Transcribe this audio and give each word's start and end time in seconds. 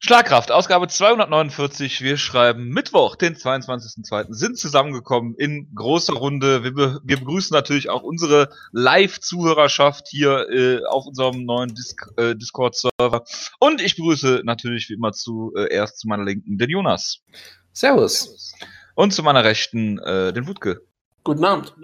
Schlagkraft, 0.00 0.52
Ausgabe 0.52 0.86
249. 0.86 2.02
Wir 2.02 2.18
schreiben 2.18 2.68
Mittwoch, 2.68 3.16
den 3.16 3.34
22.02. 3.34 4.26
sind 4.32 4.56
zusammengekommen 4.56 5.34
in 5.34 5.74
großer 5.74 6.12
Runde. 6.12 6.62
Wir, 6.62 6.72
be 6.72 7.00
wir 7.02 7.18
begrüßen 7.18 7.52
natürlich 7.52 7.90
auch 7.90 8.04
unsere 8.04 8.48
Live-Zuhörerschaft 8.70 10.06
hier 10.08 10.48
äh, 10.50 10.84
auf 10.84 11.06
unserem 11.06 11.44
neuen 11.44 11.74
Dis 11.74 11.96
äh, 12.16 12.36
Discord-Server. 12.36 13.24
Und 13.58 13.80
ich 13.80 13.96
begrüße 13.96 14.42
natürlich 14.44 14.88
wie 14.88 14.94
immer 14.94 15.10
zuerst 15.10 15.94
äh, 15.94 15.96
zu 15.96 16.06
meiner 16.06 16.24
Linken 16.24 16.58
den 16.58 16.70
Jonas. 16.70 17.24
Servus. 17.72 18.54
Und 18.94 19.12
zu 19.12 19.24
meiner 19.24 19.42
Rechten 19.42 19.98
äh, 19.98 20.32
den 20.32 20.46
Wutke. 20.46 20.80
Guten 21.24 21.44
Abend. 21.44 21.74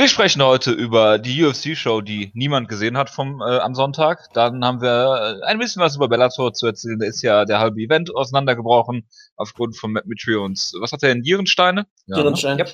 Wir 0.00 0.08
sprechen 0.08 0.42
heute 0.42 0.70
über 0.70 1.18
die 1.18 1.44
UFC-Show, 1.44 2.00
die 2.00 2.30
niemand 2.32 2.70
gesehen 2.70 2.96
hat 2.96 3.10
vom 3.10 3.42
äh, 3.42 3.58
am 3.58 3.74
Sonntag. 3.74 4.32
Dann 4.32 4.64
haben 4.64 4.80
wir 4.80 5.42
äh, 5.42 5.44
ein 5.44 5.58
bisschen 5.58 5.82
was 5.82 5.96
über 5.96 6.08
Bellator 6.08 6.54
zu 6.54 6.66
erzählen. 6.66 6.98
Da 6.98 7.04
ist 7.04 7.20
ja 7.20 7.44
der 7.44 7.58
halbe 7.58 7.82
Event 7.82 8.16
auseinandergebrochen 8.16 9.06
aufgrund 9.36 9.76
von 9.76 9.92
Matt 9.92 10.04
und 10.06 10.72
was 10.80 10.92
hat 10.92 11.02
er 11.02 11.12
in 11.12 11.20
Nierensteine? 11.20 11.86
Ja. 12.06 12.22
Ne? 12.22 12.64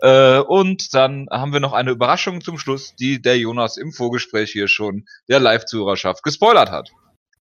Ja. 0.00 0.38
Äh, 0.38 0.40
und 0.40 0.92
dann 0.92 1.28
haben 1.30 1.52
wir 1.52 1.60
noch 1.60 1.72
eine 1.72 1.92
Überraschung 1.92 2.40
zum 2.40 2.58
Schluss, 2.58 2.96
die 2.96 3.22
der 3.22 3.38
Jonas 3.38 3.76
im 3.76 3.92
Vorgespräch 3.92 4.50
hier 4.50 4.66
schon 4.66 5.04
der 5.28 5.38
Live-Zuhörerschaft 5.38 6.24
gespoilert 6.24 6.72
hat. 6.72 6.90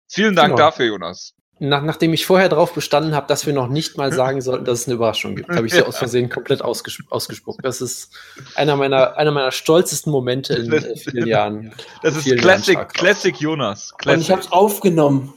Vielen 0.09 0.34
Dank 0.34 0.56
genau. 0.56 0.66
dafür, 0.66 0.86
Jonas. 0.86 1.32
Nach, 1.59 1.83
nachdem 1.83 2.12
ich 2.12 2.27
vorher 2.27 2.51
darauf 2.51 2.74
bestanden 2.74 3.15
habe, 3.15 3.27
dass 3.28 3.46
wir 3.46 3.55
noch 3.55 3.69
nicht 3.69 3.96
mal 3.96 4.12
sagen 4.12 4.42
sollten, 4.42 4.66
dass 4.66 4.80
es 4.80 4.87
eine 4.87 4.96
Überraschung 4.96 5.37
gibt, 5.37 5.48
habe 5.48 5.66
ich 5.66 5.73
sie 5.73 5.82
aus 5.82 5.96
Versehen 5.96 6.29
komplett 6.29 6.60
ausges 6.60 6.98
ausgespuckt. 7.09 7.65
Das 7.65 7.80
ist 7.80 8.12
einer 8.56 8.77
meiner, 8.77 9.16
einer 9.16 9.30
meiner 9.30 9.52
stolzesten 9.52 10.10
Momente 10.10 10.52
in 10.55 10.70
äh, 10.70 10.96
vielen 10.96 11.27
Jahren. 11.27 11.73
Das 12.02 12.15
ist 12.15 12.37
Classic, 12.37 12.79
Classic 12.91 13.41
Jonas. 13.41 13.95
Classic. 13.96 14.16
Und 14.16 14.20
ich 14.20 14.30
habe 14.30 14.42
es 14.42 14.52
aufgenommen. 14.52 15.32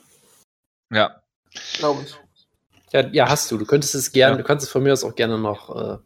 Ja. 0.92 1.22
Glaube 1.78 2.04
ich. 2.04 2.18
Ja, 2.92 3.08
ja, 3.08 3.30
hast 3.30 3.50
du. 3.52 3.58
Du 3.58 3.66
könntest 3.66 3.95
es 3.95 4.11
gerne, 4.11 4.33
ja. 4.33 4.38
du 4.42 4.44
kannst 4.44 4.66
es 4.66 4.72
von 4.72 4.83
mir 4.83 4.92
aus 4.92 5.06
auch 5.06 5.16
gerne 5.16 5.38
noch. 5.38 5.70
Äh, 5.76 5.98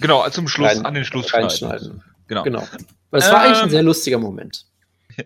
genau, 0.00 0.28
zum 0.30 0.48
Schluss, 0.48 0.68
rein, 0.68 0.86
an 0.86 0.94
den 0.94 1.04
Schluss 1.04 1.34
reinschneiden. 1.34 2.02
Genau. 2.28 2.44
genau. 2.44 2.66
Weil 3.10 3.20
es 3.20 3.26
ähm, 3.26 3.32
war 3.32 3.42
eigentlich 3.42 3.58
ein 3.58 3.64
ähm, 3.64 3.70
sehr 3.70 3.82
lustiger 3.82 4.18
Moment. 4.18 4.66
Ja. 5.16 5.24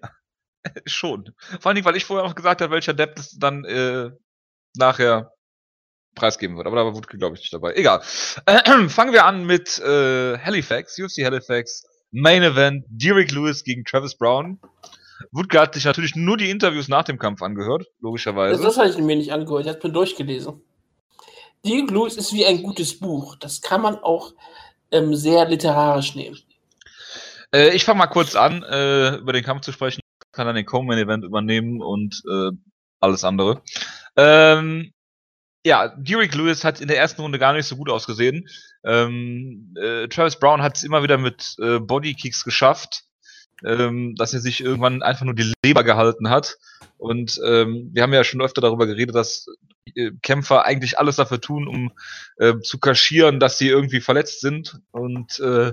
Schon. 0.87 1.35
Vor 1.61 1.71
allem, 1.71 1.85
weil 1.85 1.97
ich 1.97 2.05
vorher 2.05 2.25
auch 2.25 2.35
gesagt 2.35 2.63
habe, 2.63 2.73
welcher 2.73 2.95
Depp 2.95 3.17
das 3.17 3.37
dann 3.39 3.65
äh, 3.65 4.11
nachher 4.77 5.33
preisgeben 6.15 6.57
wird. 6.57 6.67
Aber 6.67 6.77
da 6.77 6.85
war 6.85 6.95
Wutke, 6.95 7.19
glaube 7.19 7.37
ich, 7.37 7.43
nicht 7.43 7.53
dabei. 7.53 7.75
Egal. 7.75 8.03
Äh, 8.47 8.89
fangen 8.89 9.13
wir 9.13 9.25
an 9.25 9.45
mit 9.45 9.79
äh, 9.81 10.39
Halifax, 10.39 10.99
UFC 10.99 11.25
Halifax, 11.25 11.85
Main 12.13 12.43
Event, 12.43 12.85
Derek 12.89 13.33
Lewis 13.33 13.65
gegen 13.65 13.85
Travis 13.85 14.17
Brown. 14.17 14.61
Wutke 15.33 15.61
hat 15.61 15.75
sich 15.75 15.85
natürlich 15.85 16.17
nur 16.17 16.37
die 16.37 16.51
Interviews 16.51 16.89
nach 16.89 17.05
dem 17.05 17.19
Kampf 17.19 17.43
angehört, 17.43 17.87
logischerweise. 18.01 18.63
Das, 18.63 18.79
habe 18.79 18.89
ich 18.89 18.99
mir 18.99 19.17
nicht 19.17 19.33
angehört, 19.33 19.67
ich 19.67 19.73
habe 19.73 19.89
mir 19.89 19.93
durchgelesen. 19.93 20.61
Derek 21.65 21.91
Lewis 21.91 22.17
ist 22.17 22.33
wie 22.33 22.45
ein 22.45 22.63
gutes 22.63 22.99
Buch. 22.99 23.37
Das 23.37 23.61
kann 23.63 23.81
man 23.81 23.97
auch 23.97 24.33
ähm, 24.91 25.15
sehr 25.15 25.49
literarisch 25.49 26.15
nehmen. 26.15 26.39
Äh, 27.53 27.75
ich 27.75 27.85
fange 27.85 27.99
mal 27.99 28.07
kurz 28.07 28.37
an, 28.37 28.63
äh, 28.63 29.17
über 29.17 29.33
den 29.33 29.45
Kampf 29.45 29.63
zu 29.63 29.73
sprechen. 29.73 30.01
Ich 30.03 30.33
kann 30.33 30.47
dann 30.47 30.57
den 30.57 30.67
Coleman 30.67 30.99
Event 30.99 31.25
übernehmen 31.25 31.81
und 31.81 32.23
äh, 32.29 32.51
alles 33.01 33.25
andere. 33.25 33.63
Ähm, 34.17 34.93
ja, 35.67 35.89
Derek 35.89 36.35
Lewis 36.35 36.63
hat 36.63 36.81
in 36.81 36.89
der 36.89 36.99
ersten 36.99 37.23
Runde 37.23 37.39
gar 37.39 37.55
nicht 37.55 37.67
so 37.67 37.77
gut 37.77 37.89
ausgesehen. 37.89 38.49
Ähm, 38.85 39.75
äh, 39.81 40.09
Travis 40.09 40.39
Brown 40.39 40.63
hat 40.63 40.77
es 40.77 40.85
immer 40.85 41.03
wieder 41.03 41.17
mit 41.17 41.57
äh, 41.59 41.79
Bodykicks 41.79 42.45
geschafft, 42.45 43.05
ähm, 43.65 44.15
dass 44.17 44.35
er 44.35 44.41
sich 44.41 44.61
irgendwann 44.61 45.03
einfach 45.03 45.25
nur 45.25 45.35
die 45.35 45.53
Leber 45.65 45.83
gehalten 45.83 46.29
hat. 46.29 46.59
Und 46.99 47.41
ähm, 47.47 47.91
wir 47.93 48.03
haben 48.03 48.13
ja 48.13 48.25
schon 48.25 48.43
öfter 48.43 48.61
darüber 48.61 48.87
geredet, 48.87 49.15
dass 49.15 49.47
äh, 49.95 50.11
Kämpfer 50.23 50.67
eigentlich 50.67 50.99
alles 50.99 51.17
dafür 51.17 51.41
tun, 51.41 51.67
um 51.67 51.93
äh, 52.37 52.59
zu 52.61 52.79
kaschieren, 52.79 53.41
dass 53.41 53.57
sie 53.57 53.69
irgendwie 53.69 54.01
verletzt 54.03 54.41
sind. 54.41 54.81
Und 54.91 55.41
äh, 55.41 55.73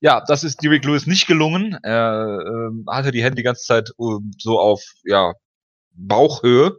ja, 0.00 0.22
das 0.26 0.44
ist 0.44 0.62
Derek 0.62 0.84
Lewis 0.84 1.06
nicht 1.06 1.26
gelungen. 1.26 1.78
Er 1.82 2.40
äh, 2.44 2.90
hatte 2.90 3.10
die 3.10 3.22
Hände 3.22 3.36
die 3.36 3.42
ganze 3.42 3.64
Zeit 3.64 3.90
uh, 3.96 4.20
so 4.38 4.60
auf 4.60 4.82
ja 5.04 5.32
Bauchhöhe 5.92 6.76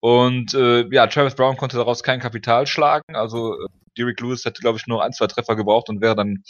und 0.00 0.54
äh, 0.54 0.86
ja, 0.92 1.06
Travis 1.06 1.34
Brown 1.34 1.56
konnte 1.56 1.76
daraus 1.76 2.02
kein 2.02 2.20
Kapital 2.20 2.66
schlagen. 2.66 3.14
Also 3.14 3.54
äh, 3.54 3.66
Derek 3.98 4.20
Lewis 4.20 4.44
hätte, 4.44 4.60
glaube 4.60 4.78
ich, 4.78 4.86
nur 4.86 5.04
ein, 5.04 5.12
zwei 5.12 5.26
Treffer 5.26 5.56
gebraucht 5.56 5.88
und 5.88 6.00
wäre 6.00 6.16
dann 6.16 6.42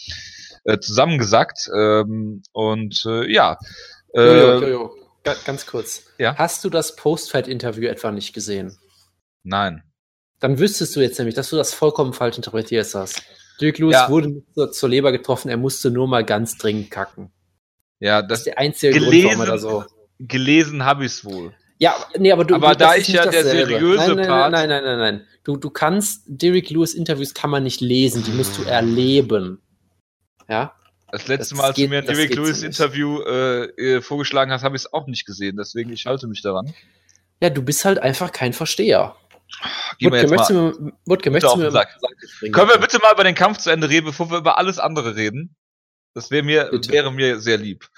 äh, 0.64 0.78
zusammengesackt. 0.78 1.68
Ähm, 1.74 2.42
und 2.52 3.04
äh, 3.06 3.30
ja. 3.30 3.58
Äh, 4.14 4.20
Jojo, 4.20 4.60
Jojo. 4.60 4.96
Ganz 5.44 5.66
kurz. 5.66 6.04
Ja? 6.18 6.36
Hast 6.36 6.64
du 6.64 6.70
das 6.70 6.96
Post-Fight-Interview 6.96 7.88
etwa 7.88 8.10
nicht 8.10 8.32
gesehen? 8.32 8.76
Nein. 9.42 9.82
Dann 10.38 10.58
wüsstest 10.58 10.96
du 10.96 11.00
jetzt 11.00 11.18
nämlich, 11.18 11.34
dass 11.34 11.50
du 11.50 11.56
das 11.56 11.74
vollkommen 11.74 12.12
falsch 12.14 12.36
interpretiert 12.36 12.94
hast. 12.94 13.22
Dirk 13.60 13.78
Lewis 13.78 13.94
ja. 13.94 14.08
wurde 14.08 14.42
zur, 14.54 14.72
zur, 14.72 14.88
Leber 14.88 15.12
getroffen, 15.12 15.50
er 15.50 15.58
musste 15.58 15.90
nur 15.90 16.08
mal 16.08 16.24
ganz 16.24 16.56
dringend 16.56 16.90
kacken. 16.90 17.30
Ja, 17.98 18.22
das, 18.22 18.28
das 18.28 18.38
ist 18.38 18.46
der 18.46 18.58
einzige 18.58 18.94
gelesen, 18.94 19.28
Grund, 19.28 19.38
warum 19.38 19.40
er 19.40 19.46
da 19.46 19.58
so. 19.58 19.84
Gelesen 20.18 20.84
habe 20.86 21.04
ich 21.04 21.12
es 21.12 21.24
wohl. 21.26 21.52
Ja, 21.80 21.96
nee, 22.18 22.30
aber 22.30 22.44
du. 22.44 22.54
Aber 22.56 22.72
du, 22.72 22.76
da 22.76 22.94
ich 22.94 23.08
ja 23.08 23.24
der 23.24 23.42
seriöse 23.42 23.96
nein, 23.96 24.16
nein, 24.16 24.26
Part. 24.28 24.52
Nein, 24.52 24.68
nein, 24.68 24.84
nein, 24.84 24.98
nein, 24.98 25.16
nein. 25.16 25.26
Du, 25.44 25.56
du 25.56 25.70
kannst 25.70 26.24
Derek 26.26 26.68
Lewis 26.68 26.92
Interviews 26.92 27.32
kann 27.32 27.48
man 27.48 27.62
nicht 27.62 27.80
lesen, 27.80 28.22
die 28.22 28.32
musst 28.32 28.58
du 28.58 28.64
erleben. 28.64 29.62
Ja. 30.46 30.74
Das 31.10 31.26
letzte 31.26 31.54
das 31.54 31.58
Mal, 31.58 31.68
als 31.68 31.76
geht, 31.76 31.86
du 31.86 31.90
mir 31.90 31.98
ein 32.00 32.04
Derek 32.04 32.34
Lewis 32.34 32.62
Interview 32.62 33.22
äh, 33.22 33.64
äh, 33.76 34.02
vorgeschlagen 34.02 34.52
hast, 34.52 34.62
habe 34.62 34.76
ich 34.76 34.82
es 34.82 34.92
auch 34.92 35.06
nicht 35.06 35.24
gesehen. 35.24 35.56
Deswegen 35.56 35.90
ich 35.90 36.04
halte 36.04 36.26
mich 36.26 36.42
daran. 36.42 36.72
Ja, 37.40 37.48
du 37.48 37.62
bist 37.62 37.86
halt 37.86 37.98
einfach 37.98 38.30
kein 38.30 38.52
Versteher. 38.52 39.16
Geh 39.98 40.06
Wutke, 40.06 40.28
möchtest 40.28 40.50
du, 40.50 40.92
Wutke, 41.06 41.30
möchtest 41.30 41.56
du 41.56 41.60
mir 41.60 41.70
Sack. 41.70 41.88
Können 42.52 42.68
wir 42.68 42.78
bitte 42.78 42.98
mal 42.98 43.14
über 43.14 43.24
den 43.24 43.34
Kampf 43.34 43.56
zu 43.56 43.70
Ende 43.70 43.88
reden, 43.88 44.04
bevor 44.04 44.30
wir 44.30 44.38
über 44.38 44.58
alles 44.58 44.78
andere 44.78 45.16
reden? 45.16 45.56
Das 46.12 46.30
wäre 46.30 46.42
mir, 46.42 46.70
wäre 46.88 47.10
mir 47.10 47.40
sehr 47.40 47.56
lieb. 47.56 47.88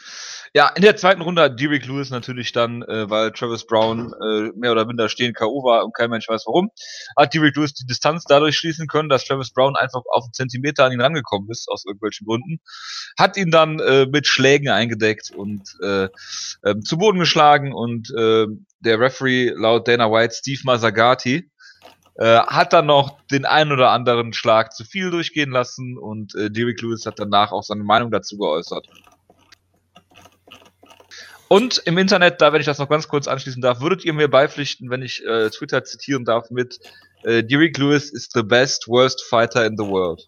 Ja, 0.54 0.68
in 0.68 0.82
der 0.82 0.96
zweiten 0.96 1.22
Runde 1.22 1.40
hat 1.40 1.58
Derek 1.58 1.86
Lewis 1.86 2.10
natürlich 2.10 2.52
dann, 2.52 2.82
äh, 2.82 3.08
weil 3.08 3.32
Travis 3.32 3.66
Brown 3.66 4.12
äh, 4.12 4.50
mehr 4.54 4.72
oder 4.72 4.84
minder 4.84 5.08
stehen 5.08 5.32
K.O. 5.32 5.64
war 5.64 5.82
und 5.82 5.94
kein 5.94 6.10
Mensch 6.10 6.28
weiß 6.28 6.44
warum, 6.46 6.70
hat 7.16 7.32
Derek 7.32 7.56
Lewis 7.56 7.72
die 7.72 7.86
Distanz 7.86 8.24
dadurch 8.24 8.58
schließen 8.58 8.86
können, 8.86 9.08
dass 9.08 9.24
Travis 9.24 9.50
Brown 9.50 9.76
einfach 9.76 10.02
auf 10.12 10.24
einen 10.24 10.34
Zentimeter 10.34 10.84
an 10.84 10.92
ihn 10.92 11.00
rangekommen 11.00 11.48
ist, 11.50 11.68
aus 11.70 11.86
irgendwelchen 11.86 12.26
Gründen. 12.26 12.60
Hat 13.18 13.38
ihn 13.38 13.50
dann 13.50 13.80
äh, 13.80 14.04
mit 14.04 14.26
Schlägen 14.26 14.68
eingedeckt 14.68 15.30
und 15.34 15.62
äh, 15.82 16.08
äh, 16.62 16.78
zu 16.84 16.98
Boden 16.98 17.18
geschlagen 17.18 17.72
und 17.72 18.10
äh, 18.14 18.46
der 18.80 19.00
Referee 19.00 19.54
laut 19.56 19.88
Dana 19.88 20.12
White, 20.12 20.34
Steve 20.34 20.60
Mazzagati, 20.64 21.50
äh, 22.16 22.40
hat 22.40 22.74
dann 22.74 22.84
noch 22.84 23.22
den 23.30 23.46
einen 23.46 23.72
oder 23.72 23.90
anderen 23.90 24.34
Schlag 24.34 24.74
zu 24.74 24.84
viel 24.84 25.10
durchgehen 25.10 25.50
lassen 25.50 25.96
und 25.96 26.34
äh, 26.34 26.50
Derek 26.50 26.82
Lewis 26.82 27.06
hat 27.06 27.18
danach 27.18 27.52
auch 27.52 27.62
seine 27.62 27.84
Meinung 27.84 28.10
dazu 28.10 28.36
geäußert. 28.36 28.86
Und 31.52 31.82
im 31.84 31.98
Internet, 31.98 32.40
da 32.40 32.54
wenn 32.54 32.60
ich 32.60 32.66
das 32.66 32.78
noch 32.78 32.88
ganz 32.88 33.08
kurz 33.08 33.28
anschließen 33.28 33.60
darf, 33.60 33.82
würdet 33.82 34.06
ihr 34.06 34.14
mir 34.14 34.28
beipflichten, 34.28 34.88
wenn 34.88 35.02
ich 35.02 35.22
äh, 35.26 35.50
Twitter 35.50 35.84
zitieren 35.84 36.24
darf 36.24 36.50
mit 36.50 36.80
äh, 37.24 37.44
Derek 37.44 37.76
Lewis 37.76 38.10
is 38.10 38.30
the 38.32 38.42
best, 38.42 38.88
worst 38.88 39.22
fighter 39.22 39.66
in 39.66 39.76
the 39.76 39.84
world. 39.84 40.26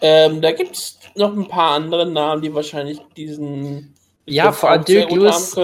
Ähm, 0.00 0.40
da 0.40 0.52
gibt 0.52 0.74
es 0.74 0.98
noch 1.16 1.36
ein 1.36 1.46
paar 1.48 1.72
andere 1.72 2.10
Namen, 2.10 2.40
die 2.40 2.54
wahrscheinlich 2.54 2.98
diesen 3.14 3.92
ja, 4.24 4.52
vor 4.52 4.70
allem 4.70 4.86
Derek 4.86 5.10
Lewis, 5.10 5.54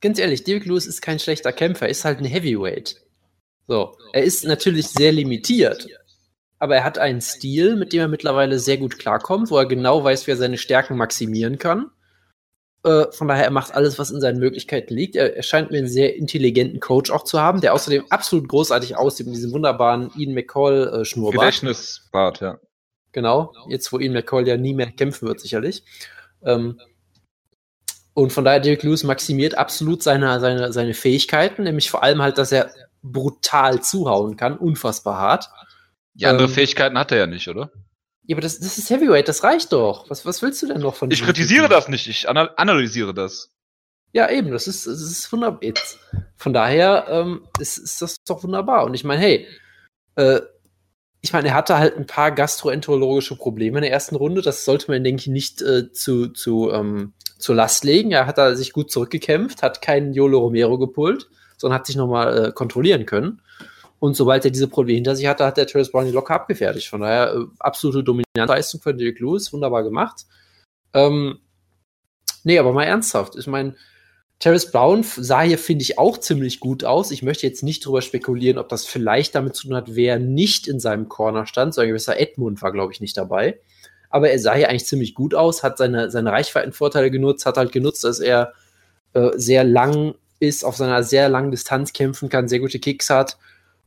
ganz 0.00 0.20
ehrlich, 0.20 0.44
Derek 0.44 0.64
Lewis 0.64 0.86
ist 0.86 1.02
kein 1.02 1.18
schlechter 1.18 1.52
Kämpfer, 1.52 1.86
er 1.86 1.90
ist 1.90 2.04
halt 2.04 2.20
ein 2.20 2.26
Heavyweight. 2.26 3.02
So, 3.66 3.96
er 4.12 4.22
ist 4.22 4.44
natürlich 4.44 4.86
sehr 4.86 5.10
limitiert, 5.10 5.88
aber 6.60 6.76
er 6.76 6.84
hat 6.84 6.98
einen 6.98 7.20
Stil, 7.20 7.74
mit 7.74 7.92
dem 7.92 8.02
er 8.02 8.08
mittlerweile 8.08 8.60
sehr 8.60 8.76
gut 8.76 9.00
klarkommt, 9.00 9.50
wo 9.50 9.58
er 9.58 9.66
genau 9.66 10.04
weiß, 10.04 10.28
wie 10.28 10.30
er 10.30 10.36
seine 10.36 10.58
Stärken 10.58 10.96
maximieren 10.96 11.58
kann. 11.58 11.90
Äh, 12.88 13.12
von 13.12 13.28
daher, 13.28 13.44
er 13.44 13.50
macht 13.50 13.74
alles, 13.74 13.98
was 13.98 14.10
in 14.10 14.20
seinen 14.20 14.38
Möglichkeiten 14.38 14.94
liegt. 14.94 15.14
Er, 15.14 15.36
er, 15.36 15.42
scheint 15.42 15.70
mir 15.70 15.78
einen 15.78 15.88
sehr 15.88 16.16
intelligenten 16.16 16.80
Coach 16.80 17.10
auch 17.10 17.24
zu 17.24 17.38
haben, 17.38 17.60
der 17.60 17.74
außerdem 17.74 18.06
absolut 18.08 18.48
großartig 18.48 18.96
aussieht 18.96 19.26
mit 19.26 19.36
diesem 19.36 19.52
wunderbaren 19.52 20.10
Ian 20.16 20.32
McCall-Schnurrbart. 20.32 21.34
Äh, 21.34 21.38
Gedächtnisbart, 21.38 22.40
ja. 22.40 22.58
Genau, 23.12 23.52
jetzt 23.68 23.92
wo 23.92 23.98
Ian 23.98 24.14
McCall 24.14 24.48
ja 24.48 24.56
nie 24.56 24.72
mehr 24.72 24.90
kämpfen 24.90 25.28
wird, 25.28 25.40
sicherlich. 25.40 25.82
Ähm, 26.42 26.80
und 28.14 28.32
von 28.32 28.44
daher, 28.44 28.60
Derek 28.60 28.82
Lewis 28.82 29.04
maximiert 29.04 29.56
absolut 29.56 30.02
seine, 30.02 30.40
seine, 30.40 30.72
seine 30.72 30.94
Fähigkeiten, 30.94 31.64
nämlich 31.64 31.90
vor 31.90 32.02
allem 32.02 32.22
halt, 32.22 32.38
dass 32.38 32.52
er 32.52 32.70
brutal 33.02 33.82
zuhauen 33.82 34.36
kann, 34.36 34.56
unfassbar 34.56 35.18
hart. 35.18 35.50
Die 36.14 36.26
andere 36.26 36.48
ähm, 36.48 36.54
Fähigkeiten 36.54 36.98
hat 36.98 37.12
er 37.12 37.18
ja 37.18 37.26
nicht, 37.26 37.48
oder? 37.48 37.70
Ja, 38.28 38.34
aber 38.34 38.42
das, 38.42 38.60
das 38.60 38.76
ist 38.76 38.90
Heavyweight, 38.90 39.26
das 39.26 39.42
reicht 39.42 39.72
doch. 39.72 40.10
Was, 40.10 40.26
was 40.26 40.42
willst 40.42 40.62
du 40.62 40.66
denn 40.66 40.80
noch 40.80 40.94
von 40.94 41.10
Ich 41.10 41.24
kritisiere 41.24 41.62
Typen? 41.62 41.70
das 41.70 41.88
nicht, 41.88 42.06
ich 42.08 42.28
analysiere 42.28 43.14
das. 43.14 43.50
Ja, 44.12 44.30
eben, 44.30 44.50
das 44.50 44.68
ist, 44.68 44.86
das 44.86 45.00
ist 45.00 45.32
wunderbar. 45.32 45.72
Von 46.36 46.52
daher 46.52 47.06
ähm, 47.08 47.48
ist, 47.58 47.78
ist 47.78 48.02
das 48.02 48.22
doch 48.24 48.44
wunderbar. 48.44 48.84
Und 48.84 48.92
ich 48.92 49.02
meine, 49.02 49.22
hey, 49.22 49.46
äh, 50.16 50.40
ich 51.22 51.32
meine, 51.32 51.48
er 51.48 51.54
hatte 51.54 51.78
halt 51.78 51.96
ein 51.96 52.06
paar 52.06 52.30
gastroenterologische 52.30 53.34
Probleme 53.34 53.78
in 53.78 53.82
der 53.82 53.92
ersten 53.92 54.14
Runde. 54.14 54.42
Das 54.42 54.66
sollte 54.66 54.90
man, 54.90 55.02
denke 55.02 55.20
ich, 55.20 55.28
nicht 55.28 55.62
äh, 55.62 55.90
zu, 55.90 56.28
zu 56.28 56.70
ähm, 56.70 57.14
zur 57.38 57.54
Last 57.54 57.82
legen. 57.84 58.10
Er 58.10 58.26
hat 58.26 58.36
da 58.36 58.54
sich 58.54 58.74
gut 58.74 58.90
zurückgekämpft, 58.90 59.62
hat 59.62 59.80
keinen 59.80 60.12
Yolo 60.12 60.40
Romero 60.40 60.76
gepult, 60.76 61.30
sondern 61.56 61.78
hat 61.78 61.86
sich 61.86 61.96
nochmal 61.96 62.48
äh, 62.48 62.52
kontrollieren 62.52 63.06
können. 63.06 63.40
Und 64.00 64.14
sobald 64.14 64.44
er 64.44 64.50
diese 64.50 64.68
Probleme 64.68 64.96
hinter 64.96 65.16
sich 65.16 65.26
hatte, 65.26 65.44
hat 65.44 65.56
der 65.56 65.66
Travis 65.66 65.90
Brown 65.90 66.06
die 66.06 66.12
locker 66.12 66.34
abgefertigt. 66.34 66.88
Von 66.88 67.00
daher 67.00 67.34
äh, 67.34 67.44
absolute 67.58 68.04
Dominanzleistung 68.04 68.80
von 68.80 68.96
Derek 68.96 69.18
Lewis, 69.18 69.52
wunderbar 69.52 69.82
gemacht. 69.82 70.26
Ähm, 70.94 71.38
nee, 72.44 72.58
aber 72.58 72.72
mal 72.72 72.84
ernsthaft. 72.84 73.34
Ich 73.36 73.48
meine, 73.48 73.74
Terrence 74.38 74.70
Brown 74.70 75.02
sah 75.02 75.42
hier, 75.42 75.58
finde 75.58 75.82
ich, 75.82 75.98
auch 75.98 76.16
ziemlich 76.18 76.60
gut 76.60 76.84
aus. 76.84 77.10
Ich 77.10 77.24
möchte 77.24 77.46
jetzt 77.46 77.64
nicht 77.64 77.84
drüber 77.84 78.02
spekulieren, 78.02 78.58
ob 78.58 78.68
das 78.68 78.86
vielleicht 78.86 79.34
damit 79.34 79.56
zu 79.56 79.66
tun 79.66 79.76
hat, 79.76 79.96
wer 79.96 80.20
nicht 80.20 80.68
in 80.68 80.78
seinem 80.78 81.08
Corner 81.08 81.46
stand. 81.46 81.74
So 81.74 81.80
ein 81.80 81.88
gewisser 81.88 82.20
Edmund 82.20 82.62
war, 82.62 82.70
glaube 82.70 82.92
ich, 82.92 83.00
nicht 83.00 83.16
dabei. 83.16 83.58
Aber 84.10 84.30
er 84.30 84.38
sah 84.38 84.54
hier 84.54 84.68
eigentlich 84.68 84.86
ziemlich 84.86 85.14
gut 85.14 85.34
aus, 85.34 85.64
hat 85.64 85.76
seine, 85.76 86.10
seine 86.10 86.30
Reichweitenvorteile 86.30 87.10
genutzt, 87.10 87.46
hat 87.46 87.56
halt 87.56 87.72
genutzt, 87.72 88.04
dass 88.04 88.20
er 88.20 88.52
äh, 89.12 89.30
sehr 89.34 89.64
lang 89.64 90.14
ist, 90.38 90.64
auf 90.64 90.76
seiner 90.76 91.02
sehr 91.02 91.28
langen 91.28 91.50
Distanz 91.50 91.92
kämpfen 91.92 92.28
kann, 92.28 92.46
sehr 92.46 92.60
gute 92.60 92.78
Kicks 92.78 93.10
hat 93.10 93.36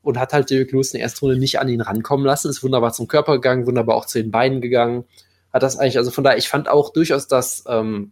und 0.02 0.20
hat 0.20 0.34
halt 0.34 0.50
Derek 0.50 0.72
Lewis 0.72 0.94
in 0.94 0.98
der 0.98 1.06
ersten 1.06 1.26
Runde 1.26 1.40
nicht 1.40 1.60
an 1.60 1.70
ihn 1.70 1.82
rankommen 1.82 2.26
lassen. 2.26 2.50
Ist 2.50 2.64
wunderbar 2.64 2.94
zum 2.94 3.08
Körper 3.08 3.34
gegangen, 3.34 3.68
wunderbar 3.68 3.96
auch 3.96 4.06
zu 4.06 4.22
den 4.22 4.32
Beinen 4.32 4.62
gegangen. 4.62 5.06
Hat 5.54 5.64
das 5.64 5.78
eigentlich, 5.78 5.98
also 5.98 6.12
von 6.12 6.24
daher, 6.24 6.38
ich 6.38 6.50
fand 6.50 6.70
auch 6.70 6.92
durchaus, 6.92 7.28
dass 7.28 7.64
ähm, 7.68 8.12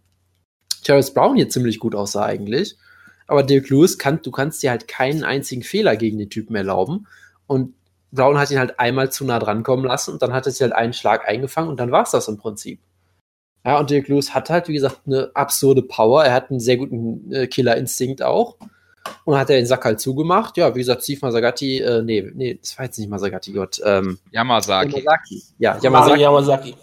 Terrence 0.84 1.12
Brown 1.12 1.36
hier 1.36 1.48
ziemlich 1.48 1.78
gut 1.78 1.94
aussah 1.94 2.24
eigentlich. 2.24 2.76
Aber 3.26 3.42
Dirk 3.42 3.70
Lewis 3.70 3.98
kann, 3.98 4.20
du 4.22 4.30
kannst 4.30 4.62
dir 4.62 4.70
halt 4.70 4.88
keinen 4.88 5.24
einzigen 5.24 5.62
Fehler 5.62 5.96
gegen 5.96 6.18
den 6.18 6.30
Typen 6.30 6.54
erlauben. 6.56 7.06
Und 7.46 7.74
Brown 8.12 8.38
hat 8.38 8.50
ihn 8.50 8.58
halt 8.58 8.78
einmal 8.80 9.10
zu 9.10 9.24
nah 9.24 9.38
dran 9.38 9.62
kommen 9.62 9.84
lassen 9.84 10.12
und 10.12 10.22
dann 10.22 10.32
hat 10.32 10.46
er 10.46 10.52
sich 10.52 10.62
halt 10.62 10.72
einen 10.72 10.92
Schlag 10.92 11.28
eingefangen 11.28 11.70
und 11.70 11.78
dann 11.78 11.92
war 11.92 12.02
es 12.02 12.10
das 12.10 12.28
im 12.28 12.38
Prinzip. 12.38 12.80
Ja, 13.64 13.78
und 13.78 13.90
Dirk 13.90 14.08
Lewis 14.08 14.34
hat 14.34 14.50
halt, 14.50 14.68
wie 14.68 14.72
gesagt, 14.72 15.02
eine 15.06 15.30
absurde 15.34 15.82
Power. 15.82 16.24
Er 16.24 16.32
hat 16.32 16.50
einen 16.50 16.60
sehr 16.60 16.76
guten 16.76 17.30
äh, 17.32 17.46
Killerinstinkt 17.46 18.22
auch. 18.22 18.56
Und 19.24 19.38
hat 19.38 19.50
er 19.50 19.56
den 19.56 19.66
Sack 19.66 19.84
halt 19.84 20.00
zugemacht. 20.00 20.56
Ja, 20.56 20.74
wie 20.74 20.80
gesagt, 20.80 21.02
Steve 21.02 21.20
Masagati, 21.22 21.78
äh, 21.78 22.02
nee, 22.02 22.30
nee, 22.34 22.58
das 22.60 22.78
war 22.78 22.84
jetzt 22.84 22.98
nicht 22.98 23.08
Masagati, 23.08 23.52
Gott. 23.52 23.80
Ähm, 23.84 24.18
Yamazaki. 24.30 24.98
Yamazaki. 24.98 25.42
Ja, 25.58 25.78
Yamazaki. 25.80 26.20
Yamazaki. 26.20 26.74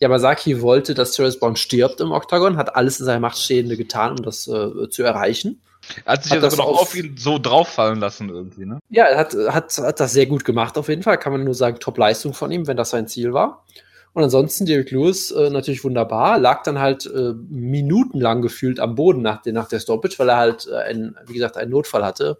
Yamazaki 0.00 0.62
wollte, 0.62 0.94
dass 0.94 1.12
Terrence 1.12 1.38
Brown 1.38 1.56
stirbt 1.56 2.00
im 2.00 2.12
Oktagon, 2.12 2.56
hat 2.56 2.76
alles 2.76 3.00
in 3.00 3.06
seiner 3.06 3.20
Macht 3.20 3.38
Stehende 3.38 3.76
getan, 3.76 4.12
um 4.12 4.22
das 4.22 4.46
äh, 4.46 4.88
zu 4.90 5.02
erreichen. 5.02 5.60
Er 6.04 6.14
hat 6.14 6.24
sich 6.24 6.32
hat 6.32 6.42
das 6.42 6.58
aber 6.58 6.70
noch 6.70 6.80
auf 6.80 6.94
ihn 6.94 7.16
so 7.16 7.38
drauffallen 7.38 7.98
lassen 7.98 8.28
irgendwie, 8.28 8.66
ne? 8.66 8.78
Ja, 8.90 9.04
er 9.04 9.18
hat, 9.18 9.34
hat, 9.48 9.78
hat 9.78 10.00
das 10.00 10.12
sehr 10.12 10.26
gut 10.26 10.44
gemacht 10.44 10.76
auf 10.76 10.88
jeden 10.88 11.02
Fall. 11.02 11.18
Kann 11.18 11.32
man 11.32 11.44
nur 11.44 11.54
sagen, 11.54 11.78
Top-Leistung 11.80 12.34
von 12.34 12.50
ihm, 12.50 12.66
wenn 12.66 12.76
das 12.76 12.90
sein 12.90 13.08
Ziel 13.08 13.32
war. 13.32 13.64
Und 14.12 14.24
ansonsten 14.24 14.66
Derek 14.66 14.90
Lewis 14.90 15.30
äh, 15.30 15.50
natürlich 15.50 15.84
wunderbar, 15.84 16.38
lag 16.38 16.62
dann 16.62 16.78
halt 16.78 17.06
äh, 17.06 17.34
minutenlang 17.48 18.42
gefühlt 18.42 18.80
am 18.80 18.94
Boden 18.94 19.22
nach, 19.22 19.42
der, 19.42 19.52
nach 19.52 19.68
der 19.68 19.80
Stoppage, 19.80 20.18
weil 20.18 20.30
er 20.30 20.36
halt, 20.36 20.66
äh, 20.66 20.76
ein, 20.76 21.16
wie 21.26 21.34
gesagt, 21.34 21.56
einen 21.56 21.70
Notfall 21.70 22.04
hatte, 22.04 22.38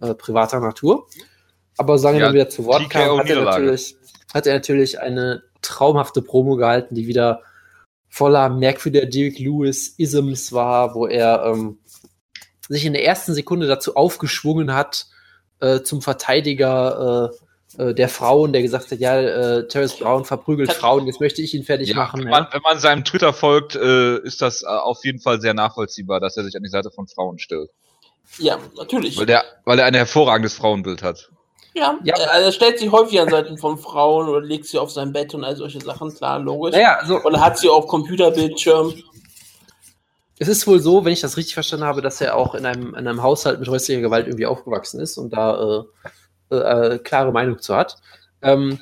äh, 0.00 0.14
privater 0.14 0.60
Natur. 0.60 1.06
Aber 1.76 1.98
sagen 1.98 2.18
wir 2.18 2.26
ja, 2.26 2.32
wieder 2.32 2.48
zu 2.48 2.64
Wort 2.64 2.90
kam, 2.90 3.18
hat 3.18 3.28
er, 3.28 3.44
natürlich, 3.44 3.96
hat 4.34 4.46
er 4.46 4.54
natürlich 4.54 5.00
eine 5.00 5.42
traumhafte 5.62 6.22
Promo 6.22 6.56
gehalten, 6.56 6.94
die 6.94 7.06
wieder 7.06 7.42
voller 8.08 8.48
merkwürdiger 8.48 9.06
Derek 9.06 9.38
Lewis-Isms 9.38 10.52
war, 10.52 10.94
wo 10.94 11.06
er 11.06 11.44
ähm, 11.46 11.78
sich 12.68 12.84
in 12.84 12.92
der 12.92 13.04
ersten 13.04 13.34
Sekunde 13.34 13.66
dazu 13.66 13.94
aufgeschwungen 13.96 14.74
hat, 14.74 15.06
äh, 15.60 15.82
zum 15.82 16.02
Verteidiger 16.02 17.30
äh, 17.32 17.36
äh, 17.78 17.94
der 17.94 18.08
Frauen, 18.08 18.52
der 18.52 18.62
gesagt 18.62 18.90
hat, 18.90 18.98
ja, 18.98 19.20
äh, 19.20 19.68
Terrence 19.68 19.96
Brown 19.96 20.24
verprügelt 20.24 20.72
Frauen, 20.72 21.06
jetzt 21.06 21.20
möchte 21.20 21.40
ich 21.40 21.54
ihn 21.54 21.62
fertig 21.62 21.90
ja, 21.90 21.96
machen. 21.96 22.24
Wenn 22.24 22.30
man, 22.30 22.46
wenn 22.50 22.62
man 22.62 22.78
seinem 22.78 23.04
Twitter 23.04 23.32
folgt, 23.32 23.76
äh, 23.76 24.18
ist 24.18 24.42
das 24.42 24.62
äh, 24.62 24.66
auf 24.66 25.04
jeden 25.04 25.20
Fall 25.20 25.40
sehr 25.40 25.54
nachvollziehbar, 25.54 26.20
dass 26.20 26.36
er 26.36 26.44
sich 26.44 26.56
an 26.56 26.62
die 26.62 26.68
Seite 26.68 26.90
von 26.90 27.06
Frauen 27.06 27.38
stellt. 27.38 27.70
Ja, 28.38 28.58
natürlich. 28.76 29.18
Weil, 29.18 29.26
der, 29.26 29.44
weil 29.64 29.78
er 29.78 29.86
ein 29.86 29.94
hervorragendes 29.94 30.54
Frauenbild 30.54 31.02
hat. 31.02 31.30
Ja, 31.74 31.98
ja. 32.02 32.14
Also 32.14 32.46
er 32.46 32.52
stellt 32.52 32.78
sich 32.78 32.90
häufig 32.90 33.20
an 33.20 33.28
Seiten 33.28 33.56
von 33.56 33.78
Frauen 33.78 34.28
oder 34.28 34.40
legt 34.40 34.66
sie 34.66 34.78
auf 34.78 34.90
sein 34.90 35.12
Bett 35.12 35.34
und 35.34 35.44
all 35.44 35.56
solche 35.56 35.80
Sachen, 35.80 36.12
klar, 36.12 36.40
logisch. 36.40 36.74
Naja, 36.74 36.96
also, 36.96 37.20
und 37.22 37.40
hat 37.40 37.58
sie 37.58 37.68
auf 37.68 37.86
Computerbildschirm. 37.86 38.94
Es 40.38 40.48
ist 40.48 40.66
wohl 40.66 40.80
so, 40.80 41.04
wenn 41.04 41.12
ich 41.12 41.20
das 41.20 41.36
richtig 41.36 41.54
verstanden 41.54 41.84
habe, 41.84 42.02
dass 42.02 42.20
er 42.20 42.36
auch 42.36 42.54
in 42.54 42.66
einem, 42.66 42.94
in 42.94 43.06
einem 43.06 43.22
Haushalt 43.22 43.60
mit 43.60 43.68
häuslicher 43.68 44.00
Gewalt 44.00 44.26
irgendwie 44.26 44.46
aufgewachsen 44.46 44.98
ist 44.98 45.18
und 45.18 45.32
da 45.32 45.80
äh, 45.80 45.84
äh, 46.50 46.98
klare 46.98 47.32
Meinung 47.32 47.58
zu 47.58 47.74
hat. 47.74 47.96
Ähm, 48.42 48.78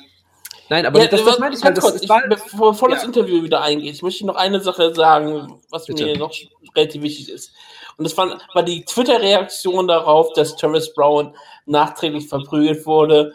nein, 0.69 0.85
aber 0.85 0.99
ja, 0.99 1.07
das, 1.07 1.23
das 1.23 1.39
meine 1.39 1.55
ich 1.55 1.63
halt. 1.63 1.77
Das, 1.77 1.83
kurz, 1.83 2.01
ich, 2.01 2.07
bevor, 2.07 2.71
bevor 2.71 2.89
ja. 2.89 2.95
das 2.95 3.03
Interview 3.03 3.43
wieder 3.43 3.61
eingeht, 3.61 4.01
möchte 4.01 4.17
ich 4.19 4.25
noch 4.25 4.35
eine 4.35 4.59
Sache 4.59 4.93
sagen, 4.93 5.59
was 5.69 5.85
Bitte. 5.85 6.05
mir 6.05 6.17
noch 6.17 6.33
relativ 6.75 7.01
wichtig 7.01 7.29
ist. 7.29 7.51
Und 7.97 8.05
das 8.05 8.15
war, 8.17 8.39
war 8.53 8.63
die 8.63 8.85
Twitter-Reaktion 8.85 9.87
darauf, 9.87 10.31
dass 10.33 10.55
Travis 10.55 10.93
Brown 10.93 11.35
nachträglich 11.65 12.29
verprügelt 12.29 12.85
wurde, 12.85 13.33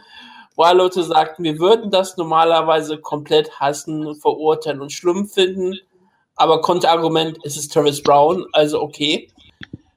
alle 0.63 0.79
Leute 0.79 1.03
sagten, 1.03 1.43
wir 1.43 1.59
würden 1.59 1.91
das 1.91 2.17
normalerweise 2.17 2.99
komplett 2.99 3.59
hassen, 3.59 4.15
verurteilen 4.15 4.81
und 4.81 4.93
schlimm 4.93 5.27
finden. 5.27 5.79
Aber 6.37 6.61
Konterargument, 6.61 7.39
es 7.45 7.57
ist 7.57 7.73
Travis 7.73 8.03
Brown, 8.03 8.47
also 8.53 8.81
okay. 8.81 9.29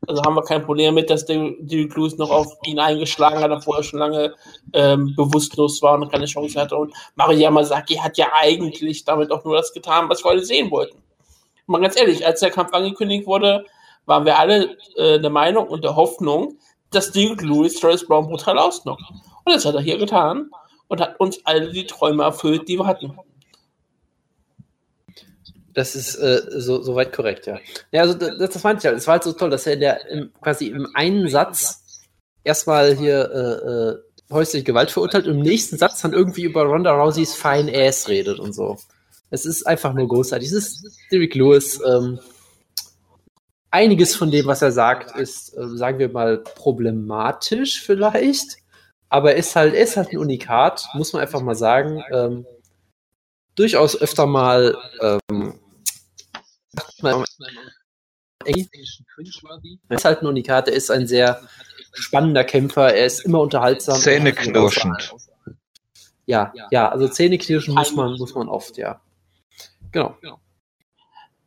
Also 0.07 0.24
haben 0.24 0.36
wir 0.36 0.44
kein 0.44 0.63
Problem 0.63 0.95
mit, 0.95 1.09
dass 1.09 1.25
der 1.25 1.38
Lewis 1.59 2.18
noch 2.18 2.31
auf 2.31 2.57
ihn 2.65 2.80
eingeschlagen 2.80 3.39
hat, 3.39 3.51
obwohl 3.51 3.77
er 3.77 3.83
schon 3.83 4.00
lange 4.00 4.33
ähm, 4.74 5.13
bewusstlos 5.15 5.81
war 5.81 5.95
und 5.95 6.09
keine 6.09 6.25
Chance 6.25 6.59
hatte. 6.59 6.77
Und 6.77 6.94
Mario 7.15 7.39
Yamazaki 7.39 7.95
hat 7.95 8.18
ja 8.18 8.27
eigentlich 8.33 9.04
damit 9.04 9.31
auch 9.31 9.44
nur 9.44 9.57
das 9.57 9.74
getan, 9.74 10.07
was 10.09 10.24
wir 10.24 10.31
alle 10.31 10.45
sehen 10.45 10.71
wollten. 10.71 10.98
Mal 11.65 11.81
ganz 11.81 12.00
ehrlich, 12.00 12.25
als 12.25 12.39
der 12.39 12.51
Kampf 12.51 12.74
angekündigt 12.74 13.27
wurde, 13.27 13.65
waren 14.06 14.25
wir 14.25 14.39
alle 14.39 14.77
äh, 14.95 15.19
der 15.19 15.30
Meinung 15.30 15.68
und 15.68 15.83
der 15.83 15.98
Hoffnung, 15.98 16.57
dass 16.92 17.12
Derek 17.12 17.42
Lewis 17.42 17.80
Travis 17.80 18.07
Brown 18.07 18.27
brutal 18.27 18.57
ausnockt. 18.57 19.03
Und 19.44 19.53
das 19.53 19.65
hat 19.65 19.75
er 19.75 19.81
hier 19.81 19.98
getan 19.98 20.50
und 20.88 21.01
hat 21.01 21.19
uns 21.19 21.45
alle 21.45 21.69
die 21.69 21.86
Träume 21.86 22.24
erfüllt, 22.24 22.68
die 22.69 22.77
wir 22.77 22.86
hatten. 22.86 23.18
Das 25.77 25.95
ist 25.95 26.15
äh, 26.15 26.41
so, 26.59 26.81
soweit 26.81 27.13
korrekt, 27.13 27.45
ja. 27.45 27.59
Ja, 27.91 28.01
also 28.01 28.15
das, 28.15 28.35
das 28.51 28.63
meinte 28.63 28.79
ich 28.79 28.85
halt. 28.88 28.97
Es 28.97 29.06
war 29.06 29.12
halt 29.12 29.24
so 29.24 29.33
toll, 29.33 29.51
dass 29.51 29.68
er 29.68 29.74
in 29.74 29.79
der, 29.79 30.09
im, 30.09 30.33
quasi 30.41 30.69
im 30.69 30.88
einen 30.95 31.29
Satz 31.29 32.01
erstmal 32.44 32.95
hier 32.95 33.29
äh, 33.31 34.31
äh, 34.31 34.33
häusliche 34.33 34.63
Gewalt 34.63 34.89
verurteilt 34.89 35.27
und 35.27 35.35
im 35.35 35.41
nächsten 35.41 35.77
Satz 35.77 36.01
dann 36.01 36.13
irgendwie 36.13 36.45
über 36.45 36.63
Ronda 36.63 37.00
Rouseys 37.00 37.35
Fine 37.35 37.71
Ass 37.71 38.07
redet 38.07 38.39
und 38.39 38.53
so. 38.53 38.79
Es 39.29 39.45
ist 39.45 39.68
einfach 39.68 39.94
nur 39.94 40.07
großartig. 40.07 40.47
Es 40.47 40.56
ist 40.56 40.83
Derek 41.12 41.35
Lewis, 41.35 41.79
ähm, 41.85 42.18
einiges 43.69 44.15
von 44.15 44.31
dem, 44.31 44.47
was 44.47 44.63
er 44.63 44.71
sagt, 44.71 45.15
ist, 45.15 45.56
äh, 45.56 45.68
sagen 45.77 46.00
wir 46.00 46.09
mal, 46.09 46.39
problematisch 46.39 47.83
vielleicht. 47.83 48.57
Aber 49.10 49.34
er 49.34 49.38
ist 49.38 49.55
halt, 49.55 49.75
er 49.75 49.84
ist 49.84 49.96
halt 49.96 50.10
ein 50.10 50.17
Unikat, 50.17 50.89
muss 50.96 51.13
man 51.13 51.22
einfach 51.22 51.41
mal 51.41 51.53
sagen. 51.53 52.03
Ähm, 52.12 52.48
durchaus 53.53 53.96
öfter 54.01 54.25
mal 54.25 54.75
ähm, 55.01 55.60
er 59.89 59.98
ist 59.98 60.06
halt 60.06 60.22
ein 60.22 60.27
Unikat, 60.27 60.68
er 60.68 60.74
ist 60.74 60.92
ein 60.92 61.08
sehr 61.08 61.42
spannender 61.94 62.44
Kämpfer, 62.44 62.94
er 62.94 63.06
ist 63.06 63.22
immer 63.22 63.42
unterhaltsam. 63.42 64.00
Zähneknirschend. 64.00 65.13
Ja, 66.25 66.54
ja, 66.72 66.89
also 66.89 67.08
Zähneknirschen 67.08 67.74
muss 67.74 67.94
man, 67.94 68.13
muss 68.18 68.36
man 68.36 68.50
oft, 68.50 68.77
ja. 68.77 69.01
Genau. 69.92 70.18
genau. 70.22 70.39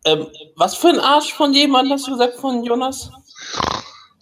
Ähm, 0.05 0.27
was 0.57 0.77
für 0.77 0.89
ein 0.89 0.99
Arsch 0.99 1.35
von 1.35 1.53
jemandem 1.53 1.93
hast 1.93 2.07
du 2.07 2.13
gesagt, 2.13 2.35
von 2.37 2.65
Jonas? 2.65 3.11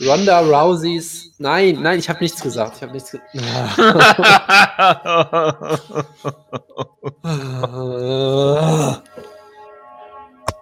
Ronda 0.00 0.40
Rouseys. 0.40 1.34
Nein, 1.38 1.80
nein, 1.82 1.98
ich 1.98 2.08
habe 2.08 2.20
nichts 2.20 2.40
gesagt. 2.40 2.76
Ich 2.76 2.82
habe 2.82 2.92
nichts 2.92 3.10
gesagt. 3.10 3.36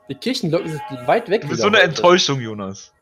Die 0.08 0.14
Kirchenglocken 0.14 0.70
sind 0.70 1.06
weit 1.06 1.28
weg. 1.28 1.42
Du 1.42 1.48
bist 1.48 1.60
so 1.60 1.66
eine 1.66 1.80
Enttäuschung, 1.80 2.40
Jonas. 2.40 2.92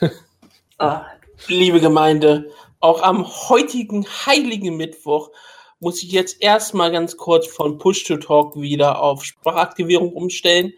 ah, 0.78 1.06
liebe 1.48 1.80
Gemeinde, 1.80 2.50
auch 2.80 3.02
am 3.02 3.26
heutigen 3.26 4.06
heiligen 4.26 4.76
Mittwoch 4.76 5.30
muss 5.78 6.02
ich 6.02 6.12
jetzt 6.12 6.42
erstmal 6.42 6.90
ganz 6.90 7.16
kurz 7.16 7.46
von 7.46 7.78
Push 7.78 8.04
to 8.04 8.16
Talk 8.16 8.56
wieder 8.56 9.00
auf 9.00 9.24
Sprachaktivierung 9.24 10.12
umstellen 10.12 10.72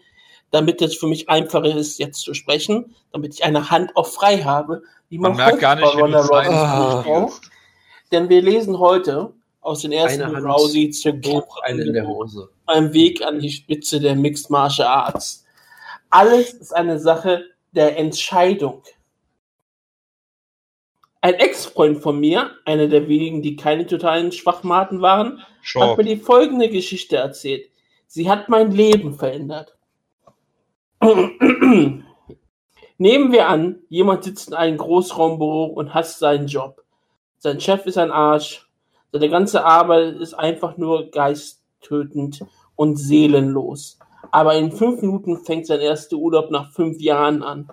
damit 0.51 0.81
es 0.81 0.95
für 0.95 1.07
mich 1.07 1.29
einfacher 1.29 1.75
ist, 1.75 1.99
jetzt 1.99 2.21
zu 2.21 2.33
sprechen, 2.33 2.95
damit 3.11 3.35
ich 3.35 3.43
eine 3.43 3.69
Hand 3.69 3.95
auch 3.95 4.07
frei 4.07 4.39
habe, 4.39 4.81
wie 5.09 5.17
man, 5.17 5.31
man 5.31 5.37
merkt 5.37 5.59
gar 5.59 5.75
nicht, 5.75 5.85
wie 5.85 7.09
du 7.09 7.31
Denn 8.11 8.29
wir 8.29 8.41
lesen 8.41 8.79
heute 8.79 9.33
aus 9.61 9.81
den 9.81 9.91
ersten 9.91 10.23
Rousey 10.23 10.89
zu 10.89 11.09
eine 11.63 11.83
in 11.83 11.93
der 11.93 12.07
Hose. 12.07 12.49
Beim 12.65 12.93
Weg 12.93 13.21
an 13.21 13.39
die 13.39 13.49
Spitze 13.49 13.99
der 13.99 14.15
Mixed 14.15 14.49
Martial 14.49 14.87
Arts. 14.87 15.45
Alles 16.09 16.53
ist 16.53 16.75
eine 16.75 16.99
Sache 16.99 17.45
der 17.71 17.97
Entscheidung. 17.97 18.83
Ein 21.21 21.35
Ex-Freund 21.35 21.99
von 21.99 22.19
mir, 22.19 22.51
einer 22.65 22.87
der 22.87 23.07
wenigen, 23.07 23.41
die 23.41 23.55
keine 23.55 23.85
totalen 23.85 24.31
Schwachmaten 24.31 25.01
waren, 25.01 25.43
sure. 25.63 25.89
hat 25.89 25.97
mir 25.97 26.05
die 26.05 26.17
folgende 26.17 26.69
Geschichte 26.69 27.17
erzählt. 27.17 27.69
Sie 28.07 28.29
hat 28.29 28.49
mein 28.49 28.71
Leben 28.71 29.13
verändert. 29.13 29.77
Nehmen 31.01 32.03
wir 33.31 33.47
an, 33.47 33.81
jemand 33.89 34.23
sitzt 34.23 34.49
in 34.49 34.55
einem 34.55 34.77
Großraumbüro 34.77 35.65
und 35.65 35.93
hasst 35.93 36.19
seinen 36.19 36.47
Job. 36.47 36.83
Sein 37.37 37.61
Chef 37.61 37.85
ist 37.85 37.97
ein 37.97 38.11
Arsch. 38.11 38.67
Seine 39.11 39.29
ganze 39.29 39.63
Arbeit 39.63 40.15
ist 40.15 40.33
einfach 40.33 40.77
nur 40.77 41.11
geisttötend 41.11 42.43
und 42.75 42.97
seelenlos. 42.97 43.99
Aber 44.31 44.55
in 44.55 44.71
fünf 44.71 45.01
Minuten 45.01 45.37
fängt 45.37 45.65
sein 45.67 45.79
erster 45.79 46.17
Urlaub 46.17 46.51
nach 46.51 46.71
fünf 46.71 46.99
Jahren 46.99 47.43
an. 47.43 47.69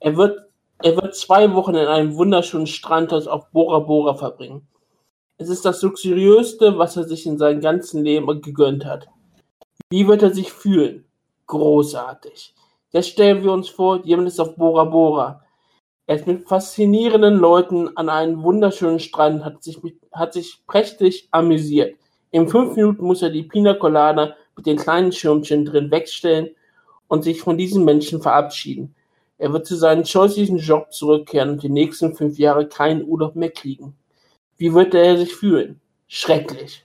Er 0.00 0.16
wird, 0.16 0.38
er 0.82 0.96
wird 0.96 1.14
zwei 1.14 1.52
Wochen 1.54 1.74
in 1.74 1.86
einem 1.86 2.16
wunderschönen 2.16 2.66
Strandhaus 2.66 3.26
auf 3.26 3.50
Bora 3.50 3.80
Bora 3.80 4.14
verbringen. 4.14 4.66
Es 5.38 5.48
ist 5.48 5.64
das 5.64 5.82
luxuriöste, 5.82 6.78
was 6.78 6.96
er 6.96 7.04
sich 7.04 7.26
in 7.26 7.38
seinem 7.38 7.60
ganzen 7.60 8.02
Leben 8.02 8.42
gegönnt 8.42 8.84
hat. 8.84 9.08
Wie 9.90 10.06
wird 10.06 10.22
er 10.22 10.34
sich 10.34 10.52
fühlen? 10.52 11.04
Großartig. 11.46 12.54
Jetzt 12.90 13.08
stellen 13.10 13.42
wir 13.42 13.52
uns 13.52 13.68
vor, 13.68 14.04
jemand 14.04 14.28
ist 14.28 14.40
auf 14.40 14.56
Bora 14.56 14.84
Bora. 14.84 15.44
Er 16.06 16.16
ist 16.16 16.26
mit 16.26 16.48
faszinierenden 16.48 17.36
Leuten 17.36 17.96
an 17.96 18.08
einem 18.08 18.42
wunderschönen 18.42 18.98
Strand, 18.98 19.44
hat 19.44 19.62
sich, 19.62 19.78
hat 20.10 20.32
sich 20.32 20.62
prächtig 20.66 21.28
amüsiert. 21.30 21.96
In 22.30 22.48
fünf 22.48 22.76
Minuten 22.76 23.04
muss 23.04 23.22
er 23.22 23.30
die 23.30 23.42
Pina 23.42 23.74
Colada 23.74 24.34
mit 24.58 24.66
den 24.66 24.76
kleinen 24.76 25.12
Schirmchen 25.12 25.64
drin 25.64 25.90
wegstellen 25.90 26.50
und 27.06 27.22
sich 27.22 27.40
von 27.40 27.56
diesen 27.56 27.84
Menschen 27.84 28.20
verabschieden. 28.20 28.94
Er 29.38 29.52
wird 29.52 29.66
zu 29.66 29.76
seinem 29.76 30.04
scheußlichen 30.04 30.58
Job 30.58 30.92
zurückkehren 30.92 31.50
und 31.50 31.62
die 31.62 31.68
nächsten 31.68 32.14
fünf 32.16 32.38
Jahre 32.38 32.68
keinen 32.68 33.04
Urlaub 33.04 33.36
mehr 33.36 33.50
kriegen. 33.50 33.96
Wie 34.56 34.74
wird 34.74 34.94
er 34.94 35.16
sich 35.16 35.32
fühlen? 35.32 35.80
Schrecklich. 36.08 36.84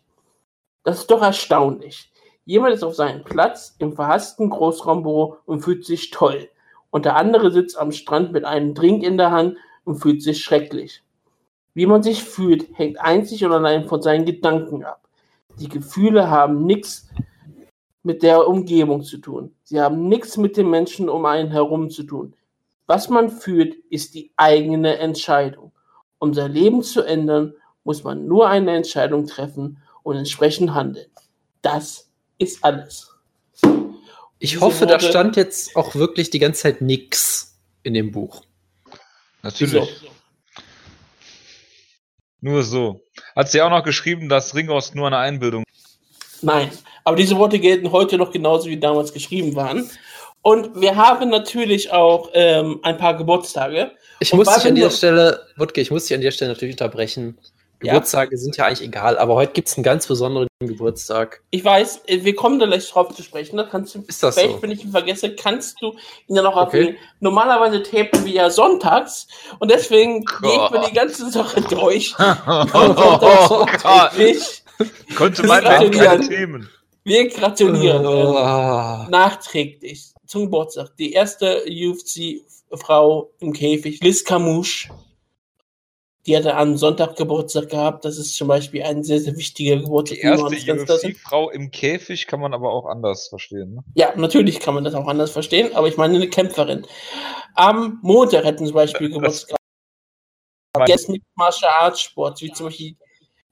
Das 0.84 1.00
ist 1.00 1.10
doch 1.10 1.24
erstaunlich. 1.24 2.12
Jemand 2.46 2.75
ist 2.75 2.84
auf 2.84 2.94
seinem 2.94 3.24
Platz 3.24 3.75
im 3.80 3.94
verhassten 3.94 4.51
Großraumbüro 4.51 5.38
und 5.46 5.62
fühlt 5.62 5.84
sich 5.84 6.12
toll. 6.12 6.50
Und 6.92 7.06
der 7.06 7.15
andere 7.15 7.51
sitzt 7.51 7.77
am 7.77 7.92
Strand 7.92 8.34
mit 8.34 8.46
einem 8.46 8.75
Drink 8.75 9.01
in 9.01 9.18
der 9.18 9.32
Hand 9.32 9.58
und 9.84 9.96
fühlt 9.96 10.22
sich 10.22 10.44
schrecklich. 10.44 11.01
Wie 11.74 11.88
man 11.88 12.03
sich 12.03 12.24
fühlt, 12.24 12.68
hängt 12.77 13.00
einzig 13.00 13.44
und 13.44 13.51
allein 13.51 13.86
von 13.86 14.03
seinen 14.03 14.25
Gedanken 14.25 14.84
ab. 14.84 15.08
Die 15.60 15.70
Gefühle 15.70 16.30
haben 16.30 16.68
nichts 16.68 17.08
mit 18.04 18.22
der 18.22 18.48
Umgebung 18.48 19.04
zu 19.04 19.18
tun. 19.18 19.56
Sie 19.64 19.80
haben 19.80 20.08
nichts 20.08 20.38
mit 20.38 20.58
den 20.58 20.70
Menschen 20.70 21.10
um 21.10 21.26
einen 21.26 21.52
herum 21.52 21.90
zu 21.90 22.04
tun. 22.04 22.36
Was 22.86 23.10
man 23.10 23.32
fühlt, 23.32 23.76
ist 23.90 24.14
die 24.14 24.32
eigene 24.36 24.98
Entscheidung. 24.98 25.72
Um 26.20 26.34
sein 26.34 26.52
Leben 26.52 26.84
zu 26.84 27.02
ändern, 27.02 27.54
muss 27.84 28.04
man 28.04 28.28
nur 28.28 28.50
eine 28.50 28.76
Entscheidung 28.76 29.26
treffen 29.26 29.78
und 30.04 30.18
entsprechend 30.18 30.74
handeln. 30.74 31.10
Das 31.62 32.10
ist 32.38 32.64
alles. 32.64 33.10
Ich 34.40 34.52
Diese 34.52 34.62
hoffe, 34.62 34.82
Worte, 34.82 34.94
da 34.94 35.00
stand 35.00 35.38
jetzt 35.38 35.76
auch 35.76 35.96
wirklich 35.96 36.30
die 36.30 36.40
ganze 36.40 36.64
Zeit 36.64 36.82
nichts 36.82 37.58
in 37.84 37.94
dem 37.94 38.12
Buch. 38.12 38.44
Natürlich. 39.42 39.74
Wieso? 39.74 40.12
Nur 42.42 42.64
so. 42.64 43.02
Hat 43.36 43.50
sie 43.50 43.62
auch 43.62 43.70
noch 43.70 43.84
geschrieben, 43.84 44.28
dass 44.28 44.54
Ringost 44.54 44.96
nur 44.96 45.08
eine 45.08 45.18
Einbildung. 45.18 45.62
Nein, 46.44 46.70
aber 47.04 47.16
diese 47.16 47.38
Worte 47.38 47.60
gelten 47.60 47.92
heute 47.92 48.18
noch 48.18 48.32
genauso 48.32 48.70
wie 48.70 48.80
damals 48.80 49.14
geschrieben 49.14 49.56
waren. 49.56 49.90
Und 50.42 50.80
wir 50.80 50.98
haben 50.98 51.30
natürlich 51.30 51.92
auch 51.92 52.30
ähm, 52.34 52.80
ein 52.84 52.98
paar 52.98 53.16
Geburtstage. 53.16 53.92
Ich 54.20 54.34
muss 54.34 54.54
dich 54.54 54.68
an 54.68 54.76
dieser 54.76 54.92
Stelle, 54.92 55.48
Wutke, 55.56 55.80
ich 55.80 55.90
muss 55.90 56.06
dich 56.06 56.16
an 56.16 56.22
dieser 56.22 56.32
Stelle 56.32 56.52
natürlich 56.52 56.74
unterbrechen. 56.74 57.38
Geburtstage 57.80 58.32
ja. 58.32 58.38
sind 58.38 58.58
ja 58.58 58.66
eigentlich 58.66 58.82
egal, 58.82 59.18
aber 59.18 59.36
heute 59.36 59.54
gibt 59.54 59.68
es 59.68 59.78
einen 59.78 59.84
ganz 59.84 60.08
besonderen 60.08 60.48
Geburtstag. 60.60 61.42
Ich 61.50 61.64
weiß, 61.64 62.04
äh, 62.08 62.24
wir 62.24 62.36
kommen 62.36 62.60
da 62.60 62.66
gleich 62.66 62.90
drauf 62.90 63.14
zu 63.14 63.24
sprechen. 63.24 63.58
Da 63.58 63.64
kannst 63.64 63.96
du, 63.96 64.04
ist 64.08 64.24
das 64.24 64.36
vielleicht, 64.36 64.56
so? 64.56 64.62
wenn 64.62 64.72
ich 64.72 64.84
ihn 64.84 64.92
vergesse, 64.92 65.36
kannst 65.36 65.82
du 65.82 65.94
ihn 66.28 66.36
ja 66.36 66.42
noch 66.42 66.56
okay. 66.56 66.78
erwähnen. 66.78 66.98
Normalerweise 67.20 67.84
tapen 67.84 68.26
wir 68.26 68.32
ja 68.32 68.50
sonntags 68.50 69.28
und 69.60 69.70
deswegen 69.70 70.26
oh. 70.42 70.48
geht 70.48 70.72
mir 70.72 70.88
die 70.88 70.94
ganze 70.94 71.30
Sache 71.30 71.62
durch. 71.62 72.16
oh, 72.20 73.66
ich 74.18 74.62
Konnte 75.15 75.46
man 75.46 75.63
keine 75.63 76.27
Themen. 76.27 76.70
Wir 77.03 77.27
gratulieren 77.30 78.06
oh. 78.06 79.10
nachträglich 79.10 80.13
zum 80.25 80.44
Geburtstag. 80.44 80.96
Die 80.98 81.12
erste 81.12 81.63
UFC-Frau 81.68 83.32
im 83.39 83.51
Käfig, 83.51 84.01
Liz 84.01 84.24
Camouche 84.24 84.89
die 86.25 86.38
hatte 86.38 86.56
am 86.56 86.77
Sonntag 86.77 87.18
Geburtstag 87.18 87.70
gehabt. 87.70 88.06
Das 88.06 88.18
ist 88.18 88.36
zum 88.36 88.48
Beispiel 88.48 88.84
ein 88.84 89.03
sehr, 89.03 89.20
sehr 89.20 89.36
wichtiger 89.36 89.77
Geburtstag. 89.77 90.20
Die 90.20 90.68
erste 90.68 90.94
UFC-Frau 90.94 91.50
im 91.50 91.70
Käfig 91.70 92.27
kann 92.27 92.39
man 92.39 92.53
aber 92.53 92.72
auch 92.72 92.86
anders 92.86 93.27
verstehen. 93.27 93.75
Ne? 93.75 93.84
Ja, 93.96 94.13
natürlich 94.15 94.60
kann 94.60 94.74
man 94.74 94.86
das 94.86 94.94
auch 94.96 95.08
anders 95.08 95.32
verstehen, 95.32 95.75
aber 95.75 95.88
ich 95.88 95.98
meine 95.98 96.15
eine 96.15 96.30
Kämpferin. 96.30 96.88
Am 97.56 98.00
Montag 98.01 98.46
hätten 98.46 98.65
zum 98.65 98.75
Beispiel 98.75 99.10
Geburtstag 99.10 99.58
Jetzt 100.88 101.08
mit 101.08 101.22
Martial 101.36 101.72
Arts 101.82 102.01
Sports, 102.01 102.42
wie 102.42 102.51
zum 102.51 102.65
Beispiel 102.68 102.96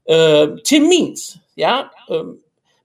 äh, 0.06 0.48
Tim 0.64 0.88
Means, 0.88 1.40
ja, 1.56 1.92
ähm, 2.10 2.40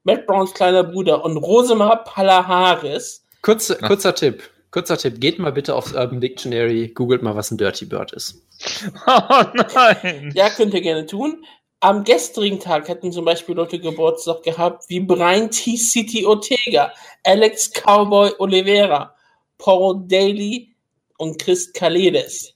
Matt 0.04 0.26
Browns 0.26 0.54
kleiner 0.54 0.84
Bruder 0.84 1.24
und 1.24 1.36
Rosemar 1.36 2.04
Palaharis. 2.04 3.24
Kurze, 3.42 3.76
kurzer 3.78 4.14
Tipp, 4.14 4.42
kurzer 4.70 4.96
Tipp, 4.96 5.20
geht 5.20 5.38
mal 5.38 5.52
bitte 5.52 5.74
aufs 5.74 5.92
Urban 5.92 6.20
Dictionary, 6.20 6.88
googelt 6.88 7.22
mal, 7.22 7.34
was 7.34 7.50
ein 7.50 7.58
Dirty 7.58 7.86
Bird 7.86 8.12
ist. 8.12 8.42
Oh 9.06 9.42
nein. 9.74 10.32
Ja, 10.34 10.48
könnt 10.50 10.72
ihr 10.74 10.80
gerne 10.80 11.06
tun. 11.06 11.44
Am 11.80 12.04
gestrigen 12.04 12.58
Tag 12.58 12.88
hätten 12.88 13.12
zum 13.12 13.24
Beispiel 13.26 13.54
Leute 13.54 13.78
Geburtstag 13.78 14.42
gehabt 14.42 14.84
wie 14.88 15.00
Brian 15.00 15.50
T. 15.50 15.76
City 15.76 16.24
Ortega, 16.24 16.92
Alex 17.22 17.70
Cowboy 17.70 18.32
Oliveira, 18.38 19.14
Paul 19.58 20.02
Daly 20.08 20.74
und 21.18 21.38
Chris 21.38 21.72
Kaledes. 21.72 22.55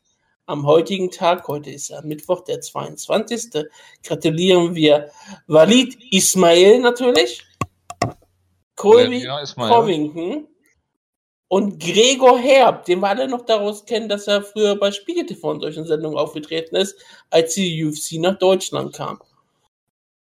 Am 0.50 0.66
heutigen 0.66 1.12
Tag, 1.12 1.46
heute 1.46 1.70
ist 1.70 1.90
ja 1.90 2.02
Mittwoch, 2.02 2.40
der 2.40 2.60
22. 2.60 3.68
gratulieren 4.02 4.74
wir 4.74 5.08
Walid 5.46 5.96
Ismail 6.10 6.80
natürlich, 6.80 7.44
Colby 8.74 9.22
ja, 9.22 9.44
Covington, 9.44 10.48
und 11.46 11.78
Gregor 11.78 12.36
Herb, 12.36 12.84
den 12.84 12.98
wir 12.98 13.10
alle 13.10 13.28
noch 13.28 13.44
daraus 13.44 13.84
kennen, 13.84 14.08
dass 14.08 14.26
er 14.26 14.42
früher 14.42 14.74
bei 14.74 14.90
Spiegel 14.90 15.24
TV 15.24 15.52
in 15.52 15.60
solchen 15.60 15.86
Sendungen 15.86 16.18
aufgetreten 16.18 16.74
ist, 16.74 16.96
als 17.30 17.54
die 17.54 17.84
UFC 17.84 18.14
nach 18.14 18.36
Deutschland 18.36 18.92
kam. 18.92 19.20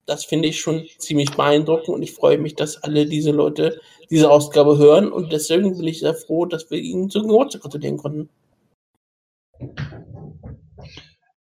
Das 0.06 0.24
finde 0.24 0.48
ich 0.48 0.62
schon 0.62 0.88
ziemlich 0.98 1.36
beeindruckend 1.36 1.90
und 1.90 2.02
ich 2.02 2.14
freue 2.14 2.38
mich, 2.38 2.56
dass 2.56 2.82
alle 2.82 3.06
diese 3.06 3.32
Leute 3.32 3.82
diese 4.10 4.32
Ausgabe 4.32 4.78
hören 4.78 5.12
und 5.12 5.34
deswegen 5.34 5.76
bin 5.76 5.88
ich 5.88 6.00
sehr 6.00 6.16
froh, 6.16 6.46
dass 6.46 6.72
wir 6.72 6.78
ihnen 6.78 7.10
zu 7.10 7.22
Geburtstag 7.22 7.64
gratulieren 7.64 7.98
konnten. 7.98 8.30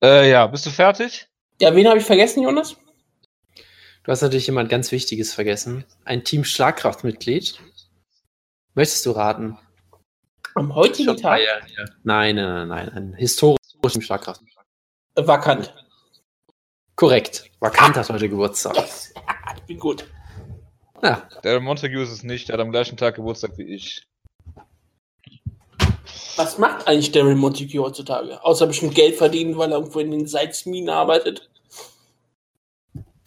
Äh, 0.04 0.30
ja, 0.30 0.46
bist 0.46 0.66
du 0.66 0.70
fertig? 0.70 1.28
Ja, 1.62 1.74
wen 1.74 1.88
habe 1.88 1.98
ich 1.98 2.04
vergessen, 2.04 2.42
Jonas? 2.42 2.76
Du 4.02 4.12
hast 4.12 4.20
natürlich 4.20 4.46
jemand 4.46 4.68
ganz 4.68 4.92
Wichtiges 4.92 5.32
vergessen. 5.32 5.86
Ein 6.04 6.24
Team 6.24 6.44
Schlagkraftmitglied. 6.44 7.58
Möchtest 8.74 9.06
du 9.06 9.12
raten? 9.12 9.56
Am 10.56 10.74
heutigen 10.74 11.16
Tag? 11.16 11.40
Nein, 12.02 12.36
nein, 12.36 12.36
nein, 12.36 12.68
nein. 12.68 12.88
Ein 12.90 13.14
historischen 13.14 14.02
Schlagkraft. 14.02 14.42
Vakant. 15.16 15.72
Korrekt. 16.96 17.50
Vakant 17.60 17.96
hat 17.96 18.10
heute 18.10 18.28
Geburtstag. 18.28 18.76
ich 19.56 19.62
bin 19.62 19.78
gut. 19.78 20.04
Ja. 21.02 21.26
Der 21.42 21.60
Montague 21.60 22.02
ist 22.02 22.10
es 22.10 22.22
nicht. 22.22 22.48
Der 22.48 22.54
hat 22.54 22.60
am 22.60 22.72
gleichen 22.72 22.98
Tag 22.98 23.14
Geburtstag 23.14 23.56
wie 23.56 23.74
ich. 23.74 24.06
Was 26.36 26.58
macht 26.58 26.86
eigentlich 26.86 27.12
Daryl 27.12 27.36
Montague 27.36 27.80
heutzutage? 27.80 28.42
Außer 28.44 28.66
bestimmt 28.66 28.94
Geld 28.94 29.16
verdienen, 29.16 29.56
weil 29.56 29.70
er 29.70 29.78
irgendwo 29.78 30.00
in 30.00 30.10
den 30.10 30.26
Salzminen 30.26 30.90
arbeitet. 30.90 31.48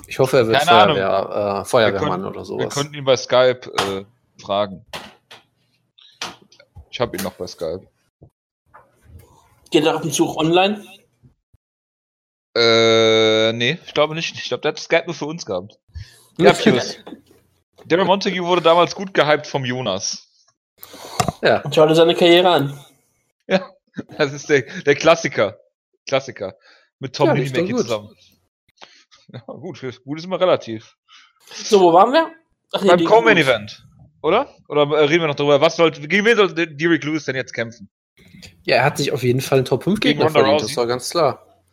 Ich 0.08 0.20
hoffe, 0.20 0.38
er 0.38 0.48
wird 0.48 0.64
Feuerwehr, 0.64 1.62
äh, 1.62 1.66
Feuerwehrmann 1.66 2.24
wir 2.24 2.30
oder 2.30 2.46
sowas. 2.46 2.64
Wir 2.64 2.70
könnten 2.70 2.94
ihn 2.96 3.06
bei 3.06 3.18
Skype 3.18 3.62
äh, 3.78 4.06
fragen. 4.42 4.86
Ich 6.90 7.00
habe 7.00 7.18
ihn 7.18 7.24
noch 7.24 7.34
bei 7.34 7.48
Skype. 7.48 7.88
Geht 9.70 9.86
er 9.86 9.96
auf 9.96 10.02
dem 10.02 10.12
Zug 10.12 10.38
online? 10.38 10.86
Äh, 12.56 13.52
nee, 13.54 13.78
ich 13.86 13.94
glaube 13.94 14.16
nicht. 14.16 14.36
Ich 14.36 14.46
glaube, 14.48 14.62
der 14.62 14.72
hat 14.72 14.80
Skype 14.80 15.04
nur 15.06 15.14
für 15.14 15.26
uns 15.26 15.46
gehabt. 15.46 15.78
Ja, 16.38 16.54
Pius. 16.54 16.98
Darren 17.86 18.08
Montague 18.08 18.44
wurde 18.44 18.62
damals 18.62 18.96
gut 18.96 19.14
gehypt 19.14 19.46
vom 19.46 19.66
Jonas. 19.66 20.28
Ja. 21.42 21.62
Und 21.62 21.76
schau 21.76 21.86
dir 21.86 21.96
seine 21.96 22.16
Karriere 22.16 22.50
an. 22.50 22.80
Ja, 23.50 23.72
das 24.18 24.34
ist 24.34 24.50
der, 24.50 24.62
der 24.62 24.96
Klassiker. 24.96 25.58
Klassiker. 26.08 26.56
Mit 27.00 27.16
Tom 27.16 27.30
ja, 27.30 27.34
Liebecki 27.34 27.76
zusammen. 27.76 28.10
Ja, 29.30 29.42
gut, 29.42 29.82
gut 30.06 30.20
ist 30.20 30.24
immer 30.24 30.40
relativ. 30.40 30.96
So, 31.54 31.82
wo 31.82 31.92
waren 31.92 32.14
wir? 32.14 32.32
Ach, 32.72 32.86
Beim 32.86 33.04
Common 33.04 33.36
Event. 33.36 33.86
Oder? 34.22 34.56
Oder 34.70 34.84
äh, 34.84 35.04
reden 35.04 35.24
wir 35.24 35.28
noch 35.28 35.36
darüber? 35.36 35.60
Was 35.60 35.76
sollte, 35.76 36.08
gegen 36.08 36.26
wen 36.26 36.38
soll 36.38 36.54
Derek 36.54 37.04
Lewis 37.04 37.26
denn 37.26 37.36
jetzt 37.36 37.54
kämpfen? 37.54 37.90
Ja, 38.64 38.78
er 38.78 38.84
hat 38.86 38.98
sich 38.98 39.12
auf 39.12 39.24
jeden 39.24 39.42
Fall 39.42 39.60
einen 39.60 39.66
Top 39.66 39.84
5 39.84 40.00
Gegner 40.00 40.30
verdient, 40.30 40.62
das 40.62 40.78
war 40.78 40.88
ganz 40.88 41.10
klar. 41.10 41.64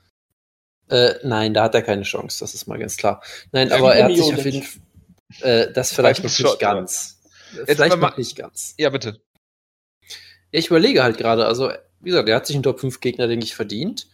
Äh, 0.89 1.15
nein, 1.23 1.55
da 1.55 1.65
hat 1.65 1.75
er 1.75 1.83
keine 1.83 2.03
Chance, 2.03 2.41
das 2.41 2.55
ist 2.55 2.67
mal 2.67 2.79
ganz 2.79 2.97
klar. 2.97 3.23
Nein, 3.53 3.73
aber 3.73 3.95
er 3.95 4.05
hat 4.05 4.17
sich 4.17 4.35
auf 4.35 4.45
jeden 4.45 4.63
Fall. 4.63 4.83
Äh, 5.41 5.73
das 5.73 5.93
vielleicht 5.93 6.23
noch 6.23 6.39
nicht 6.39 6.59
ganz. 6.59 7.21
Äh, 7.67 7.75
vielleicht 7.75 7.97
noch 7.97 8.17
nicht 8.17 8.37
ganz. 8.37 8.75
Ja, 8.79 8.91
bitte. 8.91 9.24
Ja, 10.55 10.61
ich 10.61 10.69
überlege 10.69 11.03
halt 11.03 11.19
gerade, 11.19 11.47
also, 11.47 11.73
wie 11.99 12.11
gesagt, 12.11 12.29
der 12.29 12.37
hat 12.37 12.47
sich 12.47 12.55
einen 12.55 12.63
Top 12.63 12.79
5 12.79 13.01
Gegner, 13.01 13.27
denke 13.27 13.45
ich, 13.45 13.57
verdient. 13.57 14.07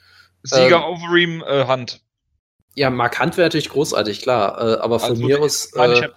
Sieger 0.42 0.76
ähm, 0.76 0.84
Overeem 0.84 1.44
äh, 1.46 1.66
Hand. 1.66 2.00
Ja, 2.74 2.88
Mark 2.88 3.20
Hunt 3.20 3.36
wäre 3.36 3.44
natürlich 3.44 3.68
großartig, 3.68 4.22
klar. 4.22 4.58
Äh, 4.58 4.80
aber 4.80 5.00
von 5.00 5.10
also, 5.10 5.22
mir 5.22 5.38
aus. 5.38 5.70
Äh, 5.74 6.08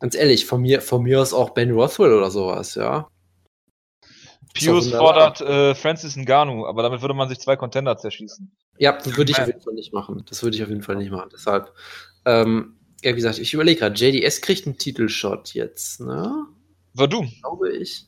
ganz 0.00 0.14
ehrlich, 0.14 0.46
von 0.46 0.62
mir, 0.62 0.80
von 0.80 1.02
mir 1.02 1.20
aus 1.20 1.34
auch 1.34 1.50
Ben 1.50 1.72
Rothwell 1.72 2.14
oder 2.14 2.30
sowas, 2.30 2.74
ja. 2.74 3.06
Pius 4.54 4.88
fordert 4.88 5.42
äh, 5.42 5.74
Francis 5.74 6.16
Ngannou, 6.16 6.66
aber 6.66 6.82
damit 6.82 7.02
würde 7.02 7.12
man 7.12 7.28
sich 7.28 7.38
zwei 7.38 7.56
Contender 7.56 7.98
zerschießen. 7.98 8.50
Ja, 8.78 8.92
das 8.92 9.14
würde 9.14 9.30
ich 9.30 9.38
auf 9.38 9.46
jeden 9.46 9.60
Fall 9.60 9.74
nicht 9.74 9.92
machen. 9.92 10.24
Das 10.26 10.42
würde 10.42 10.56
ich 10.56 10.62
auf 10.62 10.70
jeden 10.70 10.82
Fall 10.82 10.96
nicht 10.96 11.10
machen. 11.10 11.28
Deshalb, 11.30 11.70
ähm, 12.24 12.78
ja, 13.04 13.10
wie 13.10 13.16
gesagt, 13.16 13.38
ich 13.38 13.52
überlege 13.52 13.80
gerade, 13.80 13.94
JDS 13.94 14.40
kriegt 14.40 14.66
einen 14.66 14.78
Titelshot 14.78 15.52
jetzt, 15.52 16.00
ne? 16.00 16.46
Verdum. 16.94 17.30
Glaube 17.42 17.72
ich. 17.72 18.06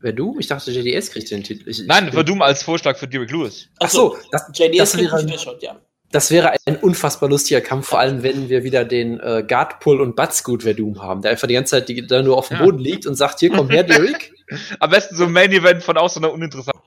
Wer 0.00 0.12
du? 0.12 0.36
Ich 0.38 0.46
dachte, 0.46 0.70
JDS 0.70 1.10
kriegt 1.10 1.30
den 1.30 1.42
Titel. 1.42 1.68
Ich, 1.68 1.84
Nein, 1.86 2.12
Verdum 2.12 2.40
als 2.40 2.62
Vorschlag 2.62 2.96
für 2.96 3.08
Derek 3.08 3.30
Lewis. 3.32 3.68
Ach 3.80 3.90
so, 3.90 4.16
das, 4.30 4.48
JDS 4.54 4.78
das 4.78 4.96
wäre, 4.96 5.16
ein, 5.16 5.28
ja. 5.60 5.80
das 6.12 6.30
wäre 6.30 6.52
ein 6.66 6.76
unfassbar 6.76 7.28
lustiger 7.28 7.60
Kampf, 7.60 7.88
vor 7.88 7.98
allem 7.98 8.22
wenn 8.22 8.48
wir 8.48 8.62
wieder 8.62 8.84
den 8.84 9.18
äh, 9.18 9.44
Guardpull 9.46 10.00
und 10.00 10.14
Batsgood 10.14 10.62
Verdum 10.62 11.02
haben, 11.02 11.22
der 11.22 11.32
einfach 11.32 11.48
die 11.48 11.54
ganze 11.54 11.72
Zeit 11.72 11.88
die, 11.88 12.06
da 12.06 12.22
nur 12.22 12.36
auf 12.36 12.48
dem 12.48 12.58
Boden 12.58 12.78
liegt 12.78 13.06
und 13.06 13.16
sagt, 13.16 13.40
hier 13.40 13.50
komm 13.50 13.70
her, 13.70 13.82
Derek. 13.82 14.32
Am 14.80 14.90
besten 14.90 15.16
so 15.16 15.24
ein 15.24 15.32
Main 15.32 15.52
Event 15.52 15.82
von 15.82 15.96
außen 15.96 16.22
so 16.22 16.32
uninteressant. 16.32 16.78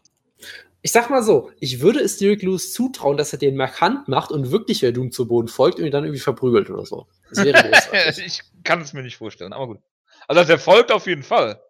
Ich 0.84 0.94
sag 0.94 1.10
mal 1.10 1.22
so, 1.22 1.52
ich 1.60 1.82
würde 1.82 2.00
es 2.00 2.18
Derek 2.18 2.42
Lewis 2.42 2.74
zutrauen, 2.74 3.18
dass 3.18 3.34
er 3.34 3.40
den 3.40 3.56
markant 3.56 4.08
macht 4.08 4.32
und 4.32 4.52
wirklich 4.52 4.80
Verdum 4.80 5.12
zu 5.12 5.28
Boden 5.28 5.48
folgt 5.48 5.80
und 5.80 5.86
ihn 5.86 5.92
dann 5.92 6.06
irgendwie 6.06 6.22
verprügelt 6.22 6.70
oder 6.70 6.86
so. 6.86 7.08
Das 7.30 7.46
wäre 7.46 7.62
großartig. 7.70 8.26
ich 8.26 8.42
kann 8.64 8.82
es 8.82 8.94
mir 8.94 9.04
nicht 9.04 9.18
vorstellen, 9.18 9.54
aber 9.54 9.68
gut. 9.68 9.80
Also 10.28 10.44
der 10.44 10.58
folgt 10.58 10.92
auf 10.92 11.06
jeden 11.08 11.24
Fall. 11.24 11.62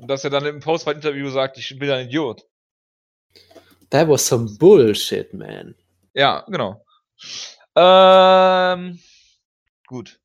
Und 0.00 0.08
dass 0.08 0.24
er 0.24 0.30
dann 0.30 0.46
im 0.46 0.60
Postfight-Interview 0.60 1.28
sagt, 1.28 1.58
ich 1.58 1.78
bin 1.78 1.90
ein 1.90 2.06
Idiot. 2.06 2.46
That 3.90 4.08
was 4.08 4.26
some 4.26 4.56
bullshit, 4.58 5.34
man. 5.34 5.74
Ja, 6.14 6.44
genau. 6.48 6.84
Ähm, 7.76 8.98
gut. 9.86 10.18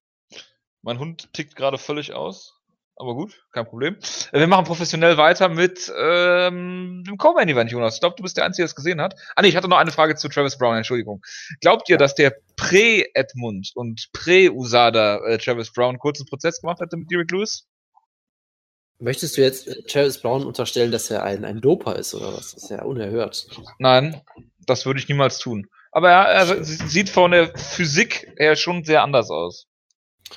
Mein 0.82 1.00
Hund 1.00 1.34
tickt 1.34 1.58
gerade 1.58 1.77
völlig 1.77 2.13
aus. 2.13 2.53
Aber 2.98 3.15
gut, 3.15 3.46
kein 3.51 3.65
Problem. 3.65 3.98
Äh, 4.32 4.39
wir 4.39 4.48
machen 4.48 4.63
professionell 4.63 5.17
weiter 5.17 5.50
mit 5.50 5.91
ähm, 5.98 7.03
dem 7.05 7.17
Co-Main-Event, 7.17 7.70
Jonas. 7.70 7.96
Ich 7.96 8.00
glaube, 8.00 8.15
du 8.15 8.24
bist 8.24 8.38
der 8.38 8.46
Einzige, 8.46 8.63
der 8.63 8.67
es 8.67 8.75
gesehen 8.75 9.01
hat. 9.01 9.15
Ah, 9.36 9.41
nee, 9.41 9.50
ich 9.50 9.58
hatte 9.58 9.67
noch 9.67 9.77
eine 9.77 9.91
Frage 9.91 10.15
zu 10.15 10.29
Travis 10.29 10.58
Brown, 10.58 10.77
Entschuldigung. 10.77 11.22
Glaubt 11.60 11.89
ihr, 11.89 11.98
dass 11.98 12.15
der 12.15 12.34
Prä-Edmund 12.55 13.72
und 13.75 14.08
Prä-Usada 14.13 15.17
äh, 15.25 15.38
Travis 15.38 15.74
Brown 15.74 16.00
kurzen 16.00 16.25
Prozess 16.25 16.62
gemacht 16.62 16.79
hätte 16.79 16.96
mit 16.96 17.12
Derek 17.12 17.29
Lewis? 17.32 17.67
Möchtest 19.00 19.38
du 19.38 19.42
jetzt 19.42 19.68
äh, 19.68 19.84
Travis 19.84 20.20
Brown 20.20 20.46
unterstellen, 20.46 20.92
dass 20.92 21.12
er 21.12 21.24
ein, 21.24 21.46
ein 21.46 21.62
Doper 21.62 21.96
ist 21.98 22.14
oder 22.14 22.34
was? 22.34 22.54
Das 22.54 22.64
ist 22.64 22.70
ja 22.70 22.84
unerhört. 22.84 23.48
Nein, 23.80 24.22
das 24.66 24.86
würde 24.86 25.00
ich 25.00 25.10
niemals 25.10 25.38
tun. 25.40 25.68
Aber 25.92 26.10
er, 26.10 26.25
er 26.28 26.64
sieht 26.64 27.10
von 27.10 27.32
der 27.32 27.58
Physik 27.58 28.34
her 28.38 28.56
schon 28.56 28.84
sehr 28.84 29.02
anders 29.02 29.30
aus. 29.30 29.68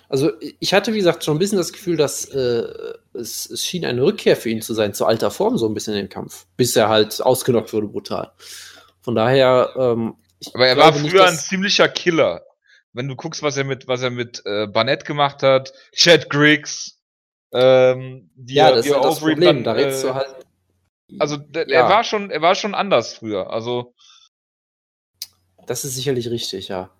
Also 0.08 0.32
ich 0.60 0.74
hatte, 0.74 0.92
wie 0.92 0.98
gesagt, 0.98 1.24
schon 1.24 1.36
ein 1.36 1.38
bisschen 1.38 1.58
das 1.58 1.72
Gefühl, 1.72 1.96
dass 1.96 2.26
äh, 2.26 2.64
es, 3.14 3.48
es, 3.50 3.64
schien 3.64 3.84
eine 3.84 4.02
Rückkehr 4.02 4.36
für 4.36 4.50
ihn 4.50 4.62
zu 4.62 4.74
sein, 4.74 4.94
zur 4.94 5.08
alter 5.08 5.30
Form, 5.30 5.56
so 5.56 5.66
ein 5.66 5.74
bisschen 5.74 5.94
in 5.94 6.00
den 6.00 6.08
Kampf. 6.08 6.46
Bis 6.56 6.76
er 6.76 6.88
halt 6.88 7.22
ausgenockt 7.22 7.72
wurde, 7.72 7.88
brutal. 7.88 8.32
Von 9.00 9.14
daher, 9.14 9.70
ähm, 9.76 10.16
Aber 10.52 10.66
er 10.66 10.76
war 10.76 10.92
früher 10.92 11.22
nicht, 11.22 11.22
ein 11.22 11.36
ziemlicher 11.36 11.88
Killer. 11.88 12.42
Wenn 12.92 13.08
du 13.08 13.16
guckst, 13.16 13.42
was 13.42 13.56
er 13.56 13.64
mit, 13.64 13.88
was 13.88 14.02
er 14.02 14.10
mit 14.10 14.42
äh, 14.44 14.66
Barnett 14.66 15.04
gemacht 15.04 15.42
hat, 15.42 15.72
Chad 15.92 16.28
Griggs, 16.30 16.97
ähm, 17.52 18.30
die 18.34 18.54
ja, 18.54 18.70
das 18.70 18.86
ist 18.86 18.94
halt 18.94 19.04
das 19.04 19.18
Problem. 19.20 19.40
Dann, 19.40 19.64
da 19.64 19.72
redest 19.72 20.04
äh, 20.04 20.08
du 20.08 20.14
halt. 20.14 20.28
Also 21.18 21.36
ja. 21.54 21.62
er 21.62 21.88
war 21.88 22.04
schon, 22.04 22.30
er 22.30 22.42
war 22.42 22.54
schon 22.54 22.74
anders 22.74 23.14
früher. 23.14 23.50
Also 23.50 23.94
das 25.66 25.84
ist 25.84 25.94
sicherlich 25.94 26.30
richtig, 26.30 26.68
ja. 26.68 26.90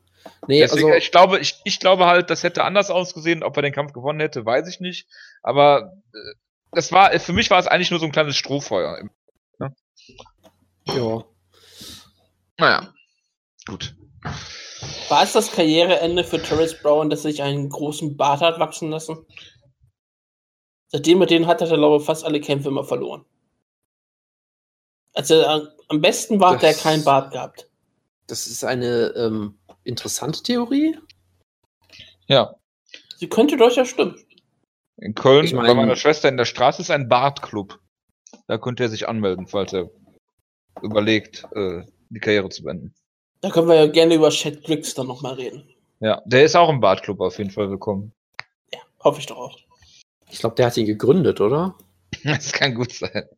Nee, 0.46 0.60
Deswegen, 0.60 0.88
also, 0.88 0.98
ich 0.98 1.10
glaube, 1.10 1.38
ich, 1.38 1.58
ich 1.64 1.80
glaube 1.80 2.06
halt, 2.06 2.28
das 2.28 2.42
hätte 2.42 2.64
anders 2.64 2.90
ausgesehen. 2.90 3.42
Ob 3.42 3.56
er 3.56 3.62
den 3.62 3.72
Kampf 3.72 3.92
gewonnen 3.92 4.20
hätte, 4.20 4.44
weiß 4.44 4.68
ich 4.68 4.78
nicht. 4.78 5.08
Aber 5.42 5.94
äh, 6.12 6.34
das 6.72 6.92
war, 6.92 7.18
für 7.18 7.32
mich 7.32 7.50
war 7.50 7.58
es 7.58 7.66
eigentlich 7.66 7.90
nur 7.90 8.00
so 8.00 8.06
ein 8.06 8.12
kleines 8.12 8.36
Strohfeuer. 8.36 9.08
Ne? 9.58 9.74
Ja. 10.86 11.24
Naja, 12.58 12.92
gut. 13.66 13.94
War 15.08 15.22
es 15.22 15.32
das 15.32 15.52
Karriereende 15.52 16.24
für 16.24 16.42
Travis 16.42 16.78
Brown, 16.80 17.08
dass 17.08 17.24
er 17.24 17.30
sich 17.30 17.42
einen 17.42 17.70
großen 17.70 18.16
Bart 18.16 18.40
hat 18.40 18.58
wachsen 18.58 18.90
lassen? 18.90 19.24
Seitdem 20.88 21.20
er 21.20 21.26
den 21.26 21.46
hat, 21.46 21.60
hat 21.60 21.70
er, 21.70 21.76
glaube 21.76 21.98
ich, 22.00 22.06
fast 22.06 22.24
alle 22.24 22.40
Kämpfe 22.40 22.68
immer 22.68 22.84
verloren. 22.84 23.24
Also 25.14 25.44
am 25.88 26.00
besten 26.00 26.40
war, 26.40 26.54
das, 26.54 26.62
hat 26.62 26.76
er 26.76 26.82
keinen 26.82 27.04
Bart 27.04 27.32
gehabt. 27.32 27.68
Das 28.26 28.46
ist 28.46 28.64
eine 28.64 29.12
ähm, 29.16 29.58
interessante 29.84 30.42
Theorie. 30.42 30.96
Ja. 32.26 32.54
Sie 33.16 33.28
könnte 33.28 33.56
durchaus 33.56 33.88
stimmen. 33.88 34.16
In 34.96 35.14
Köln, 35.14 35.44
ich 35.44 35.52
mein, 35.52 35.66
bei 35.66 35.74
meiner 35.74 35.96
Schwester 35.96 36.28
in 36.28 36.36
der 36.36 36.44
Straße 36.44 36.82
ist 36.82 36.90
ein 36.90 37.08
Bartclub. 37.08 37.78
Da 38.46 38.58
könnte 38.58 38.84
er 38.84 38.88
sich 38.88 39.08
anmelden, 39.08 39.46
falls 39.46 39.72
er 39.72 39.90
überlegt, 40.82 41.46
äh, 41.52 41.82
die 42.10 42.20
Karriere 42.20 42.48
zu 42.48 42.62
beenden. 42.64 42.94
Da 43.40 43.50
können 43.50 43.68
wir 43.68 43.76
ja 43.76 43.86
gerne 43.86 44.14
über 44.14 44.30
Chat 44.30 44.64
Glücks 44.64 44.94
dann 44.94 45.06
nochmal 45.06 45.34
reden. 45.34 45.68
Ja, 46.00 46.22
der 46.26 46.44
ist 46.44 46.56
auch 46.56 46.68
im 46.68 46.80
Bartclub 46.80 47.20
auf 47.20 47.38
jeden 47.38 47.50
Fall 47.50 47.70
willkommen. 47.70 48.12
Ja, 48.72 48.80
hoffe 49.02 49.20
ich 49.20 49.26
doch 49.26 49.36
auch. 49.36 49.58
Ich 50.30 50.40
glaube, 50.40 50.56
der 50.56 50.66
hat 50.66 50.76
ihn 50.76 50.86
gegründet, 50.86 51.40
oder? 51.40 51.76
Das 52.24 52.52
kann 52.52 52.74
gut 52.74 52.92
sein. 52.92 53.28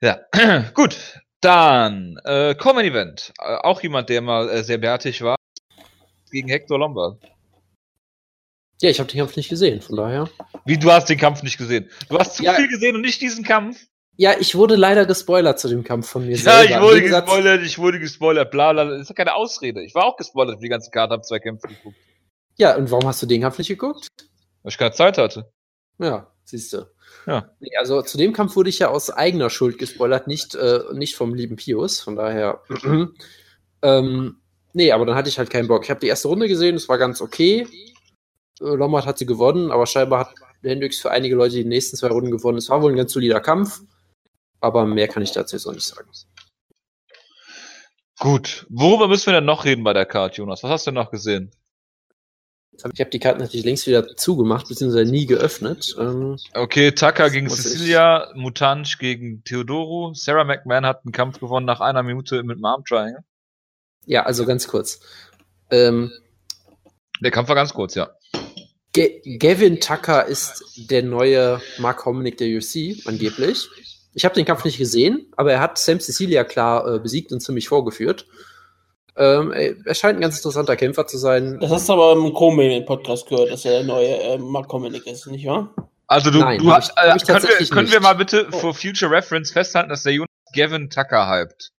Ja, 0.00 0.20
gut. 0.74 0.96
Dann, 1.40 2.16
äh, 2.24 2.54
Common 2.54 2.84
Event. 2.84 3.32
Äh, 3.38 3.56
auch 3.56 3.82
jemand, 3.82 4.08
der 4.08 4.22
mal 4.22 4.48
äh, 4.48 4.64
sehr 4.64 4.78
bärtig 4.78 5.22
war. 5.22 5.36
Gegen 6.30 6.48
Hector 6.48 6.78
Lombard. 6.78 7.22
Ja, 8.80 8.90
ich 8.90 8.98
habe 8.98 9.10
den 9.10 9.18
Kampf 9.18 9.36
nicht 9.36 9.48
gesehen, 9.48 9.80
von 9.80 9.96
daher. 9.96 10.28
Wie, 10.64 10.76
du 10.76 10.90
hast 10.90 11.08
den 11.08 11.18
Kampf 11.18 11.42
nicht 11.42 11.56
gesehen? 11.56 11.88
Du 12.08 12.18
hast 12.18 12.36
zu 12.36 12.42
ja. 12.42 12.54
viel 12.54 12.68
gesehen 12.68 12.94
und 12.96 13.02
nicht 13.02 13.20
diesen 13.20 13.44
Kampf? 13.44 13.78
Ja, 14.18 14.34
ich 14.38 14.54
wurde 14.54 14.76
leider 14.76 15.06
gespoilert 15.06 15.60
zu 15.60 15.68
dem 15.68 15.84
Kampf 15.84 16.08
von 16.08 16.26
mir 16.26 16.36
ja, 16.36 16.36
selber. 16.36 16.70
Ja, 16.70 16.76
ich 16.78 16.82
wurde 16.82 17.02
gespoilert, 17.02 17.62
ich 17.62 17.78
wurde 17.78 18.00
gespoilert, 18.00 18.50
bla 18.50 18.72
bla. 18.72 18.84
Das 18.84 19.02
ist 19.02 19.08
ja 19.08 19.14
keine 19.14 19.34
Ausrede. 19.34 19.82
Ich 19.82 19.94
war 19.94 20.04
auch 20.04 20.16
gespoilert 20.16 20.56
für 20.56 20.62
die 20.62 20.68
ganze 20.68 20.90
Karte, 20.90 21.12
habe 21.12 21.22
zwei 21.22 21.38
Kämpfe 21.38 21.68
geguckt. 21.68 21.96
Ja, 22.56 22.76
und 22.76 22.90
warum 22.90 23.06
hast 23.06 23.22
du 23.22 23.26
den 23.26 23.42
Kampf 23.42 23.58
nicht 23.58 23.68
geguckt? 23.68 24.08
Weil 24.66 24.72
ich 24.72 24.78
keine 24.78 24.90
Zeit 24.90 25.16
hatte. 25.16 25.48
Ja, 26.00 26.26
siehst 26.42 26.72
du. 26.72 26.90
Ja. 27.24 27.52
Nee, 27.60 27.70
also 27.78 28.02
zu 28.02 28.18
dem 28.18 28.32
Kampf 28.32 28.56
wurde 28.56 28.68
ich 28.68 28.80
ja 28.80 28.88
aus 28.88 29.10
eigener 29.10 29.48
Schuld 29.48 29.78
gespoilert, 29.78 30.26
nicht, 30.26 30.56
äh, 30.56 30.80
nicht 30.92 31.14
vom 31.14 31.34
lieben 31.34 31.54
Pius, 31.54 32.00
von 32.00 32.16
daher. 32.16 32.62
ähm, 33.82 34.40
nee, 34.72 34.90
aber 34.90 35.06
dann 35.06 35.14
hatte 35.14 35.28
ich 35.28 35.38
halt 35.38 35.50
keinen 35.50 35.68
Bock. 35.68 35.84
Ich 35.84 35.90
habe 35.90 36.00
die 36.00 36.08
erste 36.08 36.26
Runde 36.26 36.48
gesehen, 36.48 36.74
es 36.74 36.88
war 36.88 36.98
ganz 36.98 37.20
okay. 37.20 37.68
Äh, 38.60 38.64
Lombard 38.64 39.06
hat 39.06 39.18
sie 39.18 39.26
gewonnen, 39.26 39.70
aber 39.70 39.86
scheinbar 39.86 40.18
hat 40.18 40.34
Hendricks 40.62 40.98
für 40.98 41.12
einige 41.12 41.36
Leute 41.36 41.54
die 41.54 41.64
nächsten 41.64 41.96
zwei 41.96 42.08
Runden 42.08 42.32
gewonnen. 42.32 42.58
Es 42.58 42.68
war 42.68 42.82
wohl 42.82 42.90
ein 42.90 42.96
ganz 42.96 43.12
solider 43.12 43.38
Kampf, 43.38 43.82
aber 44.58 44.84
mehr 44.84 45.06
kann 45.06 45.22
ich 45.22 45.30
dazu 45.30 45.54
jetzt 45.54 45.66
auch 45.66 45.74
nicht 45.74 45.86
sagen. 45.86 46.10
Gut, 48.18 48.66
worüber 48.68 49.06
müssen 49.06 49.26
wir 49.26 49.34
denn 49.34 49.44
noch 49.44 49.64
reden 49.64 49.84
bei 49.84 49.92
der 49.92 50.06
Karte, 50.06 50.38
Jonas? 50.38 50.64
Was 50.64 50.70
hast 50.72 50.86
du 50.88 50.90
denn 50.90 50.96
noch 50.96 51.12
gesehen? 51.12 51.52
Ich 52.92 53.00
habe 53.00 53.10
die 53.10 53.18
Karte 53.18 53.40
natürlich 53.40 53.64
längst 53.64 53.86
wieder 53.86 54.16
zugemacht, 54.16 54.68
beziehungsweise 54.68 55.10
nie 55.10 55.26
geöffnet. 55.26 55.94
Ähm, 55.98 56.36
okay, 56.54 56.92
Tucker 56.92 57.30
gegen 57.30 57.48
Cecilia, 57.48 58.28
ich... 58.30 58.36
Mutanch 58.36 58.98
gegen 58.98 59.42
Theodoro. 59.44 60.12
Sarah 60.14 60.44
McMahon 60.44 60.86
hat 60.86 61.04
einen 61.04 61.12
Kampf 61.12 61.40
gewonnen 61.40 61.66
nach 61.66 61.80
einer 61.80 62.02
Minute 62.02 62.42
mit 62.42 62.58
dem 62.58 62.64
Arm 62.64 62.84
Triangle. 62.84 63.24
Ja, 64.04 64.24
also 64.24 64.44
ganz 64.46 64.68
kurz. 64.68 65.00
Ähm, 65.70 66.12
der 67.20 67.30
Kampf 67.30 67.48
war 67.48 67.56
ganz 67.56 67.72
kurz, 67.72 67.94
ja. 67.94 68.10
Ge 68.92 69.20
Gavin 69.38 69.80
Tucker 69.80 70.26
ist 70.26 70.62
der 70.90 71.02
neue 71.02 71.60
Mark 71.78 72.04
Hominick 72.06 72.38
der 72.38 72.48
UFC, 72.48 73.06
angeblich. 73.06 73.68
Ich 74.14 74.24
habe 74.24 74.34
den 74.34 74.46
Kampf 74.46 74.64
nicht 74.64 74.78
gesehen, 74.78 75.30
aber 75.36 75.52
er 75.52 75.60
hat 75.60 75.76
Sam 75.76 76.00
Cecilia 76.00 76.44
klar 76.44 76.94
äh, 76.94 76.98
besiegt 76.98 77.32
und 77.32 77.40
ziemlich 77.40 77.68
vorgeführt. 77.68 78.26
Ähm, 79.18 79.52
er 79.52 79.94
scheint 79.94 80.18
ein 80.18 80.20
ganz 80.20 80.36
interessanter 80.36 80.76
Kämpfer 80.76 81.06
zu 81.06 81.16
sein. 81.16 81.58
Das 81.60 81.70
hast 81.70 81.88
du 81.88 81.94
aber 81.94 82.12
im 82.12 82.34
Co-Main-Podcast 82.34 83.28
gehört, 83.28 83.50
dass 83.50 83.64
er 83.64 83.72
der 83.72 83.84
neue 83.84 84.08
äh, 84.08 84.38
Mark 84.38 84.70
Hominick 84.70 85.06
ist, 85.06 85.26
nicht 85.26 85.46
wahr? 85.46 85.74
Also 86.06 86.30
du, 86.30 86.38
Nein, 86.38 86.60
du 86.60 86.70
hast, 86.70 86.92
ich, 87.16 87.22
äh, 87.22 87.32
können, 87.32 87.42
wir, 87.44 87.66
können 87.68 87.90
wir 87.90 88.00
mal 88.00 88.14
bitte 88.14 88.46
oh. 88.52 88.58
for 88.58 88.74
Future 88.74 89.10
Reference 89.10 89.50
festhalten, 89.50 89.88
dass 89.88 90.02
der 90.02 90.12
Jonas 90.12 90.28
Gavin 90.54 90.90
Tucker 90.90 91.28
hypt? 91.28 91.72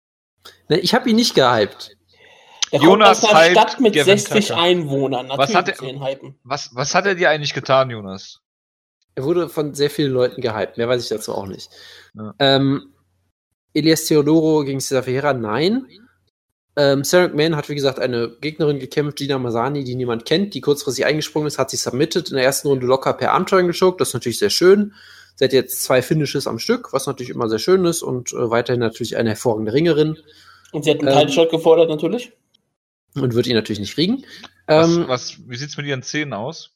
Ne, 0.70 0.80
ich 0.80 0.94
habe 0.94 1.10
ihn 1.10 1.16
nicht 1.16 1.36
gehypt. 1.36 1.96
Er 2.72 2.82
Jonas 2.82 3.22
kommt 3.22 3.34
aus 3.34 3.40
einer 3.40 3.52
Stadt 3.52 3.80
mit 3.80 3.94
Gavin 3.94 4.18
60 4.18 4.48
Tucker. 4.48 4.60
Einwohnern. 4.60 5.28
Natürlich 5.28 5.50
was 5.50 5.56
hat, 5.56 5.82
er, 5.82 6.18
was, 6.44 6.70
was 6.74 6.96
hat 6.96 7.06
er 7.06 7.16
dir 7.16 7.30
eigentlich 7.30 7.54
getan, 7.54 7.90
Jonas? 7.90 8.42
Er 9.16 9.24
wurde 9.24 9.48
von 9.48 9.74
sehr 9.74 9.90
vielen 9.90 10.12
Leuten 10.12 10.42
gehypt. 10.42 10.78
Mehr 10.78 10.90
weiß 10.90 11.04
ich 11.04 11.10
dazu 11.10 11.34
auch 11.34 11.48
nicht. 11.48 11.70
Ja. 12.14 12.34
Ähm, 12.40 12.94
Elias 13.74 14.06
Theodoro 14.06 14.64
gegen 14.64 14.80
Cesar 14.80 15.04
Ferreira, 15.04 15.34
nein. 15.34 15.88
Ähm, 16.78 17.04
Sarah 17.04 17.28
McMahon 17.30 17.56
hat, 17.56 17.70
wie 17.70 17.76
gesagt, 17.76 18.00
eine 18.00 18.30
Gegnerin 18.40 18.78
gekämpft, 18.78 19.18
Gina 19.18 19.40
Masani, 19.40 19.84
die 19.84 19.96
niemand 19.96 20.26
kennt, 20.26 20.54
die 20.54 20.62
kurzfristig 20.62 21.06
eingesprungen 21.06 21.48
ist, 21.48 21.58
hat 21.58 21.72
sich 21.72 21.82
submitted, 21.82 22.30
in 22.30 22.36
der 22.36 22.46
ersten 22.46 22.68
Runde 22.68 22.86
locker 22.86 23.14
per 23.14 23.34
Armtriangle 23.34 23.72
geschokt, 23.72 24.00
das 24.00 24.10
ist 24.10 24.14
natürlich 24.14 24.38
sehr 24.38 24.52
schön. 24.52 24.94
Sie 25.36 25.44
hat 25.44 25.54
jetzt 25.54 25.84
zwei 25.84 26.04
Finishes 26.04 26.46
am 26.46 26.60
Stück, 26.60 26.94
was 26.94 27.08
natürlich 27.08 27.32
immer 27.32 27.50
sehr 27.50 27.58
schön 27.58 27.84
ist 27.86 28.04
und 28.04 28.32
äh, 28.32 28.52
weiterhin 28.52 28.80
natürlich 28.80 29.18
eine 29.18 29.30
hervorragende 29.30 29.74
Ringerin. 29.74 30.18
Und 30.72 30.84
sie 30.84 30.92
hat 30.92 31.00
einen 31.00 31.10
ähm, 31.10 31.28
Title 31.28 31.48
gefordert 31.48 31.90
natürlich. 31.90 32.32
Und 33.16 33.34
wird 33.34 33.48
ihn 33.48 33.56
natürlich 33.56 33.80
nicht 33.80 33.96
kriegen. 33.96 34.24
Was, 34.68 34.88
ähm, 34.88 35.06
was, 35.08 35.38
wie 35.48 35.58
sieht's 35.58 35.78
mit 35.78 35.88
ihren 35.88 36.04
Zähnen 36.04 36.34
aus? 36.34 36.76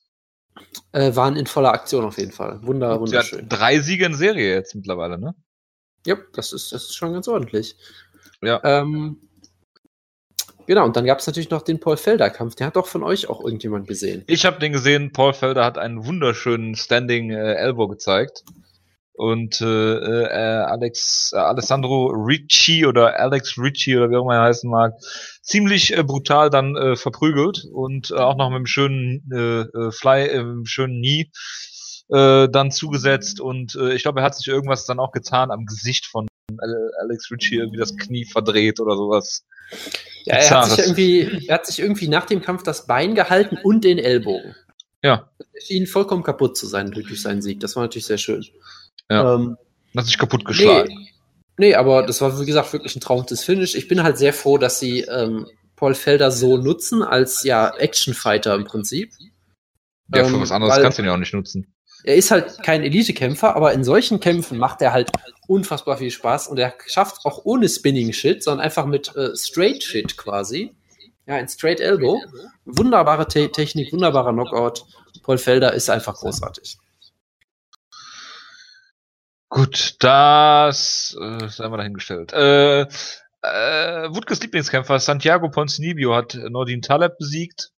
Äh, 0.93 1.15
waren 1.15 1.35
in 1.35 1.45
voller 1.45 1.73
Aktion 1.73 2.05
auf 2.05 2.17
jeden 2.17 2.31
Fall. 2.31 2.59
Wunder, 2.63 2.99
wunderschön. 2.99 3.39
Sie 3.39 3.45
hat 3.45 3.59
drei 3.59 3.79
Siege 3.79 4.05
in 4.05 4.15
Serie 4.15 4.55
jetzt 4.55 4.73
mittlerweile, 4.73 5.19
ne? 5.19 5.35
Ja, 6.07 6.17
das 6.33 6.53
ist, 6.53 6.71
das 6.71 6.83
ist 6.85 6.95
schon 6.95 7.13
ganz 7.13 7.27
ordentlich. 7.27 7.75
Ja. 8.41 8.59
Ähm, 8.63 9.17
genau, 10.71 10.85
und 10.85 10.95
dann 10.95 11.05
gab 11.05 11.19
es 11.19 11.27
natürlich 11.27 11.49
noch 11.49 11.63
den 11.63 11.81
Paul 11.81 11.97
Felder-Kampf. 11.97 12.55
Der 12.55 12.67
hat 12.67 12.77
doch 12.77 12.87
von 12.87 13.03
euch 13.03 13.29
auch 13.29 13.43
irgendjemand 13.43 13.89
gesehen. 13.89 14.23
Ich 14.27 14.45
habe 14.45 14.57
den 14.59 14.71
gesehen. 14.71 15.11
Paul 15.11 15.33
Felder 15.33 15.65
hat 15.65 15.77
einen 15.77 16.05
wunderschönen 16.05 16.75
Standing 16.75 17.29
äh, 17.29 17.55
Elbow 17.55 17.89
gezeigt. 17.89 18.45
Und 19.11 19.59
äh, 19.59 19.65
äh, 19.65 20.63
Alex, 20.63 21.31
äh, 21.35 21.39
Alessandro 21.39 22.07
Ricci 22.07 22.85
oder 22.85 23.19
Alex 23.19 23.57
Ricci 23.57 23.97
oder 23.97 24.09
wie 24.09 24.15
auch 24.15 24.23
immer 24.23 24.35
er 24.35 24.43
heißen 24.43 24.69
mag, 24.69 24.93
ziemlich 25.41 25.95
äh, 25.95 26.03
brutal 26.03 26.49
dann 26.49 26.77
äh, 26.77 26.95
verprügelt 26.95 27.65
und 27.73 28.11
äh, 28.11 28.15
auch 28.15 28.37
noch 28.37 28.49
mit 28.49 28.55
einem 28.55 28.65
schönen 28.65 29.29
äh, 29.29 29.61
äh 29.63 29.91
Fly, 29.91 30.27
äh, 30.27 30.45
schönen 30.63 31.01
Knee 31.01 31.29
äh, 32.07 32.47
dann 32.49 32.71
zugesetzt 32.71 33.41
und 33.41 33.75
äh, 33.75 33.93
ich 33.93 34.03
glaube, 34.03 34.21
er 34.21 34.25
hat 34.25 34.35
sich 34.35 34.47
irgendwas 34.47 34.85
dann 34.85 34.99
auch 34.99 35.11
getan 35.11 35.51
am 35.51 35.65
Gesicht 35.65 36.05
von 36.05 36.27
Alex 36.59 37.31
Ritchie, 37.31 37.57
irgendwie 37.57 37.77
das 37.77 37.95
Knie 37.95 38.25
verdreht 38.25 38.79
oder 38.79 38.95
sowas. 38.95 39.43
Ja, 40.25 40.35
er 40.35 40.49
hat, 40.49 40.69
sich 40.69 40.79
irgendwie, 40.79 41.47
er 41.47 41.55
hat 41.55 41.65
sich 41.65 41.79
irgendwie 41.79 42.07
nach 42.07 42.25
dem 42.25 42.41
Kampf 42.41 42.63
das 42.63 42.87
Bein 42.87 43.15
gehalten 43.15 43.57
und 43.63 43.83
den 43.83 43.97
Ellbogen. 43.97 44.55
Ja. 45.03 45.29
Es 45.53 45.67
schien 45.67 45.87
vollkommen 45.87 46.23
kaputt 46.23 46.57
zu 46.57 46.67
sein 46.67 46.91
durch 46.91 47.21
seinen 47.21 47.41
Sieg. 47.41 47.59
Das 47.59 47.75
war 47.75 47.83
natürlich 47.83 48.05
sehr 48.05 48.17
schön. 48.17 48.45
Ja. 49.09 49.35
Ähm, 49.35 49.57
hat 49.95 50.05
sich 50.05 50.17
kaputt 50.17 50.45
geschlagen. 50.45 50.89
Nee, 50.89 51.09
nee, 51.57 51.75
aber 51.75 52.05
das 52.05 52.21
war, 52.21 52.39
wie 52.39 52.45
gesagt, 52.45 52.71
wirklich 52.73 52.95
ein 52.95 53.01
traumhaftes 53.01 53.43
Finish. 53.43 53.75
Ich 53.75 53.87
bin 53.87 54.03
halt 54.03 54.17
sehr 54.17 54.33
froh, 54.33 54.57
dass 54.57 54.79
sie 54.79 55.01
ähm, 55.01 55.47
Paul 55.75 55.95
Felder 55.95 56.31
so 56.31 56.57
nutzen 56.57 57.01
als 57.01 57.43
ja 57.43 57.75
Actionfighter 57.75 58.55
im 58.55 58.65
Prinzip. 58.65 59.11
Ja, 60.13 60.25
für 60.25 60.35
ähm, 60.35 60.41
was 60.41 60.51
anderes 60.51 60.81
kannst 60.81 60.97
du 60.97 61.01
ihn 61.01 61.07
ja 61.07 61.13
auch 61.13 61.17
nicht 61.17 61.33
nutzen 61.33 61.73
er 62.03 62.15
ist 62.15 62.31
halt 62.31 62.63
kein 62.63 62.83
Elite-Kämpfer, 62.83 63.55
aber 63.55 63.73
in 63.73 63.83
solchen 63.83 64.19
Kämpfen 64.19 64.57
macht 64.57 64.81
er 64.81 64.93
halt 64.93 65.11
unfassbar 65.47 65.97
viel 65.97 66.11
Spaß 66.11 66.47
und 66.47 66.57
er 66.57 66.73
schafft 66.87 67.25
auch 67.25 67.45
ohne 67.45 67.67
Spinning-Shit, 67.67 68.43
sondern 68.43 68.65
einfach 68.65 68.85
mit 68.85 69.15
äh, 69.15 69.35
Straight-Shit 69.35 70.17
quasi. 70.17 70.73
Ja, 71.27 71.35
ein 71.35 71.47
Straight 71.47 71.79
Elbow. 71.79 72.21
Wunderbare 72.65 73.27
Te 73.27 73.51
Technik, 73.51 73.93
wunderbarer 73.93 74.33
Knockout. 74.33 74.85
Paul 75.23 75.37
Felder 75.37 75.73
ist 75.73 75.89
einfach 75.89 76.15
großartig. 76.15 76.77
Gut, 79.49 79.95
das 79.99 81.15
äh, 81.21 81.47
sei 81.49 81.67
mal 81.67 81.77
dahingestellt. 81.77 82.31
Äh, 82.33 82.81
äh, 82.81 84.13
Wutges 84.13 84.41
Lieblingskämpfer 84.41 84.99
Santiago 84.99 85.49
Ponzinibbio 85.49 86.15
hat 86.15 86.35
Nordin 86.49 86.81
Taleb 86.81 87.17
besiegt. 87.17 87.71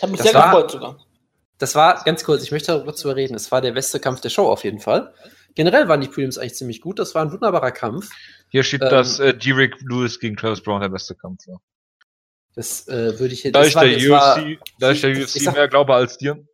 Hat 0.00 0.10
mich 0.10 0.20
das 0.20 0.30
sehr 0.30 0.42
gefreut 0.42 0.70
sogar. 0.70 1.01
Das 1.62 1.76
war 1.76 2.02
ganz 2.02 2.24
kurz, 2.24 2.42
ich 2.42 2.50
möchte 2.50 2.72
darüber 2.72 3.14
reden. 3.14 3.36
Es 3.36 3.52
war 3.52 3.60
der 3.60 3.70
beste 3.70 4.00
Kampf 4.00 4.20
der 4.20 4.30
Show 4.30 4.48
auf 4.48 4.64
jeden 4.64 4.80
Fall. 4.80 5.14
Generell 5.54 5.86
waren 5.86 6.00
die 6.00 6.08
Prelims 6.08 6.36
eigentlich 6.36 6.56
ziemlich 6.56 6.80
gut. 6.80 6.98
Das 6.98 7.14
war 7.14 7.22
ein 7.22 7.30
wunderbarer 7.30 7.70
Kampf. 7.70 8.10
Hier 8.48 8.64
steht, 8.64 8.82
ähm, 8.82 8.90
dass 8.90 9.20
äh, 9.20 9.32
Derek 9.32 9.80
Lewis 9.82 10.18
gegen 10.18 10.36
Travis 10.36 10.60
Brown 10.60 10.80
der 10.80 10.88
beste 10.88 11.14
Kampf 11.14 11.46
war. 11.46 11.60
Das 12.56 12.88
äh, 12.88 13.16
würde 13.20 13.32
ich 13.32 13.44
jetzt. 13.44 13.54
Da 13.54 13.64
ich 13.64 13.74
der 13.74 13.96
UFC, 13.96 14.10
war, 14.10 14.44
da 14.80 14.90
ich 14.90 15.02
der 15.02 15.12
UFC 15.12 15.40
sag, 15.40 15.54
mehr 15.54 15.68
glaube 15.68 15.94
als 15.94 16.18
dir. 16.18 16.44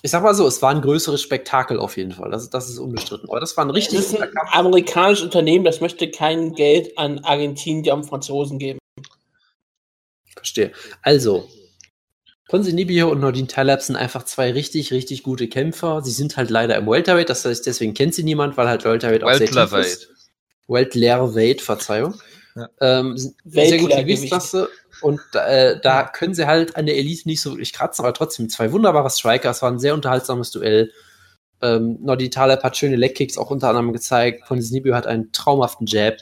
Ich 0.00 0.10
sag 0.10 0.22
mal 0.22 0.34
so, 0.34 0.46
es 0.46 0.62
war 0.62 0.70
ein 0.70 0.80
größeres 0.80 1.20
Spektakel 1.20 1.78
auf 1.78 1.98
jeden 1.98 2.12
Fall. 2.12 2.30
Das, 2.30 2.48
das 2.48 2.70
ist 2.70 2.78
unbestritten. 2.78 3.28
Aber 3.28 3.40
das 3.40 3.58
war 3.58 3.64
ein 3.66 3.70
richtig. 3.70 3.98
Das 3.98 4.06
ist 4.06 4.18
ein 4.18 4.30
amerikanisches 4.52 5.22
Unternehmen, 5.22 5.66
das 5.66 5.82
möchte 5.82 6.10
kein 6.10 6.54
Geld 6.54 6.96
an 6.96 7.18
Argentinier 7.24 7.92
und 7.92 8.04
Franzosen 8.04 8.58
geben. 8.58 8.78
Verstehe. 10.34 10.72
Also, 11.02 11.46
Ponzinibbio 12.48 13.10
und 13.10 13.20
Nordin 13.20 13.48
Talab 13.48 13.82
sind 13.82 13.96
einfach 13.96 14.24
zwei 14.24 14.52
richtig, 14.52 14.92
richtig 14.92 15.24
gute 15.24 15.48
Kämpfer. 15.48 16.02
Sie 16.02 16.12
sind 16.12 16.36
halt 16.36 16.50
leider 16.50 16.76
im 16.76 16.86
Welterweight, 16.86 17.28
das 17.28 17.44
heißt, 17.44 17.66
deswegen 17.66 17.92
kennt 17.92 18.14
sie 18.14 18.22
niemand, 18.22 18.56
weil 18.56 18.68
halt 18.68 18.84
Welterweight 18.84 19.24
auch 19.24 19.34
sehr 19.34 19.48
tief 19.48 19.72
ist. 19.72 20.08
Weltlerweight, 20.68 21.60
Verzeihung. 21.60 22.14
Ja. 22.54 22.68
Ähm, 22.80 23.16
sehr 23.44 23.78
gute 23.78 23.96
Gewichtsklasse 23.96 24.68
und 25.02 25.20
äh, 25.34 25.78
da 25.80 26.04
können 26.04 26.34
sie 26.34 26.46
halt 26.46 26.76
an 26.76 26.86
der 26.86 26.96
Elite 26.96 27.28
nicht 27.28 27.40
so 27.40 27.50
wirklich 27.50 27.72
kratzen, 27.72 28.04
aber 28.04 28.14
trotzdem 28.14 28.48
zwei 28.48 28.72
wunderbare 28.72 29.10
Striker. 29.10 29.50
Es 29.50 29.60
war 29.60 29.70
ein 29.70 29.78
sehr 29.78 29.94
unterhaltsames 29.94 30.52
Duell. 30.52 30.92
Ähm, 31.60 31.98
Nordin 32.00 32.30
Talab 32.30 32.62
hat 32.62 32.76
schöne 32.76 32.96
Legkicks 32.96 33.36
auch 33.38 33.50
unter 33.50 33.68
anderem 33.68 33.92
gezeigt. 33.92 34.44
Ponzinibbio 34.46 34.94
hat 34.94 35.06
einen 35.06 35.32
traumhaften 35.32 35.86
Jab. 35.86 36.14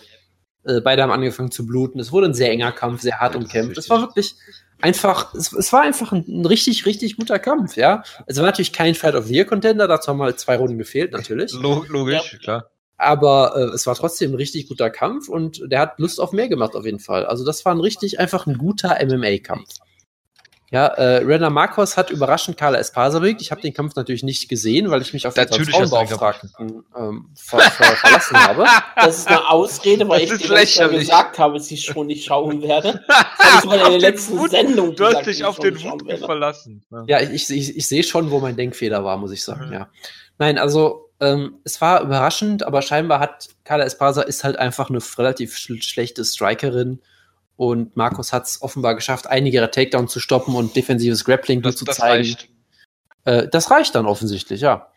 Äh, 0.64 0.80
beide 0.80 1.02
haben 1.02 1.12
angefangen 1.12 1.50
zu 1.50 1.66
bluten. 1.66 2.00
Es 2.00 2.12
wurde 2.12 2.28
ein 2.28 2.34
sehr 2.34 2.50
enger 2.50 2.72
Kampf, 2.72 3.02
sehr 3.02 3.20
hart 3.20 3.36
umkämpft. 3.36 3.78
Es 3.78 3.90
war 3.90 4.00
wirklich 4.00 4.34
einfach, 4.80 5.34
es, 5.34 5.52
es 5.52 5.72
war 5.72 5.82
einfach 5.82 6.12
ein, 6.12 6.24
ein, 6.26 6.46
richtig, 6.46 6.86
richtig 6.86 7.16
guter 7.16 7.38
Kampf, 7.38 7.76
ja. 7.76 8.02
Es 8.26 8.36
war 8.36 8.44
natürlich 8.44 8.72
kein 8.72 8.94
Fight 8.94 9.14
of 9.14 9.26
the 9.26 9.34
Year 9.34 9.44
Contender, 9.44 9.88
dazu 9.88 10.08
haben 10.10 10.22
halt 10.22 10.38
zwei 10.38 10.56
Runden 10.56 10.78
gefehlt, 10.78 11.12
natürlich. 11.12 11.52
Logisch, 11.52 12.32
ja. 12.32 12.38
klar. 12.38 12.70
Aber 12.96 13.54
äh, 13.56 13.74
es 13.74 13.86
war 13.86 13.94
trotzdem 13.94 14.32
ein 14.32 14.36
richtig 14.36 14.68
guter 14.68 14.88
Kampf 14.88 15.28
und 15.28 15.60
der 15.66 15.80
hat 15.80 15.98
Lust 15.98 16.20
auf 16.20 16.32
mehr 16.32 16.48
gemacht, 16.48 16.76
auf 16.76 16.84
jeden 16.84 17.00
Fall. 17.00 17.26
Also, 17.26 17.44
das 17.44 17.64
war 17.64 17.74
ein 17.74 17.80
richtig 17.80 18.20
einfach 18.20 18.46
ein 18.46 18.56
guter 18.56 18.98
MMA-Kampf. 19.04 19.68
Ja, 20.70 20.86
äh, 20.86 21.18
Rena 21.18 21.50
Marcos 21.50 21.96
hat 21.96 22.10
überraschend 22.10 22.56
Carla 22.56 22.78
Espasa 22.78 23.18
besiegt. 23.18 23.42
Ich 23.42 23.50
habe 23.50 23.60
den 23.60 23.74
Kampf 23.74 23.94
natürlich 23.94 24.22
nicht 24.22 24.48
gesehen, 24.48 24.90
weil 24.90 25.02
ich 25.02 25.12
mich 25.12 25.26
auf 25.26 25.34
den 25.34 25.46
Frauenbeauftragten 25.48 26.84
ähm, 26.96 27.26
ver 27.36 27.60
ver 27.60 27.96
verlassen 27.96 28.36
habe. 28.36 28.64
Das 28.96 29.18
ist 29.18 29.28
eine 29.28 29.48
Ausrede, 29.48 30.08
weil 30.08 30.26
das 30.26 30.40
ich 30.40 30.74
dir 30.74 30.88
gesagt 30.88 31.38
habe, 31.38 31.58
dass 31.58 31.70
ich 31.70 31.84
schon 31.84 32.06
nicht 32.06 32.24
schauen 32.24 32.62
werde. 32.62 33.04
Das 33.08 33.46
habe 33.46 33.58
ich 33.58 33.64
mal 33.64 33.76
in 33.76 34.00
der 34.00 34.10
letzten 34.10 34.38
Wut, 34.38 34.50
Sendung 34.50 34.96
Du 34.96 35.04
hast 35.04 35.26
dich 35.26 35.44
auf 35.44 35.58
den 35.58 35.80
Wut 35.82 36.18
verlassen. 36.18 36.82
Ja, 37.06 37.20
ich, 37.20 37.50
ich, 37.50 37.76
ich 37.76 37.86
sehe 37.86 38.02
schon, 38.02 38.30
wo 38.30 38.40
mein 38.40 38.56
Denkfehler 38.56 39.04
war, 39.04 39.16
muss 39.18 39.32
ich 39.32 39.44
sagen, 39.44 39.66
mhm. 39.66 39.72
ja. 39.72 39.88
Nein, 40.38 40.58
also 40.58 41.10
ähm, 41.20 41.58
es 41.64 41.80
war 41.80 42.02
überraschend, 42.02 42.64
aber 42.64 42.82
scheinbar 42.82 43.20
hat 43.20 43.48
Carla 43.64 43.84
Espasa 43.84 44.22
ist 44.22 44.44
halt 44.44 44.56
einfach 44.56 44.90
eine 44.90 44.98
relativ 45.18 45.56
sch 45.56 45.82
schlechte 45.82 46.24
Strikerin 46.24 47.00
und 47.56 47.96
Markus 47.96 48.32
hat 48.32 48.46
es 48.46 48.62
offenbar 48.62 48.94
geschafft, 48.94 49.26
einige 49.26 49.58
ihrer 49.58 49.70
Takedowns 49.70 50.12
zu 50.12 50.20
stoppen 50.20 50.54
und 50.54 50.74
defensives 50.74 51.24
Grappling 51.24 51.62
das, 51.62 51.76
zu 51.76 51.84
zeigen. 51.84 52.28
Reicht. 52.28 52.48
Äh, 53.24 53.48
das 53.48 53.70
reicht 53.70 53.94
dann 53.94 54.06
offensichtlich, 54.06 54.60
ja. 54.60 54.90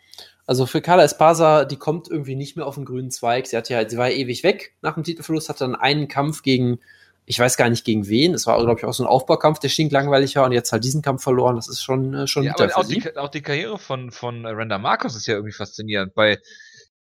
Also 0.46 0.64
für 0.64 0.80
Carla 0.80 1.04
Espasa, 1.04 1.66
die 1.66 1.76
kommt 1.76 2.08
irgendwie 2.08 2.34
nicht 2.34 2.56
mehr 2.56 2.66
auf 2.66 2.76
den 2.76 2.86
grünen 2.86 3.10
Zweig. 3.10 3.46
Sie 3.46 3.56
hat 3.56 3.68
ja, 3.68 3.86
sie 3.86 3.98
war 3.98 4.08
ja 4.08 4.16
ewig 4.16 4.42
weg 4.42 4.74
nach 4.80 4.94
dem 4.94 5.04
Titelverlust, 5.04 5.50
hatte 5.50 5.64
dann 5.64 5.76
einen 5.76 6.08
Kampf 6.08 6.42
gegen, 6.42 6.80
ich 7.26 7.38
weiß 7.38 7.58
gar 7.58 7.68
nicht 7.68 7.84
gegen 7.84 8.08
wen. 8.08 8.32
Es 8.32 8.46
war, 8.46 8.58
glaube 8.58 8.80
ich, 8.80 8.86
auch 8.86 8.94
so 8.94 9.04
ein 9.04 9.08
Aufbaukampf, 9.08 9.58
der 9.58 9.68
stinklangweilig 9.68 10.36
war 10.36 10.46
und 10.46 10.52
jetzt 10.52 10.72
halt 10.72 10.84
diesen 10.84 11.02
Kampf 11.02 11.22
verloren. 11.22 11.56
Das 11.56 11.68
ist 11.68 11.82
schon, 11.82 12.14
äh, 12.14 12.26
schon 12.26 12.44
ja, 12.44 12.54
aber 12.54 12.78
auch 12.78 12.86
die, 12.86 13.16
auch 13.18 13.28
die, 13.28 13.42
Karriere 13.42 13.78
von, 13.78 14.10
von 14.10 14.46
Randa 14.46 14.78
Marcos 14.78 15.16
ist 15.16 15.26
ja 15.26 15.34
irgendwie 15.34 15.52
faszinierend. 15.52 16.14
Bei, 16.14 16.38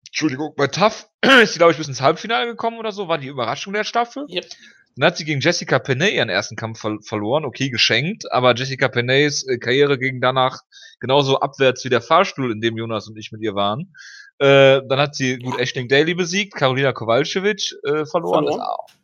Entschuldigung, 0.08 0.54
bei 0.58 0.66
Tough 0.66 1.08
ist 1.44 1.54
sie, 1.54 1.60
glaube 1.60 1.74
ich, 1.74 1.78
bis 1.78 1.88
ins 1.88 2.02
Halbfinale 2.02 2.48
gekommen 2.48 2.80
oder 2.80 2.92
so, 2.92 3.08
war 3.08 3.20
die 3.20 3.28
Überraschung 3.28 3.74
der 3.74 3.84
Staffel. 3.84 4.26
Yep. 4.30 4.46
Dann 4.98 5.08
hat 5.08 5.18
sie 5.18 5.26
gegen 5.26 5.42
Jessica 5.42 5.80
Penney 5.80 6.16
ihren 6.16 6.30
ersten 6.30 6.56
Kampf 6.56 6.80
ver 6.80 6.98
verloren, 7.02 7.46
okay, 7.46 7.70
geschenkt, 7.70 8.32
aber 8.32 8.56
Jessica 8.56 8.88
Penneys 8.88 9.48
äh, 9.48 9.58
Karriere 9.58 10.00
ging 10.00 10.22
danach 10.22 10.62
genauso 11.00 11.40
abwärts 11.40 11.86
wie 11.86 11.90
der 11.90 12.02
Fahrstuhl, 12.02 12.52
in 12.52 12.62
dem 12.62 12.78
Jonas 12.78 13.08
und 13.08 13.18
ich 13.18 13.32
mit 13.32 13.42
ihr 13.42 13.56
waren. 13.56 13.94
Äh, 14.40 14.82
dann 14.88 15.00
hat 15.00 15.16
sie 15.16 15.38
gut 15.38 15.60
Ashling 15.60 15.88
Daly 15.88 16.14
besiegt, 16.14 16.56
Karolina 16.56 16.94
Kowalczyk 16.94 17.46
äh, 17.46 18.06
verloren. 18.06 18.46
verloren. 18.46 18.62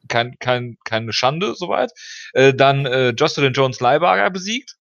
Kein, 0.07 0.37
kein, 0.39 0.77
keine 0.83 1.13
Schande 1.13 1.55
soweit. 1.55 1.91
Äh, 2.33 2.53
dann 2.53 2.85
äh, 2.85 3.09
Jocelyn 3.09 3.53
Jones 3.53 3.79
Leibager 3.79 4.29
besiegt. 4.29 4.75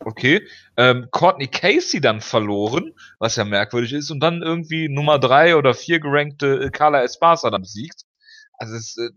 Okay. 0.00 0.46
Ähm, 0.76 1.08
Courtney 1.10 1.48
Casey 1.48 2.00
dann 2.00 2.20
verloren, 2.20 2.92
was 3.18 3.36
ja 3.36 3.44
merkwürdig 3.44 3.92
ist, 3.92 4.10
und 4.10 4.20
dann 4.20 4.42
irgendwie 4.42 4.88
Nummer 4.88 5.18
drei 5.18 5.56
oder 5.56 5.74
vier 5.74 6.00
gerankte 6.00 6.64
äh, 6.64 6.70
Carla 6.70 7.02
Esparza 7.02 7.50
dann 7.50 7.62
besiegt. 7.62 8.02
Also 8.58 8.74
es 8.74 8.96
äh, 8.96 9.10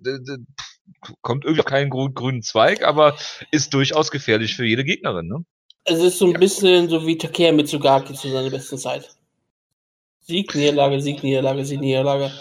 kommt 1.21 1.45
irgendwie 1.45 1.62
auf 1.62 1.65
keinen 1.65 1.89
grünen 1.89 2.41
Zweig, 2.41 2.84
aber 2.84 3.15
ist 3.52 3.73
durchaus 3.73 4.12
gefährlich 4.12 4.56
für 4.56 4.65
jede 4.65 4.84
Gegnerin, 4.84 5.28
ne? 5.28 5.45
Es 5.86 5.99
ist 5.99 6.19
so 6.19 6.28
ein 6.28 6.34
bisschen 6.34 6.89
so 6.89 7.06
wie 7.08 7.17
Takeya 7.17 7.52
Mitsugaki 7.52 8.13
zu 8.13 8.30
seiner 8.30 8.49
besten 8.49 8.78
Zeit. 8.78 9.10
Sieg, 10.19 10.54
Niederlage, 10.54 11.02
Sieg, 11.02 11.23
Niederlage, 11.23 11.65
Sieg, 11.65 11.80
Niederlage. 11.80 12.32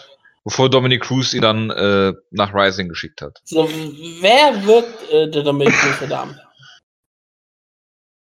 Bevor 0.44 0.68
Dominic 0.68 1.02
Cruz 1.02 1.34
ihn 1.34 1.42
dann 1.42 1.70
äh, 1.70 2.12
nach 2.30 2.52
Rising 2.54 2.88
geschickt 2.88 3.22
hat. 3.22 3.40
So, 3.44 3.68
wer 4.20 4.66
wird 4.66 5.10
äh, 5.10 5.30
der 5.30 5.42
Dominic 5.42 5.74
Cruz 5.74 5.98
der 6.00 6.08
Dame? 6.08 6.40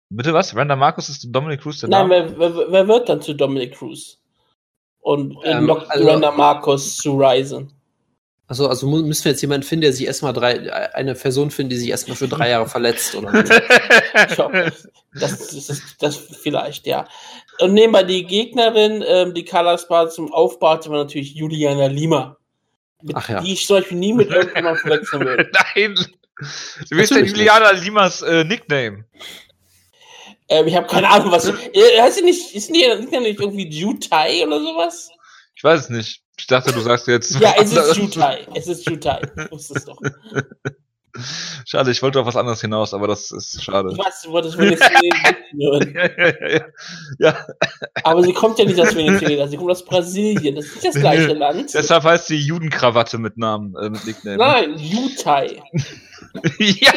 Bitte 0.09 0.33
was? 0.33 0.55
Randa 0.55 0.75
Marcus 0.75 1.09
ist 1.09 1.27
Dominic 1.31 1.61
Cruz 1.61 1.79
der 1.79 1.89
Dame? 1.89 2.09
Nein, 2.09 2.35
wer, 2.37 2.55
wer, 2.55 2.71
wer, 2.71 2.87
wird 2.87 3.09
dann 3.09 3.21
zu 3.21 3.33
Dominic 3.33 3.75
Cruz? 3.75 4.19
Und 4.99 5.37
ähm, 5.43 5.69
also, 5.69 6.07
Randa 6.07 6.31
Marcus 6.31 6.97
zu 6.97 7.17
Ryzen? 7.17 7.71
Also, 8.49 8.69
also 8.69 8.87
müssen 8.87 9.25
wir 9.25 9.31
jetzt 9.31 9.41
jemanden 9.41 9.67
finden, 9.67 9.81
der 9.81 9.93
sich 9.93 10.07
erstmal 10.07 10.31
drei, 10.31 10.71
eine 10.95 11.15
Person 11.15 11.51
finden, 11.51 11.71
die 11.71 11.77
sich 11.77 11.89
erstmal 11.89 12.15
für 12.15 12.29
drei 12.29 12.49
Jahre 12.49 12.67
verletzt, 12.67 13.13
oder? 13.13 13.43
das, 13.43 14.77
das, 15.13 15.81
das 15.99 16.15
vielleicht, 16.15 16.87
ja. 16.87 17.09
Und 17.59 17.73
nehmen 17.73 17.93
wir 17.93 18.03
die 18.03 18.25
Gegnerin, 18.25 19.03
ähm, 19.05 19.33
die 19.33 19.43
Kalaspa 19.43 20.09
zum 20.09 20.31
Aufbau, 20.31 20.79
war 20.85 21.03
natürlich 21.03 21.35
Juliana 21.35 21.87
Lima. 21.87 22.37
Mit, 23.01 23.17
Ach 23.17 23.27
ja. 23.27 23.41
Die 23.41 23.51
ich 23.51 23.67
zum 23.67 23.77
Beispiel 23.77 23.97
nie 23.97 24.13
mit 24.13 24.29
irgendjemandem 24.29 24.81
verletzen 24.81 25.19
will. 25.19 25.51
Nein! 25.75 25.95
Du 26.89 26.95
bist 26.95 27.11
ja 27.11 27.19
Juliana 27.19 27.71
Limas 27.71 28.21
äh, 28.21 28.45
Nickname. 28.45 29.05
Ähm, 30.49 30.67
ich 30.67 30.75
habe 30.75 30.87
keine 30.87 31.09
Ahnung, 31.09 31.31
was. 31.31 31.47
Äh, 31.47 32.01
heißt 32.01 32.19
die 32.19 32.23
nicht, 32.23 32.55
ist 32.55 32.69
die 32.69 32.73
nicht 32.73 33.39
irgendwie 33.39 33.67
Jutai 33.67 34.45
oder 34.45 34.61
sowas? 34.61 35.09
Ich 35.55 35.63
weiß 35.63 35.81
es 35.81 35.89
nicht. 35.89 36.21
Ich 36.37 36.47
dachte, 36.47 36.71
du 36.71 36.79
sagst 36.81 37.07
jetzt. 37.07 37.39
ja, 37.39 37.55
es 37.57 37.71
ist 37.71 37.95
Jutai. 37.97 38.47
Es 38.53 38.67
ist 38.67 38.87
Jutai. 38.89 39.21
Ich 39.35 39.51
wusste 39.51 39.73
es 39.75 39.85
doch. 39.85 39.99
Schade, 41.65 41.91
ich 41.91 42.01
wollte 42.01 42.19
auf 42.19 42.27
was 42.27 42.35
anderes 42.35 42.61
hinaus, 42.61 42.93
aber 42.93 43.07
das 43.07 43.31
ist 43.31 43.63
schade. 43.63 43.89
Weiß, 43.89 44.21
du 44.23 44.31
wolltest 44.31 44.57
Venezuela 44.57 44.99
ja, 45.93 46.09
ja, 46.17 46.47
ja, 46.49 46.65
ja. 47.17 47.47
Aber 48.03 48.23
sie 48.23 48.33
kommt 48.33 48.59
ja 48.59 48.65
nicht 48.65 48.79
aus 48.79 48.95
Venezuela, 48.95 49.47
sie 49.47 49.57
kommt 49.57 49.71
aus 49.71 49.83
Brasilien. 49.83 50.55
Das 50.55 50.65
ist 50.65 50.75
nicht 50.75 50.87
das 50.87 50.95
gleiche 50.95 51.33
Land. 51.33 51.73
Deshalb 51.73 52.03
heißt 52.03 52.27
sie 52.27 52.37
Judenkrawatte 52.37 53.17
mit 53.17 53.37
Namen, 53.37 53.75
äh, 53.77 53.89
mit 53.89 54.05
Nickname. 54.05 54.37
Nein, 54.37 54.77
Jutai. 54.77 55.61
ja! 56.59 56.93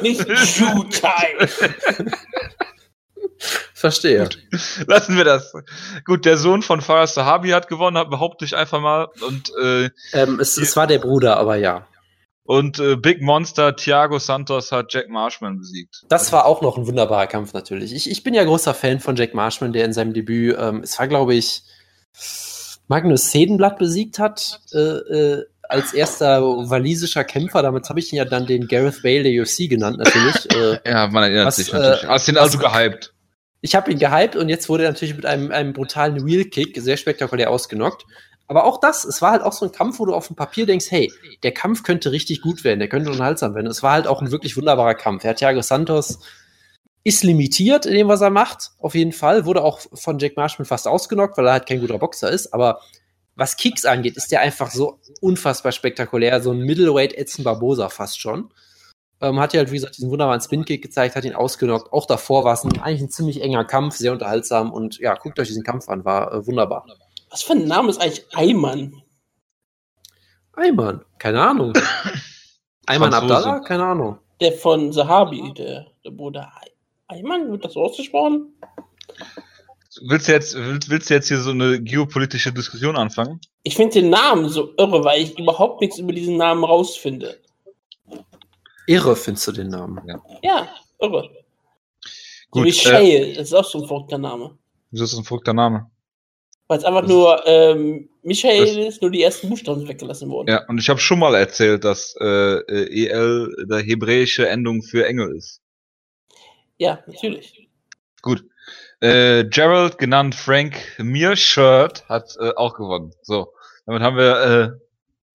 nicht 0.00 0.26
Jutai. 0.58 1.48
Verstehe. 3.74 4.20
Gut. 4.20 4.38
Lassen 4.86 5.16
wir 5.16 5.24
das. 5.24 5.52
Gut, 6.04 6.24
der 6.24 6.36
Sohn 6.36 6.62
von 6.62 6.80
Farah 6.80 7.06
Sahabi 7.06 7.50
hat 7.50 7.68
gewonnen, 7.68 8.08
behaupte 8.08 8.44
ich 8.44 8.56
einfach 8.56 8.80
mal. 8.80 9.08
Und, 9.26 9.52
äh, 9.60 9.90
ähm, 10.12 10.40
es, 10.40 10.56
es 10.56 10.76
war 10.76 10.86
der 10.86 10.98
Bruder, 10.98 11.36
aber 11.36 11.56
ja. 11.56 11.86
Und 12.44 12.78
äh, 12.80 12.96
Big 12.96 13.22
Monster 13.22 13.76
Thiago 13.76 14.18
Santos 14.18 14.72
hat 14.72 14.92
Jack 14.92 15.08
Marshman 15.08 15.58
besiegt. 15.58 16.04
Das 16.08 16.32
war 16.32 16.44
auch 16.44 16.60
noch 16.60 16.76
ein 16.76 16.86
wunderbarer 16.86 17.28
Kampf 17.28 17.52
natürlich. 17.52 17.92
Ich, 17.94 18.10
ich 18.10 18.24
bin 18.24 18.34
ja 18.34 18.42
großer 18.44 18.74
Fan 18.74 19.00
von 19.00 19.16
Jack 19.16 19.32
Marshman, 19.32 19.72
der 19.72 19.84
in 19.84 19.92
seinem 19.92 20.12
Debüt, 20.12 20.56
ähm, 20.58 20.80
es 20.82 20.98
war 20.98 21.06
glaube 21.06 21.34
ich, 21.34 21.62
Magnus 22.88 23.30
Sedenblatt 23.30 23.78
besiegt 23.78 24.18
hat. 24.18 24.60
Äh, 24.72 24.78
äh, 24.78 25.46
als 25.68 25.94
erster 25.94 26.42
walisischer 26.68 27.24
Kämpfer, 27.24 27.62
damit 27.62 27.88
habe 27.88 27.98
ich 27.98 28.12
ihn 28.12 28.16
ja 28.16 28.24
dann 28.24 28.46
den 28.46 28.68
Gareth 28.68 29.02
Bale 29.02 29.22
der 29.22 29.42
UFC 29.42 29.68
genannt, 29.68 29.98
natürlich. 29.98 30.34
Äh, 30.52 30.78
ja, 30.86 31.06
man 31.06 31.22
erinnert 31.22 31.46
was, 31.46 31.56
sich 31.56 31.72
natürlich. 31.72 32.04
Äh, 32.04 32.08
Hast 32.08 32.28
den 32.28 32.36
also 32.36 32.58
gehypt? 32.58 33.14
Ich 33.62 33.74
habe 33.74 33.90
ihn 33.90 33.98
gehypt 33.98 34.36
und 34.36 34.48
jetzt 34.48 34.68
wurde 34.68 34.84
er 34.84 34.90
natürlich 34.90 35.16
mit 35.16 35.24
einem, 35.24 35.50
einem 35.50 35.72
brutalen 35.72 36.26
Wheel-Kick 36.26 36.76
sehr 36.80 36.96
spektakulär 36.96 37.48
ausgenockt. 37.50 38.04
Aber 38.48 38.64
auch 38.64 38.80
das, 38.80 39.04
es 39.04 39.22
war 39.22 39.30
halt 39.30 39.42
auch 39.42 39.52
so 39.52 39.64
ein 39.64 39.72
Kampf, 39.72 39.98
wo 39.98 40.04
du 40.04 40.14
auf 40.14 40.26
dem 40.26 40.36
Papier 40.36 40.66
denkst, 40.66 40.90
hey, 40.90 41.10
der 41.42 41.52
Kampf 41.52 41.84
könnte 41.84 42.12
richtig 42.12 42.42
gut 42.42 42.64
werden, 42.64 42.80
der 42.80 42.88
könnte 42.88 43.10
unterhaltsam 43.10 43.54
werden. 43.54 43.68
Es 43.68 43.82
war 43.82 43.92
halt 43.92 44.06
auch 44.06 44.20
ein 44.20 44.30
wirklich 44.30 44.56
wunderbarer 44.56 44.94
Kampf. 44.94 45.24
Herr 45.24 45.36
Thiago 45.36 45.62
Santos 45.62 46.18
ist 47.04 47.22
limitiert 47.22 47.86
in 47.86 47.94
dem, 47.94 48.08
was 48.08 48.20
er 48.20 48.30
macht, 48.30 48.72
auf 48.78 48.94
jeden 48.94 49.12
Fall. 49.12 49.44
Wurde 49.46 49.62
auch 49.62 49.80
von 49.94 50.18
Jack 50.18 50.36
Marshman 50.36 50.66
fast 50.66 50.86
ausgenockt, 50.86 51.38
weil 51.38 51.46
er 51.46 51.52
halt 51.52 51.66
kein 51.66 51.80
guter 51.80 51.98
Boxer 51.98 52.30
ist. 52.30 52.52
Aber 52.52 52.80
was 53.36 53.56
Kicks 53.56 53.84
angeht, 53.84 54.16
ist 54.16 54.32
der 54.32 54.40
einfach 54.40 54.70
so 54.70 54.98
unfassbar 55.20 55.72
spektakulär. 55.72 56.42
So 56.42 56.50
ein 56.50 56.60
Middleweight 56.60 57.14
Edson 57.14 57.44
Barbosa 57.44 57.88
fast 57.88 58.20
schon. 58.20 58.52
Ähm, 59.22 59.38
hat 59.38 59.54
ja 59.54 59.58
halt, 59.58 59.70
wie 59.70 59.76
gesagt, 59.76 59.96
diesen 59.96 60.10
wunderbaren 60.10 60.40
Spin-Kick 60.40 60.82
gezeigt, 60.82 61.14
hat 61.14 61.24
ihn 61.24 61.34
ausgenockt. 61.34 61.92
Auch 61.92 62.06
davor 62.06 62.42
war 62.44 62.54
es 62.54 62.64
ein, 62.64 62.80
eigentlich 62.80 63.02
ein 63.02 63.10
ziemlich 63.10 63.40
enger 63.40 63.64
Kampf, 63.64 63.94
sehr 63.94 64.12
unterhaltsam. 64.12 64.72
Und 64.72 64.98
ja, 64.98 65.14
guckt 65.14 65.38
euch 65.38 65.46
diesen 65.46 65.62
Kampf 65.62 65.88
an, 65.88 66.04
war 66.04 66.32
äh, 66.32 66.46
wunderbar. 66.46 66.84
Was 67.30 67.42
für 67.42 67.52
ein 67.52 67.66
Name 67.66 67.88
ist 67.88 68.02
eigentlich 68.02 68.26
Ayman? 68.34 69.00
Ayman, 70.54 71.04
keine 71.18 71.40
Ahnung. 71.40 71.72
Ayman 72.86 73.14
Abdallah, 73.14 73.60
keine 73.60 73.84
Ahnung. 73.84 74.18
Der 74.40 74.52
von 74.52 74.92
Sahabi, 74.92 75.52
der, 75.56 75.86
der 76.04 76.10
Bruder 76.10 76.52
Ayman, 77.06 77.50
wird 77.50 77.64
das 77.64 77.76
ausgesprochen? 77.76 78.52
Willst 80.00 80.26
du, 80.26 80.32
jetzt, 80.32 80.54
willst, 80.56 80.90
willst 80.90 81.10
du 81.10 81.14
jetzt 81.14 81.28
hier 81.28 81.38
so 81.38 81.50
eine 81.50 81.80
geopolitische 81.80 82.52
Diskussion 82.52 82.96
anfangen? 82.96 83.40
Ich 83.62 83.76
finde 83.76 84.00
den 84.00 84.10
Namen 84.10 84.48
so 84.48 84.72
irre, 84.78 85.04
weil 85.04 85.22
ich 85.22 85.38
überhaupt 85.38 85.80
nichts 85.80 85.98
über 85.98 86.12
diesen 86.12 86.38
Namen 86.38 86.64
rausfinde. 86.64 87.40
Irre 88.86 89.16
findest 89.16 89.46
du 89.48 89.52
den 89.52 89.68
Namen? 89.68 90.00
Ja, 90.06 90.22
ja 90.42 90.68
irre. 91.00 91.30
Gut, 92.50 92.66
wie 92.66 92.72
Shale, 92.72 93.02
äh, 93.02 93.34
das 93.34 93.48
ist 93.48 93.54
auch 93.54 93.64
so 93.64 93.80
ein 93.80 93.88
verrückter 93.88 94.18
Name. 94.18 94.56
Wieso 94.90 95.04
ist 95.04 95.12
das 95.12 95.20
ein 95.20 95.24
verrückter 95.24 95.54
Name? 95.54 95.90
Weil 96.68 96.78
es 96.78 96.84
einfach 96.84 97.02
das 97.02 97.10
nur 97.10 97.46
ähm, 97.46 98.08
Michael 98.22 98.78
ist, 98.86 99.02
nur 99.02 99.10
die 99.10 99.22
ersten 99.22 99.48
Buchstaben 99.48 99.86
weggelassen 99.88 100.30
wurden. 100.30 100.48
Ja, 100.48 100.64
und 100.68 100.78
ich 100.78 100.88
habe 100.88 101.00
schon 101.00 101.18
mal 101.18 101.34
erzählt, 101.34 101.84
dass 101.84 102.14
äh, 102.20 102.60
EL 102.68 103.66
der 103.68 103.80
hebräische 103.80 104.48
Endung 104.48 104.82
für 104.82 105.06
Engel 105.06 105.34
ist. 105.36 105.60
Ja, 106.78 106.98
natürlich. 107.06 107.68
Gut. 108.22 108.44
Äh, 109.00 109.44
Gerald, 109.44 109.98
genannt 109.98 110.34
Frank 110.34 110.76
Mearshirt, 110.98 112.08
hat 112.08 112.36
äh, 112.38 112.52
auch 112.54 112.74
gewonnen. 112.74 113.12
So, 113.22 113.52
damit 113.86 114.02
haben 114.02 114.16
wir 114.16 114.76
äh, 114.78 114.81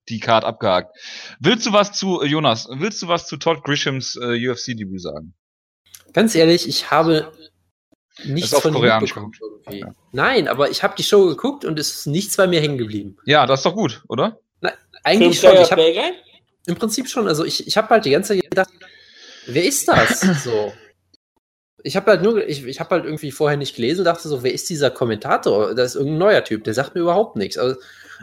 die 0.09 0.19
Card 0.19 0.43
abgehakt. 0.43 0.95
Willst 1.39 1.65
du 1.65 1.73
was 1.73 1.91
zu, 1.91 2.21
äh, 2.21 2.25
Jonas, 2.25 2.67
willst 2.71 3.01
du 3.01 3.07
was 3.07 3.27
zu 3.27 3.37
Todd 3.37 3.63
Grishams 3.63 4.15
äh, 4.15 4.49
UFC-Debüt 4.49 5.01
sagen? 5.01 5.33
Ganz 6.13 6.35
ehrlich, 6.35 6.67
ich 6.67 6.89
habe 6.91 7.31
nichts 8.23 8.57
von 8.57 8.73
Koreanisch 8.73 9.13
geguckt. 9.13 9.39
Ja. 9.69 9.93
Nein, 10.11 10.47
aber 10.47 10.69
ich 10.71 10.83
habe 10.83 10.95
die 10.97 11.03
Show 11.03 11.27
geguckt 11.27 11.65
und 11.65 11.77
es 11.77 11.93
ist 11.93 12.07
nichts 12.07 12.37
bei 12.37 12.47
mir 12.47 12.61
hängen 12.61 12.77
geblieben. 12.77 13.17
Ja, 13.25 13.45
das 13.45 13.59
ist 13.59 13.65
doch 13.65 13.75
gut, 13.75 14.03
oder? 14.07 14.39
Na, 14.61 14.71
eigentlich 15.03 15.39
schon. 15.39 15.55
Ich 15.57 15.71
hab, 15.71 15.79
Im 15.79 16.75
Prinzip 16.75 17.09
schon. 17.09 17.27
Also 17.27 17.43
ich, 17.43 17.67
ich 17.67 17.77
habe 17.77 17.89
halt 17.89 18.05
die 18.05 18.11
ganze 18.11 18.33
Zeit 18.33 18.49
gedacht, 18.49 18.69
wer 19.45 19.63
ist 19.63 19.87
das? 19.87 20.21
so 20.43 20.71
ich 21.87 21.95
habe 21.95 22.11
halt 22.11 22.21
nur, 22.21 22.45
ich, 22.47 22.65
ich 22.65 22.79
habe 22.79 22.89
halt 22.91 23.05
irgendwie 23.05 23.31
vorher 23.31 23.57
nicht 23.57 23.75
gelesen, 23.75 24.03
dachte 24.03 24.27
so, 24.27 24.43
wer 24.43 24.53
ist 24.53 24.69
dieser 24.69 24.91
Kommentator? 24.91 25.73
Das 25.73 25.91
ist 25.91 25.95
irgendein 25.95 26.19
neuer 26.19 26.43
Typ, 26.43 26.63
der 26.63 26.73
sagt 26.73 26.95
mir 26.95 27.01
überhaupt 27.01 27.37
nichts. 27.37 27.57
Also 27.57 27.79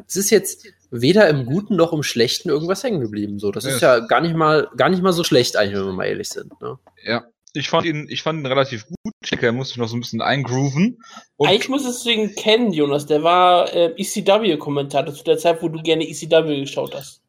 es 0.06 0.16
ist 0.16 0.30
jetzt 0.30 0.66
weder 1.00 1.28
im 1.28 1.44
Guten 1.46 1.76
noch 1.76 1.92
im 1.92 2.02
Schlechten 2.02 2.48
irgendwas 2.48 2.84
hängen 2.84 3.00
geblieben. 3.00 3.38
So, 3.38 3.50
das 3.50 3.64
ja. 3.64 3.70
ist 3.70 3.80
ja 3.80 3.98
gar 4.00 4.20
nicht 4.20 4.34
mal, 4.34 4.68
gar 4.76 4.88
nicht 4.88 5.02
mal 5.02 5.12
so 5.12 5.24
schlecht 5.24 5.56
eigentlich, 5.56 5.78
wenn 5.78 5.86
wir 5.86 5.92
mal 5.92 6.06
ehrlich 6.06 6.28
sind. 6.28 6.60
Ne? 6.60 6.78
Ja, 7.04 7.24
ich 7.52 7.68
fand 7.68 7.86
ihn, 7.86 8.06
ich 8.08 8.22
fand 8.22 8.40
ihn 8.40 8.46
relativ 8.46 8.86
gut. 8.86 9.12
Ich 9.22 9.30
denke, 9.30 9.46
er 9.46 9.52
musste 9.52 9.80
noch 9.80 9.88
so 9.88 9.96
ein 9.96 10.00
bisschen 10.00 10.22
eingrooven. 10.22 11.02
Und 11.36 11.48
eigentlich 11.48 11.68
muss 11.68 11.84
es 11.84 12.04
wegen 12.04 12.34
kennen, 12.34 12.72
Jonas. 12.72 13.06
Der 13.06 13.22
war 13.22 13.72
äh, 13.74 13.94
ECW-Kommentator 13.96 15.12
zu 15.12 15.24
der 15.24 15.38
Zeit, 15.38 15.62
wo 15.62 15.68
du 15.68 15.82
gerne 15.82 16.08
ECW 16.08 16.60
geschaut 16.60 16.94
hast. 16.94 17.20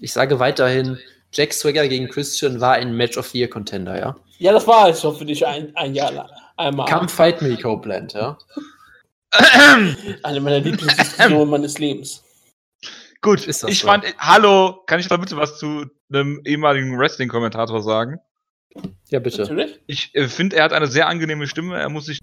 Ich 0.00 0.12
sage 0.12 0.38
weiterhin, 0.38 0.98
Jack 1.32 1.52
Swagger 1.52 1.88
gegen 1.88 2.08
Christian 2.08 2.60
war 2.60 2.74
ein 2.74 2.94
Match 2.96 3.16
of 3.16 3.28
the 3.28 3.38
Year 3.38 3.48
Contender, 3.48 3.98
ja? 3.98 4.16
Ja, 4.38 4.52
das 4.52 4.66
war 4.66 4.88
es 4.88 5.00
schon 5.00 5.16
für 5.16 5.24
dich 5.24 5.46
ein, 5.46 5.74
ein 5.76 5.94
Jahr 5.94 6.12
lang. 6.12 6.28
Einmal. 6.56 6.90
Come 6.90 7.08
fight 7.08 7.40
me, 7.40 7.56
Copeland, 7.56 8.12
ja? 8.12 8.36
Eine 10.22 10.40
meiner 10.40 10.60
Lieblingsdiskussionen 10.60 11.48
meines 11.48 11.78
Lebens. 11.78 12.23
Gut, 13.24 13.48
ich 13.48 13.56
so? 13.56 13.68
fand, 13.86 14.04
hallo, 14.18 14.82
kann 14.86 15.00
ich 15.00 15.08
da 15.08 15.16
bitte 15.16 15.38
was 15.38 15.58
zu 15.58 15.86
einem 16.12 16.42
ehemaligen 16.44 16.98
Wrestling-Kommentator 16.98 17.82
sagen? 17.82 18.18
Ja, 19.08 19.18
bitte. 19.18 19.40
Natürlich. 19.40 19.80
Ich 19.86 20.14
äh, 20.14 20.28
finde, 20.28 20.56
er 20.56 20.64
hat 20.64 20.74
eine 20.74 20.88
sehr 20.88 21.08
angenehme 21.08 21.46
Stimme. 21.46 21.80
Er 21.80 21.88
muss 21.88 22.04
sich. 22.04 22.20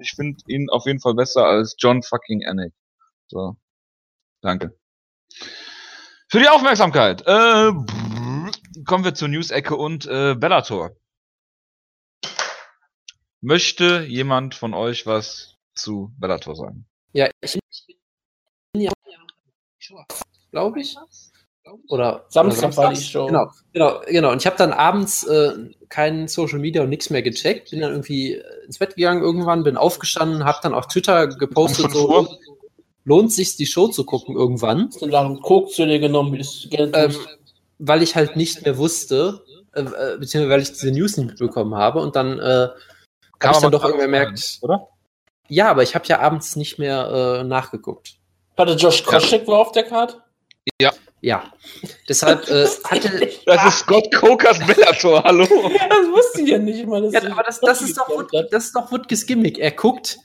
Ich 0.00 0.12
finde 0.12 0.38
ihn 0.46 0.70
auf 0.70 0.86
jeden 0.86 1.00
Fall 1.00 1.14
besser 1.14 1.44
als 1.44 1.74
John 1.76 2.04
fucking 2.04 2.46
Anik. 2.46 2.72
So. 3.26 3.56
Danke. 4.42 4.78
Für 6.28 6.38
die 6.38 6.48
Aufmerksamkeit. 6.48 7.22
Äh, 7.26 7.72
kommen 8.84 9.02
wir 9.02 9.14
zur 9.14 9.26
News-Ecke 9.26 9.74
und 9.74 10.06
äh, 10.06 10.36
Bellator. 10.36 10.92
Möchte 13.40 14.04
jemand 14.04 14.54
von 14.54 14.72
euch 14.72 15.04
was 15.04 15.56
zu 15.74 16.14
Bellator 16.16 16.54
sagen? 16.54 16.86
Ja, 17.12 17.28
ich 17.40 17.58
glaube 20.50 20.80
ich. 20.80 20.96
Oder 21.88 22.24
Samstag 22.28 22.76
war 22.76 22.92
die 22.92 23.00
Show. 23.00 23.26
Genau, 23.26 23.50
genau, 23.72 24.00
genau. 24.06 24.32
Und 24.32 24.38
ich 24.38 24.46
habe 24.46 24.56
dann 24.56 24.72
abends 24.72 25.24
äh, 25.24 25.52
kein 25.88 26.28
Social 26.28 26.58
Media 26.58 26.82
und 26.82 26.88
nichts 26.88 27.10
mehr 27.10 27.22
gecheckt. 27.22 27.70
Bin 27.70 27.80
dann 27.80 27.90
irgendwie 27.90 28.34
äh, 28.34 28.64
ins 28.64 28.78
Bett 28.78 28.96
gegangen 28.96 29.22
irgendwann, 29.22 29.64
bin 29.64 29.76
aufgestanden, 29.76 30.44
habe 30.44 30.58
dann 30.62 30.74
auf 30.74 30.86
Twitter 30.86 31.26
gepostet, 31.26 31.90
so, 31.92 32.26
lohnt 33.04 33.32
sich 33.32 33.56
die 33.56 33.66
Show 33.66 33.88
zu 33.88 34.04
gucken 34.04 34.36
irgendwann. 34.36 34.86
Hast 34.86 35.02
du 35.02 35.14
einen 35.14 35.40
Coke 35.40 35.70
zu 35.70 35.86
dir 35.86 35.98
genommen, 35.98 36.32
wie 36.32 36.38
das 36.38 36.66
gerne 36.70 36.92
ähm, 36.94 37.16
Weil 37.78 38.02
ich 38.02 38.14
halt 38.14 38.36
nicht 38.36 38.64
mehr 38.64 38.76
wusste, 38.76 39.42
äh, 39.74 39.80
äh, 39.80 40.16
beziehungsweise 40.18 40.48
weil 40.48 40.62
ich 40.62 40.72
diese 40.72 40.90
News 40.90 41.16
nicht 41.16 41.28
mitbekommen 41.28 41.74
habe 41.74 42.00
und 42.00 42.16
dann 42.16 42.38
äh, 42.38 42.68
habe 43.42 43.54
ich 43.54 43.58
dann 43.58 43.72
doch 43.72 43.84
irgendwie 43.84 44.04
gemerkt, 44.04 44.58
oder? 44.62 44.88
Ja, 45.48 45.70
aber 45.70 45.82
ich 45.82 45.94
habe 45.94 46.04
ja 46.06 46.20
abends 46.20 46.56
nicht 46.56 46.78
mehr 46.78 47.40
äh, 47.40 47.44
nachgeguckt. 47.44 48.17
Warte, 48.58 48.72
Josh 48.72 49.04
Koscheck 49.04 49.42
ja. 49.42 49.46
war 49.46 49.60
auf 49.60 49.72
der 49.72 49.84
Karte? 49.84 50.20
Ja. 50.80 50.90
Ja. 51.20 51.44
Deshalb 52.08 52.48
äh, 52.48 52.66
hatte. 52.84 53.30
Das 53.46 53.64
ist 53.66 53.78
Scott 53.78 54.12
Cokers 54.12 54.58
Bellator, 54.66 55.22
hallo. 55.22 55.44
Ja, 55.44 55.88
das 55.88 56.10
wusste 56.10 56.42
ich 56.42 56.48
ja 56.48 56.58
nicht 56.58 56.84
mal. 56.84 57.08
Ja, 57.12 57.22
aber 57.30 57.44
das, 57.44 57.60
das, 57.60 57.82
ist 57.82 57.96
doch, 57.96 58.08
das 58.50 58.64
ist 58.66 58.74
doch 58.74 58.90
Woodkes 58.90 59.26
Gimmick. 59.26 59.58
Er 59.58 59.70
guckt 59.70 60.18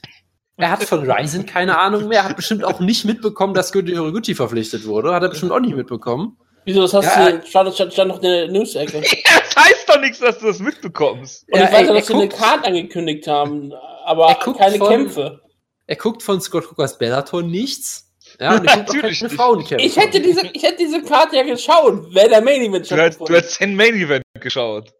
Er 0.56 0.72
hat 0.72 0.82
von 0.82 1.08
Ryzen 1.08 1.46
keine 1.46 1.78
Ahnung 1.78 2.08
mehr. 2.08 2.18
Er 2.18 2.28
hat 2.28 2.36
bestimmt 2.36 2.64
auch 2.64 2.80
nicht 2.80 3.04
mitbekommen, 3.04 3.54
dass 3.54 3.72
Goody 3.72 3.94
Horiguchi 3.94 4.34
verpflichtet 4.34 4.84
wurde. 4.84 5.14
Hat 5.14 5.22
er 5.22 5.28
bestimmt 5.28 5.52
auch 5.52 5.60
nicht 5.60 5.76
mitbekommen. 5.76 6.36
Wieso, 6.64 6.82
das 6.82 6.94
hast 6.94 7.16
ja, 7.16 7.30
du, 7.30 7.46
stand, 7.46 7.74
stand, 7.74 7.92
stand 7.92 8.08
noch 8.08 8.16
in 8.16 8.22
der 8.22 8.48
News-Ecke. 8.48 9.00
das 9.00 9.64
heißt 9.64 9.88
doch 9.88 10.00
nichts, 10.00 10.18
dass 10.18 10.38
du 10.38 10.46
das 10.46 10.58
mitbekommst. 10.58 11.46
Und 11.52 11.60
ja, 11.60 11.66
ich 11.66 11.72
weiß 11.72 11.86
ja, 11.86 11.94
dass 11.94 12.06
sie 12.08 12.14
eine 12.14 12.28
Karte 12.28 12.66
angekündigt 12.66 13.28
haben, 13.28 13.72
aber 14.04 14.34
keine 14.34 14.78
von, 14.78 14.88
Kämpfe. 14.88 15.40
Er 15.86 15.96
guckt 15.96 16.22
von 16.22 16.40
Scott 16.40 16.64
Cookers 16.70 16.98
Bellator 16.98 17.42
nichts. 17.42 18.03
Ja, 18.40 18.56
und 18.56 18.64
Natürlich 18.64 19.24
auch 19.24 19.30
Frauenkämpfe. 19.30 19.86
Ich 19.86 19.96
hätte, 19.96 20.20
diese, 20.20 20.46
ich 20.52 20.62
hätte 20.62 20.78
diese 20.78 21.02
Karte 21.02 21.36
ja 21.36 21.42
geschaut, 21.42 22.14
wäre 22.14 22.28
der 22.28 22.42
Main 22.42 22.62
Event 22.62 22.86
schon 22.86 22.98
Du, 22.98 23.24
du 23.24 23.34
hättest 23.34 23.60
den 23.60 23.76
Main 23.76 23.94
Event 23.94 24.24
geschaut. 24.40 24.92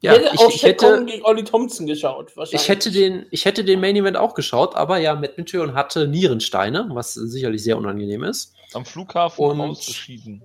Ja, 0.00 0.16
ich, 0.16 0.22
hätte 0.24 0.52
ich 0.52 0.62
hätte 0.64 1.04
gegen 1.06 1.24
Olli 1.24 1.44
Thompson 1.44 1.86
geschaut. 1.86 2.32
Ich 2.50 2.68
hätte 2.68 2.90
den, 2.90 3.26
ich 3.30 3.44
hätte 3.44 3.64
den 3.64 3.80
Main 3.80 3.94
Event 3.94 4.16
auch 4.16 4.34
geschaut, 4.34 4.74
aber 4.74 4.98
ja, 4.98 5.14
Matt 5.14 5.38
Mitchell 5.38 5.74
hatte 5.74 6.08
Nierensteine, 6.08 6.88
was 6.90 7.14
sicherlich 7.14 7.62
sehr 7.62 7.78
unangenehm 7.78 8.24
ist. 8.24 8.52
Am 8.72 8.84
Flughafen 8.84 9.44
und 9.44 9.60
ausgeschieden. 9.60 10.42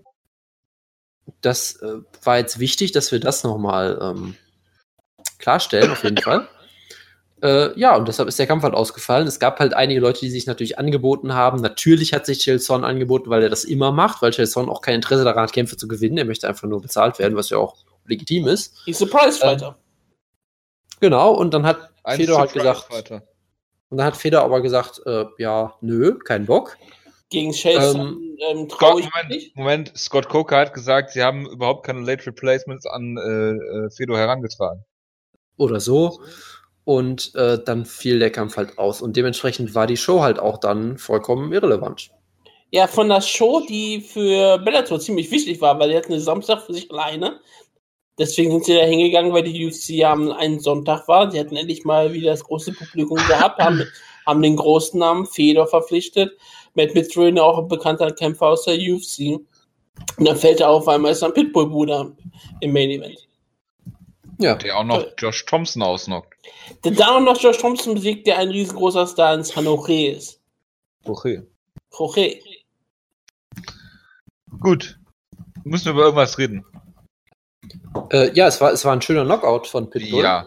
Das 1.41 1.77
äh, 1.81 2.01
war 2.23 2.37
jetzt 2.37 2.59
wichtig, 2.59 2.91
dass 2.91 3.11
wir 3.11 3.19
das 3.19 3.43
nochmal 3.43 3.97
ähm, 3.99 4.35
klarstellen, 5.39 5.91
auf 5.91 6.03
jeden 6.03 6.17
Fall. 6.21 6.47
Äh, 7.43 7.80
ja, 7.80 7.95
und 7.95 8.08
deshalb 8.08 8.28
ist 8.28 8.39
der 8.39 8.47
Kampf 8.47 8.63
halt 8.63 8.73
ausgefallen. 8.73 9.28
Es 9.28 9.39
gab 9.39 9.60
halt 9.60 9.73
einige 9.73 10.00
Leute, 10.00 10.21
die 10.21 10.30
sich 10.30 10.47
natürlich 10.47 10.80
angeboten 10.80 11.34
haben. 11.34 11.62
Natürlich 11.62 12.13
hat 12.13 12.26
sich 12.26 12.39
Chelson 12.39 12.84
angeboten, 12.84 13.30
weil 13.30 13.43
er 13.43 13.50
das 13.50 13.63
immer 13.63 13.91
macht, 13.91 14.21
weil 14.21 14.32
Chelson 14.32 14.69
auch 14.69 14.82
kein 14.82 14.95
Interesse 14.95 15.23
daran 15.23 15.43
hat, 15.43 15.54
Kämpfe 15.54 15.78
zu 15.78 15.88
gewinnen. 15.88 16.17
Er 16.17 16.26
möchte 16.26 16.47
einfach 16.47 16.67
nur 16.67 16.82
bezahlt 16.82 17.19
werden, 17.19 17.36
was 17.36 17.52
ja 17.52 17.58
auch 17.58 17.76
legitim 18.06 18.47
ist. 18.47 18.73
He's 18.86 19.02
a 19.02 19.06
Prizefighter. 19.06 19.67
Ähm, 19.67 21.00
genau, 21.00 21.34
und 21.34 21.54
dann 21.54 21.65
hat 21.65 21.91
Ein 22.04 22.17
Fedor 22.17 22.39
halt 22.39 22.54
gesagt. 22.54 22.89
Und 23.89 23.97
dann 23.97 24.08
hat 24.08 24.17
Fedor 24.17 24.41
aber 24.41 24.62
gesagt, 24.62 25.02
äh, 25.06 25.26
ja, 25.38 25.76
nö, 25.82 26.17
kein 26.17 26.45
Bock. 26.45 26.78
Gegen 27.30 27.52
Chelson 27.52 28.00
ähm, 28.00 28.38
ähm, 28.39 28.69
traue 28.69 29.02
ich 29.02 29.10
Moment, 29.13 29.30
nicht. 29.30 29.56
Moment, 29.56 29.97
Scott 29.97 30.30
Coker 30.30 30.58
hat 30.58 30.73
gesagt, 30.73 31.12
sie 31.12 31.23
haben 31.23 31.45
überhaupt 31.45 31.86
keine 31.86 32.02
Late 32.02 32.26
Replacements 32.26 32.86
an 32.86 33.17
äh, 33.17 33.52
äh, 33.52 33.89
Fedor 33.91 34.17
herangetragen. 34.17 34.84
Oder 35.58 35.80
so. 35.80 36.21
Und 36.88 37.36
äh, 37.36 37.62
dann 37.62 37.84
fiel 37.84 38.17
der 38.17 38.32
Kampf 38.32 38.56
halt 38.56 38.78
aus. 38.78 39.02
Und 39.02 39.17
dementsprechend 39.17 39.76
war 39.76 39.88
die 39.88 39.97
Show 39.97 40.21
halt 40.21 40.39
auch 40.39 40.58
dann 40.58 40.97
vollkommen 40.97 41.52
irrelevant. 41.52 42.12
Ja, 42.71 42.88
von 42.88 43.10
der 43.10 43.19
Show, 43.19 43.62
die 43.67 44.00
für 44.00 44.58
Bellator 44.60 44.97
ziemlich 44.97 45.30
wichtig 45.30 45.60
war, 45.60 45.78
weil 45.80 45.89
die 45.89 45.97
hatten 45.97 46.13
eine 46.13 46.21
Samstag 46.21 46.62
für 46.62 46.73
sich 46.73 46.89
alleine. 46.89 47.41
Deswegen 48.17 48.52
sind 48.52 48.63
sie 48.63 48.76
da 48.76 48.84
hingegangen, 48.84 49.34
weil 49.34 49.43
die 49.43 49.67
UFC 49.67 50.02
am 50.06 50.32
einen 50.32 50.62
Sonntag 50.62 51.10
war. 51.10 51.30
Sie 51.30 51.38
hatten 51.38 51.58
endlich 51.58 51.84
mal 51.84 52.13
wieder 52.13 52.32
das 52.32 52.45
große 52.45 52.71
Publikum 52.71 53.17
gehabt, 53.28 53.60
haben, 53.60 53.84
haben 54.26 54.41
den 54.41 54.56
großen 54.56 54.97
Namen 54.97 55.26
Fedor 55.26 55.67
verpflichtet. 55.67 56.38
Matt 56.73 56.93
Mitrione, 56.93 57.43
auch 57.43 57.58
ein 57.58 57.67
bekannter 57.67 58.12
Kämpfer 58.13 58.47
aus 58.47 58.63
der 58.63 58.76
UFC. 58.76 59.41
Und 60.17 60.26
dann 60.26 60.38
fällt 60.38 60.62
er 60.62 60.69
auf 60.69 60.88
einmal 60.88 61.12
ist 61.12 61.23
ein 61.23 61.34
Pitbull-Bruder 61.34 62.13
im 62.62 62.71
Main 62.71 62.91
Event. 62.91 63.28
Ja. 64.39 64.56
Der 64.56 64.78
auch 64.78 64.84
noch 64.84 65.06
Josh 65.17 65.45
Thompson 65.45 65.82
ausnockt. 65.82 66.36
Der 66.84 66.91
dann 66.91 67.10
auch 67.10 67.19
noch 67.34 67.41
Josh 67.41 67.58
Thompson 67.58 67.95
besiegt, 67.95 68.28
der 68.28 68.38
ein 68.38 68.50
riesengroßer 68.50 69.08
Star 69.08 69.34
in 69.34 69.43
San 69.43 69.65
Jose 69.65 70.08
ist. 70.08 70.41
Jorge. 71.06 71.47
Jorge. 71.97 72.39
Gut. 74.60 75.00
Müssen 75.63 75.86
wir 75.86 75.91
über 75.93 76.04
irgendwas 76.04 76.38
reden. 76.38 76.65
Äh, 78.12 78.32
ja, 78.34 78.47
es 78.47 78.62
war, 78.62 78.71
es 78.71 78.86
war 78.86 78.93
ein 78.93 79.02
schöner 79.02 79.26
Knockout 79.26 79.67
von 79.67 79.89
Pitbull. 79.89 80.23
Ja. 80.23 80.45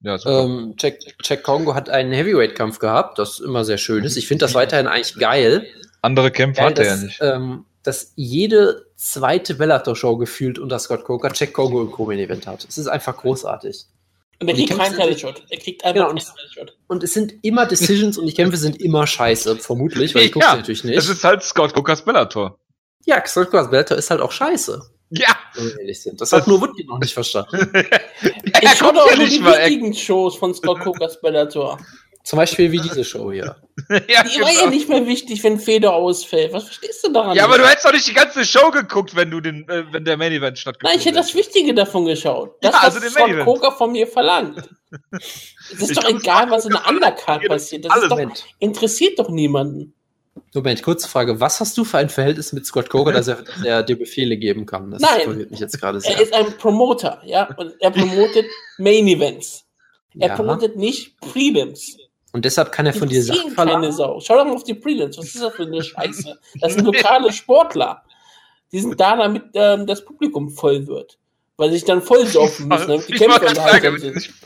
ja 0.00 0.18
ähm, 0.26 0.74
Jack, 0.78 0.98
Jack 1.22 1.42
Kongo 1.42 1.74
hat 1.74 1.88
einen 1.88 2.12
Heavyweight-Kampf 2.12 2.78
gehabt, 2.78 3.18
das 3.18 3.40
immer 3.40 3.64
sehr 3.64 3.78
schön 3.78 4.04
ist. 4.04 4.16
Ich 4.16 4.26
finde 4.26 4.46
das 4.46 4.54
weiterhin 4.54 4.86
eigentlich 4.86 5.16
geil. 5.16 5.66
Andere 6.00 6.30
Kämpfe 6.30 6.62
hat 6.62 6.78
er 6.78 6.86
ja 6.86 6.96
nicht. 6.96 7.20
Ähm, 7.20 7.66
dass 7.82 8.12
jede 8.16 8.86
zweite 9.02 9.54
Bellator-Show 9.54 10.16
gefühlt 10.16 10.58
unter 10.58 10.78
Scott 10.78 11.04
Coker 11.04 11.30
Jack 11.34 11.52
Kongo 11.52 11.82
im 11.82 11.90
Co-Main-Event 11.90 12.46
hat. 12.46 12.64
Es 12.68 12.78
ist 12.78 12.86
einfach 12.86 13.16
großartig. 13.16 13.86
Und 14.40 14.48
er 14.48 14.54
kriegt 14.54 14.76
keinen 14.76 14.96
Title-Shot. 14.96 15.42
Er 15.50 15.58
kriegt 15.58 15.84
einfach 15.84 16.08
genau, 16.08 16.10
und, 16.10 16.72
und 16.88 17.02
es 17.02 17.12
sind 17.12 17.34
immer 17.42 17.66
Decisions 17.66 18.16
und 18.16 18.26
die 18.26 18.32
Kämpfe 18.32 18.56
sind 18.56 18.80
immer 18.80 19.06
scheiße, 19.06 19.56
vermutlich, 19.56 20.14
weil 20.14 20.22
ich 20.22 20.32
gucke 20.32 20.44
ja, 20.44 20.56
natürlich 20.56 20.84
nicht. 20.84 20.96
Es 20.96 21.08
ist 21.08 21.24
halt 21.24 21.42
Scott 21.42 21.74
Cokers 21.74 22.04
Bellator. 22.04 22.58
Ja, 23.04 23.24
Scott 23.26 23.50
Cokers 23.50 23.70
Bellator 23.70 23.96
ist 23.96 24.10
halt 24.10 24.20
auch 24.20 24.32
scheiße. 24.32 24.80
Ja. 25.10 25.36
Das, 25.86 26.08
das 26.16 26.32
hat 26.32 26.46
nur 26.46 26.60
Woodley 26.60 26.84
noch 26.84 26.98
nicht 26.98 27.12
verstanden. 27.12 27.70
ich 28.22 28.70
schaue 28.70 29.00
auch 29.00 29.16
nur 29.16 29.26
die 29.26 29.44
wichtigen 29.44 29.94
Shows 29.94 30.36
von 30.36 30.54
Scott 30.54 30.80
Cokers 30.80 31.20
Bellator. 31.20 31.78
Zum 32.24 32.36
Beispiel 32.36 32.70
wie 32.70 32.78
diese 32.78 33.04
Show 33.04 33.32
hier. 33.32 33.56
ja, 33.88 34.22
die 34.22 34.34
genau. 34.34 34.46
war 34.46 34.52
ja 34.52 34.70
nicht 34.70 34.88
mehr 34.88 35.06
wichtig, 35.06 35.42
wenn 35.42 35.58
Feder 35.58 35.92
ausfällt. 35.92 36.52
Was 36.52 36.64
verstehst 36.64 37.04
du 37.04 37.12
daran? 37.12 37.36
Ja, 37.36 37.44
aber 37.44 37.58
du 37.58 37.66
hättest 37.66 37.84
doch 37.84 37.92
nicht 37.92 38.06
die 38.06 38.14
ganze 38.14 38.44
Show 38.44 38.70
geguckt, 38.70 39.16
wenn 39.16 39.30
du 39.30 39.40
den, 39.40 39.68
äh, 39.68 39.84
wenn 39.90 40.04
der 40.04 40.16
Main 40.16 40.30
Event 40.32 40.56
stattgefunden 40.56 40.92
Nein, 40.92 41.00
ich 41.00 41.06
hätte 41.06 41.16
das 41.16 41.34
Wichtige 41.34 41.74
davon 41.74 42.04
geschaut. 42.04 42.56
Das, 42.60 42.74
ja, 42.74 42.80
also 42.80 43.02
was 43.02 43.12
Scott 43.12 43.44
Coker 43.44 43.72
von 43.72 43.90
mir 43.90 44.06
verlangt. 44.06 44.68
es 45.10 45.80
ist 45.80 45.90
ich 45.90 45.96
doch 45.96 46.08
egal, 46.08 46.48
was 46.50 46.64
in 46.64 46.72
der 46.72 46.88
Undercard 46.88 47.48
passiert. 47.48 47.86
Das 47.86 48.08
doch, 48.08 48.20
interessiert 48.60 49.18
doch 49.18 49.28
niemanden. 49.28 49.94
Moment, 50.54 50.82
kurze 50.82 51.08
Frage. 51.08 51.40
Was 51.40 51.60
hast 51.60 51.76
du 51.76 51.84
für 51.84 51.98
ein 51.98 52.08
Verhältnis 52.08 52.52
mit 52.52 52.66
Scott 52.66 52.88
Coker, 52.88 53.12
dass 53.12 53.28
er, 53.28 53.42
dass 53.42 53.64
er 53.64 53.82
dir 53.82 53.98
Befehle 53.98 54.36
geben 54.36 54.66
kann? 54.66 54.90
Das 54.90 55.02
Nein, 55.02 55.22
verwirrt 55.22 55.50
mich 55.50 55.60
jetzt 55.60 55.80
gerade 55.80 56.00
sehr. 56.00 56.14
Er 56.14 56.22
ist 56.22 56.32
ein 56.32 56.56
Promoter, 56.58 57.20
ja, 57.24 57.52
und 57.56 57.74
er 57.80 57.90
promotet 57.90 58.46
Main 58.78 59.08
Events. 59.08 59.64
Er 60.18 60.28
ja. 60.28 60.36
promotet 60.36 60.76
nicht 60.76 61.18
Prelims. 61.20 61.96
Und 62.32 62.44
deshalb 62.44 62.72
kann 62.72 62.86
er 62.86 62.94
von 62.94 63.08
dir 63.08 63.22
Sachen 63.22 63.52
verlangen. 63.52 63.92
Sau. 63.92 64.18
Schau 64.20 64.36
doch 64.36 64.44
mal 64.44 64.54
auf 64.54 64.64
die 64.64 64.74
Prelims. 64.74 65.18
Was 65.18 65.26
ist 65.26 65.42
das 65.42 65.54
für 65.54 65.64
eine 65.64 65.82
Scheiße? 65.82 66.38
Das 66.60 66.74
sind 66.74 66.84
lokale 66.84 67.32
Sportler. 67.32 68.02
Die 68.72 68.80
sind 68.80 68.98
da, 68.98 69.16
damit 69.16 69.44
ähm, 69.54 69.86
das 69.86 70.04
Publikum 70.04 70.50
voll 70.50 70.86
wird. 70.86 71.18
Weil 71.58 71.68
sie 71.68 71.76
sich 71.76 71.84
dann 71.84 72.00
voll 72.00 72.24
saufen 72.26 72.68
müssen, 72.68 72.88
damit 72.88 73.08
die 73.08 73.12
Kämpfer 73.12 73.48
unterhalten 73.48 73.98
sind. 73.98 74.30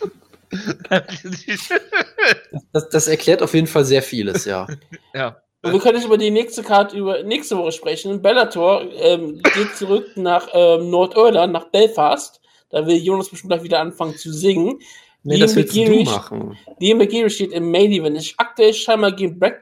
Das, 2.72 2.88
das, 2.88 3.08
erklärt 3.08 3.42
auf 3.42 3.52
jeden 3.52 3.66
Fall 3.66 3.84
sehr 3.84 4.02
vieles, 4.02 4.44
ja. 4.44 4.66
ja. 5.12 5.36
Und 5.62 5.72
wir 5.72 5.80
können 5.80 5.96
jetzt 5.96 6.06
über 6.06 6.18
die 6.18 6.30
nächste 6.30 6.62
Karte 6.62 6.96
über 6.96 7.22
nächste 7.24 7.58
Woche 7.58 7.72
sprechen. 7.72 8.22
Bellator 8.22 8.82
ähm, 8.94 9.42
geht 9.42 9.76
zurück 9.76 10.16
nach 10.16 10.48
ähm, 10.52 10.90
Nordirland, 10.90 11.52
nach 11.52 11.66
Belfast. 11.70 12.40
Da 12.70 12.86
will 12.86 12.96
Jonas 12.96 13.28
bestimmt 13.28 13.50
gleich 13.50 13.64
wieder 13.64 13.80
anfangen 13.80 14.16
zu 14.16 14.32
singen. 14.32 14.78
Nee, 15.26 15.34
Liam 15.34 15.40
das 15.40 15.56
willst 15.56 15.74
McGeary, 15.74 16.04
du 16.04 16.10
machen. 16.10 16.58
Liam 16.78 16.98
McGeary 16.98 17.30
steht 17.30 17.52
im 17.52 17.70
Main 17.70 17.90
Event. 17.90 18.16
Ist 18.16 18.34
aktuell 18.36 18.72
scheinbar 18.72 19.10
gegen 19.10 19.36
Brett, 19.36 19.56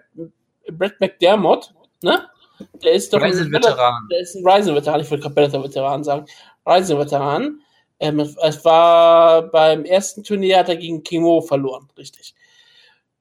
Brett 0.70 1.00
McDermott, 1.00 1.72
ne? 2.02 2.28
Der 2.82 2.92
ist 2.92 3.12
doch 3.12 3.22
ein 3.22 3.32
Veteran. 3.32 4.06
Der 4.12 4.20
ist 4.20 4.36
ein 4.36 4.46
Ryzen-Veteran. 4.46 5.00
Ich 5.00 5.10
wollte 5.10 5.22
gerade 5.22 5.34
Bellator-Veteran 5.34 6.04
sagen. 6.04 6.26
Ryzen-Veteran. 6.66 7.60
Ähm, 7.98 8.20
es 8.20 8.64
war 8.64 9.50
beim 9.50 9.86
ersten 9.86 10.22
Turnier 10.22 10.58
hat 10.58 10.68
er 10.68 10.76
gegen 10.76 11.02
Kimo 11.02 11.40
verloren, 11.40 11.88
richtig. 11.96 12.34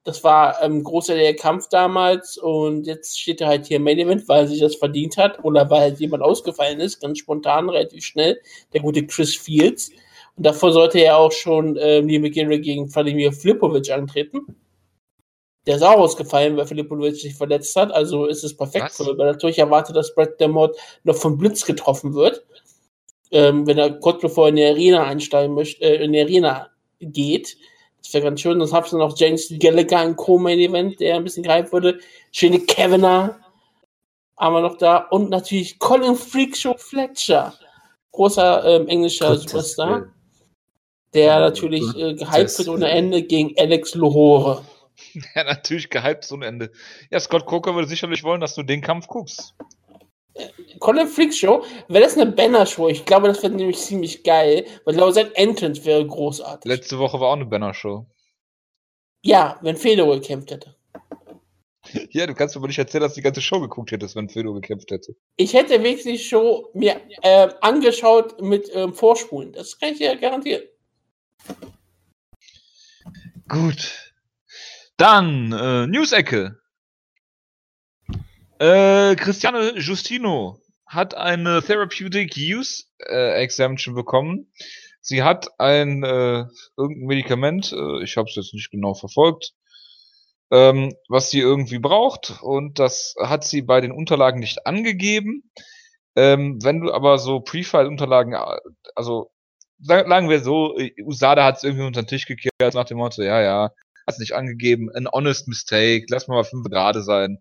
Das 0.02 0.22
war 0.22 0.60
ein 0.60 0.72
ähm, 0.72 0.84
großer 0.84 1.32
Kampf 1.32 1.68
damals 1.70 2.36
und 2.36 2.86
jetzt 2.86 3.18
steht 3.18 3.40
er 3.40 3.48
halt 3.48 3.66
hier 3.66 3.78
im 3.78 3.84
Main 3.84 3.98
Event, 3.98 4.28
weil 4.28 4.40
er 4.40 4.48
sich 4.48 4.60
das 4.60 4.76
verdient 4.76 5.16
hat 5.16 5.42
oder 5.42 5.70
weil 5.70 5.80
halt 5.80 6.00
jemand 6.00 6.22
ausgefallen 6.22 6.80
ist, 6.80 7.00
ganz 7.00 7.20
spontan, 7.20 7.70
relativ 7.70 8.04
schnell. 8.04 8.38
Der 8.74 8.82
gute 8.82 9.06
Chris 9.06 9.34
Fields. 9.34 9.90
Und 10.36 10.46
davor 10.46 10.72
sollte 10.72 10.98
er 10.98 11.16
auch 11.16 11.32
schon 11.32 11.76
äh, 11.76 12.02
Neil 12.02 12.20
McGarry 12.20 12.60
gegen 12.60 12.88
Vladimir 12.88 13.32
Filipovic 13.32 13.90
antreten. 13.90 14.56
Der 15.66 15.76
ist 15.76 15.82
auch 15.82 15.98
ausgefallen, 15.98 16.56
weil 16.56 16.66
Filipovic 16.66 17.16
sich 17.16 17.34
verletzt 17.34 17.74
hat. 17.76 17.92
Also 17.92 18.26
ist 18.26 18.44
es 18.44 18.56
perfekt 18.56 18.86
Was? 18.86 18.96
für 18.96 19.14
Bellator. 19.14 19.48
Ich 19.48 19.58
erwarte, 19.58 19.92
dass 19.92 20.14
Brad 20.14 20.38
Demott 20.40 20.76
noch 21.04 21.16
vom 21.16 21.38
Blitz 21.38 21.64
getroffen 21.64 22.14
wird. 22.14 22.44
Ähm, 23.30 23.66
wenn 23.66 23.78
er 23.78 23.98
kurz 23.98 24.20
bevor 24.20 24.46
er 24.46 24.48
in 24.50 24.56
die 24.56 24.64
Arena 24.64 25.04
einsteigen 25.04 25.54
möchte, 25.54 25.82
äh, 25.84 26.04
in 26.04 26.12
die 26.12 26.20
Arena 26.20 26.68
geht. 27.00 27.56
Das 28.02 28.12
wäre 28.12 28.24
ganz 28.24 28.40
schön. 28.40 28.58
Sonst 28.58 28.72
hab's 28.72 28.90
du 28.90 28.98
noch 28.98 29.16
James 29.16 29.52
Gallagher 29.58 30.04
im 30.04 30.16
Co-Main-Event, 30.16 31.00
der 31.00 31.16
ein 31.16 31.24
bisschen 31.24 31.42
greifen 31.42 31.72
würde. 31.72 31.98
Schöne 32.32 32.60
Kavanagh 32.60 33.36
haben 34.36 34.54
wir 34.54 34.60
noch 34.60 34.76
da. 34.76 34.98
Und 34.98 35.30
natürlich 35.30 35.78
Colin 35.78 36.16
Freakshow 36.16 36.74
Fletcher. 36.76 37.54
Großer 38.12 38.64
ähm, 38.64 38.88
englischer 38.88 39.28
Gottes 39.28 39.44
Superstar. 39.44 40.00
Will 40.02 40.13
der 41.14 41.40
natürlich 41.40 41.84
äh, 41.96 42.14
gehypt 42.14 42.58
wird 42.58 42.68
ohne 42.68 42.88
Ende 42.90 43.22
gegen 43.22 43.54
Alex 43.58 43.94
Lohore. 43.94 44.64
Ja, 45.34 45.44
natürlich 45.44 45.90
gehypt 45.90 46.30
ohne 46.32 46.46
Ende. 46.46 46.70
Ja, 47.10 47.18
Scott 47.18 47.46
Coker 47.46 47.74
würde 47.74 47.88
sicherlich 47.88 48.22
wollen, 48.22 48.40
dass 48.40 48.54
du 48.54 48.62
den 48.62 48.80
Kampf 48.80 49.06
guckst. 49.06 49.54
Äh, 50.34 50.48
Colin 50.80 51.06
Freak 51.06 51.34
Show, 51.34 51.64
wäre 51.88 52.04
das 52.04 52.16
eine 52.16 52.30
Banner-Show? 52.30 52.88
Ich 52.88 53.04
glaube, 53.04 53.28
das 53.28 53.42
wäre 53.42 53.52
nämlich 53.52 53.78
ziemlich 53.78 54.22
geil, 54.24 54.66
weil 54.84 54.94
ich 54.94 54.98
glaube, 54.98 55.12
sein 55.12 55.34
Entrance 55.34 55.84
wäre 55.84 56.06
großartig. 56.06 56.70
Letzte 56.70 56.98
Woche 56.98 57.20
war 57.20 57.28
auch 57.28 57.34
eine 57.34 57.46
Banner-Show. 57.46 58.06
Ja, 59.22 59.58
wenn 59.62 59.76
Fedor 59.76 60.14
gekämpft 60.14 60.50
hätte. 60.50 60.74
Ja, 62.10 62.26
du 62.26 62.34
kannst 62.34 62.56
aber 62.56 62.66
nicht 62.66 62.78
erzählen, 62.78 63.02
dass 63.02 63.14
du 63.14 63.20
die 63.20 63.24
ganze 63.24 63.42
Show 63.42 63.60
geguckt 63.60 63.92
hättest, 63.92 64.16
wenn 64.16 64.28
Fedor 64.28 64.54
gekämpft 64.54 64.90
hätte. 64.90 65.14
Ich 65.36 65.54
hätte 65.54 65.82
wirklich 65.82 66.02
die 66.02 66.18
Show 66.18 66.70
mir 66.74 67.00
äh, 67.22 67.48
angeschaut 67.60 68.40
mit 68.40 68.70
ähm, 68.74 68.94
Vorspulen. 68.94 69.52
Das 69.52 69.78
kann 69.78 69.92
ich 69.92 69.98
dir 69.98 70.16
garantieren. 70.16 70.62
Gut. 73.48 74.12
Dann, 74.96 75.52
äh, 75.52 75.86
News-Ecke. 75.86 76.58
Äh, 78.58 79.16
Cristiano 79.16 79.76
Justino 79.76 80.60
hat 80.86 81.14
eine 81.14 81.62
Therapeutic 81.62 82.36
Use 82.36 82.84
äh, 82.98 83.42
Exemption 83.42 83.94
bekommen. 83.94 84.52
Sie 85.00 85.22
hat 85.22 85.48
ein 85.58 86.02
äh, 86.02 86.44
irgendein 86.76 87.06
Medikament, 87.06 87.72
äh, 87.72 88.02
ich 88.02 88.16
habe 88.16 88.28
es 88.28 88.36
jetzt 88.36 88.54
nicht 88.54 88.70
genau 88.70 88.94
verfolgt, 88.94 89.52
ähm, 90.50 90.94
was 91.08 91.30
sie 91.30 91.40
irgendwie 91.40 91.78
braucht 91.78 92.38
und 92.40 92.78
das 92.78 93.14
hat 93.20 93.44
sie 93.44 93.62
bei 93.62 93.80
den 93.80 93.92
Unterlagen 93.92 94.40
nicht 94.40 94.66
angegeben. 94.66 95.50
Ähm, 96.16 96.58
wenn 96.62 96.80
du 96.80 96.92
aber 96.92 97.18
so 97.18 97.40
Pre-File-Unterlagen, 97.40 98.34
äh, 98.34 98.60
also 98.94 99.30
sagen 99.84 100.28
wir 100.28 100.40
so, 100.40 100.76
USADA 101.04 101.44
hat 101.44 101.58
es 101.58 101.64
irgendwie 101.64 101.84
unter 101.84 102.02
den 102.02 102.08
Tisch 102.08 102.26
gekehrt 102.26 102.74
nach 102.74 102.84
dem 102.84 102.98
Motto, 102.98 103.22
ja, 103.22 103.40
ja, 103.40 103.62
hat 104.06 104.14
es 104.14 104.18
nicht 104.18 104.32
angegeben, 104.32 104.90
an 104.94 105.08
honest 105.12 105.48
mistake, 105.48 106.06
lass 106.08 106.28
mal 106.28 106.44
fünf 106.44 106.64
gerade 106.68 107.02
sein. 107.02 107.38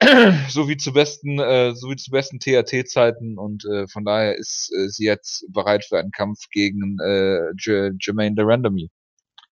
so 0.48 0.68
wie 0.68 0.76
zu 0.76 0.92
besten, 0.92 1.40
äh, 1.40 1.74
so 1.74 1.90
wie 1.90 1.96
zu 1.96 2.10
besten 2.10 2.38
TAT-Zeiten 2.38 3.36
und 3.36 3.64
äh, 3.64 3.88
von 3.88 4.04
daher 4.04 4.36
ist 4.36 4.70
äh, 4.76 4.88
sie 4.88 5.04
jetzt 5.04 5.44
bereit 5.48 5.84
für 5.84 5.98
einen 5.98 6.12
Kampf 6.12 6.38
gegen 6.52 6.98
äh, 7.00 7.50
J 7.56 7.94
Jermaine 8.00 8.34
the 8.36 8.42
Randomy. 8.44 8.90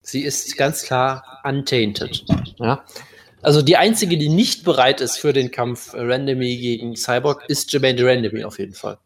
Sie 0.02 0.22
ist 0.22 0.56
ganz 0.58 0.82
klar 0.82 1.40
untainted. 1.44 2.24
Ja. 2.58 2.84
Also 3.40 3.62
die 3.62 3.76
einzige, 3.76 4.18
die 4.18 4.28
nicht 4.28 4.64
bereit 4.64 5.00
ist 5.00 5.18
für 5.18 5.32
den 5.32 5.50
Kampf 5.50 5.94
Randomy 5.94 6.56
gegen 6.58 6.94
Cyborg, 6.94 7.44
ist 7.48 7.72
Jermaine 7.72 7.96
the 7.96 8.04
Randomy 8.04 8.44
auf 8.44 8.58
jeden 8.58 8.74
Fall. 8.74 8.98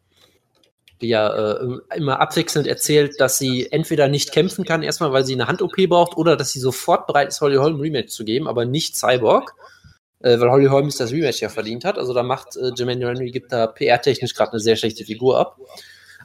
Die 1.01 1.07
ja 1.07 1.29
äh, 1.29 1.77
immer 1.95 2.19
abwechselnd 2.19 2.67
erzählt, 2.67 3.21
dass 3.21 3.37
sie 3.37 3.71
entweder 3.71 4.07
nicht 4.07 4.31
kämpfen 4.31 4.65
kann, 4.65 4.83
erstmal 4.83 5.13
weil 5.13 5.25
sie 5.25 5.33
eine 5.33 5.47
Hand-OP 5.47 5.75
braucht, 5.87 6.17
oder 6.17 6.35
dass 6.35 6.51
sie 6.51 6.59
sofort 6.59 7.07
bereit 7.07 7.29
ist, 7.29 7.39
Holly 7.41 7.55
Holm 7.55 7.79
Rematch 7.79 8.11
zu 8.11 8.25
geben, 8.25 8.47
aber 8.47 8.65
nicht 8.65 8.97
Cyborg 8.97 9.55
äh, 10.21 10.39
weil 10.39 10.49
Holly 10.49 10.67
Holmes 10.67 10.97
das 10.97 11.11
Rematch 11.11 11.41
ja 11.41 11.49
verdient 11.49 11.85
hat. 11.85 11.97
Also 11.97 12.13
da 12.13 12.23
macht 12.23 12.55
äh, 12.55 12.71
Jermaine 12.75 13.07
Henry 13.07 13.31
gibt 13.31 13.51
da 13.51 13.67
PR-technisch 13.67 14.33
gerade 14.33 14.51
eine 14.51 14.59
sehr 14.59 14.75
schlechte 14.75 15.05
Figur 15.05 15.39
ab. 15.39 15.57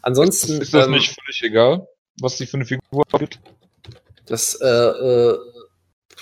Ansonsten. 0.02 0.60
Ist 0.60 0.74
das 0.74 0.86
ähm, 0.86 0.92
nicht 0.92 1.14
völlig 1.14 1.42
egal, 1.42 1.88
was 2.20 2.38
sie 2.38 2.46
für 2.46 2.56
eine 2.56 2.66
Figur 2.66 3.04
gibt? 3.18 3.40
Das 4.26 4.54
äh, 4.60 4.66
äh, 4.66 5.38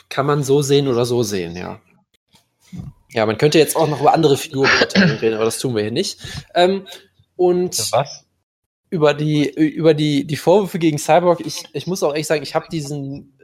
kann 0.09 0.27
man 0.27 0.43
so 0.43 0.63
sehen 0.63 0.89
oder 0.89 1.05
so 1.05 1.23
sehen, 1.23 1.57
ja. 1.57 1.81
Ja, 3.11 3.27
man 3.27 3.37
könnte 3.37 3.59
jetzt 3.59 3.77
auch 3.77 3.89
noch 3.89 4.01
über 4.01 4.15
andere 4.15 4.37
Figuren 4.37 4.71
reden, 5.21 5.35
aber 5.35 5.45
das 5.45 5.59
tun 5.59 5.75
wir 5.75 5.83
hier 5.83 5.93
nicht. 5.93 6.19
Ähm, 6.55 6.87
und 7.37 7.93
was? 7.93 8.22
Über 8.93 9.15
die 9.15 9.49
über 9.49 9.95
die 9.95 10.27
die 10.27 10.37
Vorwürfe 10.37 10.79
gegen 10.79 10.99
Cyborg, 10.99 11.41
ich, 11.41 11.65
ich 11.73 11.87
muss 11.87 12.03
auch 12.03 12.11
ehrlich 12.11 12.27
sagen, 12.27 12.43
ich 12.43 12.55
habe 12.55 12.67
diesen 12.71 13.39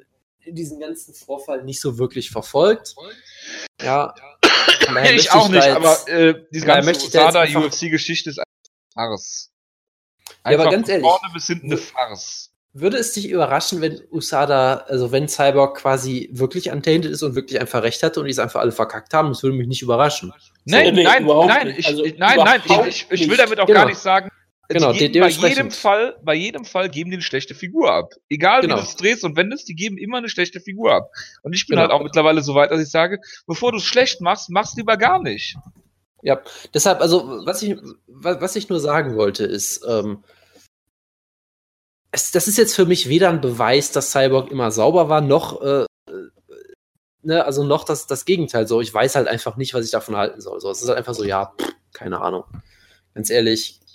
diesen 0.46 0.78
ganzen 0.78 1.14
Vorfall 1.14 1.64
nicht 1.64 1.80
so 1.80 1.98
wirklich 1.98 2.30
verfolgt. 2.30 2.94
Ja. 3.82 4.14
ich 5.10 5.32
auch 5.32 5.48
nicht, 5.48 5.66
aber 5.68 6.06
äh, 6.06 6.34
diese 6.52 6.66
ganze 6.66 6.90
USADA 6.90 7.44
UFC-Geschichte 7.44 8.30
ist 8.30 8.38
ein 8.38 8.44
Farce. 8.92 9.50
Einfach 10.42 10.64
ja, 10.64 10.66
aber 10.66 10.70
ganz 10.70 10.88
ehrlich. 10.88 11.06
Vorne 11.06 11.32
bis 11.32 11.46
hinten 11.46 11.66
eine 11.66 11.78
Farce. 11.78 12.50
Würde 12.74 12.98
es 12.98 13.12
dich 13.12 13.30
überraschen, 13.30 13.80
wenn 13.80 14.02
USADA, 14.10 14.84
also 14.86 15.10
wenn 15.10 15.28
Cyborg 15.28 15.78
quasi 15.78 16.28
wirklich 16.32 16.70
untainted 16.70 17.10
ist 17.10 17.22
und 17.22 17.34
wirklich 17.34 17.58
einfach 17.58 17.82
recht 17.82 18.02
hatte 18.02 18.20
und 18.20 18.26
die 18.26 18.32
es 18.32 18.38
einfach 18.38 18.60
alle 18.60 18.72
verkackt 18.72 19.14
haben, 19.14 19.28
das 19.28 19.42
würde 19.42 19.56
mich 19.56 19.66
nicht 19.66 19.80
überraschen. 19.80 20.32
Nein, 20.66 20.94
so, 20.94 21.02
nein, 21.02 21.26
nein, 21.26 21.74
ich, 21.76 21.86
also 21.86 22.04
nein, 22.18 22.38
nein, 22.38 22.62
ich, 22.86 23.06
ich, 23.10 23.30
will 23.30 23.38
damit 23.38 23.58
auch 23.58 23.66
genau. 23.66 23.80
gar 23.80 23.86
nicht 23.86 23.98
sagen, 23.98 24.27
Genau, 24.70 24.92
die 24.92 25.10
geben, 25.10 25.34
bei 25.40 25.48
jedem 25.48 25.70
Fall, 25.70 26.16
bei 26.22 26.34
jedem 26.34 26.66
Fall 26.66 26.90
geben 26.90 27.10
die 27.10 27.16
eine 27.16 27.22
schlechte 27.22 27.54
Figur 27.54 27.90
ab. 27.90 28.12
Egal 28.28 28.60
genau. 28.60 28.76
wie 28.76 28.80
du 28.80 28.84
es 28.84 28.96
drehst 28.96 29.24
und 29.24 29.34
wendest, 29.34 29.66
die 29.66 29.74
geben 29.74 29.96
immer 29.96 30.18
eine 30.18 30.28
schlechte 30.28 30.60
Figur 30.60 30.92
ab. 30.92 31.10
Und 31.42 31.54
ich 31.54 31.66
bin 31.66 31.76
genau. 31.76 31.88
halt 31.88 31.92
auch 31.92 32.02
mittlerweile 32.04 32.42
so 32.42 32.54
weit, 32.54 32.70
dass 32.70 32.80
ich 32.80 32.90
sage, 32.90 33.18
bevor 33.46 33.72
du 33.72 33.78
es 33.78 33.84
schlecht 33.84 34.20
machst, 34.20 34.50
mach's 34.50 34.76
lieber 34.76 34.98
gar 34.98 35.22
nicht. 35.22 35.56
Ja, 36.22 36.42
deshalb, 36.74 37.00
also 37.00 37.46
was 37.46 37.62
ich, 37.62 37.76
was 38.06 38.56
ich 38.56 38.68
nur 38.68 38.80
sagen 38.80 39.16
wollte, 39.16 39.44
ist, 39.44 39.84
ähm, 39.88 40.22
es, 42.10 42.30
das 42.30 42.46
ist 42.48 42.58
jetzt 42.58 42.74
für 42.74 42.86
mich 42.86 43.08
weder 43.08 43.30
ein 43.30 43.40
Beweis, 43.40 43.92
dass 43.92 44.12
Cyborg 44.12 44.50
immer 44.50 44.70
sauber 44.70 45.08
war, 45.08 45.22
noch, 45.22 45.62
äh, 45.62 45.86
ne, 47.22 47.44
also 47.44 47.64
noch 47.64 47.84
das, 47.84 48.06
das 48.06 48.26
Gegenteil. 48.26 48.66
So, 48.66 48.82
ich 48.82 48.92
weiß 48.92 49.14
halt 49.14 49.28
einfach 49.28 49.56
nicht, 49.56 49.72
was 49.72 49.84
ich 49.84 49.90
davon 49.90 50.16
halten 50.16 50.40
soll. 50.42 50.60
So, 50.60 50.70
es 50.70 50.82
ist 50.82 50.88
halt 50.88 50.98
einfach 50.98 51.14
so, 51.14 51.24
ja, 51.24 51.54
pff, 51.58 51.72
keine 51.92 52.20
Ahnung. 52.20 52.44
Ganz 53.14 53.30
ehrlich, 53.30 53.80
äh, 53.80 53.87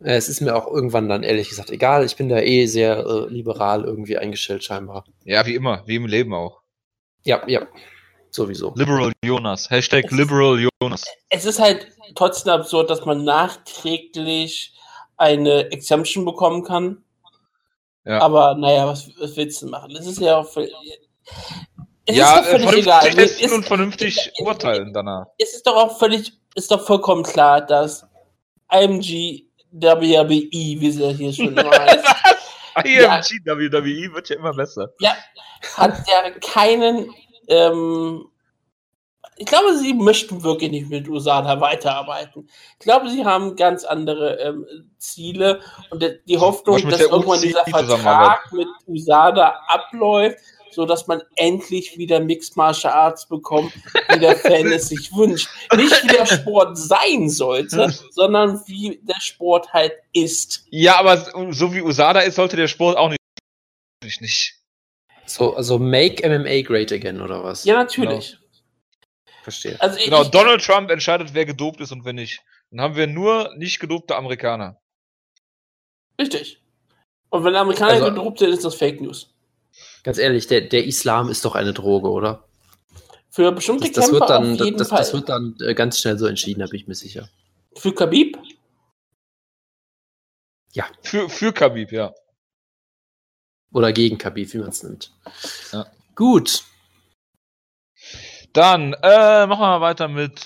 es 0.00 0.28
ist 0.28 0.40
mir 0.40 0.56
auch 0.56 0.66
irgendwann 0.66 1.08
dann 1.08 1.22
ehrlich 1.22 1.48
gesagt 1.48 1.70
egal. 1.70 2.04
Ich 2.04 2.16
bin 2.16 2.28
da 2.28 2.38
eh 2.38 2.66
sehr 2.66 2.98
äh, 2.98 3.28
liberal 3.28 3.84
irgendwie 3.84 4.16
eingestellt 4.16 4.64
scheinbar. 4.64 5.04
Ja, 5.24 5.44
wie 5.46 5.54
immer, 5.54 5.82
wie 5.86 5.96
im 5.96 6.06
Leben 6.06 6.34
auch. 6.34 6.62
Ja, 7.22 7.42
ja, 7.46 7.66
sowieso. 8.30 8.72
Liberal 8.76 9.12
Jonas. 9.24 9.68
Hashtag 9.70 10.06
es 10.06 10.12
Liberal 10.12 10.58
Jonas. 10.80 11.04
Es 11.28 11.44
ist 11.44 11.58
halt 11.58 11.86
trotzdem 12.14 12.52
absurd, 12.52 12.88
dass 12.88 13.04
man 13.04 13.24
nachträglich 13.24 14.74
eine 15.18 15.70
Exemption 15.70 16.24
bekommen 16.24 16.64
kann. 16.64 17.04
Ja. 18.06 18.22
Aber 18.22 18.54
naja, 18.54 18.86
was, 18.86 19.10
was 19.18 19.36
willst 19.36 19.60
du 19.60 19.66
machen? 19.66 19.92
Das 19.94 20.06
ist 20.06 20.18
ja 20.18 20.38
auch 20.38 20.48
völlig, 20.48 20.72
es 22.06 22.16
ja, 22.16 22.38
ist 22.38 22.52
doch 22.52 22.58
völlig 22.58 22.82
egal. 22.86 23.10
Testen 23.10 23.52
und 23.52 23.66
vernünftig 23.66 24.32
urteilen 24.38 24.94
danach. 24.94 25.26
Es 25.36 25.54
ist 25.54 25.66
doch 25.66 25.76
auch 25.76 25.98
völlig, 25.98 26.32
ist 26.54 26.70
doch 26.70 26.84
vollkommen 26.86 27.22
klar, 27.22 27.60
dass 27.60 28.06
IMG 28.72 29.49
WWE, 29.72 30.50
wie 30.50 30.90
sie 30.90 31.12
hier 31.14 31.32
schon 31.32 31.56
heißt. 31.56 32.04
IMG 32.84 33.40
ja, 33.44 33.56
WWE 33.56 34.14
wird 34.14 34.28
ja 34.28 34.36
immer 34.36 34.52
besser. 34.52 34.90
Ja, 35.00 35.16
hat 35.76 36.06
ja 36.08 36.30
keinen, 36.40 37.10
ähm, 37.48 38.26
ich 39.36 39.46
glaube, 39.46 39.76
sie 39.76 39.94
möchten 39.94 40.42
wirklich 40.42 40.70
nicht 40.70 40.90
mit 40.90 41.08
USADA 41.08 41.60
weiterarbeiten. 41.60 42.48
Ich 42.78 42.84
glaube, 42.84 43.08
sie 43.10 43.24
haben 43.24 43.56
ganz 43.56 43.84
andere 43.84 44.38
ähm, 44.38 44.66
Ziele 44.98 45.60
und 45.90 46.04
die 46.26 46.38
Hoffnung, 46.38 46.88
dass 46.88 47.00
irgendwann 47.00 47.40
dieser 47.40 47.64
Vertrag 47.64 48.52
mit 48.52 48.68
USADA 48.86 49.60
abläuft, 49.66 50.38
so 50.70 50.86
dass 50.86 51.06
man 51.06 51.22
endlich 51.36 51.98
wieder 51.98 52.20
Mixed 52.20 52.56
Martial 52.56 52.92
Arts 52.92 53.28
bekommt, 53.28 53.72
wie 54.08 54.18
der 54.18 54.36
Fan 54.36 54.70
es 54.72 54.88
sich 54.88 55.12
wünscht. 55.14 55.48
Nicht 55.76 56.02
wie 56.02 56.08
der 56.08 56.26
Sport 56.26 56.78
sein 56.78 57.28
sollte, 57.28 57.92
sondern 58.10 58.62
wie 58.66 59.00
der 59.02 59.20
Sport 59.20 59.72
halt 59.72 59.92
ist. 60.12 60.64
Ja, 60.70 60.98
aber 60.98 61.16
so 61.52 61.72
wie 61.74 61.82
USADA 61.82 62.20
ist, 62.20 62.36
sollte 62.36 62.56
der 62.56 62.68
Sport 62.68 62.96
auch 62.96 63.08
nicht. 63.08 64.20
nicht. 64.20 64.56
So, 65.26 65.54
also 65.54 65.78
make 65.78 66.28
MMA 66.28 66.62
great 66.62 66.90
again, 66.92 67.20
oder 67.20 67.44
was? 67.44 67.64
Ja, 67.64 67.74
natürlich. 67.74 68.30
Genau. 68.30 68.40
Verstehe. 69.42 69.80
Also 69.80 69.98
genau, 70.04 70.22
ich, 70.22 70.28
Donald 70.28 70.62
Trump 70.62 70.90
entscheidet, 70.90 71.34
wer 71.34 71.46
gedopt 71.46 71.80
ist 71.80 71.92
und 71.92 72.04
wer 72.04 72.12
nicht. 72.12 72.42
Dann 72.70 72.80
haben 72.80 72.96
wir 72.96 73.06
nur 73.06 73.54
nicht 73.56 73.80
gedopte 73.80 74.16
Amerikaner. 74.16 74.80
Richtig. 76.20 76.60
Und 77.30 77.44
wenn 77.44 77.54
Amerikaner 77.54 77.92
also, 77.92 78.06
gedopt 78.06 78.40
sind, 78.40 78.50
ist 78.50 78.64
das 78.64 78.74
Fake 78.74 79.00
News. 79.00 79.32
Ganz 80.02 80.18
ehrlich, 80.18 80.46
der, 80.46 80.62
der 80.62 80.84
Islam 80.84 81.28
ist 81.28 81.44
doch 81.44 81.54
eine 81.54 81.72
Droge, 81.72 82.10
oder? 82.10 82.44
Für 83.30 83.52
bestimmte 83.52 83.86
das, 83.88 83.92
das 83.92 84.04
Kämpfer 84.06 84.20
wird 84.20 84.30
dann, 84.30 84.52
auf 84.54 84.64
jeden 84.64 84.78
das, 84.78 84.88
Fall. 84.88 84.98
Das 84.98 85.12
wird 85.12 85.28
dann 85.28 85.56
äh, 85.60 85.74
ganz 85.74 86.00
schnell 86.00 86.18
so 86.18 86.26
entschieden, 86.26 86.60
da 86.60 86.66
bin 86.66 86.80
ich 86.80 86.88
mir 86.88 86.94
sicher. 86.94 87.28
Für 87.76 87.94
Khabib? 87.94 88.38
Ja. 90.72 90.86
Für, 91.02 91.28
für 91.28 91.52
Khabib, 91.52 91.92
ja. 91.92 92.12
Oder 93.72 93.92
gegen 93.92 94.18
Khabib, 94.18 94.52
wie 94.52 94.58
man 94.58 94.70
es 94.70 94.82
nimmt. 94.82 95.12
Ja. 95.72 95.86
Gut. 96.16 96.64
Dann 98.52 98.94
äh, 98.94 99.46
machen 99.46 99.60
wir 99.60 99.78
mal 99.78 99.80
weiter 99.80 100.08
mit 100.08 100.40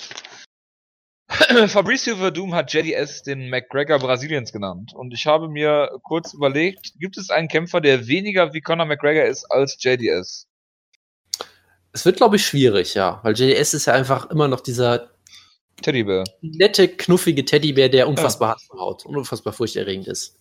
Fabricio 1.68 2.16
Verdum 2.16 2.54
hat 2.54 2.72
JDS 2.72 3.22
den 3.22 3.48
McGregor 3.48 3.98
Brasiliens 3.98 4.52
genannt. 4.52 4.92
Und 4.94 5.12
ich 5.14 5.26
habe 5.26 5.48
mir 5.48 5.90
kurz 6.02 6.34
überlegt, 6.34 6.92
gibt 6.98 7.16
es 7.16 7.30
einen 7.30 7.48
Kämpfer, 7.48 7.80
der 7.80 8.06
weniger 8.06 8.52
wie 8.52 8.60
Conor 8.60 8.86
McGregor 8.86 9.24
ist 9.24 9.44
als 9.50 9.76
JDS? 9.82 10.46
Es 11.92 12.04
wird, 12.04 12.16
glaube 12.16 12.36
ich, 12.36 12.46
schwierig, 12.46 12.94
ja. 12.94 13.20
Weil 13.22 13.34
JDS 13.34 13.74
ist 13.74 13.86
ja 13.86 13.94
einfach 13.94 14.30
immer 14.30 14.48
noch 14.48 14.60
dieser 14.60 15.10
Teddybär. 15.80 16.24
Nette, 16.40 16.88
knuffige 16.88 17.44
Teddybär, 17.44 17.88
der 17.88 18.06
unfassbar 18.06 18.50
ja. 18.50 18.54
hart 18.54 18.80
haut 18.80 19.06
und 19.06 19.16
unfassbar 19.16 19.52
furchterregend 19.52 20.08
ist. 20.08 20.38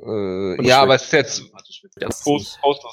Äh, 0.00 0.64
ja, 0.64 0.82
aber 0.82 0.94
es 0.94 1.12
ist 1.12 1.12
jetzt 1.12 2.22
Post, 2.22 2.60
Post 2.60 2.84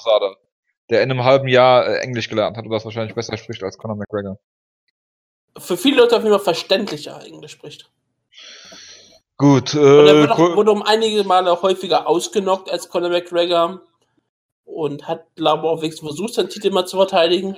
der 0.90 1.02
in 1.02 1.10
einem 1.10 1.22
halben 1.22 1.48
Jahr 1.48 1.86
äh, 1.86 1.98
Englisch 1.98 2.28
gelernt 2.28 2.56
hat 2.56 2.64
und 2.64 2.70
das 2.72 2.84
wahrscheinlich 2.84 3.14
besser 3.14 3.36
spricht 3.36 3.62
als 3.62 3.78
Conor 3.78 3.96
McGregor 3.96 4.38
für 5.58 5.76
viele 5.76 5.98
Leute 5.98 6.16
auf 6.16 6.22
jeden 6.22 6.34
Fall 6.34 6.44
verständlicher 6.44 7.24
Englisch 7.24 7.52
spricht. 7.52 7.90
Gut. 9.36 9.74
Äh, 9.74 9.78
und 9.78 10.06
er 10.06 10.20
wurde, 10.22 10.32
auch, 10.32 10.56
wurde 10.56 10.72
um 10.72 10.82
einige 10.82 11.24
Male 11.24 11.60
häufiger 11.62 12.06
ausgenockt 12.06 12.70
als 12.70 12.88
Conor 12.88 13.10
McGregor 13.10 13.80
und 14.64 15.06
hat, 15.06 15.24
glaube 15.36 15.64
ich, 15.64 15.68
auch 15.68 15.82
wenigstens 15.82 16.08
versucht, 16.08 16.34
seinen 16.34 16.48
Titel 16.48 16.70
mal 16.70 16.86
zu 16.86 16.96
verteidigen. 16.96 17.56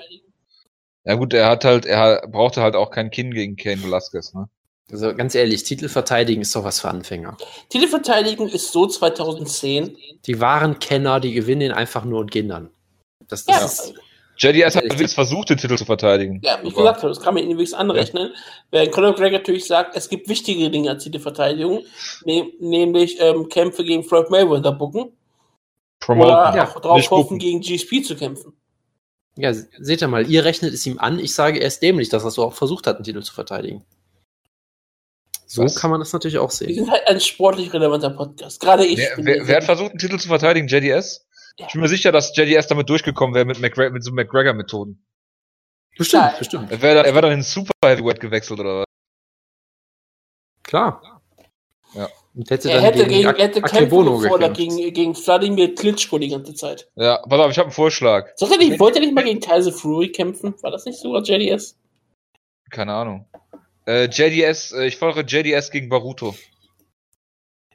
Ja 1.05 1.14
gut, 1.14 1.32
er 1.32 1.49
hat 1.49 1.64
halt, 1.64 1.86
er 1.86 2.26
brauchte 2.28 2.61
halt 2.61 2.76
auch 2.76 2.90
kein 2.90 3.11
Kinn 3.11 3.32
gegen 3.32 3.57
Kane 3.57 3.82
Velasquez, 3.82 4.34
ne? 4.34 4.49
Also 4.90 5.14
ganz 5.14 5.34
ehrlich, 5.34 5.64
Titel 5.64 5.88
verteidigen 5.88 6.40
ist 6.40 6.57
doch 6.57 6.64
was 6.64 6.80
für 6.80 6.88
Anfänger. 6.88 7.36
Titel 7.68 7.88
verteidigen 7.88 8.49
ist 8.49 8.72
so 8.72 8.86
2010. 8.86 9.99
Die 10.24 10.40
wahren 10.40 10.78
Kenner, 10.78 11.20
die 11.20 11.32
gewinnen 11.32 11.61
ihn 11.61 11.72
einfach 11.72 12.05
nur 12.05 12.20
und 12.20 12.30
gehen 12.30 12.49
dann. 12.49 12.70
Das, 13.28 13.44
das 13.44 13.92
ja. 13.94 14.01
JDS 14.39 14.76
hat 14.76 14.84
übrigens 14.84 15.14
versucht, 15.14 15.51
den 15.51 15.59
Titel 15.59 15.76
zu 15.76 15.84
verteidigen. 15.84 16.41
Ja, 16.45 16.59
wie 16.62 16.68
ich 16.68 16.74
gesagt 16.74 16.99
habe, 16.99 17.09
das 17.09 17.20
kann 17.20 17.34
man 17.34 17.43
ihnen 17.43 17.57
wenigstens 17.57 17.78
anrechnen. 17.78 18.28
Ja. 18.32 18.41
Während 18.70 18.93
Conor 18.93 19.11
McGregor 19.11 19.39
natürlich 19.39 19.66
sagt, 19.66 19.97
es 19.97 20.09
gibt 20.09 20.28
wichtigere 20.28 20.70
Dinge 20.70 20.91
als 20.91 21.03
Titelverteidigung, 21.03 21.84
ne 22.24 22.53
nämlich 22.61 23.20
ähm, 23.20 23.49
Kämpfe 23.49 23.84
gegen 23.84 24.05
Floyd 24.05 24.30
Mayweather 24.30 24.72
bucken. 24.72 25.12
Promoten. 25.99 26.30
Oder 26.30 26.57
ja, 26.57 26.68
auch 26.68 26.80
drauf 26.80 27.11
hoffen, 27.11 27.39
gegen 27.39 27.61
GSP 27.61 28.03
zu 28.05 28.14
kämpfen. 28.14 28.53
Ja, 29.36 29.53
seht 29.53 30.03
ihr 30.03 30.09
mal, 30.09 30.28
ihr 30.28 30.45
rechnet 30.45 30.72
es 30.72 30.86
ihm 30.86 30.99
an. 30.99 31.18
Ich 31.18 31.34
sage, 31.34 31.61
er 31.61 31.66
ist 31.66 31.82
dämlich, 31.82 32.09
dass 32.09 32.24
er 32.24 32.30
so 32.30 32.45
auch 32.45 32.55
versucht 32.55 32.86
hat, 32.86 32.97
einen 32.97 33.05
Titel 33.05 33.22
zu 33.22 33.34
verteidigen. 33.34 33.84
So 35.47 35.62
Was? 35.62 35.76
kann 35.76 35.91
man 35.91 36.01
das 36.01 36.12
natürlich 36.12 36.39
auch 36.39 36.51
sehen. 36.51 36.68
Wir 36.68 36.74
sind 36.74 36.91
halt 36.91 37.07
ein 37.09 37.20
sportlich 37.20 37.72
relevanter 37.72 38.11
Podcast. 38.11 38.61
Gerade 38.61 38.84
ich. 38.84 38.99
Wer, 38.99 39.16
wer, 39.18 39.47
wer 39.49 39.57
hat 39.57 39.64
versucht, 39.64 39.91
einen 39.91 39.99
Titel 39.99 40.18
zu 40.18 40.28
verteidigen? 40.28 40.68
JDS? 40.68 41.26
Ja. 41.59 41.66
Ich 41.66 41.72
bin 41.72 41.82
mir 41.82 41.88
sicher, 41.88 42.12
dass 42.12 42.36
JDS 42.36 42.68
damit 42.68 42.88
durchgekommen 42.88 43.34
wäre 43.34 43.44
mit, 43.44 43.61
McGregor, 43.61 43.90
mit 43.90 44.04
so 44.04 44.12
McGregor-Methoden. 44.12 45.04
Bestimmt, 45.96 46.22
ja, 46.22 46.34
bestimmt. 46.38 46.70
Er 46.70 46.80
wäre 46.80 47.12
wär 47.12 47.22
dann 47.22 47.32
in 47.32 47.42
Super 47.42 47.72
Heavyweight 47.84 48.20
gewechselt 48.20 48.61
oder 48.61 48.80
was? 48.80 48.84
Klar. 50.62 51.20
Ja. 51.94 52.09
Und 52.36 52.48
hätte 52.50 52.70
er 52.70 52.80
hätte 52.80 53.06
gegen, 53.06 53.26
gegen 53.26 53.36
hätte 53.36 53.62
kämpfen 53.62 54.20
gefordert 54.20 54.56
gegen, 54.56 54.76
gegen 54.92 55.14
Vladimir 55.16 55.74
Klitschko 55.74 56.18
die 56.18 56.28
ganze 56.28 56.54
Zeit. 56.54 56.88
Ja, 56.94 57.18
pass 57.28 57.40
auf, 57.40 57.50
ich 57.50 57.59
habe 57.59 57.66
einen 57.66 57.72
Vorschlag. 57.72 58.28
Sollte 58.36 58.54
er 58.54 58.59
nicht, 58.59 58.78
wollte 58.78 58.98
er 58.98 59.06
nicht 59.06 59.14
mal 59.14 59.24
gegen 59.24 59.40
Tyson 59.40 59.72
Fury 59.72 60.12
kämpfen? 60.12 60.54
War 60.62 60.70
das 60.70 60.84
nicht 60.84 61.00
sogar 61.00 61.22
JDS? 61.22 61.76
Keine 62.70 62.92
Ahnung. 62.92 63.26
Äh, 63.86 64.04
JDS, 64.04 64.72
äh, 64.72 64.86
ich 64.86 64.98
fordere 64.98 65.22
JDS 65.22 65.72
gegen 65.72 65.88
Baruto. 65.88 66.36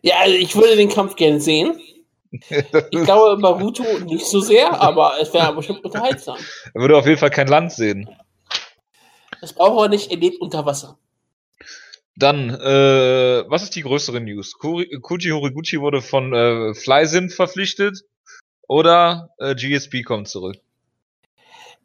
Ja, 0.02 0.20
also 0.20 0.36
ich 0.36 0.56
würde 0.56 0.78
den 0.78 0.90
Kampf 0.90 1.16
gerne 1.16 1.42
sehen. 1.42 1.82
Ich 2.34 3.02
glaube 3.04 3.40
Baruto 3.40 3.84
nicht 4.06 4.26
so 4.26 4.40
sehr, 4.40 4.82
aber 4.82 5.14
es 5.22 5.32
wäre 5.34 5.54
bestimmt 5.54 5.86
unterhaltsam. 5.86 6.38
Er 6.74 6.82
würde 6.82 6.98
auf 6.98 7.06
jeden 7.06 7.20
Fall 7.20 7.30
kein 7.30 7.48
Land 7.48 7.72
sehen. 7.72 8.10
Das 9.40 9.54
braucht 9.54 9.86
er 9.86 9.90
nicht, 9.90 10.10
er 10.10 10.18
lebt 10.18 10.42
unter 10.42 10.66
Wasser. 10.66 10.98
Dann, 12.16 12.50
äh, 12.50 13.44
was 13.48 13.64
ist 13.64 13.76
die 13.76 13.82
größere 13.82 14.20
News? 14.20 14.58
Kuji 14.58 15.30
Horiguchi 15.30 15.80
wurde 15.80 16.02
von 16.02 16.34
äh, 16.34 16.74
Flysim 16.74 17.30
verpflichtet 17.30 18.04
oder 18.68 19.30
äh, 19.38 19.56
GSP 19.56 20.04
kommt 20.04 20.28
zurück? 20.28 20.58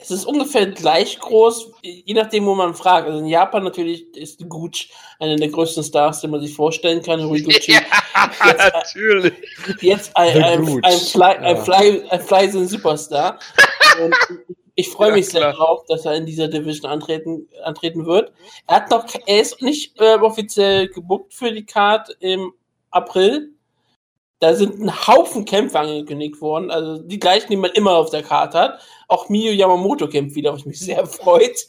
Es 0.01 0.12
ist 0.12 0.26
ungefähr 0.26 0.66
gleich 0.66 1.18
groß, 1.18 1.72
je 1.82 2.14
nachdem, 2.14 2.46
wo 2.46 2.55
man 2.55 2.72
fragt. 2.74 3.09
Also 3.09 3.18
in 3.18 3.26
Japan 3.26 3.64
natürlich 3.64 4.16
ist 4.16 4.49
Gucci 4.49 4.88
einer 5.18 5.34
der 5.34 5.49
größten 5.49 5.82
Stars, 5.82 6.20
den 6.20 6.30
man 6.30 6.40
sich 6.40 6.55
vorstellen 6.55 7.03
kann. 7.03 7.22
Horiguchi. 7.22 7.76
Ja, 8.18 8.49
jetzt, 8.49 8.74
natürlich. 8.74 9.32
Jetzt 9.80 10.16
ein, 10.16 10.42
ein, 10.42 10.80
ein, 10.82 10.99
Fly, 10.99 11.36
ein, 11.36 11.57
Fly, 11.59 12.03
ein 12.11 12.20
Fly 12.20 12.66
Superstar. 12.66 13.38
Und 14.03 14.14
ich 14.74 14.88
freue 14.88 15.12
mich 15.12 15.26
ja, 15.26 15.32
sehr 15.40 15.53
drauf, 15.53 15.84
dass 15.88 16.05
er 16.05 16.14
in 16.14 16.26
dieser 16.26 16.49
Division 16.49 16.90
antreten, 16.90 17.49
antreten 17.64 18.07
wird. 18.07 18.32
Er 18.66 18.76
hat 18.76 18.90
noch, 18.90 19.07
er 19.26 19.40
ist 19.40 19.61
nicht 19.62 20.01
äh, 20.01 20.14
offiziell 20.14 20.88
gebuckt 20.88 21.34
für 21.34 21.53
die 21.53 21.64
Card 21.64 22.16
im 22.20 22.53
April. 22.90 23.51
Da 24.41 24.55
sind 24.55 24.80
ein 24.80 25.07
Haufen 25.07 25.45
Kämpfe 25.45 25.80
angekündigt 25.80 26.41
worden, 26.41 26.70
also 26.70 27.03
die 27.03 27.18
gleichen, 27.18 27.49
die 27.51 27.57
man 27.57 27.72
immer 27.72 27.97
auf 27.97 28.11
der 28.11 28.22
Karte 28.22 28.59
hat. 28.59 28.80
Auch 29.09 29.28
Miyu 29.28 29.53
Yamamoto 29.53 30.09
kämpft 30.09 30.36
wieder, 30.36 30.53
was 30.53 30.64
mich 30.64 30.78
sehr 30.78 31.07
freut. 31.07 31.66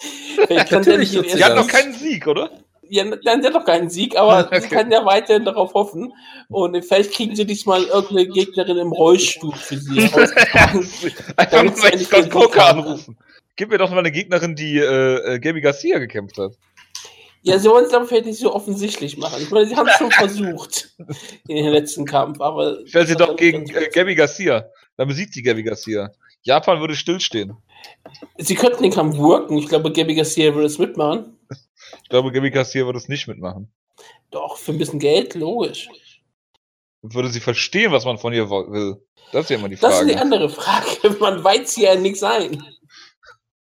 Natürlich, 0.49 1.11
der 1.11 1.45
hat 1.45 1.55
noch 1.55 1.67
keinen 1.67 1.93
Sieg, 1.93 2.27
oder? 2.27 2.51
Ja, 2.89 3.05
dann 3.23 3.45
hat 3.45 3.53
doch 3.53 3.65
keinen 3.65 3.89
Sieg, 3.89 4.17
aber 4.17 4.45
okay. 4.47 4.61
sie 4.61 4.67
kann 4.67 4.91
ja 4.91 5.05
weiterhin 5.05 5.45
darauf 5.45 5.73
hoffen. 5.73 6.11
Und 6.49 6.83
vielleicht 6.83 7.13
kriegen 7.13 7.35
sie 7.35 7.45
diesmal 7.45 7.83
irgendeine 7.83 8.27
Gegnerin 8.27 8.77
im 8.77 8.91
Rollstuhl 8.91 9.53
für 9.55 9.77
sie. 9.77 10.01
Einfach 11.35 11.63
mal 11.63 11.99
Scott 11.99 12.29
Coker 12.29 12.65
anrufen. 12.67 13.17
Gib 13.55 13.69
mir 13.69 13.77
doch 13.77 13.89
mal 13.91 13.99
eine 13.99 14.11
Gegnerin, 14.11 14.55
die 14.55 14.77
äh, 14.77 15.35
äh 15.35 15.39
Gabi 15.39 15.61
Garcia 15.61 15.99
gekämpft 15.99 16.37
hat. 16.37 16.53
Ja, 17.41 17.57
sie 17.57 17.69
wollen 17.69 17.85
es 17.85 17.93
aber 17.93 18.05
vielleicht 18.05 18.25
nicht 18.25 18.39
so 18.39 18.53
offensichtlich 18.53 19.17
machen. 19.17 19.41
Ich 19.41 19.49
meine, 19.51 19.65
sie 19.65 19.75
haben 19.75 19.87
es 19.87 19.95
schon 19.95 20.11
versucht 20.11 20.95
in 21.47 21.55
den 21.55 21.69
letzten 21.69 22.05
Kampf, 22.05 22.41
aber. 22.41 22.79
Stell 22.85 23.07
sie 23.07 23.15
doch 23.15 23.35
gegen 23.35 23.69
äh, 23.69 23.89
Gabby 23.93 24.15
Garcia. 24.15 24.69
Dann 24.97 25.07
besiegt 25.07 25.33
sie 25.33 25.41
Gabi 25.41 25.63
Garcia. 25.63 26.11
Japan 26.41 26.81
würde 26.81 26.95
stillstehen. 26.95 27.55
Sie 28.37 28.55
könnten 28.55 28.83
den 28.83 28.91
Kampf 28.91 29.17
worken. 29.17 29.57
Ich 29.57 29.67
glaube, 29.67 29.91
Gabby 29.91 30.15
Garcia 30.15 30.53
würde 30.53 30.67
es 30.67 30.77
mitmachen. 30.77 31.37
Ich 32.03 32.09
glaube, 32.09 32.31
Gabi 32.31 32.51
Garcia 32.51 32.85
würde 32.85 32.99
es 32.99 33.07
nicht 33.07 33.27
mitmachen. 33.27 33.71
Doch, 34.31 34.57
für 34.57 34.71
ein 34.71 34.77
bisschen 34.77 34.99
Geld, 34.99 35.35
logisch. 35.35 35.89
Würde 37.01 37.29
sie 37.29 37.39
verstehen, 37.39 37.91
was 37.91 38.03
man 38.05 38.17
von 38.17 38.33
ihr 38.33 38.49
will? 38.49 39.01
Das 39.31 39.43
ist 39.43 39.49
ja 39.51 39.57
immer 39.57 39.69
die 39.69 39.77
Frage. 39.77 39.93
Das 39.93 40.01
ist 40.01 40.09
die 40.09 40.17
andere 40.17 40.49
Frage. 40.49 41.15
Man 41.19 41.43
weiß 41.43 41.77
ja 41.77 41.95
nichts 41.95 42.23
ein. 42.23 42.61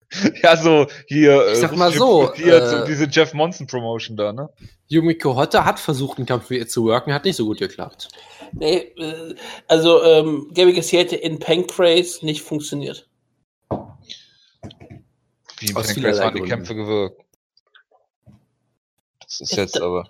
Ja, 0.43 0.55
so 0.55 0.87
hier. 1.07 1.51
Ich 1.51 1.59
sag 1.59 1.75
mal 1.75 1.91
so. 1.91 2.31
Äh, 2.33 2.85
diese 2.87 3.05
Jeff 3.05 3.33
Monson 3.33 3.67
Promotion 3.67 4.15
da, 4.15 4.31
ne? 4.31 4.49
Yumiko 4.87 5.35
Hotta 5.35 5.65
hat 5.65 5.79
versucht, 5.79 6.17
einen 6.17 6.25
Kampf 6.25 6.49
mit 6.49 6.59
ihr 6.59 6.67
zu 6.67 6.85
worken, 6.85 7.13
hat 7.13 7.25
nicht 7.25 7.35
so 7.35 7.45
gut 7.45 7.59
geklappt. 7.59 8.07
Nee, 8.53 8.93
äh, 8.97 9.35
also 9.67 10.01
ähm, 10.03 10.49
Gabby 10.53 10.73
Garcia 10.73 10.99
hätte 10.99 11.17
in 11.17 11.39
Pancrase 11.39 12.25
nicht 12.25 12.41
funktioniert. 12.41 13.07
Wie 15.59 15.67
in 15.67 15.73
Pancrase 15.73 16.21
waren 16.21 16.35
die 16.35 16.41
Kämpfe 16.41 16.75
gewirkt. 16.75 17.21
Das 19.21 19.41
ist 19.41 19.57
jetzt 19.57 19.81
aber. 19.81 20.09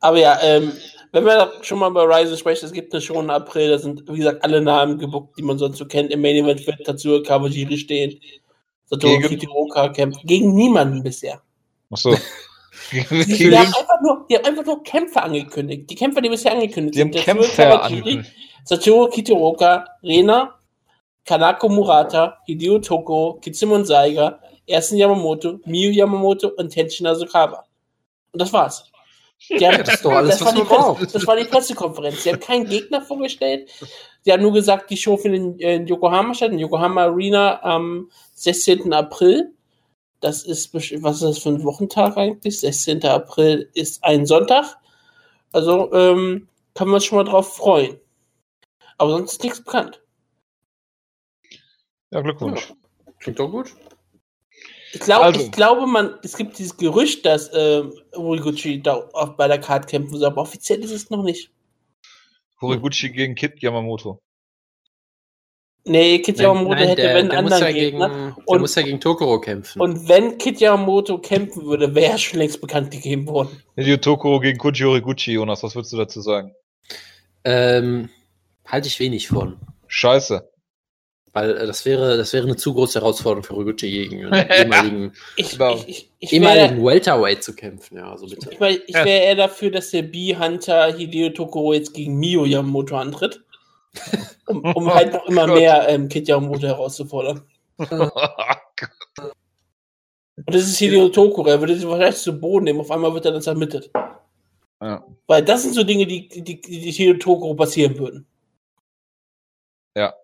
Aber 0.00 0.18
ja, 0.18 0.36
ähm, 0.42 0.72
wenn 1.12 1.24
wir 1.24 1.52
schon 1.60 1.78
mal 1.78 1.90
über 1.90 2.08
Ryzen 2.08 2.36
sprechen, 2.36 2.64
es 2.64 2.72
gibt 2.72 2.92
eine 2.92 3.00
Show 3.00 3.20
im 3.20 3.30
April, 3.30 3.70
da 3.70 3.78
sind, 3.78 4.02
wie 4.08 4.16
gesagt, 4.16 4.42
alle 4.42 4.60
Namen 4.60 4.98
gebuckt, 4.98 5.38
die 5.38 5.42
man 5.42 5.58
sonst 5.58 5.78
so 5.78 5.86
kennt. 5.86 6.10
Im 6.10 6.22
Main 6.22 6.36
Event 6.36 6.66
wird 6.66 6.84
Tatsuya 6.84 7.22
Kawajiri 7.22 7.78
stehen. 7.78 8.18
Satoru 8.92 9.16
gegen? 9.16 9.28
Kitiroka 9.28 9.88
kämpft 9.88 10.20
gegen 10.24 10.54
niemanden 10.54 11.02
bisher. 11.02 11.40
Achso. 11.90 12.14
die, 12.92 13.24
die, 13.24 13.56
haben 13.56 13.66
einfach 13.66 14.00
nur, 14.02 14.26
die 14.28 14.36
haben 14.36 14.44
einfach 14.44 14.66
nur 14.66 14.82
Kämpfe 14.82 15.22
angekündigt. 15.22 15.88
Die 15.88 15.94
Kämpfer, 15.94 16.20
die 16.20 16.28
bisher 16.28 16.52
angekündigt 16.52 16.94
die 16.94 16.98
sind. 16.98 17.16
Haben 17.16 17.40
Kämpfe 17.40 17.80
angekündigt. 17.80 18.30
Satoru 18.64 19.08
Kitiroka, 19.08 19.86
Rena, 20.02 20.58
Kanako 21.24 21.70
Murata, 21.70 22.38
Hideo 22.46 22.78
Toko, 22.80 23.38
Kitsimon 23.40 23.86
Saiga, 23.86 24.40
Ersten 24.66 24.96
Yamamoto, 24.96 25.58
Miyu 25.64 25.90
Yamamoto 25.90 26.48
und 26.48 26.68
Tenshin 26.68 27.06
Asukawa. 27.06 27.64
Und 28.32 28.42
das 28.42 28.52
war's. 28.52 28.84
Ja, 29.48 29.76
das 29.78 30.02
das 30.02 30.40
man 30.40 30.64
braucht. 30.64 31.14
Das 31.14 31.26
war 31.26 31.34
die 31.34 31.44
Pressekonferenz. 31.44 32.22
Sie 32.22 32.30
haben 32.30 32.40
keinen 32.40 32.66
Gegner 32.66 33.02
vorgestellt. 33.02 33.70
Sie 34.20 34.32
haben 34.32 34.42
nur 34.42 34.52
gesagt, 34.52 34.90
die 34.90 34.96
Show 34.96 35.16
findet 35.16 35.60
in, 35.60 35.86
Yokohama 35.86 36.32
statt, 36.32 36.52
in 36.52 36.60
Yokohama 36.60 37.04
Arena 37.04 37.60
am 37.62 38.10
16. 38.42 38.92
April. 38.92 39.54
Das 40.20 40.42
ist, 40.44 40.74
was 40.74 40.90
ist 40.90 41.22
das 41.22 41.38
für 41.38 41.50
ein 41.50 41.64
Wochentag 41.64 42.16
eigentlich? 42.16 42.60
16. 42.60 43.04
April 43.04 43.70
ist 43.74 44.02
ein 44.04 44.26
Sonntag. 44.26 44.76
Also 45.52 45.92
ähm, 45.92 46.48
kann 46.74 46.88
man 46.88 47.00
sich 47.00 47.08
schon 47.08 47.18
mal 47.18 47.24
drauf 47.24 47.56
freuen. 47.56 47.98
Aber 48.98 49.12
sonst 49.12 49.32
ist 49.32 49.42
nichts 49.42 49.62
bekannt. 49.62 50.02
Ja, 52.10 52.20
Glückwunsch. 52.20 52.70
Ja. 52.70 53.12
Klingt 53.20 53.38
doch 53.38 53.50
gut. 53.50 53.74
Ich, 54.92 55.00
glaub, 55.00 55.22
also. 55.22 55.40
ich 55.40 55.52
glaube, 55.52 55.86
man, 55.86 56.18
es 56.22 56.36
gibt 56.36 56.58
dieses 56.58 56.76
Gerücht, 56.76 57.24
dass 57.24 57.48
äh, 57.48 57.84
Horiguchi 58.14 58.82
da 58.82 59.08
bei 59.36 59.48
der 59.48 59.58
Card 59.58 59.86
kämpfen 59.88 60.18
soll, 60.18 60.26
aber 60.26 60.42
offiziell 60.42 60.80
ist 60.80 60.90
es 60.90 61.08
noch 61.10 61.22
nicht. 61.22 61.50
Horiguchi 62.60 63.10
gegen 63.10 63.34
Kid 63.34 63.62
Yamamoto. 63.62 64.20
Nee, 65.84 66.20
Kid 66.20 66.38
Yamamoto 66.38 66.74
nein, 66.74 66.88
hätte, 66.88 67.02
der, 67.02 67.14
wenn 67.16 67.28
der 67.28 67.38
anderen 67.38 67.62
ja 67.62 67.72
Gegner. 67.72 68.08
Gegen, 68.08 68.32
und, 68.44 68.54
der 68.54 68.60
muss 68.60 68.74
ja 68.76 68.82
gegen 68.82 69.00
Tokoro 69.00 69.40
kämpfen. 69.40 69.80
Und 69.80 70.08
wenn 70.08 70.38
Kid 70.38 70.60
Yamamoto 70.60 71.18
kämpfen 71.18 71.66
würde, 71.66 71.94
wäre 71.94 72.12
er 72.12 72.18
schon 72.18 72.38
längst 72.38 72.60
bekannt 72.60 72.90
gegeben 72.92 73.26
worden. 73.26 73.62
Hideo 73.76 73.96
Tokoro 73.96 74.38
gegen 74.38 74.58
Koji 74.58 74.84
Horiguchi, 74.84 75.32
Jonas, 75.32 75.62
was 75.62 75.74
würdest 75.74 75.92
du 75.92 75.96
dazu 75.96 76.20
sagen? 76.20 76.54
Ähm, 77.44 78.10
halte 78.64 78.86
ich 78.86 79.00
wenig 79.00 79.26
von. 79.26 79.56
Scheiße. 79.88 80.48
Weil 81.32 81.56
äh, 81.56 81.66
das 81.66 81.84
wäre, 81.84 82.16
das 82.16 82.32
wäre 82.32 82.46
eine 82.46 82.56
zu 82.56 82.74
große 82.74 83.00
Herausforderung 83.00 83.42
für 83.42 83.56
Horiguchi 83.56 83.90
gegen 83.90 84.26
einen 84.32 84.50
ehemaligen, 84.50 85.12
ich, 85.36 85.58
ich, 85.58 85.88
ich, 85.88 86.10
ich 86.20 86.32
ehemaligen 86.32 86.84
Welterweight 86.84 87.42
zu 87.42 87.56
kämpfen. 87.56 87.96
Ja, 87.96 88.12
also 88.12 88.26
bitte. 88.26 88.50
Ich, 88.52 88.60
mein, 88.60 88.78
ich 88.86 88.94
wäre 88.94 89.24
eher 89.24 89.34
dafür, 89.34 89.72
dass 89.72 89.90
der 89.90 90.02
B-Hunter 90.02 90.94
Hideo 90.96 91.30
Tokoro 91.30 91.72
jetzt 91.72 91.94
gegen 91.94 92.18
Mio 92.18 92.44
Yamamoto 92.44 92.96
antritt. 92.96 93.42
Um, 94.46 94.64
um 94.74 94.86
oh 94.86 94.94
halt 94.94 95.12
noch 95.12 95.26
immer 95.26 95.46
Gott. 95.46 95.58
mehr 95.58 95.88
ähm, 95.88 96.08
Kid 96.08 96.28
Yamamoto 96.28 96.66
herauszufordern. 96.66 97.42
Oh 100.36 100.46
Und 100.46 100.54
das 100.54 100.62
ist 100.62 100.78
Hideo 100.78 101.10
Tokoro, 101.10 101.48
er 101.48 101.60
würde 101.60 101.76
sich 101.76 101.86
wahrscheinlich 101.86 102.16
zu 102.16 102.32
Boden 102.32 102.64
nehmen, 102.64 102.80
auf 102.80 102.90
einmal 102.90 103.12
wird 103.12 103.26
er 103.26 103.32
dann 103.32 103.42
zermittet. 103.42 103.90
Ja. 104.80 105.04
Weil 105.26 105.44
das 105.44 105.62
sind 105.62 105.74
so 105.74 105.84
Dinge, 105.84 106.06
die, 106.06 106.26
die, 106.28 106.60
die, 106.60 106.90
Hideo 106.90 107.14
Tokoro 107.14 107.54
passieren 107.54 107.98
würden. 107.98 108.26
Ja, 109.96 110.14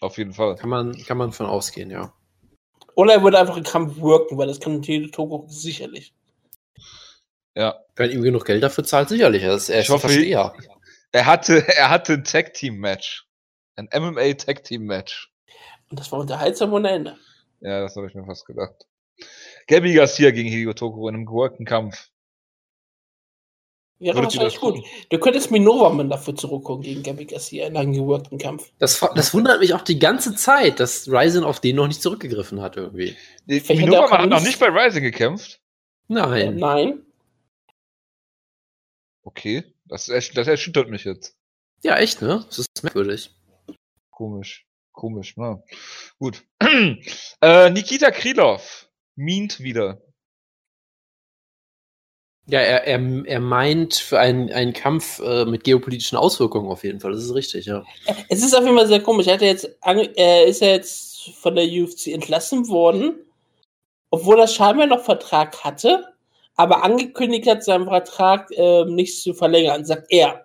auf 0.00 0.16
jeden 0.16 0.32
Fall. 0.32 0.54
Kann 0.56 0.70
man, 0.70 0.96
kann 1.04 1.18
man 1.18 1.32
von 1.32 1.46
ausgehen, 1.46 1.90
ja. 1.90 2.12
Oder 2.94 3.14
er 3.14 3.22
würde 3.22 3.38
einfach 3.38 3.56
im 3.56 3.64
Kampf 3.64 4.00
worken, 4.00 4.38
weil 4.38 4.46
das 4.46 4.60
kann 4.60 4.82
Hideo 4.82 5.08
Tokoro 5.10 5.46
sicherlich. 5.48 6.14
Ja. 7.56 7.80
Wenn 7.96 8.12
ihm 8.12 8.22
genug 8.22 8.44
Geld 8.44 8.62
dafür 8.62 8.84
zahlt, 8.84 9.08
sicherlich. 9.08 9.42
Er 9.42 9.54
ist, 9.54 9.68
er 9.68 9.80
ich 9.80 9.88
hoffe, 9.88 10.08
Versteher. 10.08 10.54
Er 11.12 11.26
hatte, 11.26 11.66
er 11.76 11.90
hatte 11.90 12.14
ein 12.14 12.24
Tag-Team-Match. 12.24 13.26
Ein 13.76 13.88
MMA 13.94 14.34
Tag-Team-Match. 14.34 15.32
Und 15.90 16.00
das 16.00 16.12
war 16.12 16.20
unterhaltsam 16.20 16.72
ohne 16.72 16.90
Ende. 16.90 17.16
Ja, 17.60 17.80
das 17.80 17.96
habe 17.96 18.06
ich 18.06 18.14
mir 18.14 18.24
fast 18.24 18.46
gedacht. 18.46 18.86
Gabby 19.66 19.94
Garcia 19.94 20.30
gegen 20.30 20.48
Higo 20.48 20.72
Toko 20.72 21.08
in 21.08 21.14
einem 21.14 21.26
gewolkten 21.26 21.66
Kampf. 21.66 22.10
Ja, 24.00 24.12
das 24.14 24.36
war 24.36 24.46
echt 24.46 24.60
gut. 24.60 24.84
Du 25.10 25.18
könntest 25.18 25.50
Minoverman 25.50 26.08
dafür 26.08 26.36
zurückkommen 26.36 26.82
gegen 26.82 27.02
Gabby 27.02 27.24
Garcia 27.24 27.66
in 27.66 27.76
einem 27.76 27.92
geworkten 27.92 28.38
Kampf. 28.38 28.70
Das, 28.78 29.00
das 29.16 29.34
wundert 29.34 29.58
mich 29.58 29.74
auch 29.74 29.80
die 29.80 29.98
ganze 29.98 30.36
Zeit, 30.36 30.78
dass 30.78 31.08
Ryzen 31.08 31.42
auf 31.42 31.58
den 31.58 31.76
noch 31.76 31.88
nicht 31.88 32.00
zurückgegriffen 32.00 32.60
hat 32.60 32.76
irgendwie. 32.76 33.16
Minoverman 33.46 34.20
hat 34.20 34.30
noch 34.30 34.42
nicht 34.42 34.60
bei 34.60 34.68
Ryzen 34.68 35.02
gekämpft? 35.02 35.60
Nein. 36.06 36.56
Nein. 36.56 37.02
Okay, 39.24 39.64
das, 39.88 40.06
das 40.06 40.46
erschüttert 40.46 40.88
mich 40.88 41.04
jetzt. 41.04 41.36
Ja, 41.82 41.96
echt, 41.96 42.22
ne? 42.22 42.44
Das 42.48 42.58
ist 42.58 42.82
merkwürdig. 42.82 43.30
Komisch. 44.10 44.66
Komisch, 44.92 45.36
ne? 45.36 45.62
Gut. 46.18 46.42
äh, 47.40 47.70
Nikita 47.70 48.10
Krylov 48.10 48.88
mint 49.14 49.60
wieder. 49.60 50.02
Ja, 52.46 52.60
er, 52.60 52.84
er, 52.84 53.26
er 53.26 53.40
meint 53.40 53.94
für 53.94 54.18
einen, 54.18 54.50
einen 54.50 54.72
Kampf 54.72 55.20
äh, 55.20 55.44
mit 55.44 55.64
geopolitischen 55.64 56.16
Auswirkungen 56.16 56.70
auf 56.70 56.82
jeden 56.82 56.98
Fall. 56.98 57.12
Das 57.12 57.22
ist 57.22 57.34
richtig, 57.34 57.66
ja. 57.66 57.84
Es 58.28 58.42
ist 58.42 58.54
auf 58.54 58.64
jeden 58.64 58.76
Fall 58.76 58.88
sehr 58.88 59.02
komisch. 59.02 59.26
Er, 59.26 59.34
hat 59.34 59.42
jetzt, 59.42 59.68
er 59.82 60.46
ist 60.46 60.62
ja 60.62 60.68
jetzt 60.68 61.30
von 61.34 61.54
der 61.54 61.66
UFC 61.66 62.08
entlassen 62.08 62.68
worden, 62.68 63.18
obwohl 64.10 64.40
er 64.40 64.48
scheinbar 64.48 64.86
noch 64.86 65.04
Vertrag 65.04 65.62
hatte, 65.62 66.14
aber 66.58 66.82
angekündigt 66.82 67.48
hat, 67.48 67.62
seinen 67.62 67.84
Vertrag 67.86 68.50
äh, 68.50 68.84
nicht 68.84 69.22
zu 69.22 69.32
verlängern, 69.32 69.84
sagt 69.84 70.06
er. 70.10 70.44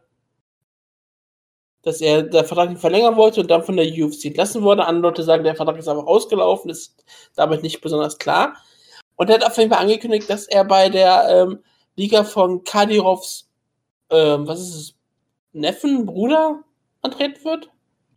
Dass 1.81 2.01
er 2.01 2.21
der 2.21 2.45
Vertrag 2.45 2.69
nicht 2.69 2.81
verlängern 2.81 3.17
wollte 3.17 3.41
und 3.41 3.49
dann 3.49 3.63
von 3.63 3.75
der 3.75 3.87
UFC 3.87 4.25
entlassen 4.25 4.61
wurde. 4.61 4.85
Andere 4.85 5.09
Leute 5.09 5.23
sagen, 5.23 5.43
der 5.43 5.55
Vertrag 5.55 5.77
ist 5.79 5.89
einfach 5.89 6.05
ausgelaufen, 6.05 6.69
ist 6.69 7.03
damit 7.35 7.63
nicht 7.63 7.81
besonders 7.81 8.19
klar. 8.19 8.55
Und 9.15 9.29
er 9.29 9.37
hat 9.37 9.45
auf 9.45 9.57
jeden 9.57 9.71
Fall 9.71 9.81
angekündigt, 9.81 10.29
dass 10.29 10.45
er 10.45 10.63
bei 10.65 10.87
der 10.87 11.25
ähm, 11.29 11.63
Liga 11.95 12.23
von 12.23 12.63
Kadirovs, 12.63 13.49
ähm, 14.11 14.47
was 14.47 14.61
ist 14.61 14.75
es, 14.75 14.95
Neffen, 15.51 16.05
Bruder 16.05 16.63
antreten 17.01 17.43
wird? 17.43 17.72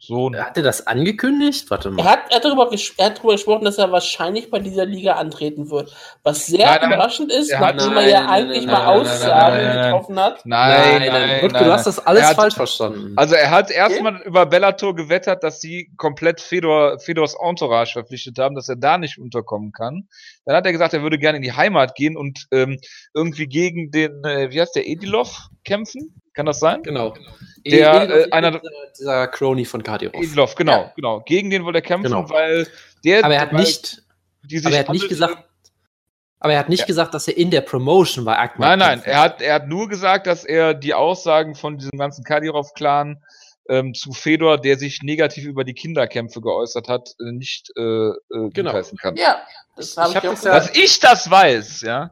So. 0.07 0.33
Hat 0.33 0.57
er 0.57 0.63
das 0.63 0.87
angekündigt? 0.87 1.69
Warte 1.69 1.91
mal. 1.91 2.05
Er 2.05 2.13
hat, 2.13 2.19
er, 2.31 2.37
hat 2.37 2.45
darüber 2.45 2.71
er 2.71 3.07
hat 3.07 3.19
darüber 3.19 3.33
gesprochen, 3.33 3.65
dass 3.65 3.77
er 3.77 3.91
wahrscheinlich 3.91 4.51
bei 4.51 4.61
dieser 4.61 4.87
Liga 4.87 5.15
antreten 5.15 5.69
wird. 5.69 5.93
Was 6.23 6.47
sehr 6.47 6.65
nein, 6.65 6.79
nein, 6.81 6.93
überraschend 6.93 7.33
ist, 7.33 7.51
nachdem 7.51 7.97
er 7.97 8.09
ja 8.09 8.29
eigentlich 8.29 8.67
mal 8.67 8.87
Aussagen 8.87 9.83
getroffen 9.83 10.21
hat. 10.21 10.47
Nein, 10.47 11.01
nein, 11.01 11.09
nein. 11.09 11.41
Rutke, 11.41 11.65
du 11.65 11.73
hast 11.73 11.89
das 11.89 11.99
alles 11.99 12.23
hat, 12.23 12.37
falsch 12.37 12.55
verstanden. 12.55 13.15
Also 13.17 13.35
er 13.35 13.51
hat 13.51 13.73
erstmal 13.73 14.15
okay. 14.15 14.29
über 14.29 14.47
Bellator 14.47 14.95
gewettert, 14.95 15.43
dass 15.43 15.61
sie 15.61 15.91
komplett 15.97 16.41
Fedor, 16.41 17.01
Fedors 17.01 17.35
Entourage 17.43 17.95
verpflichtet 17.95 18.39
haben, 18.39 18.55
dass 18.55 18.69
er 18.69 18.77
da 18.77 18.99
nicht 18.99 19.19
unterkommen 19.19 19.73
kann. 19.73 20.09
Dann 20.45 20.55
hat 20.55 20.67
er 20.67 20.73
gesagt, 20.73 20.95
er 20.95 21.03
würde 21.03 21.19
gerne 21.19 21.39
in 21.39 21.43
die 21.43 21.53
Heimat 21.53 21.97
gehen 21.97 22.17
und 22.17 22.47
ähm, 22.53 22.79
irgendwie 23.13 23.47
gegen 23.49 23.91
den, 23.91 24.23
äh, 24.25 24.53
wie 24.53 24.61
heißt 24.61 24.77
der, 24.77 24.87
Edilov 24.87 25.49
kämpfen? 25.65 26.15
Kann 26.37 26.45
das 26.45 26.61
sein? 26.61 26.83
Genau. 26.83 27.15
Der, 27.65 28.11
äh, 28.11 28.31
einer, 28.31 28.53
dieser, 28.53 28.71
dieser 28.99 29.27
Crony 29.29 29.65
von 29.65 29.83
Kardiorov. 29.83 30.23
Edilov, 30.23 30.55
genau, 30.55 30.83
ja. 30.83 30.93
genau. 30.95 31.21
Gegen 31.21 31.49
den 31.49 31.65
wollte 31.65 31.79
er 31.79 31.83
kämpfen, 31.83 32.13
genau. 32.13 32.29
weil 32.29 32.69
der. 33.05 33.25
Aber 33.25 33.35
er 33.35 33.41
hat 33.41 33.53
nicht, 33.55 34.03
aber 34.65 34.75
er 34.75 34.81
hat 34.81 34.91
nicht 34.91 35.09
gesagt, 35.09 35.49
aber 36.39 36.53
er 36.53 36.59
hat 36.59 36.69
nicht 36.69 36.81
ja. 36.81 36.87
gesagt, 36.87 37.15
dass 37.15 37.27
er 37.27 37.39
in 37.39 37.51
der 37.51 37.63
Promotion 37.63 38.27
bei 38.27 38.39
Akma 38.39 38.77
Nein, 38.77 38.79
nein, 38.79 39.03
er 39.05 39.21
hat, 39.21 39.41
er 39.41 39.55
hat 39.55 39.67
nur 39.67 39.89
gesagt, 39.89 40.27
dass 40.27 40.45
er 40.45 40.75
die 40.75 40.93
Aussagen 40.93 41.55
von 41.55 41.79
diesem 41.79 41.99
ganzen 41.99 42.23
Kadirov-Clan 42.23 43.25
ähm, 43.71 43.95
zu 43.95 44.13
Fedor, 44.13 44.61
der 44.61 44.77
sich 44.77 45.03
negativ 45.03 45.47
über 45.47 45.65
die 45.65 45.73
Kinderkämpfe 45.73 46.43
geäußert 46.43 46.89
hat, 46.89 47.15
äh, 47.19 47.33
nicht 47.33 47.73
äh, 47.77 47.81
äh, 47.81 48.13
genau. 48.53 48.79
kann. 49.01 49.17
Ja, 49.17 49.41
das 49.75 49.97
habe 49.97 50.11
ich, 50.11 50.17
ich 50.17 50.29
auch 50.29 50.35
gesagt. 50.35 50.55
Dass 50.55 50.77
ich 50.77 51.01
das 51.01 51.31
weiß, 51.31 51.81
ja. 51.81 52.11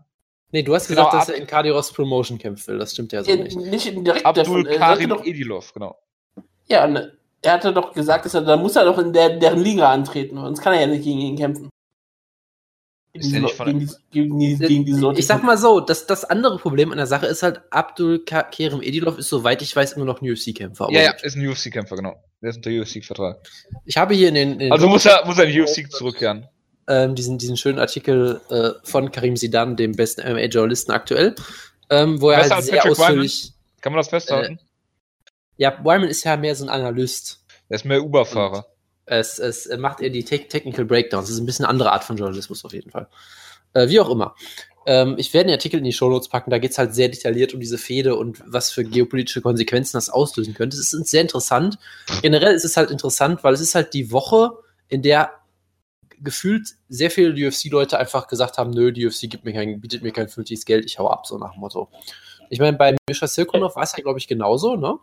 Nee, 0.54 0.62
du 0.62 0.72
hast 0.72 0.86
genau, 0.86 1.06
gesagt, 1.06 1.22
dass 1.30 1.34
er 1.34 1.34
in 1.34 1.48
Kadiros 1.48 1.92
Promotion 1.92 2.38
kämpfen 2.38 2.68
will. 2.68 2.78
Das 2.78 2.92
stimmt 2.92 3.10
ja 3.10 3.24
so 3.24 3.30
ja, 3.32 3.42
nicht. 3.42 3.56
Nicht 3.56 3.86
direkt 4.06 4.24
Abdul 4.24 4.62
davon. 4.62 4.78
Karim 4.78 5.08
doch, 5.10 5.24
Edilov, 5.24 5.72
genau. 5.72 5.98
Ja, 6.68 6.86
ne, 6.86 7.18
er 7.42 7.54
hatte 7.54 7.72
doch 7.72 7.92
gesagt, 7.92 8.24
dass 8.24 8.34
er, 8.34 8.42
da 8.42 8.56
muss 8.56 8.76
er 8.76 8.84
doch 8.84 8.96
in 8.98 9.12
der, 9.12 9.30
deren 9.30 9.58
Liga 9.58 9.90
antreten, 9.90 10.36
sonst 10.36 10.60
kann 10.62 10.74
er 10.74 10.82
ja 10.82 10.86
nicht 10.86 11.02
gegen 11.02 11.18
ihn 11.18 11.36
kämpfen. 11.36 11.70
Gegen 13.12 14.40
ich 15.16 15.26
sag 15.26 15.42
mal 15.42 15.58
so, 15.58 15.80
das, 15.80 16.06
das 16.06 16.24
andere 16.24 16.58
Problem 16.58 16.92
an 16.92 16.98
der 16.98 17.08
Sache 17.08 17.26
ist 17.26 17.42
halt, 17.42 17.60
Abdul 17.70 18.24
Kerem 18.24 18.80
Edilov 18.80 19.18
ist, 19.18 19.30
soweit 19.30 19.60
ich 19.60 19.74
weiß, 19.74 19.94
immer 19.94 20.04
noch 20.04 20.22
ein 20.22 20.30
UFC-Kämpfer. 20.30 20.86
Ja, 20.92 21.02
ja, 21.02 21.10
ist 21.20 21.34
ein 21.36 21.44
UFC-Kämpfer, 21.44 21.96
genau. 21.96 22.14
Der 22.40 22.50
ist 22.50 22.58
unter 22.58 22.70
UFC-Vertrag. 22.70 23.38
Ich 23.86 23.96
habe 23.96 24.14
hier 24.14 24.28
in 24.28 24.34
den. 24.36 24.60
In 24.60 24.70
also 24.70 24.86
muss 24.86 25.04
er, 25.04 25.26
muss 25.26 25.36
er 25.36 25.46
in 25.46 25.60
UFC 25.60 25.90
zurückkehren 25.90 26.48
ähm, 26.88 27.14
diesen, 27.14 27.38
diesen 27.38 27.56
schönen 27.56 27.78
Artikel 27.78 28.40
äh, 28.50 28.70
von 28.82 29.10
Karim 29.10 29.36
Sidan, 29.36 29.76
dem 29.76 29.92
besten 29.92 30.20
MMA-Journalisten 30.22 30.92
aktuell, 30.92 31.34
ähm, 31.90 32.20
wo 32.20 32.30
er 32.30 32.40
Besser 32.40 32.54
halt 32.56 32.64
sehr 32.64 32.76
Patrick 32.76 32.98
ausführlich. 32.98 33.42
Wyman? 33.42 33.54
Kann 33.80 33.92
man 33.92 34.00
das 34.00 34.08
festhalten? 34.08 34.54
Äh, 34.54 35.32
ja, 35.56 35.78
Wyman 35.82 36.08
ist 36.08 36.24
ja 36.24 36.36
mehr 36.36 36.54
so 36.54 36.64
ein 36.64 36.70
Analyst. 36.70 37.40
Er 37.68 37.76
ist 37.76 37.84
mehr 37.84 38.02
Uber-Fahrer. 38.02 38.66
Es, 39.06 39.38
es 39.38 39.68
macht 39.76 40.00
er 40.00 40.10
die 40.10 40.24
Te 40.24 40.38
Technical 40.38 40.84
Breakdowns. 40.84 41.26
Das 41.26 41.34
ist 41.34 41.40
ein 41.40 41.46
bisschen 41.46 41.64
eine 41.64 41.70
andere 41.70 41.92
Art 41.92 42.04
von 42.04 42.16
Journalismus 42.16 42.64
auf 42.64 42.72
jeden 42.72 42.90
Fall. 42.90 43.08
Äh, 43.74 43.88
wie 43.88 44.00
auch 44.00 44.08
immer. 44.08 44.34
Ähm, 44.86 45.14
ich 45.18 45.32
werde 45.32 45.48
den 45.48 45.54
Artikel 45.54 45.78
in 45.78 45.84
die 45.84 45.92
Show 45.92 46.08
Notes 46.08 46.28
packen. 46.28 46.50
Da 46.50 46.58
geht 46.58 46.72
es 46.72 46.78
halt 46.78 46.94
sehr 46.94 47.08
detailliert 47.08 47.54
um 47.54 47.60
diese 47.60 47.78
Fehde 47.78 48.16
und 48.16 48.42
was 48.46 48.70
für 48.70 48.84
geopolitische 48.84 49.40
Konsequenzen 49.40 49.96
das 49.96 50.10
auslösen 50.10 50.54
könnte. 50.54 50.76
Es 50.76 50.92
ist 50.92 51.06
sehr 51.06 51.22
interessant. 51.22 51.78
Generell 52.22 52.54
ist 52.54 52.64
es 52.64 52.76
halt 52.76 52.90
interessant, 52.90 53.44
weil 53.44 53.54
es 53.54 53.60
ist 53.60 53.74
halt 53.74 53.94
die 53.94 54.10
Woche, 54.12 54.52
in 54.88 55.02
der 55.02 55.32
gefühlt 56.20 56.68
sehr 56.88 57.10
viele 57.10 57.48
UFC-Leute 57.48 57.98
einfach 57.98 58.26
gesagt 58.26 58.58
haben, 58.58 58.70
nö, 58.70 58.92
die 58.92 59.06
UFC 59.06 59.22
gibt 59.22 59.44
mir 59.44 59.52
kein, 59.52 59.80
bietet 59.80 60.02
mir 60.02 60.12
kein 60.12 60.28
vernünftiges 60.28 60.64
Geld, 60.64 60.84
ich 60.84 60.98
hau 60.98 61.08
ab, 61.08 61.26
so 61.26 61.38
nach 61.38 61.52
dem 61.52 61.60
Motto. 61.60 61.90
Ich 62.50 62.60
meine, 62.60 62.76
bei 62.76 62.96
Misha 63.08 63.26
Sirkunov 63.26 63.76
war 63.76 63.82
es 63.82 63.92
ja, 63.96 64.02
glaube 64.02 64.18
ich, 64.18 64.28
genauso, 64.28 64.76
ne? 64.76 64.98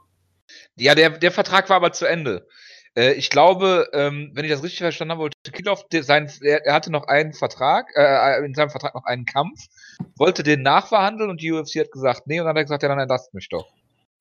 Ja, 0.75 0.95
der, 0.95 1.11
der 1.11 1.31
Vertrag 1.31 1.69
war 1.69 1.77
aber 1.77 1.91
zu 1.91 2.05
Ende. 2.05 2.47
Äh, 2.95 3.13
ich 3.13 3.29
glaube, 3.29 3.89
ähm, 3.93 4.31
wenn 4.33 4.45
ich 4.45 4.51
das 4.51 4.63
richtig 4.63 4.79
verstanden 4.79 5.13
habe, 5.13 5.21
wollte 5.21 6.03
sein, 6.03 6.31
er, 6.41 6.65
er, 6.65 6.73
hatte 6.73 6.91
noch 6.91 7.07
einen 7.07 7.33
Vertrag, 7.33 7.87
äh, 7.95 8.43
in 8.43 8.53
seinem 8.53 8.69
Vertrag 8.69 8.93
noch 8.95 9.05
einen 9.05 9.25
Kampf, 9.25 9.67
wollte 10.17 10.43
den 10.43 10.61
nachverhandeln 10.61 11.29
und 11.29 11.41
die 11.41 11.51
UFC 11.51 11.79
hat 11.79 11.91
gesagt, 11.91 12.27
nee, 12.27 12.39
und 12.39 12.45
dann 12.45 12.51
hat 12.51 12.57
er 12.57 12.63
gesagt, 12.63 12.83
ja, 12.83 12.89
dann 12.89 12.99
entlasst 12.99 13.33
mich 13.33 13.47
doch. 13.49 13.67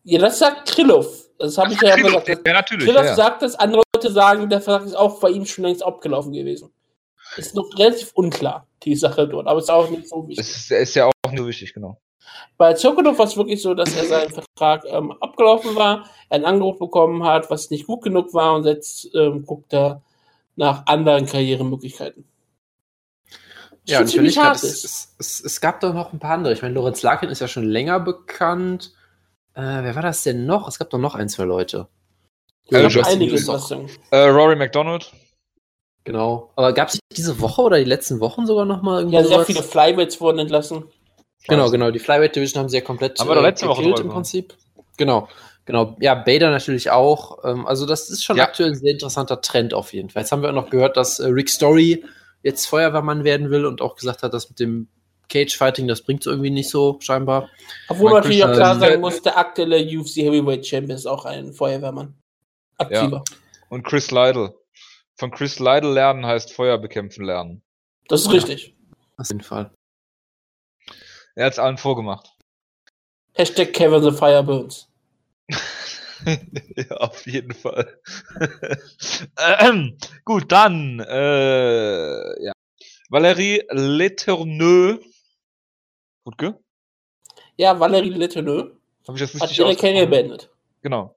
Ja, 0.04 0.18
das 0.18 0.38
sagt 0.38 0.68
Krillov. 0.68 1.28
Das 1.38 1.58
habe 1.58 1.72
ich 1.72 1.80
ja 1.80 1.94
gesagt. 1.94 2.28
Ja, 2.28 2.52
natürlich. 2.52 2.86
Krillov 2.86 3.04
ja. 3.04 3.14
sagt 3.14 3.42
das, 3.42 3.54
andere 3.56 3.82
Leute 3.94 4.10
sagen, 4.10 4.48
der 4.48 4.60
Vertrag 4.60 4.86
ist 4.86 4.94
auch 4.94 5.20
bei 5.20 5.30
ihm 5.30 5.44
schon 5.44 5.64
längst 5.64 5.84
abgelaufen 5.84 6.32
gewesen. 6.32 6.72
Ist 7.36 7.54
noch 7.54 7.68
relativ 7.78 8.12
unklar, 8.14 8.66
die 8.82 8.96
Sache 8.96 9.28
dort, 9.28 9.46
aber 9.46 9.58
ist 9.58 9.70
auch 9.70 9.88
nicht 9.88 10.08
so 10.08 10.26
wichtig. 10.26 10.46
Es 10.46 10.56
ist, 10.56 10.70
ist 10.70 10.94
ja 10.94 11.06
auch 11.06 11.32
nur 11.32 11.46
wichtig, 11.46 11.72
genau. 11.72 12.00
Bei 12.56 12.74
Zokodov 12.74 13.18
war 13.18 13.26
es 13.26 13.36
wirklich 13.36 13.62
so, 13.62 13.74
dass 13.74 13.94
er 13.96 14.04
seinen 14.04 14.30
Vertrag 14.30 14.84
ähm, 14.86 15.12
abgelaufen 15.20 15.74
war, 15.76 16.08
er 16.28 16.36
ein 16.36 16.44
Angebot 16.44 16.78
bekommen 16.78 17.24
hat, 17.24 17.50
was 17.50 17.70
nicht 17.70 17.86
gut 17.86 18.02
genug 18.02 18.34
war 18.34 18.54
und 18.54 18.66
jetzt 18.66 19.08
ähm, 19.14 19.44
guckt 19.44 19.72
er 19.72 20.02
nach 20.56 20.86
anderen 20.86 21.26
Karrieremöglichkeiten. 21.26 22.24
Ja, 23.84 24.00
und 24.00 24.08
ich 24.08 24.14
überlege 24.14 24.40
es, 24.52 24.62
es, 24.62 25.14
es, 25.18 25.40
es, 25.40 25.60
gab 25.60 25.80
doch 25.80 25.94
noch 25.94 26.12
ein 26.12 26.18
paar 26.18 26.34
andere. 26.34 26.52
Ich 26.52 26.62
meine, 26.62 26.74
Lorenz 26.74 27.02
Larkin 27.02 27.30
ist 27.30 27.40
ja 27.40 27.48
schon 27.48 27.64
länger 27.64 27.98
bekannt. 27.98 28.92
Äh, 29.54 29.62
wer 29.62 29.94
war 29.94 30.02
das 30.02 30.22
denn 30.22 30.46
noch? 30.46 30.68
Es 30.68 30.78
gab 30.78 30.90
doch 30.90 30.98
noch 30.98 31.14
ein, 31.14 31.28
zwei 31.28 31.44
Leute. 31.44 31.88
Ja, 32.68 32.86
ja, 32.86 33.02
einige 33.04 33.36
äh, 34.10 34.28
Rory 34.28 34.54
McDonald. 34.54 35.12
Genau. 36.04 36.50
Aber 36.56 36.72
gab 36.72 36.88
es 36.88 36.98
diese 37.14 37.40
Woche 37.40 37.62
oder 37.62 37.78
die 37.78 37.84
letzten 37.84 38.20
Wochen 38.20 38.46
sogar 38.46 38.64
nochmal 38.64 39.00
irgendwie? 39.00 39.16
Ja, 39.16 39.22
sehr 39.22 39.32
sowas? 39.34 39.46
viele 39.46 39.62
Flyweights 39.62 40.20
wurden 40.20 40.38
entlassen. 40.38 40.84
Genau, 41.46 41.70
genau. 41.70 41.90
Die 41.90 41.98
Flyweight 41.98 42.36
Division 42.36 42.60
haben 42.60 42.68
sie 42.68 42.78
ja 42.78 42.82
komplett 42.82 43.20
Aber 43.20 43.36
äh, 43.36 43.40
letzte 43.40 43.68
Woche 43.68 43.82
im 43.82 44.08
Prinzip. 44.08 44.54
Genau. 44.96 45.28
Genau. 45.66 45.96
Ja, 46.00 46.14
Bader 46.14 46.50
natürlich 46.50 46.90
auch. 46.90 47.44
Ähm, 47.44 47.66
also, 47.66 47.86
das 47.86 48.10
ist 48.10 48.24
schon 48.24 48.36
ja. 48.36 48.44
aktuell 48.44 48.70
ein 48.70 48.74
sehr 48.74 48.92
interessanter 48.92 49.40
Trend 49.40 49.74
auf 49.74 49.92
jeden 49.92 50.10
Fall. 50.10 50.22
Jetzt 50.22 50.32
haben 50.32 50.42
wir 50.42 50.48
auch 50.50 50.54
noch 50.54 50.70
gehört, 50.70 50.96
dass 50.96 51.20
äh, 51.20 51.26
Rick 51.28 51.48
Story 51.48 52.04
jetzt 52.42 52.66
Feuerwehrmann 52.66 53.24
werden 53.24 53.50
will 53.50 53.66
und 53.66 53.82
auch 53.82 53.96
gesagt 53.96 54.22
hat, 54.22 54.34
dass 54.34 54.48
mit 54.48 54.58
dem 54.58 54.88
Cage-Fighting, 55.28 55.86
das 55.86 56.02
bringt 56.02 56.24
so 56.24 56.30
irgendwie 56.30 56.50
nicht 56.50 56.70
so, 56.70 56.98
scheinbar. 57.00 57.48
Obwohl 57.88 58.10
man 58.10 58.22
natürlich 58.22 58.44
auch 58.44 58.52
klar 58.52 58.78
sagen 58.78 59.00
muss, 59.00 59.22
der 59.22 59.38
aktuelle 59.38 59.76
UFC 59.76 60.16
Heavyweight 60.16 60.66
Champion 60.66 60.96
ist 60.96 61.06
auch 61.06 61.24
ein 61.24 61.52
Feuerwehrmann. 61.52 62.14
Aktiver. 62.78 63.22
Ja. 63.28 63.36
Und 63.68 63.84
Chris 63.84 64.10
Lytle 64.10 64.54
von 65.20 65.30
Chris 65.30 65.58
Lytle 65.58 65.92
lernen 65.92 66.24
heißt 66.24 66.50
Feuer 66.50 66.78
bekämpfen 66.78 67.24
lernen. 67.24 67.62
Das 68.08 68.22
ist 68.22 68.32
richtig. 68.32 68.74
Auf 69.18 69.28
jeden 69.28 69.42
Fall. 69.42 69.70
Er 71.34 71.44
hat 71.44 71.52
es 71.52 71.58
allen 71.58 71.76
vorgemacht. 71.76 72.32
Hashtag 73.34 73.74
Kevin 73.74 74.02
the 74.02 74.12
Fireburns. 74.12 74.88
ja, 76.26 76.96
auf 76.96 77.26
jeden 77.26 77.52
Fall. 77.52 78.00
ähm, 79.36 79.98
gut, 80.24 80.50
dann 80.50 81.00
äh, 81.00 82.44
ja. 82.44 82.52
Valérie 83.10 83.62
Leterneux. 83.70 85.04
Gut, 86.24 86.38
gell? 86.38 86.58
Ja, 87.56 87.74
Valérie 87.74 88.10
Leterneux. 88.10 88.72
Habe 89.06 89.18
ich 89.18 89.22
das 89.22 89.34
richtig 89.34 89.42
Hat 89.42 89.58
ihre 89.58 89.76
Karriere 89.76 90.06
beendet. 90.06 90.50
Genau. 90.80 91.14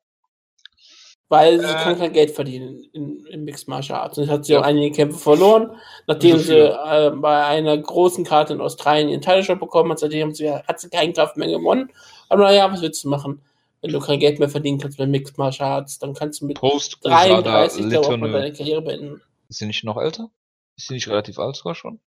Weil 1.33 1.59
sie 1.59 1.65
äh, 1.65 1.73
kann 1.73 1.97
kein 1.97 2.13
Geld 2.13 2.29
verdienen 2.29 2.83
in, 2.93 3.25
in 3.25 3.43
Mixed 3.43 3.67
Martial 3.67 3.97
Arts. 3.97 4.19
Und 4.19 4.29
hat 4.29 4.45
sie 4.45 4.53
ja. 4.53 4.59
auch 4.59 4.63
einige 4.63 4.95
Kämpfe 4.95 5.17
verloren, 5.17 5.71
nachdem 6.05 6.37
sie 6.37 6.59
äh, 6.59 7.09
bei 7.09 7.43
einer 7.43 7.75
großen 7.75 8.23
Karte 8.23 8.53
in 8.53 8.61
Australien 8.61 9.09
ihren 9.09 9.21
Teilshop 9.21 9.59
bekommen 9.59 9.89
hat. 9.89 9.97
Seitdem 9.97 10.31
sie, 10.35 10.51
hat 10.51 10.79
sie 10.79 10.91
keine 10.91 11.11
Kraft 11.11 11.35
mehr 11.35 11.47
gewonnen. 11.47 11.91
Aber 12.29 12.43
naja, 12.43 12.71
was 12.71 12.83
willst 12.83 13.03
du 13.03 13.09
machen? 13.09 13.41
Wenn 13.81 13.91
du 13.91 13.99
kein 13.99 14.19
Geld 14.19 14.37
mehr 14.37 14.47
verdienen 14.47 14.77
kannst 14.77 14.99
bei 14.99 15.07
Mixed 15.07 15.39
Martial 15.39 15.69
Arts, 15.69 15.97
dann 15.97 16.13
kannst 16.13 16.41
du 16.41 16.45
mit 16.45 16.59
Post 16.59 16.99
33 17.01 17.89
glaube 17.89 18.07
auch 18.09 18.17
mal 18.17 18.31
deine 18.31 18.53
Karriere 18.53 18.83
beenden. 18.83 19.19
Ist 19.49 19.57
sie 19.57 19.65
nicht 19.65 19.83
noch 19.83 19.97
älter? 19.97 20.29
Ist 20.77 20.89
sie 20.89 20.93
nicht 20.93 21.07
relativ 21.07 21.39
alt 21.39 21.55
sogar 21.55 21.73
schon? 21.73 21.99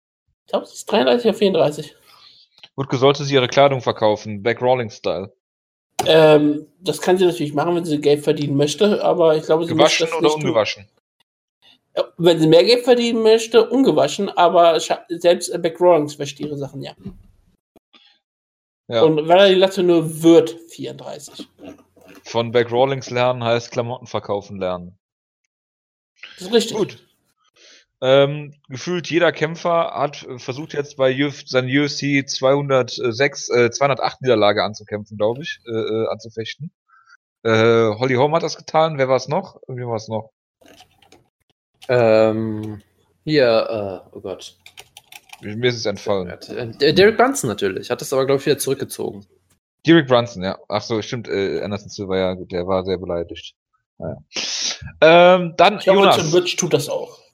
Ich 0.46 0.52
glaube, 0.52 0.68
sie 0.68 0.76
ist 0.76 0.86
33 0.92 1.26
oder 1.26 1.34
34. 1.34 1.96
Gut, 2.76 2.88
sollte 2.92 3.24
sie 3.24 3.34
ihre 3.34 3.48
Kleidung 3.48 3.82
verkaufen, 3.82 4.44
Back 4.44 4.62
Rolling 4.62 4.92
Style. 4.92 5.34
Ähm, 6.06 6.68
das 6.82 7.02
kann 7.02 7.18
sie 7.18 7.26
natürlich 7.26 7.54
machen, 7.54 7.76
wenn 7.76 7.86
sie 7.86 8.02
Geld 8.02 8.24
verdienen 8.24 8.58
möchte, 8.58 9.04
aber 9.04 9.36
ich 9.36 9.44
glaube, 9.44 9.66
sie 9.66 9.74
Gewaschen 9.74 10.12
oder 10.14 10.34
ungewaschen? 10.34 10.88
Tun. 11.96 12.06
Wenn 12.18 12.40
sie 12.40 12.48
mehr 12.48 12.64
Geld 12.64 12.84
verdienen 12.84 13.24
möchte, 13.24 13.70
ungewaschen, 13.70 14.30
aber 14.30 14.80
selbst 14.80 15.62
Back 15.62 15.80
Rollings 15.80 16.20
wäscht 16.20 16.40
ihre 16.42 16.58
Sachen, 16.58 16.82
ja. 16.82 16.94
ja. 18.90 19.04
Und 19.04 19.28
weil 19.28 19.40
er 19.40 19.50
die 19.50 19.56
Latte 19.56 19.82
nur 19.82 20.22
wird, 20.22 20.58
34. 20.70 21.48
Von 22.24 22.52
Back 22.52 22.72
Rollings 22.72 23.10
lernen 23.10 23.44
heißt 23.44 23.72
Klamotten 23.72 24.08
verkaufen 24.08 24.60
lernen. 24.60 24.98
Das 26.38 26.48
ist 26.48 26.54
richtig. 26.54 26.78
Gut. 26.78 26.98
Ähm, 28.08 28.54
gefühlt 28.70 29.10
jeder 29.10 29.32
Kämpfer 29.32 29.92
hat 29.96 30.28
versucht 30.38 30.74
jetzt 30.74 30.96
bei 30.96 31.26
Uf 31.26 31.42
seinen 31.48 31.76
UFC 31.76 32.24
206, 32.24 33.50
äh, 33.50 33.72
208 33.72 34.22
Niederlage 34.22 34.64
anzukämpfen, 34.64 35.18
glaube 35.18 35.42
ich, 35.42 35.60
äh, 35.66 35.72
äh, 35.72 36.08
anzufechten. 36.10 36.70
Äh, 37.42 37.96
Holly 37.98 38.14
Holm 38.14 38.36
hat 38.36 38.44
das 38.44 38.58
getan. 38.58 39.00
Wer 39.00 39.10
war 39.10 39.16
es 39.16 39.28
noch? 39.28 39.60
Irgendwie 39.68 39.88
war 39.88 39.96
es 39.96 40.08
noch. 40.08 40.30
Ähm, 41.90 42.84
hier, 43.24 44.04
äh, 44.14 44.16
oh 44.16 44.22
Gott. 44.22 44.56
Mir 45.42 45.70
ist 45.70 45.78
es 45.78 45.88
entfallen. 45.88 46.30
Äh, 46.30 46.94
Derek 46.94 47.18
Brunson 47.18 47.48
natürlich, 47.50 47.90
hat 47.90 48.02
das 48.02 48.14
aber, 48.14 48.28
glaube 48.28 48.40
ich, 48.40 48.46
wieder 48.46 48.60
zurückgezogen. 48.60 49.26
Derek 49.88 50.08
Brunson, 50.08 50.44
ja. 50.44 50.60
Ach 50.70 50.82
so, 50.82 51.02
stimmt. 51.02 51.28
Äh, 51.28 51.62
Anderson 51.62 51.90
Silva, 51.90 52.18
ja, 52.18 52.34
gut, 52.36 52.52
der 52.52 52.68
war 52.68 52.86
sehr 52.86 53.00
beleidigt. 53.00 53.56
Naja. 53.98 54.18
Ähm, 55.02 55.56
dann 55.58 55.80
ich 55.80 55.86
Jonas. 55.86 56.18
Glaube, 56.18 56.44
Rich 56.44 56.56
tut 56.58 56.72
das 56.72 56.88
auch. 56.88 57.25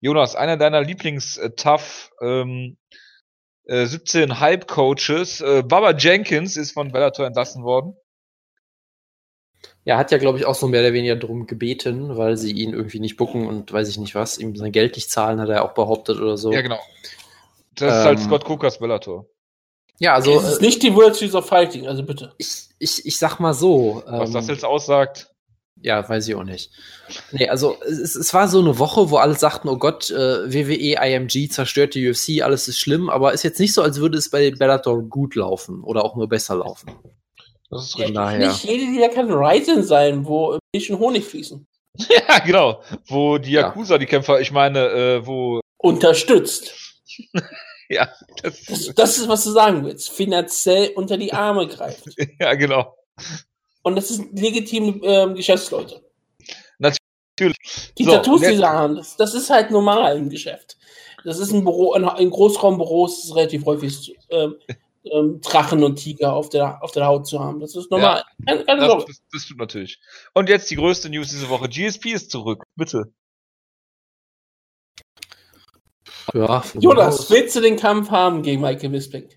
Jonas, 0.00 0.36
einer 0.36 0.56
deiner 0.56 0.82
Lieblings-Tough 0.82 2.12
ähm, 2.20 2.76
äh, 3.66 3.86
17 3.86 4.30
äh, 4.30 4.34
Hype-Coaches, 4.34 5.40
äh, 5.40 5.62
Baba 5.66 5.92
Jenkins, 5.96 6.56
ist 6.56 6.72
von 6.72 6.92
Bellator 6.92 7.26
entlassen 7.26 7.64
worden. 7.64 7.96
Ja, 9.84 9.98
hat 9.98 10.10
ja, 10.10 10.18
glaube 10.18 10.38
ich, 10.38 10.46
auch 10.46 10.54
so 10.54 10.66
mehr 10.66 10.80
oder 10.80 10.94
weniger 10.94 11.16
drum 11.16 11.46
gebeten, 11.46 12.16
weil 12.16 12.36
sie 12.36 12.52
ihn 12.52 12.72
irgendwie 12.72 13.00
nicht 13.00 13.16
bucken 13.16 13.46
und 13.46 13.70
weiß 13.70 13.88
ich 13.88 13.98
nicht 13.98 14.14
was, 14.14 14.38
ihm 14.38 14.56
sein 14.56 14.72
Geld 14.72 14.96
nicht 14.96 15.10
zahlen, 15.10 15.40
hat 15.40 15.50
er 15.50 15.64
auch 15.64 15.74
behauptet 15.74 16.18
oder 16.20 16.38
so. 16.38 16.52
Ja, 16.52 16.62
genau. 16.62 16.80
Das 17.74 17.92
ähm, 17.92 17.98
ist 17.98 18.04
halt 18.04 18.18
ähm, 18.18 18.24
Scott 18.24 18.48
Cookers 18.48 18.78
Bellator. 18.78 19.26
Ja, 19.98 20.14
also. 20.14 20.38
Es 20.38 20.54
ist 20.54 20.62
nicht 20.62 20.82
die 20.82 20.94
World 20.94 21.14
Series 21.14 21.34
of 21.34 21.46
Fighting, 21.46 21.86
also 21.86 22.02
bitte. 22.02 22.34
Ich, 22.38 22.68
ich, 22.78 23.06
ich 23.06 23.18
sag 23.18 23.38
mal 23.40 23.54
so. 23.54 24.02
Was 24.06 24.30
ähm, 24.30 24.34
das 24.34 24.48
jetzt 24.48 24.64
aussagt. 24.64 25.33
Ja, 25.82 26.08
weiß 26.08 26.28
ich 26.28 26.34
auch 26.34 26.44
nicht. 26.44 26.70
Nee, 27.32 27.48
also 27.48 27.76
es, 27.82 28.14
es 28.14 28.32
war 28.32 28.48
so 28.48 28.60
eine 28.60 28.78
Woche, 28.78 29.10
wo 29.10 29.16
alle 29.16 29.34
sagten, 29.34 29.68
oh 29.68 29.76
Gott, 29.76 30.10
äh, 30.10 30.52
WWE, 30.52 30.96
IMG 31.04 31.50
zerstört 31.50 31.94
die 31.94 32.08
UFC, 32.08 32.42
alles 32.42 32.68
ist 32.68 32.78
schlimm, 32.78 33.10
aber 33.10 33.34
ist 33.34 33.42
jetzt 33.42 33.60
nicht 33.60 33.74
so, 33.74 33.82
als 33.82 34.00
würde 34.00 34.16
es 34.16 34.30
bei 34.30 34.50
Bellator 34.50 35.02
gut 35.02 35.34
laufen 35.34 35.82
oder 35.82 36.04
auch 36.04 36.16
nur 36.16 36.28
besser 36.28 36.56
laufen. 36.56 36.90
Das 37.70 37.88
ist 37.88 37.98
richtig. 37.98 38.14
Ja, 38.14 38.38
nicht 38.38 38.64
jede 38.64 38.84
Liga 38.84 39.08
kann 39.08 39.30
Ryzen 39.30 39.82
sein, 39.82 40.24
wo 40.24 40.58
Milch 40.72 40.90
und 40.92 40.98
Honig 41.00 41.24
fließen. 41.24 41.66
ja, 42.28 42.38
genau. 42.38 42.82
Wo 43.06 43.38
die 43.38 43.52
Yakuza, 43.52 43.94
ja. 43.94 43.98
die 43.98 44.06
Kämpfer, 44.06 44.40
ich 44.40 44.52
meine, 44.52 44.88
äh, 44.88 45.26
wo. 45.26 45.60
Unterstützt. 45.78 47.02
ja. 47.88 48.08
Das, 48.42 48.64
das, 48.64 48.94
das, 48.94 49.18
ist, 49.18 49.28
was 49.28 49.44
du 49.44 49.50
sagen 49.50 49.84
willst. 49.84 50.10
Finanziell 50.10 50.92
unter 50.94 51.16
die 51.16 51.32
Arme 51.32 51.66
greift. 51.66 52.04
ja, 52.38 52.54
genau. 52.54 52.96
Und 53.84 53.96
das 53.96 54.08
sind 54.08 54.38
legitime 54.38 54.98
ähm, 55.04 55.34
Geschäftsleute. 55.34 56.02
Natürlich. 56.78 57.92
Die 57.98 58.04
so, 58.04 58.12
Tattoos, 58.12 58.40
die 58.40 58.56
sie 58.56 58.64
haben, 58.64 58.96
das, 58.96 59.16
das, 59.16 59.34
ist 59.34 59.50
halt 59.50 59.70
normal 59.70 60.16
im 60.16 60.30
Geschäft. 60.30 60.78
Das 61.22 61.38
ist 61.38 61.52
ein 61.52 61.64
Büro, 61.64 61.92
ein, 61.92 62.04
ein 62.04 62.30
Großraumbüro, 62.30 63.06
ist 63.06 63.36
relativ 63.36 63.66
häufig 63.66 64.16
ähm, 64.30 64.56
ähm, 65.04 65.40
Drachen 65.42 65.84
und 65.84 65.96
Tiger 65.96 66.32
auf 66.32 66.48
der, 66.48 66.82
auf 66.82 66.92
der 66.92 67.06
Haut 67.06 67.26
zu 67.26 67.40
haben. 67.40 67.60
Das 67.60 67.76
ist 67.76 67.90
normal. 67.90 68.24
Ja, 68.38 68.46
keine, 68.46 68.64
keine 68.64 68.80
das, 68.86 69.04
das, 69.04 69.22
das 69.30 69.46
tut 69.46 69.58
natürlich. 69.58 70.00
Und 70.32 70.48
jetzt 70.48 70.70
die 70.70 70.76
größte 70.76 71.10
News 71.10 71.28
diese 71.28 71.50
Woche. 71.50 71.68
GSP 71.68 72.12
ist 72.12 72.30
zurück. 72.30 72.64
Bitte. 72.76 73.12
Ja, 76.32 76.64
Jonas, 76.80 77.28
willst 77.28 77.54
du 77.54 77.60
den 77.60 77.76
Kampf 77.76 78.10
haben 78.10 78.42
gegen 78.42 78.62
Michael 78.62 78.88
Bisping? 78.88 79.28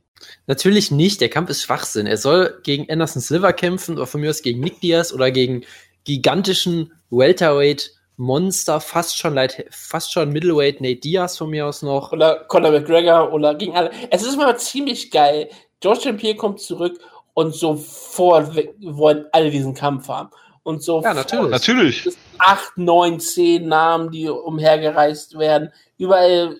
Natürlich 0.45 0.91
nicht, 0.91 1.21
der 1.21 1.29
Kampf 1.29 1.49
ist 1.49 1.63
Schwachsinn. 1.63 2.07
Er 2.07 2.17
soll 2.17 2.59
gegen 2.63 2.89
Anderson 2.89 3.21
Silver 3.21 3.53
kämpfen 3.53 3.95
oder 3.97 4.07
von 4.07 4.21
mir 4.21 4.29
aus 4.29 4.41
gegen 4.41 4.59
Nick 4.61 4.81
Diaz 4.81 5.13
oder 5.13 5.31
gegen 5.31 5.63
gigantischen 6.03 6.93
Welterweight 7.09 7.91
Monster, 8.19 8.81
fast 8.81 9.17
schon 9.17 9.35
light, 9.35 9.65
fast 9.69 10.11
schon 10.11 10.31
Middleweight 10.31 10.81
Nate 10.81 11.01
Diaz 11.01 11.37
von 11.37 11.51
mir 11.51 11.67
aus 11.67 11.83
noch. 11.83 12.11
Oder 12.11 12.45
Conor 12.47 12.71
McGregor 12.71 13.31
oder 13.31 13.53
gegen 13.53 13.75
alle. 13.75 13.91
Es 14.09 14.23
ist 14.23 14.33
immer 14.33 14.57
ziemlich 14.57 15.11
geil. 15.11 15.49
George. 15.79 16.11
Pierre 16.13 16.35
kommt 16.35 16.59
zurück 16.59 16.99
und 17.35 17.53
sofort 17.53 18.55
wollen 18.81 19.25
alle 19.31 19.51
diesen 19.51 19.75
Kampf 19.75 20.07
haben. 20.07 20.31
Und 20.67 20.83
so 20.83 21.01
ja, 21.01 21.13
natürlich. 21.13 21.49
natürlich. 21.49 22.09
acht, 22.39 22.77
neun, 22.77 23.21
zehn 23.21 23.69
Namen, 23.69 24.11
die 24.11 24.27
umhergereist 24.27 25.39
werden. 25.39 25.71
Überall 25.97 26.57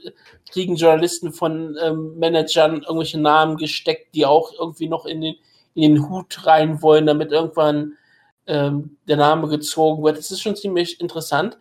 kriegen 0.50 0.78
Journalisten 0.78 1.34
von 1.34 1.76
ähm, 1.84 2.18
Managern 2.18 2.84
irgendwelche 2.84 3.20
Namen 3.20 3.58
gesteckt, 3.58 4.16
die 4.16 4.26
auch 4.26 4.54
irgendwie 4.58 4.88
noch 4.88 5.06
in 5.06 5.20
den, 5.20 5.36
in 5.74 5.82
den 5.82 6.10
Hut 6.10 6.48
rein 6.48 6.82
wollen, 6.82 7.06
damit 7.06 7.34
irgendwann 7.34 7.98
ähm, 8.46 8.96
der 9.10 9.18
Name 9.18 9.50
gezogen 9.50 10.02
wird. 10.02 10.18
Das 10.18 10.32
ist 10.32 10.42
schon 10.42 10.56
ziemlich 10.56 11.02
interessant. 11.02 11.58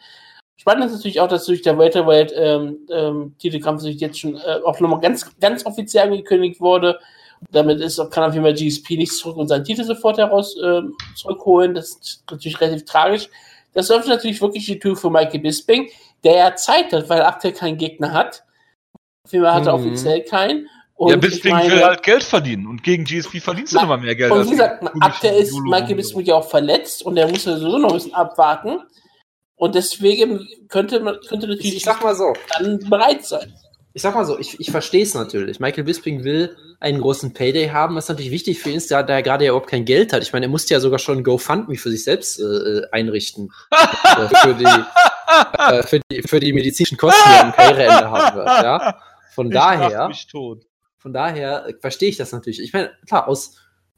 Spannend 0.54 0.86
ist 0.86 0.92
natürlich 0.92 1.20
auch, 1.20 1.28
dass 1.28 1.46
durch 1.46 1.62
der 1.62 1.76
Welterweight 1.76 2.32
ähm, 2.36 2.86
ähm, 2.92 3.34
Titelkampf 3.40 3.82
sich 3.82 3.98
jetzt 3.98 4.20
schon 4.20 4.36
äh, 4.36 4.60
auch 4.64 4.78
nochmal 4.78 5.00
ganz, 5.00 5.36
ganz 5.40 5.66
offiziell 5.66 6.04
angekündigt 6.04 6.60
wurde. 6.60 7.00
Damit 7.50 7.80
ist, 7.80 7.98
kann 8.10 8.24
auf 8.24 8.34
jeden 8.34 8.44
Fall 8.44 8.54
GSP 8.54 8.96
nicht 8.96 9.12
zurück 9.12 9.36
und 9.36 9.48
seinen 9.48 9.64
Titel 9.64 9.84
sofort 9.84 10.18
heraus 10.18 10.56
äh, 10.56 10.82
zurückholen. 11.14 11.74
Das 11.74 11.90
ist 11.90 12.24
natürlich 12.30 12.60
relativ 12.60 12.84
tragisch. 12.84 13.28
Das 13.74 13.90
öffnet 13.90 14.16
natürlich 14.16 14.40
wirklich 14.40 14.64
die 14.66 14.78
Tür 14.78 14.96
für 14.96 15.10
Michael 15.10 15.40
Bisping, 15.40 15.90
der 16.24 16.36
ja 16.36 16.56
Zeit 16.56 16.92
hat, 16.92 17.08
weil 17.08 17.20
er 17.20 17.28
aktuell 17.28 17.52
keinen 17.52 17.76
Gegner 17.76 18.12
hat. 18.12 18.42
Auf 19.24 19.32
jeden 19.32 19.44
Fall 19.44 19.54
hat 19.54 19.66
er 19.66 19.76
mhm. 19.76 19.86
offiziell 19.86 20.22
keinen. 20.22 20.68
Und 20.94 21.10
ja, 21.10 21.16
Bisping 21.16 21.52
meine, 21.52 21.70
will 21.70 21.84
halt 21.84 22.02
Geld 22.02 22.22
verdienen 22.22 22.66
und 22.66 22.82
gegen 22.82 23.04
GSP 23.04 23.38
verdienst 23.38 23.74
du 23.74 23.76
nochmal 23.76 23.98
mehr 23.98 24.16
Geld. 24.16 24.32
Und 24.32 24.46
wie 24.46 24.50
gesagt, 24.50 24.82
aktuell 25.00 25.42
ist 25.42 25.52
Michael 25.60 25.96
Bisping 25.96 26.24
ja 26.24 26.36
auch 26.36 26.48
verletzt 26.48 27.04
und 27.04 27.16
der 27.16 27.28
muss 27.28 27.44
ja 27.44 27.58
sowieso 27.58 27.78
noch 27.78 27.90
ein 27.90 27.96
bisschen 27.96 28.14
abwarten. 28.14 28.80
Und 29.56 29.74
deswegen 29.74 30.46
könnte 30.68 31.00
man 31.00 31.18
könnte 31.28 31.48
natürlich 31.48 31.76
ich 31.76 31.82
sag 31.82 32.02
mal 32.02 32.14
so. 32.14 32.32
dann 32.58 32.78
bereit 32.88 33.26
sein. 33.26 33.52
Ich 33.96 34.02
sag 34.02 34.14
mal 34.14 34.26
so, 34.26 34.38
ich, 34.38 34.60
ich 34.60 34.70
verstehe 34.70 35.04
es 35.04 35.14
natürlich. 35.14 35.58
Michael 35.58 35.84
Bisping 35.84 36.22
will 36.22 36.54
einen 36.80 37.00
großen 37.00 37.32
Payday 37.32 37.70
haben, 37.70 37.96
was 37.96 38.10
natürlich 38.10 38.30
wichtig 38.30 38.60
für 38.60 38.68
ihn 38.68 38.76
ist, 38.76 38.90
da, 38.90 39.02
da 39.02 39.14
er 39.14 39.22
gerade 39.22 39.46
ja 39.46 39.52
überhaupt 39.52 39.70
kein 39.70 39.86
Geld 39.86 40.12
hat. 40.12 40.22
Ich 40.22 40.34
meine, 40.34 40.44
er 40.44 40.48
musste 40.50 40.74
ja 40.74 40.80
sogar 40.80 40.98
schon 40.98 41.24
GoFundMe 41.24 41.76
für 41.76 41.90
sich 41.90 42.04
selbst 42.04 42.38
äh, 42.38 42.82
einrichten. 42.92 43.50
äh, 43.70 44.28
für, 44.36 44.52
die, 44.52 44.64
äh, 45.58 45.82
für, 45.82 46.00
die, 46.10 46.22
für 46.28 46.40
die 46.40 46.52
medizinischen 46.52 46.98
Kosten, 46.98 47.22
die 47.26 47.36
er 47.36 47.44
am 47.46 47.52
Karriereende 47.52 48.10
haben 48.10 48.36
wird. 48.36 48.46
Ja? 48.46 49.00
Von 49.34 49.46
ich 49.46 49.54
daher, 49.54 50.12
von 50.98 51.12
daher 51.14 51.66
äh, 51.66 51.74
verstehe 51.80 52.10
ich 52.10 52.18
das 52.18 52.32
natürlich. 52.32 52.60
Ich 52.60 52.74
meine, 52.74 52.90
klar, 53.06 53.26
aus 53.26 53.56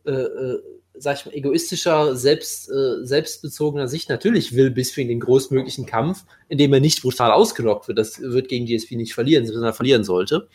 äh, 0.08 0.12
äh, 0.12 0.62
sag 1.00 1.18
ich 1.18 1.26
mal, 1.26 1.34
egoistischer, 1.34 2.16
selbst, 2.16 2.70
äh, 2.70 3.04
selbstbezogener 3.04 3.88
Sicht, 3.88 4.08
natürlich 4.08 4.54
will 4.54 4.70
Bisping 4.70 5.08
den 5.08 5.20
großmöglichen 5.20 5.86
Kampf, 5.86 6.24
in 6.48 6.58
dem 6.58 6.72
er 6.72 6.80
nicht 6.80 7.02
brutal 7.02 7.30
ausgenockt 7.30 7.88
wird. 7.88 7.98
Das 7.98 8.20
wird 8.20 8.48
gegen 8.48 8.66
GSP 8.66 8.96
nicht 8.96 9.14
verlieren, 9.14 9.48
wenn 9.48 9.62
er 9.62 9.72
verlieren 9.72 10.04
sollte. 10.04 10.48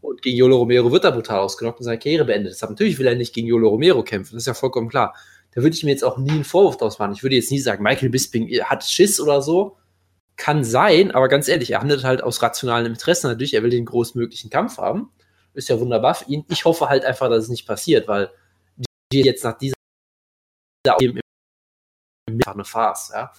Und 0.00 0.22
gegen 0.22 0.36
Yolo 0.36 0.56
Romero 0.56 0.90
wird 0.90 1.04
er 1.04 1.12
brutal 1.12 1.40
ausgenockt 1.40 1.80
und 1.80 1.84
seine 1.84 1.98
Karriere 1.98 2.24
beendet. 2.24 2.52
Deshalb 2.52 2.70
natürlich 2.70 2.98
will 2.98 3.06
er 3.06 3.14
nicht 3.14 3.34
gegen 3.34 3.46
Yolo 3.46 3.68
Romero 3.68 4.02
kämpfen, 4.02 4.34
das 4.34 4.44
ist 4.44 4.46
ja 4.46 4.54
vollkommen 4.54 4.88
klar. 4.88 5.14
Da 5.54 5.62
würde 5.62 5.76
ich 5.76 5.84
mir 5.84 5.90
jetzt 5.90 6.04
auch 6.04 6.18
nie 6.18 6.30
einen 6.30 6.44
Vorwurf 6.44 6.78
draus 6.78 6.98
machen. 6.98 7.12
Ich 7.12 7.22
würde 7.22 7.36
jetzt 7.36 7.50
nie 7.50 7.60
sagen, 7.60 7.82
Michael 7.82 8.08
Bisping 8.08 8.48
hat 8.64 8.84
Schiss 8.84 9.20
oder 9.20 9.40
so. 9.40 9.76
Kann 10.36 10.64
sein, 10.64 11.12
aber 11.12 11.28
ganz 11.28 11.46
ehrlich, 11.46 11.70
er 11.70 11.80
handelt 11.80 12.02
halt 12.02 12.22
aus 12.24 12.42
rationalen 12.42 12.86
Interessen 12.86 13.28
natürlich. 13.28 13.54
Er 13.54 13.62
will 13.62 13.70
den 13.70 13.84
großmöglichen 13.84 14.50
Kampf 14.50 14.78
haben. 14.78 15.10
Ist 15.52 15.68
ja 15.68 15.78
wunderbar 15.78 16.16
für 16.16 16.28
ihn. 16.28 16.44
Ich 16.48 16.64
hoffe 16.64 16.88
halt 16.88 17.04
einfach, 17.04 17.28
dass 17.28 17.44
es 17.44 17.50
nicht 17.50 17.68
passiert, 17.68 18.08
weil 18.08 18.30
die 19.12 19.22
jetzt 19.22 19.44
nach 19.44 19.58
dieser 19.58 19.74
im, 21.00 21.20
eine 22.46 22.64
Farce, 22.64 23.10
ja. 23.14 23.32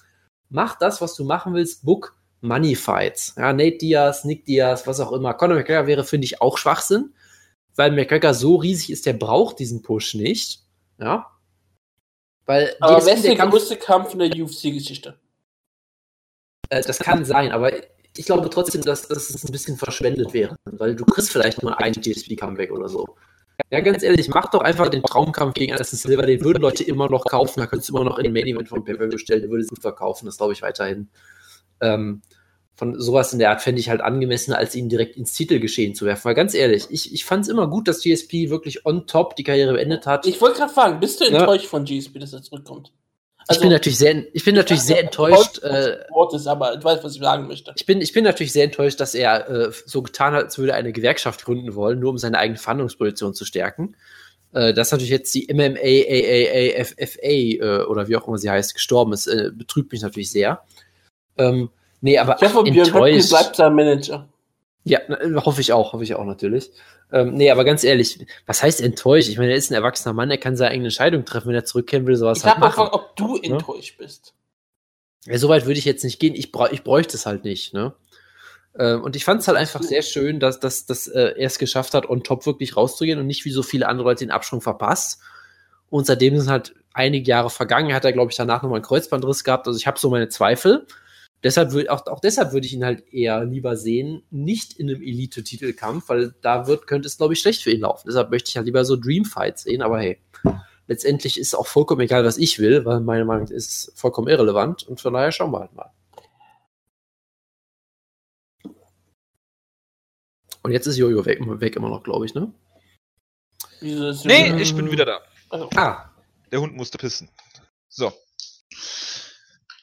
Mach 0.49 0.78
das, 0.78 1.01
was 1.01 1.16
du 1.16 1.26
machen 1.26 1.53
willst, 1.53 1.86
book 1.86 2.16
Money 2.41 2.76
Fights. 2.76 3.34
Ja, 3.38 3.51
Nate 3.51 3.78
Diaz, 3.78 4.24
Nick 4.24 4.45
Diaz, 4.45 4.86
was 4.88 4.99
auch 4.99 5.11
immer. 5.11 5.34
Conor 5.34 5.57
McGregor 5.57 5.88
wäre, 5.88 6.03
finde 6.03 6.26
ich, 6.26 6.41
auch 6.41 6.57
Schwachsinn, 6.57 7.13
weil 7.76 7.91
McGregor 7.91 8.34
so 8.34 8.55
riesig 8.55 8.91
ist, 8.91 9.05
der 9.05 9.13
braucht 9.13 9.59
diesen 9.59 9.82
Push 9.82 10.13
nicht. 10.16 10.61
Ja. 10.99 11.32
Weil 12.45 12.76
aber 12.80 12.97
ist 12.97 13.24
der, 13.24 13.36
der 13.36 13.47
größte 13.47 13.78
Kampf 13.78 14.13
in 14.13 14.20
der 14.20 14.30
UFC-Geschichte? 14.30 15.20
Äh, 16.70 16.82
das 16.82 16.99
kann 16.99 17.26
sein, 17.26 17.51
aber 17.51 17.72
ich 18.18 18.26
glaube 18.26 18.49
trotzdem, 18.49 18.82
dass, 18.82 19.07
dass 19.07 19.30
es 19.30 19.43
ein 19.43 19.51
bisschen 19.51 19.78
verschwendet 19.78 20.34
wäre, 20.34 20.55
weil 20.66 20.95
du 20.95 21.05
kriegst 21.05 21.32
vielleicht 21.32 21.63
nur 21.63 21.80
einen 21.80 21.95
GSP-Comeback 21.95 22.72
oder 22.72 22.88
so. 22.88 23.18
Ja, 23.72 23.80
ganz 23.82 24.03
ehrlich, 24.03 24.28
mach 24.30 24.49
doch 24.51 24.62
einfach 24.62 24.89
den 24.89 25.03
Traumkampf 25.03 25.53
gegen 25.53 25.72
Anderson 25.72 25.97
Silver, 25.97 26.26
den 26.26 26.43
würden 26.43 26.62
Leute 26.62 26.84
immer 26.84 27.10
noch 27.10 27.26
kaufen, 27.26 27.60
da 27.60 27.68
könntest 27.68 27.89
du 27.89 27.95
immer 27.95 28.03
noch 28.03 28.18
in 28.18 28.26
den 28.26 28.34
Main 28.34 28.47
Event 28.47 28.70
von 28.70 28.84
Pay 28.84 28.95
bestellen, 29.08 29.41
der 29.41 29.49
würde 29.49 29.64
es 29.64 29.70
gut 29.70 29.82
verkaufen, 29.82 30.26
das 30.26 30.38
glaube 30.38 30.53
ich 30.53 30.62
weiterhin. 30.62 31.10
Ähm, 31.82 32.22
von 32.76 32.99
sowas 32.99 33.32
in 33.32 33.39
der 33.39 33.51
Art 33.51 33.62
fände 33.62 33.80
ich 33.80 33.89
halt 33.89 34.01
angemessener, 34.01 34.58
als 34.58 34.76
ihn 34.76 34.89
direkt 34.89 35.16
ins 35.16 35.34
Titelgeschehen 35.34 35.95
zu 35.95 36.06
werfen. 36.06 36.26
Weil 36.26 36.36
ganz 36.36 36.53
ehrlich, 36.53 36.88
ich, 36.89 37.14
ich 37.14 37.24
fand 37.24 37.43
es 37.43 37.49
immer 37.49 37.70
gut, 37.70 37.88
dass 37.88 38.01
GSP 38.01 38.49
wirklich 38.49 38.86
on 38.86 39.08
top 39.08 39.38
die 39.38 39.43
Karriere 39.43 39.74
beendet 39.74 40.06
hat. 40.06 40.26
Ich 40.26 40.41
wollte 40.41 40.58
gerade 40.58 40.74
fragen, 40.74 40.99
bist 40.99 41.22
du 41.22 41.26
enttäuscht 41.26 41.64
ja. 41.64 41.70
von 41.70 41.86
GSP, 41.86 42.20
dass 42.20 42.34
er 42.34 42.41
zurückkommt? 42.41 42.91
Also, 43.48 43.60
ich 43.60 43.62
bin 43.62 43.72
natürlich 43.72 43.98
sehr, 43.98 44.24
ich 44.34 44.43
bin 44.43 44.56
natürlich 44.56 44.84
sehr 44.84 45.00
enttäuscht. 45.00 45.62
Äh, 45.64 45.98
ist, 46.34 46.48
aber 46.48 46.78
du 46.78 46.84
weißt, 46.84 47.04
was 47.04 47.16
ich 47.16 47.22
sagen 47.22 47.48
möchte. 47.48 47.74
Ich 47.76 47.86
bin, 47.86 48.02
ich 48.02 48.12
bin 48.12 48.24
natürlich 48.24 48.52
sehr 48.52 48.64
enttäuscht, 48.64 49.00
dass 49.00 49.14
er 49.14 49.50
äh, 49.50 49.72
so 49.86 50.02
getan 50.02 50.34
hat, 50.34 50.46
als 50.46 50.58
würde 50.58 50.72
er 50.72 50.78
eine 50.78 50.91
Gewerkschaft 50.91 51.46
gründen 51.46 51.76
wollen, 51.76 52.00
nur 52.00 52.10
um 52.10 52.18
seine 52.18 52.39
eigene 52.39 52.58
Verhandlungsposition 52.58 53.36
zu 53.36 53.46
stärken. 53.46 53.96
Äh, 54.56 54.74
dass 54.74 54.91
natürlich 54.91 55.12
jetzt 55.12 55.36
die 55.36 55.48
MMA, 55.54 56.86
FFA 56.86 57.22
äh, 57.22 57.86
oder 57.86 58.08
wie 58.08 58.16
auch 58.16 58.28
immer 58.28 58.38
sie 58.38 58.50
heißt, 58.50 58.74
gestorben 58.74 59.14
ist, 59.14 59.28
äh, 59.28 59.52
betrübt 59.54 59.91
mich 59.91 60.02
natürlich 60.02 60.32
sehr. 60.32 60.62
Ähm, 61.38 61.70
nee, 62.02 62.18
aber 62.18 62.38
ich 62.41 62.54
hoffe, 62.54 62.68
enttäuscht. 62.68 63.30
bleibt 63.30 63.58
sein 63.58 63.76
Manager. 63.76 64.28
Ja, 64.86 65.00
hoffe 65.44 65.62
ich 65.62 65.74
auch, 65.74 65.94
hoffe 65.94 66.04
ich 66.04 66.14
auch 66.14 66.26
natürlich. 66.26 66.72
Ähm, 67.12 67.34
nee, 67.34 67.50
aber 67.50 67.66
ganz 67.66 67.84
ehrlich, 67.84 68.26
was 68.46 68.62
heißt 68.62 68.82
enttäuscht? 68.82 69.30
Ich 69.30 69.38
meine, 69.38 69.52
er 69.52 69.58
ist 69.58 69.72
ein 69.72 69.74
erwachsener 69.74 70.14
Mann, 70.14 70.30
er 70.30 70.38
kann 70.38 70.56
seine 70.56 70.72
eigene 70.72 70.88
Entscheidung 70.88 71.26
treffen, 71.26 71.48
wenn 71.50 71.56
er 71.56 71.66
zurückkehren 71.66 72.06
will, 72.06 72.16
sowas 72.16 72.40
ich 72.40 72.46
halt 72.46 72.60
machen. 72.60 72.86
Gefragt, 72.86 72.94
ob 72.94 73.16
du 73.16 73.38
enttäuscht 73.38 73.96
ja? 74.00 74.06
bist. 74.06 74.34
Ja, 75.26 75.38
so 75.40 75.50
weit 75.50 75.66
würde 75.66 75.80
ich 75.80 75.86
jetzt 75.86 76.04
nicht 76.04 76.20
gehen. 76.20 76.36
Ich, 76.36 76.52
bra 76.52 76.72
ich 76.72 76.84
bräuchte 76.84 77.18
es 77.18 77.26
halt 77.26 77.44
nicht, 77.44 77.74
ne? 77.74 77.94
Ähm, 78.78 79.02
und 79.02 79.16
ich 79.16 79.26
fand 79.26 79.42
es 79.42 79.48
halt 79.48 79.58
einfach 79.58 79.82
sehr 79.82 80.04
schön, 80.04 80.40
dass, 80.40 80.60
dass, 80.60 80.86
dass 80.86 81.08
äh, 81.08 81.34
er 81.38 81.48
es 81.48 81.58
geschafft 81.58 81.94
hat, 81.96 82.08
on 82.08 82.24
top 82.24 82.46
wirklich 82.46 82.78
rauszugehen 82.78 83.20
und 83.20 83.26
nicht 83.26 83.46
wie 83.46 83.52
so 83.52 83.64
viele 83.64 83.88
andere 83.88 84.08
Leute 84.10 84.26
den 84.26 84.32
Absprung 84.32 84.62
verpasst. 84.62 85.20
Und 85.90 86.06
seitdem 86.06 86.38
sind 86.38 86.50
halt 86.50 86.76
einige 86.94 87.28
Jahre 87.30 87.50
vergangen. 87.50 87.90
Er 87.90 87.96
hat 87.96 88.06
er, 88.06 88.14
glaube 88.14 88.32
ich, 88.32 88.38
danach 88.38 88.62
nochmal 88.62 88.78
einen 88.78 88.86
Kreuzbandriss 88.86 89.44
gehabt. 89.44 89.68
Also 89.68 89.78
ich 89.78 89.88
habe 89.88 89.98
so 89.98 90.10
meine 90.10 90.30
Zweifel. 90.30 90.86
Deshalb 91.46 91.74
würde 91.74 91.91
auch, 91.91 92.08
auch 92.08 92.20
deshalb 92.20 92.54
würde 92.54 92.66
ich 92.66 92.74
ihn 92.74 92.84
halt 92.84 93.08
eher 93.14 93.46
lieber 93.46 93.78
sehen, 93.78 94.24
nicht 94.32 94.74
in 94.80 94.89
einem 94.89 95.04
Elite-Titelkampf, 95.04 96.10
weil 96.10 96.34
da 96.41 96.66
wird, 96.66 96.88
könnte 96.88 97.08
es, 97.08 97.18
glaube 97.18 97.34
ich, 97.34 97.39
schlecht 97.39 97.62
für 97.62 97.70
ihn 97.70 97.82
laufen. 97.82 98.08
Deshalb 98.08 98.32
möchte 98.32 98.50
ich 98.50 98.58
halt 98.58 98.66
lieber 98.66 98.84
so 98.84 98.96
Dreamfights 98.96 99.62
sehen, 99.62 99.84
aber 99.84 100.00
hey, 100.00 100.20
letztendlich 100.88 101.39
ist 101.39 101.54
auch 101.54 101.68
vollkommen 101.68 102.02
egal, 102.02 102.26
was 102.26 102.39
ich 102.39 102.58
will, 102.58 102.84
weil 102.84 103.00
meine 103.00 103.26
Meinung 103.26 103.48
ist 103.50 103.91
vollkommen 103.93 104.28
irrelevant 104.28 104.88
und 104.88 105.00
von 105.00 105.14
daher 105.14 105.32
schauen 105.32 105.52
wir 105.52 105.60
halt 105.60 105.74
mal. 105.74 105.91
Und 110.64 110.72
jetzt 110.72 110.88
ist 110.88 110.98
Jojo 110.98 111.26
weg, 111.26 111.38
weg 111.62 111.76
immer 111.76 111.89
noch, 111.89 112.02
glaube 112.02 112.26
ich, 112.26 112.34
ne? 112.34 112.52
Nee, 113.82 114.60
ich 114.60 114.76
bin 114.76 114.89
wieder 114.89 115.06
da. 115.06 115.22
Also. 115.52 115.70
Ah. 115.76 116.10
Der 116.52 116.60
Hund 116.60 116.76
musste 116.76 116.98
pissen. 116.98 117.30
So. 117.88 118.12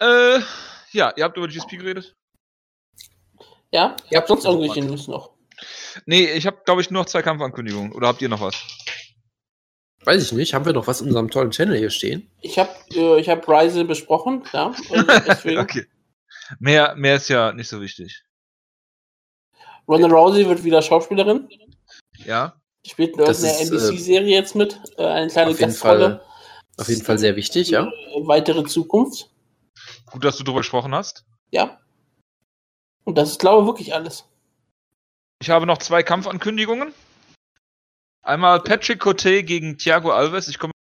Äh, 0.01 0.41
ja, 0.93 1.13
ihr 1.17 1.25
habt 1.25 1.37
über 1.37 1.49
GSP 1.49 1.79
geredet? 1.79 2.15
Ja, 3.71 3.97
ihr 4.11 4.19
habt 4.19 4.29
sonst 4.29 4.45
irgendwelche 4.45 4.83
News 4.83 5.09
noch? 5.09 5.31
Nee, 6.07 6.31
ich 6.31 6.47
habe, 6.47 6.59
glaube 6.65 6.81
ich, 6.81 6.91
nur 6.91 7.03
noch 7.03 7.09
zwei 7.09 7.23
Kampfankündigungen. 7.23 7.93
Oder 7.93 8.09
habt 8.09 8.23
ihr 8.23 8.29
noch 8.29 8.41
was? 8.41 8.55
Weiß 10.05 10.23
ich 10.23 10.33
nicht. 10.33 10.55
Haben 10.55 10.65
wir 10.65 10.73
noch 10.73 10.87
was 10.87 11.01
in 11.01 11.09
unserem 11.09 11.31
tollen 11.31 11.53
Channel 11.53 11.79
hier 11.79 11.91
stehen? 11.91 12.31
Ich 12.41 12.59
habe 12.59 12.71
äh, 12.95 13.21
ich 13.21 13.29
hab 13.29 13.49
Rise 13.49 13.85
besprochen, 13.85 14.43
ja. 14.53 14.75
okay. 15.59 15.87
Mehr, 16.59 16.95
mehr 16.97 17.17
ist 17.17 17.29
ja 17.29 17.53
nicht 17.53 17.69
so 17.69 17.81
wichtig. 17.81 18.25
Ronda 19.89 20.09
Rousey 20.09 20.47
wird 20.49 20.65
wieder 20.65 20.83
Schauspielerin. 20.83 21.49
Ja. 22.25 22.61
Spielt 22.87 23.15
in 23.15 23.21
irgendeiner 23.21 23.61
NBC-Serie 23.61 24.29
äh, 24.29 24.39
jetzt 24.39 24.55
mit. 24.55 24.81
Äh, 24.97 25.07
eine 25.07 25.29
kleine 25.29 25.51
auf 25.53 25.59
Gastrolle. 25.59 26.21
auf 26.77 26.89
jeden 26.89 27.03
Fall 27.03 27.19
sehr 27.19 27.37
wichtig, 27.37 27.71
ja. 27.71 27.91
Weitere 28.23 28.65
Zukunft. 28.65 29.32
Gut, 30.13 30.25
dass 30.25 30.37
du 30.37 30.45
darüber 30.45 30.61
gesprochen 30.61 30.95
hast. 30.95 31.25
Ja. 31.51 31.81
Und 33.05 33.17
das 33.17 33.31
ist, 33.31 33.41
glaube 33.41 33.63
ich, 33.63 33.67
wirklich 33.67 33.95
alles. 33.95 34.27
Ich 35.41 35.51
habe 35.51 35.67
noch 35.67 35.79
zwei 35.79 36.03
Kampfankündigungen. 36.03 36.93
Einmal 38.23 38.61
Patrick 38.61 39.01
Cote 39.01 39.43
gegen 39.43 39.79
Thiago 39.79 40.13
Alves. 40.13 40.49
Ich 40.49 40.59
komme. 40.59 40.73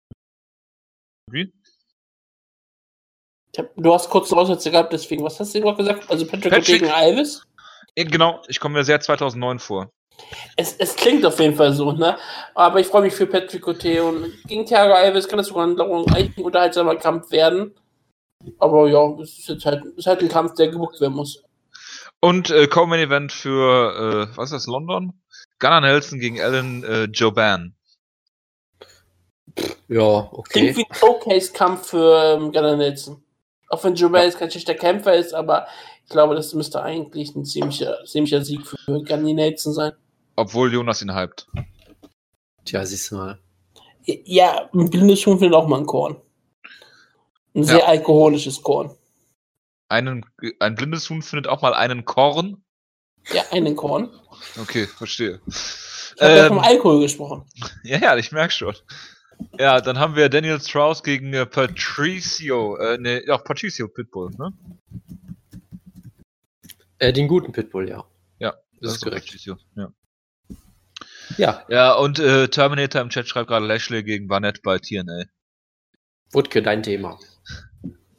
Wie? 1.31 1.51
Du 3.75 3.93
hast 3.93 4.09
kurz 4.09 4.31
Aussätze 4.31 4.71
gehabt, 4.71 4.93
deswegen, 4.93 5.23
was 5.23 5.39
hast 5.39 5.53
du 5.53 5.61
gerade 5.61 5.77
gesagt? 5.77 6.09
Also 6.09 6.25
Patrick, 6.25 6.51
Patrick 6.51 6.79
gegen 6.79 6.91
Alves? 6.91 7.45
Genau, 7.95 8.41
ich 8.47 8.59
komme 8.59 8.75
mir 8.75 8.83
sehr 8.85 9.01
2009 9.01 9.59
vor. 9.59 9.89
Es, 10.55 10.75
es 10.77 10.95
klingt 10.95 11.25
auf 11.25 11.39
jeden 11.39 11.55
Fall 11.55 11.73
so, 11.73 11.91
ne? 11.91 12.17
Aber 12.53 12.79
ich 12.79 12.87
freue 12.87 13.01
mich 13.01 13.13
für 13.13 13.25
Patrick 13.25 13.61
Cote 13.61 14.03
und 14.03 14.31
gegen 14.47 14.65
Thiago 14.65 14.93
Alves 14.93 15.27
kann 15.27 15.37
das 15.37 15.47
sogar 15.47 15.67
ein, 15.67 15.79
ein 15.79 16.33
unterhaltsamer 16.37 16.95
Kampf 16.95 17.31
werden. 17.31 17.73
Aber 18.59 18.87
ja, 18.87 19.07
es 19.21 19.39
ist 19.39 19.49
jetzt 19.49 19.65
halt, 19.65 19.83
ist 19.95 20.07
halt 20.07 20.21
ein 20.21 20.29
Kampf, 20.29 20.55
der 20.55 20.69
gebucht 20.69 20.99
werden 21.01 21.15
muss. 21.15 21.43
Und 22.19 22.51
äh, 22.51 22.67
Co-Main 22.67 22.99
Event 22.99 23.31
für, 23.31 24.29
äh, 24.31 24.37
was 24.37 24.51
ist 24.51 24.53
das, 24.53 24.67
London? 24.67 25.13
Gunnar 25.59 25.81
Nelson 25.81 26.19
gegen 26.19 26.39
Alan 26.39 26.83
äh, 26.83 27.03
Joban. 27.05 27.75
Ja, 29.87 30.29
okay. 30.31 30.71
Klingt 30.71 30.77
wie 30.77 30.85
ein 30.89 30.95
Showcase-Kampf 30.95 31.87
für 31.87 32.35
ähm, 32.35 32.51
Gunnar 32.51 32.77
Nelson. 32.77 33.23
Auch 33.69 33.83
wenn 33.83 33.95
Joban 33.95 34.21
ja. 34.21 34.27
jetzt 34.27 34.37
kein 34.37 34.51
schlechter 34.51 34.75
Kämpfer 34.75 35.15
ist, 35.15 35.33
aber 35.33 35.67
ich 36.03 36.11
glaube, 36.11 36.35
das 36.35 36.53
müsste 36.53 36.81
eigentlich 36.83 37.35
ein 37.35 37.45
ziemlicher, 37.45 37.97
ziemlicher 38.05 38.43
Sieg 38.43 38.65
für 38.67 38.77
Gunnar 38.85 39.33
Nelson 39.33 39.73
sein. 39.73 39.93
Obwohl 40.35 40.71
Jonas 40.73 41.01
ihn 41.01 41.15
hypt. 41.15 41.47
Tja, 42.65 42.85
siehst 42.85 43.11
du 43.11 43.15
mal. 43.15 43.39
Ja, 44.05 44.69
ein 44.73 44.89
blindes 44.89 45.25
Huhn 45.25 45.37
findet 45.37 45.55
auch 45.55 45.67
mal 45.67 45.79
ein 45.79 45.85
Korn. 45.85 46.17
Ein 47.53 47.63
sehr 47.63 47.79
ja. 47.79 47.85
alkoholisches 47.85 48.61
Korn. 48.61 48.95
Einen, 49.89 50.25
ein 50.59 50.75
blindes 50.75 51.09
Huhn 51.09 51.21
findet 51.21 51.47
auch 51.47 51.61
mal 51.61 51.73
einen 51.73 52.05
Korn? 52.05 52.63
Ja, 53.33 53.43
einen 53.51 53.75
Korn. 53.75 54.09
Okay, 54.59 54.87
verstehe. 54.87 55.41
Ich 55.47 56.21
habe 56.21 56.31
ähm, 56.31 56.37
ja 56.37 56.47
vom 56.47 56.59
Alkohol 56.59 57.01
gesprochen. 57.01 57.45
Ja, 57.83 57.97
ja, 57.97 58.17
ich 58.17 58.31
merke 58.31 58.53
schon. 58.53 58.75
Ja, 59.57 59.81
dann 59.81 59.99
haben 59.99 60.15
wir 60.15 60.29
Daniel 60.29 60.61
Strauss 60.61 61.03
gegen 61.03 61.33
äh, 61.33 61.45
Patricio, 61.45 62.77
äh, 62.77 62.97
ne, 62.97 63.23
auch 63.29 63.43
Patricio 63.43 63.87
Pitbull, 63.87 64.31
ne? 64.37 64.53
Äh, 66.99 67.11
den 67.11 67.27
guten 67.27 67.51
Pitbull, 67.51 67.89
ja. 67.89 68.03
Ja, 68.39 68.51
das, 68.51 68.61
das 68.81 68.93
ist 68.93 69.03
korrekt. 69.03 69.25
Patricio, 69.25 69.57
ja. 69.75 69.91
Ja. 71.37 71.65
Ja, 71.69 71.93
und 71.93 72.19
äh, 72.19 72.47
Terminator 72.49 73.01
im 73.01 73.09
Chat 73.09 73.27
schreibt 73.27 73.47
gerade 73.47 73.65
Lashley 73.65 74.03
gegen 74.03 74.27
Barnett 74.27 74.61
bei 74.61 74.77
TNA. 74.77 75.25
Wutke, 76.31 76.61
dein 76.61 76.83
Thema. 76.83 77.19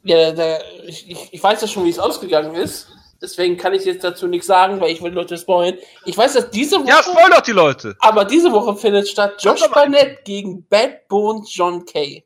Ja, 0.03 0.31
da, 0.31 0.59
ich, 0.85 1.31
ich 1.31 1.41
weiß 1.41 1.61
ja 1.61 1.67
schon, 1.67 1.85
wie 1.85 1.89
es 1.89 1.99
ausgegangen 1.99 2.55
ist. 2.55 2.89
Deswegen 3.21 3.55
kann 3.55 3.73
ich 3.73 3.85
jetzt 3.85 4.03
dazu 4.03 4.27
nichts 4.27 4.47
sagen, 4.47 4.81
weil 4.81 4.91
ich 4.91 5.01
will 5.01 5.13
Leute 5.13 5.37
spoilen. 5.37 5.77
Ich 6.03 6.17
weiß, 6.17 6.33
dass 6.33 6.49
diese 6.49 6.77
Woche. 6.77 6.89
Ja, 6.89 7.01
spoil 7.01 7.29
doch 7.29 7.39
die 7.39 7.53
Leute! 7.53 7.95
Aber 7.99 8.25
diese 8.25 8.51
Woche 8.51 8.75
findet 8.75 9.07
statt 9.07 9.41
Josh 9.41 9.65
Barnett 9.69 10.25
gegen 10.25 10.67
Bad 10.67 11.07
Bones 11.07 11.55
John 11.55 11.85
Kay. 11.85 12.25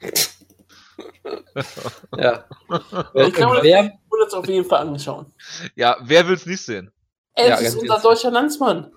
ja. 2.16 2.44
Ich 3.14 3.34
kann 3.34 3.50
mir 3.50 3.62
wer, 3.62 3.92
das 4.24 4.34
auf 4.34 4.46
jeden 4.46 4.64
Fall 4.64 4.86
anschauen. 4.86 5.34
Ja, 5.74 5.96
wer 6.02 6.28
will's 6.28 6.46
nicht 6.46 6.64
sehen? 6.64 6.92
Er 7.34 7.48
ja, 7.48 7.56
ist 7.56 7.74
unser 7.74 7.98
deutscher 7.98 8.30
Landsmann. 8.30 8.92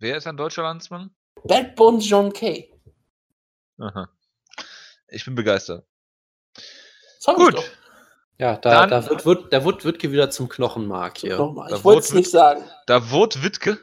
Wer 0.00 0.16
ist 0.16 0.26
ein 0.26 0.36
deutscher 0.36 0.62
Landsmann? 0.62 1.14
Bad 1.44 1.76
Bones 1.76 2.08
John 2.08 2.32
Kay. 2.32 2.68
Aha. 3.78 4.08
Ich 5.06 5.24
bin 5.24 5.36
begeistert. 5.36 5.84
Sag 7.22 7.36
Gut. 7.36 7.62
Ja, 8.36 8.56
da, 8.56 8.86
Dann, 8.86 8.90
da, 8.90 9.08
wird, 9.08 9.24
wird, 9.24 9.52
da 9.52 9.64
wird 9.64 9.84
Wittke 9.84 10.10
wieder 10.10 10.28
zum 10.30 10.48
Knochenmark 10.48 11.18
hier. 11.18 11.34
Ich 11.70 11.84
wollte 11.84 12.00
es 12.00 12.12
nicht 12.12 12.28
sagen. 12.28 12.64
Da 12.86 13.12
wurde 13.12 13.44
Wittke. 13.44 13.78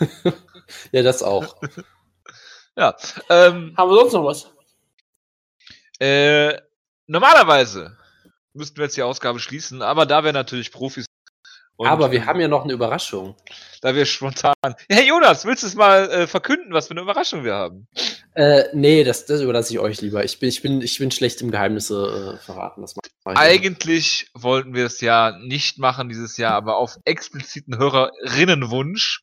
ja, 0.90 1.04
das 1.04 1.22
auch. 1.22 1.54
ja. 2.76 2.96
Ähm, 3.28 3.72
Haben 3.76 3.90
wir 3.90 3.94
sonst 3.94 4.12
noch 4.14 4.24
was? 4.24 4.50
Äh, 6.00 6.60
normalerweise 7.06 7.96
müssten 8.52 8.78
wir 8.78 8.86
jetzt 8.86 8.96
die 8.96 9.04
Ausgabe 9.04 9.38
schließen, 9.38 9.80
aber 9.80 10.04
da 10.04 10.24
wir 10.24 10.32
natürlich 10.32 10.72
Profis 10.72 11.06
und, 11.80 11.86
Aber 11.86 12.12
wir 12.12 12.26
haben 12.26 12.38
ja 12.40 12.46
noch 12.46 12.64
eine 12.64 12.74
Überraschung. 12.74 13.36
Da 13.80 13.94
wir 13.94 14.04
spontan. 14.04 14.52
Hey 14.90 15.08
Jonas, 15.08 15.46
willst 15.46 15.62
du 15.62 15.66
es 15.66 15.74
mal 15.74 16.10
äh, 16.10 16.26
verkünden, 16.26 16.74
was 16.74 16.88
für 16.88 16.90
eine 16.90 17.00
Überraschung 17.00 17.42
wir 17.42 17.54
haben? 17.54 17.88
Äh, 18.34 18.64
nee, 18.74 19.02
das, 19.02 19.24
das 19.24 19.40
überlasse 19.40 19.72
ich 19.72 19.78
euch 19.78 20.02
lieber. 20.02 20.22
Ich 20.22 20.38
bin, 20.38 20.50
ich 20.50 20.60
bin, 20.60 20.82
ich 20.82 20.98
bin 20.98 21.10
schlecht 21.10 21.40
im 21.40 21.50
Geheimnisse 21.50 22.36
äh, 22.36 22.44
verraten. 22.44 22.82
Das 22.82 22.96
Eigentlich 23.24 23.86
nicht. 23.86 24.30
wollten 24.34 24.74
wir 24.74 24.84
es 24.84 25.00
ja 25.00 25.38
nicht 25.40 25.78
machen 25.78 26.10
dieses 26.10 26.36
Jahr, 26.36 26.52
aber 26.52 26.76
auf 26.76 26.98
expliziten 27.06 27.78
Hörerinnenwunsch 27.78 29.22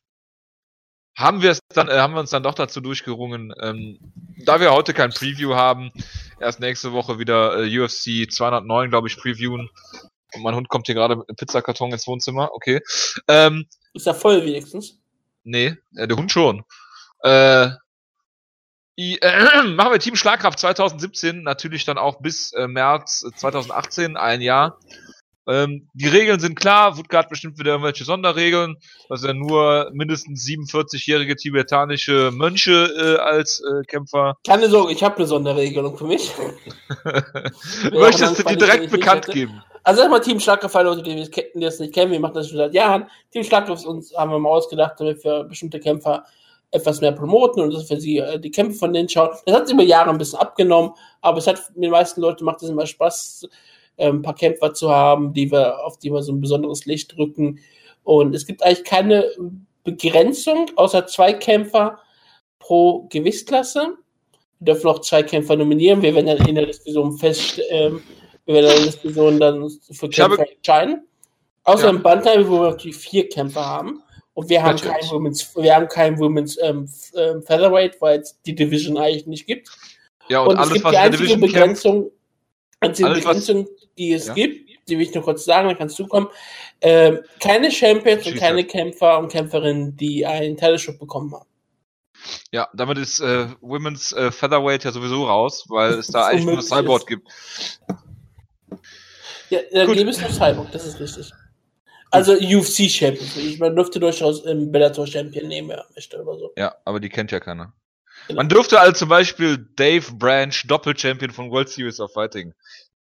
haben 1.16 1.42
wir 1.42 1.52
es 1.52 1.60
dann, 1.72 1.86
äh, 1.86 1.98
haben 1.98 2.14
wir 2.14 2.20
uns 2.20 2.30
dann 2.30 2.42
doch 2.42 2.54
dazu 2.54 2.80
durchgerungen, 2.80 3.54
ähm, 3.62 4.00
da 4.44 4.58
wir 4.58 4.72
heute 4.72 4.94
kein 4.94 5.10
Preview 5.10 5.54
haben, 5.54 5.92
erst 6.40 6.58
nächste 6.58 6.90
Woche 6.90 7.20
wieder 7.20 7.56
äh, 7.56 7.78
UFC 7.78 8.28
209, 8.28 8.90
glaube 8.90 9.06
ich, 9.06 9.16
previewen. 9.16 9.70
Und 10.34 10.42
mein 10.42 10.54
Hund 10.54 10.68
kommt 10.68 10.86
hier 10.86 10.94
gerade 10.94 11.16
mit 11.16 11.28
einem 11.28 11.36
Pizzakarton 11.36 11.92
ins 11.92 12.06
Wohnzimmer. 12.06 12.50
Okay. 12.52 12.80
Ähm, 13.26 13.66
ist 13.94 14.06
er 14.06 14.14
voll 14.14 14.44
wenigstens? 14.44 14.98
Nee, 15.44 15.76
äh, 15.96 16.06
der 16.06 16.16
Hund 16.16 16.30
schon. 16.30 16.64
Äh, 17.22 17.70
I, 18.98 19.18
äh, 19.20 19.62
machen 19.74 19.92
wir 19.92 19.98
Team 19.98 20.16
Schlagkraft 20.16 20.58
2017 20.58 21.42
natürlich 21.42 21.84
dann 21.84 21.98
auch 21.98 22.20
bis 22.20 22.52
äh, 22.52 22.66
März 22.66 23.24
2018, 23.36 24.16
ein 24.16 24.40
Jahr. 24.40 24.78
Ähm, 25.48 25.88
die 25.94 26.08
Regeln 26.08 26.38
sind 26.40 26.56
klar, 26.56 26.96
Woodgard 26.98 27.30
bestimmt 27.30 27.58
wieder 27.58 27.72
irgendwelche 27.72 28.04
Sonderregeln, 28.04 28.76
dass 29.08 29.24
er 29.24 29.32
nur 29.32 29.90
mindestens 29.92 30.44
47-jährige 30.46 31.36
tibetanische 31.36 32.30
Mönche 32.32 32.72
äh, 32.72 33.16
als 33.20 33.60
äh, 33.60 33.82
Kämpfer. 33.86 34.36
Keine 34.46 34.68
Sorge, 34.68 34.92
ich 34.92 35.02
habe 35.02 35.16
eine 35.16 35.26
Sonderregelung 35.26 35.96
für 35.96 36.04
mich. 36.04 36.30
Möchtest 37.92 38.38
du 38.38 38.42
die 38.42 38.56
direkt 38.56 38.90
bekannt 38.90 39.26
geben? 39.26 39.62
Also 39.84 40.02
erstmal 40.02 40.20
Team 40.20 40.38
Schlagkraft, 40.38 40.74
Leute, 40.74 41.02
die 41.02 41.16
das 41.60 41.78
nicht 41.78 41.94
kennen, 41.94 42.12
wir 42.12 42.20
machen 42.20 42.34
das 42.34 42.48
schon 42.48 42.58
seit 42.58 42.74
Jahren. 42.74 43.06
Team 43.32 43.42
Schlagkraft 43.42 43.86
uns 43.86 44.14
haben 44.14 44.30
wir 44.30 44.38
mal 44.38 44.50
ausgedacht, 44.50 44.96
damit 44.98 45.24
wir 45.24 45.44
bestimmte 45.44 45.80
Kämpfer 45.80 46.24
etwas 46.70 47.00
mehr 47.00 47.12
promoten 47.12 47.62
und 47.62 47.72
dass 47.72 47.88
wir 47.88 47.98
sie 47.98 48.18
äh, 48.18 48.38
die 48.38 48.50
Kämpfe 48.50 48.78
von 48.78 48.92
denen 48.92 49.08
schauen. 49.08 49.30
Das 49.46 49.54
hat 49.54 49.70
über 49.70 49.82
Jahre 49.82 50.10
ein 50.10 50.18
bisschen 50.18 50.38
abgenommen, 50.38 50.92
aber 51.22 51.38
es 51.38 51.46
hat 51.46 51.62
den 51.74 51.90
meisten 51.90 52.20
Leuten 52.20 52.44
macht 52.44 52.62
es 52.62 52.68
immer 52.68 52.86
Spaß, 52.86 53.48
ein 53.98 54.22
paar 54.22 54.34
Kämpfer 54.34 54.74
zu 54.74 54.90
haben, 54.90 55.32
die 55.32 55.50
wir, 55.50 55.84
auf 55.84 55.98
die 55.98 56.10
wir 56.12 56.22
so 56.22 56.32
ein 56.32 56.40
besonderes 56.40 56.86
Licht 56.86 57.16
drücken. 57.16 57.60
Und 58.04 58.34
es 58.34 58.46
gibt 58.46 58.62
eigentlich 58.62 58.84
keine 58.84 59.26
Begrenzung, 59.84 60.70
außer 60.76 61.06
zwei 61.06 61.32
Kämpfer 61.32 61.98
pro 62.58 63.06
Gewichtsklasse. 63.10 63.94
Wir 64.60 64.74
dürfen 64.74 64.88
auch 64.88 65.00
zwei 65.00 65.22
Kämpfer 65.22 65.56
nominieren. 65.56 66.02
Wir 66.02 66.14
werden 66.14 66.26
dann 66.26 66.48
in 66.48 66.54
der 66.54 66.66
Diskussion 66.66 67.16
fest, 67.16 67.60
ähm, 67.70 68.02
wir 68.44 68.54
werden 68.54 68.70
in 68.70 68.76
der 68.76 68.86
Diskussion 68.86 69.40
dann 69.40 69.70
für 69.90 70.08
Kämpfer 70.08 70.50
entscheiden. 70.50 71.06
Außer 71.64 71.84
ja. 71.84 71.90
im 71.90 72.02
Bantam, 72.02 72.48
wo 72.48 72.60
wir 72.62 72.70
natürlich 72.70 72.96
vier 72.96 73.28
Kämpfer 73.28 73.64
haben. 73.64 74.02
Und 74.34 74.48
wir 74.48 74.62
haben 74.62 74.78
kein 74.78 75.10
Women's, 75.10 75.54
wir 75.56 75.74
haben 75.74 75.88
kein 75.88 76.18
Women's 76.18 76.56
ähm, 76.62 76.88
ähm, 77.16 77.42
Featherweight, 77.42 78.00
weil 78.00 78.20
es 78.20 78.40
die 78.46 78.54
Division 78.54 78.96
eigentlich 78.96 79.26
nicht 79.26 79.46
gibt. 79.46 79.68
Ja, 80.28 80.42
und, 80.42 80.50
und 80.50 80.56
alles, 80.56 80.68
es 80.68 80.74
gibt 80.74 80.84
was 80.84 80.92
die 80.92 80.98
einzige 80.98 81.38
Begrenzung, 81.38 82.10
einzige 82.80 83.08
alles, 83.08 83.24
Begrenzung, 83.24 83.68
die 83.98 84.12
es 84.12 84.28
ja. 84.28 84.34
gibt, 84.34 84.68
die 84.88 84.96
will 84.96 85.06
ich 85.06 85.14
nur 85.14 85.24
kurz 85.24 85.44
sagen, 85.44 85.68
dann 85.68 85.76
kannst 85.76 85.98
du 85.98 86.06
kommen. 86.06 86.28
Ähm, 86.80 87.20
keine 87.40 87.70
Champions 87.70 88.26
und 88.26 88.36
keine 88.36 88.64
Kämpfer 88.64 89.18
und 89.18 89.30
Kämpferinnen, 89.30 89.96
die 89.96 90.24
einen 90.24 90.56
Title 90.56 90.92
bekommen 90.94 91.34
haben. 91.34 91.48
Ja, 92.52 92.68
damit 92.74 92.98
ist 92.98 93.20
äh, 93.20 93.48
Women's 93.60 94.12
äh, 94.12 94.30
Featherweight 94.30 94.84
ja 94.84 94.92
sowieso 94.92 95.24
raus, 95.26 95.64
weil 95.68 95.94
es 95.94 96.08
da 96.08 96.26
eigentlich 96.28 96.46
nur 96.46 96.62
Cyborg 96.62 97.06
gibt. 97.06 97.28
Ja, 99.50 99.60
da 99.72 99.86
gibt 99.86 100.08
es 100.08 100.20
nur 100.20 100.30
Cyborg, 100.30 100.70
das 100.72 100.86
ist 100.86 101.00
richtig. 101.00 101.32
Also 102.10 102.32
UFC 102.32 102.90
Champion. 102.90 103.58
Man 103.58 103.76
dürfte 103.76 104.00
durchaus 104.00 104.44
im 104.44 104.72
Bellator 104.72 105.06
Champion 105.06 105.48
nehmen, 105.48 105.70
ja, 105.70 105.84
möchte 105.94 106.22
oder 106.22 106.38
so. 106.38 106.52
Ja, 106.56 106.74
aber 106.84 107.00
die 107.00 107.10
kennt 107.10 107.30
ja 107.32 107.40
keiner. 107.40 107.74
Genau. 108.28 108.38
Man 108.40 108.48
dürfte 108.48 108.80
also 108.80 108.92
zum 108.92 109.08
Beispiel 109.08 109.58
Dave 109.76 110.12
Branch, 110.14 110.54
Doppel-Champion 110.66 111.30
von 111.30 111.50
World 111.50 111.68
Series 111.68 112.00
of 112.00 112.12
Fighting, 112.12 112.54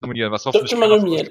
nominieren. 0.06 0.32
Was 0.32 0.46
hoffentlich 0.46 0.78
man 0.78 0.90
nominieren. 0.90 1.30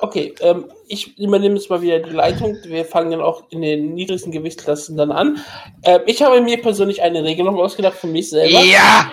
Okay, 0.00 0.34
ähm, 0.40 0.70
ich 0.88 1.18
übernehme 1.18 1.56
jetzt 1.56 1.70
mal 1.70 1.82
wieder 1.82 2.00
die 2.00 2.10
Leitung. 2.10 2.58
Wir 2.64 2.84
fangen 2.84 3.10
dann 3.10 3.20
auch 3.20 3.44
in 3.50 3.62
den 3.62 3.94
niedrigsten 3.94 4.32
Gewichtsklassen 4.32 4.96
dann 4.96 5.12
an. 5.12 5.44
Ähm, 5.82 6.02
ich 6.06 6.22
habe 6.22 6.40
mir 6.40 6.60
persönlich 6.60 7.02
eine 7.02 7.24
Regelung 7.24 7.58
ausgedacht 7.58 7.96
für 7.96 8.06
mich 8.06 8.30
selber. 8.30 8.60
Ja! 8.60 9.12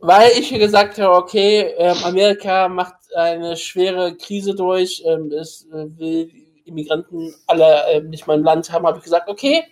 Weil 0.00 0.32
ich 0.38 0.50
gesagt 0.50 0.98
habe, 0.98 1.14
okay, 1.14 1.72
ähm, 1.78 1.96
Amerika 2.04 2.68
macht 2.68 2.94
eine 3.16 3.56
schwere 3.56 4.16
Krise 4.16 4.54
durch, 4.54 5.02
ähm, 5.06 5.32
es 5.32 5.66
äh, 5.72 5.86
will 5.98 6.30
Immigranten 6.66 7.34
alle 7.46 7.84
äh, 7.90 8.00
nicht 8.00 8.26
mal 8.26 8.36
im 8.36 8.44
Land 8.44 8.70
haben, 8.70 8.86
habe 8.86 8.98
ich 8.98 9.04
gesagt, 9.04 9.28
okay, 9.28 9.64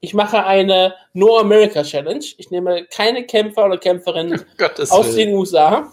ich 0.00 0.14
mache 0.14 0.44
eine 0.44 0.94
No 1.12 1.38
America 1.38 1.82
Challenge. 1.82 2.24
Ich 2.36 2.50
nehme 2.50 2.86
keine 2.86 3.24
Kämpfer 3.24 3.66
oder 3.66 3.78
Kämpferinnen 3.78 4.44
aus 4.90 5.06
Willen. 5.08 5.16
den 5.16 5.34
USA. 5.34 5.92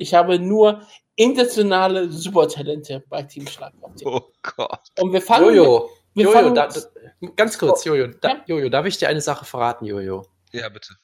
Ich 0.00 0.14
habe 0.14 0.38
nur 0.38 0.80
internationale 1.14 2.08
Supertalente 2.10 3.04
bei 3.08 3.22
Team 3.22 3.46
Schlagkraft. 3.46 4.00
Oh 4.06 4.22
Gott. 4.56 4.80
Und 4.98 5.12
wir 5.12 5.20
fangen. 5.20 5.54
Jojo, 5.54 5.90
wir 6.14 6.24
Jojo, 6.24 6.34
fangen 6.34 6.54
da, 6.54 6.68
da, 6.68 6.80
ganz 7.36 7.58
kurz, 7.58 7.84
Jojo, 7.84 8.06
da, 8.06 8.28
ja? 8.30 8.44
Jojo, 8.46 8.70
darf 8.70 8.86
ich 8.86 8.96
dir 8.96 9.08
eine 9.08 9.20
Sache 9.20 9.44
verraten, 9.44 9.84
Jojo? 9.84 10.24
Ja, 10.52 10.70
bitte. 10.70 10.94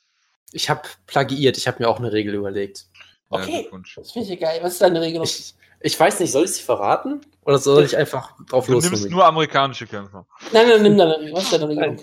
Ich 0.52 0.70
habe 0.70 0.80
plagiiert, 1.06 1.58
ich 1.58 1.68
habe 1.68 1.82
mir 1.82 1.90
auch 1.90 1.98
eine 1.98 2.10
Regel 2.10 2.34
überlegt. 2.34 2.86
Okay, 3.28 3.68
ja, 3.70 3.78
das 3.96 4.12
finde 4.12 4.32
ich 4.32 4.40
geil. 4.40 4.60
Was 4.62 4.72
ist 4.74 4.80
deine 4.80 5.02
Regelung? 5.02 5.24
Ich, 5.24 5.54
ich 5.80 6.00
weiß 6.00 6.18
nicht, 6.20 6.32
soll 6.32 6.44
ich 6.44 6.52
sie 6.52 6.62
verraten? 6.62 7.20
Oder 7.44 7.58
soll 7.58 7.84
ich 7.84 7.96
einfach 7.96 8.32
drauf 8.48 8.68
los? 8.68 8.84
Du 8.84 8.90
nimmst 8.90 9.10
nur 9.10 9.26
amerikanische 9.26 9.86
Kämpfer. 9.86 10.26
Nein, 10.52 10.68
nein, 10.68 10.82
nimm 10.82 10.96
deine 10.96 11.30
Was 11.32 11.42
ist 11.44 11.52
deine 11.52 11.68
Regelung? 11.68 12.00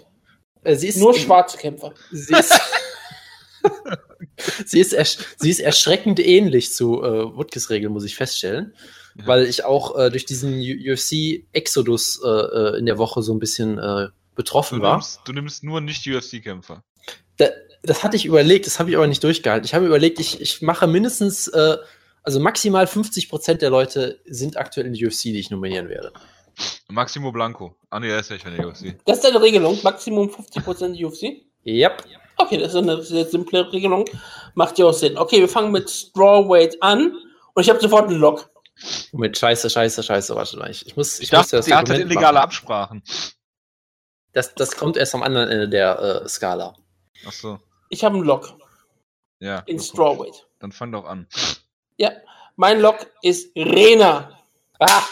Äh, 0.63 0.75
sie 0.75 0.89
ist 0.89 0.97
nur 0.97 1.15
schwarze 1.15 1.57
Kämpfer. 1.57 1.93
Sie 2.11 2.35
ist, 2.35 2.53
sie, 4.65 4.79
ist 4.79 4.95
sie 5.37 5.49
ist 5.49 5.59
erschreckend 5.59 6.19
ähnlich 6.19 6.73
zu 6.73 7.03
äh, 7.03 7.35
Woodkes 7.35 7.69
Regel, 7.69 7.89
muss 7.89 8.05
ich 8.05 8.15
feststellen. 8.15 8.73
Ja. 9.15 9.27
Weil 9.27 9.45
ich 9.45 9.63
auch 9.63 9.97
äh, 9.97 10.09
durch 10.09 10.25
diesen 10.25 10.53
UFC-Exodus 10.59 12.21
äh, 12.23 12.27
äh, 12.27 12.79
in 12.79 12.85
der 12.85 12.97
Woche 12.97 13.21
so 13.21 13.33
ein 13.33 13.39
bisschen 13.39 13.77
äh, 13.77 14.07
betroffen 14.35 14.79
du 14.79 14.83
war. 14.83 14.95
Nimmst, 14.95 15.21
du 15.25 15.33
nimmst 15.33 15.63
nur 15.63 15.81
nicht 15.81 16.07
UFC-Kämpfer. 16.07 16.83
Da, 17.37 17.49
das 17.83 18.03
hatte 18.03 18.15
ich 18.15 18.25
überlegt, 18.25 18.65
das 18.65 18.79
habe 18.79 18.89
ich 18.89 18.95
aber 18.95 19.07
nicht 19.07 19.23
durchgehalten. 19.23 19.65
Ich 19.65 19.75
habe 19.75 19.85
überlegt, 19.85 20.19
ich, 20.19 20.41
ich 20.41 20.61
mache 20.61 20.87
mindestens 20.87 21.47
äh, 21.49 21.77
also 22.23 22.39
maximal 22.39 22.85
50% 22.85 23.55
der 23.55 23.69
Leute 23.69 24.19
sind 24.25 24.57
aktuell 24.57 24.87
in 24.87 24.93
der 24.93 25.07
UFC, 25.07 25.23
die 25.23 25.39
ich 25.39 25.51
nominieren 25.51 25.89
werde. 25.89 26.13
Maximo 26.87 27.31
Blanco. 27.31 27.75
Ah, 27.89 27.99
nee, 27.99 28.09
er 28.09 28.19
ist 28.19 28.31
nicht 28.31 28.45
in 28.45 28.55
der 28.55 28.67
UFC. 28.67 28.95
Das 29.05 29.17
ist 29.17 29.25
deine 29.25 29.41
Regelung? 29.41 29.77
Maximum 29.83 30.29
50% 30.29 31.03
UFC? 31.03 31.43
Yep. 31.65 32.03
Okay, 32.43 32.57
das 32.57 32.69
ist 32.69 32.75
eine 32.75 33.01
sehr 33.01 33.25
simple 33.25 33.71
Regelung. 33.71 34.05
Macht 34.55 34.77
ja 34.77 34.85
auch 34.85 34.93
Sinn. 34.93 35.17
Okay, 35.17 35.39
wir 35.39 35.49
fangen 35.49 35.71
mit 35.71 35.89
Strawweight 35.89 36.81
an 36.81 37.15
und 37.53 37.63
ich 37.63 37.69
habe 37.69 37.79
sofort 37.79 38.09
einen 38.09 38.19
Lock. 38.19 38.49
Mit 39.13 39.37
Scheiße, 39.37 39.69
Scheiße, 39.69 40.03
Scheiße, 40.03 40.35
warte 40.35 40.57
mal. 40.57 40.69
Ich, 40.69 40.85
ich 40.85 40.97
muss. 40.97 41.19
Ich, 41.19 41.25
ich 41.25 41.29
dachte, 41.29 41.57
das 41.57 41.71
hatte 41.71 41.95
illegale 41.95 42.33
machen. 42.33 42.43
Absprachen. 42.43 43.03
Das, 44.33 44.53
das 44.55 44.75
kommt 44.75 44.97
erst 44.97 45.15
am 45.15 45.23
anderen 45.23 45.49
Ende 45.49 45.69
der 45.69 46.23
äh, 46.23 46.27
Skala. 46.27 46.75
Ach 47.25 47.31
so. 47.31 47.59
Ich 47.89 48.03
habe 48.03 48.15
einen 48.15 48.25
Lock. 48.25 48.53
Ja. 49.39 49.59
In 49.67 49.79
Strawweight. 49.79 50.47
Dann 50.59 50.71
fang 50.71 50.91
doch 50.91 51.05
an. 51.05 51.27
Ja, 51.97 52.11
mein 52.55 52.81
Lock 52.81 53.07
ist 53.21 53.55
Rena. 53.55 54.39
Ah, 54.79 55.03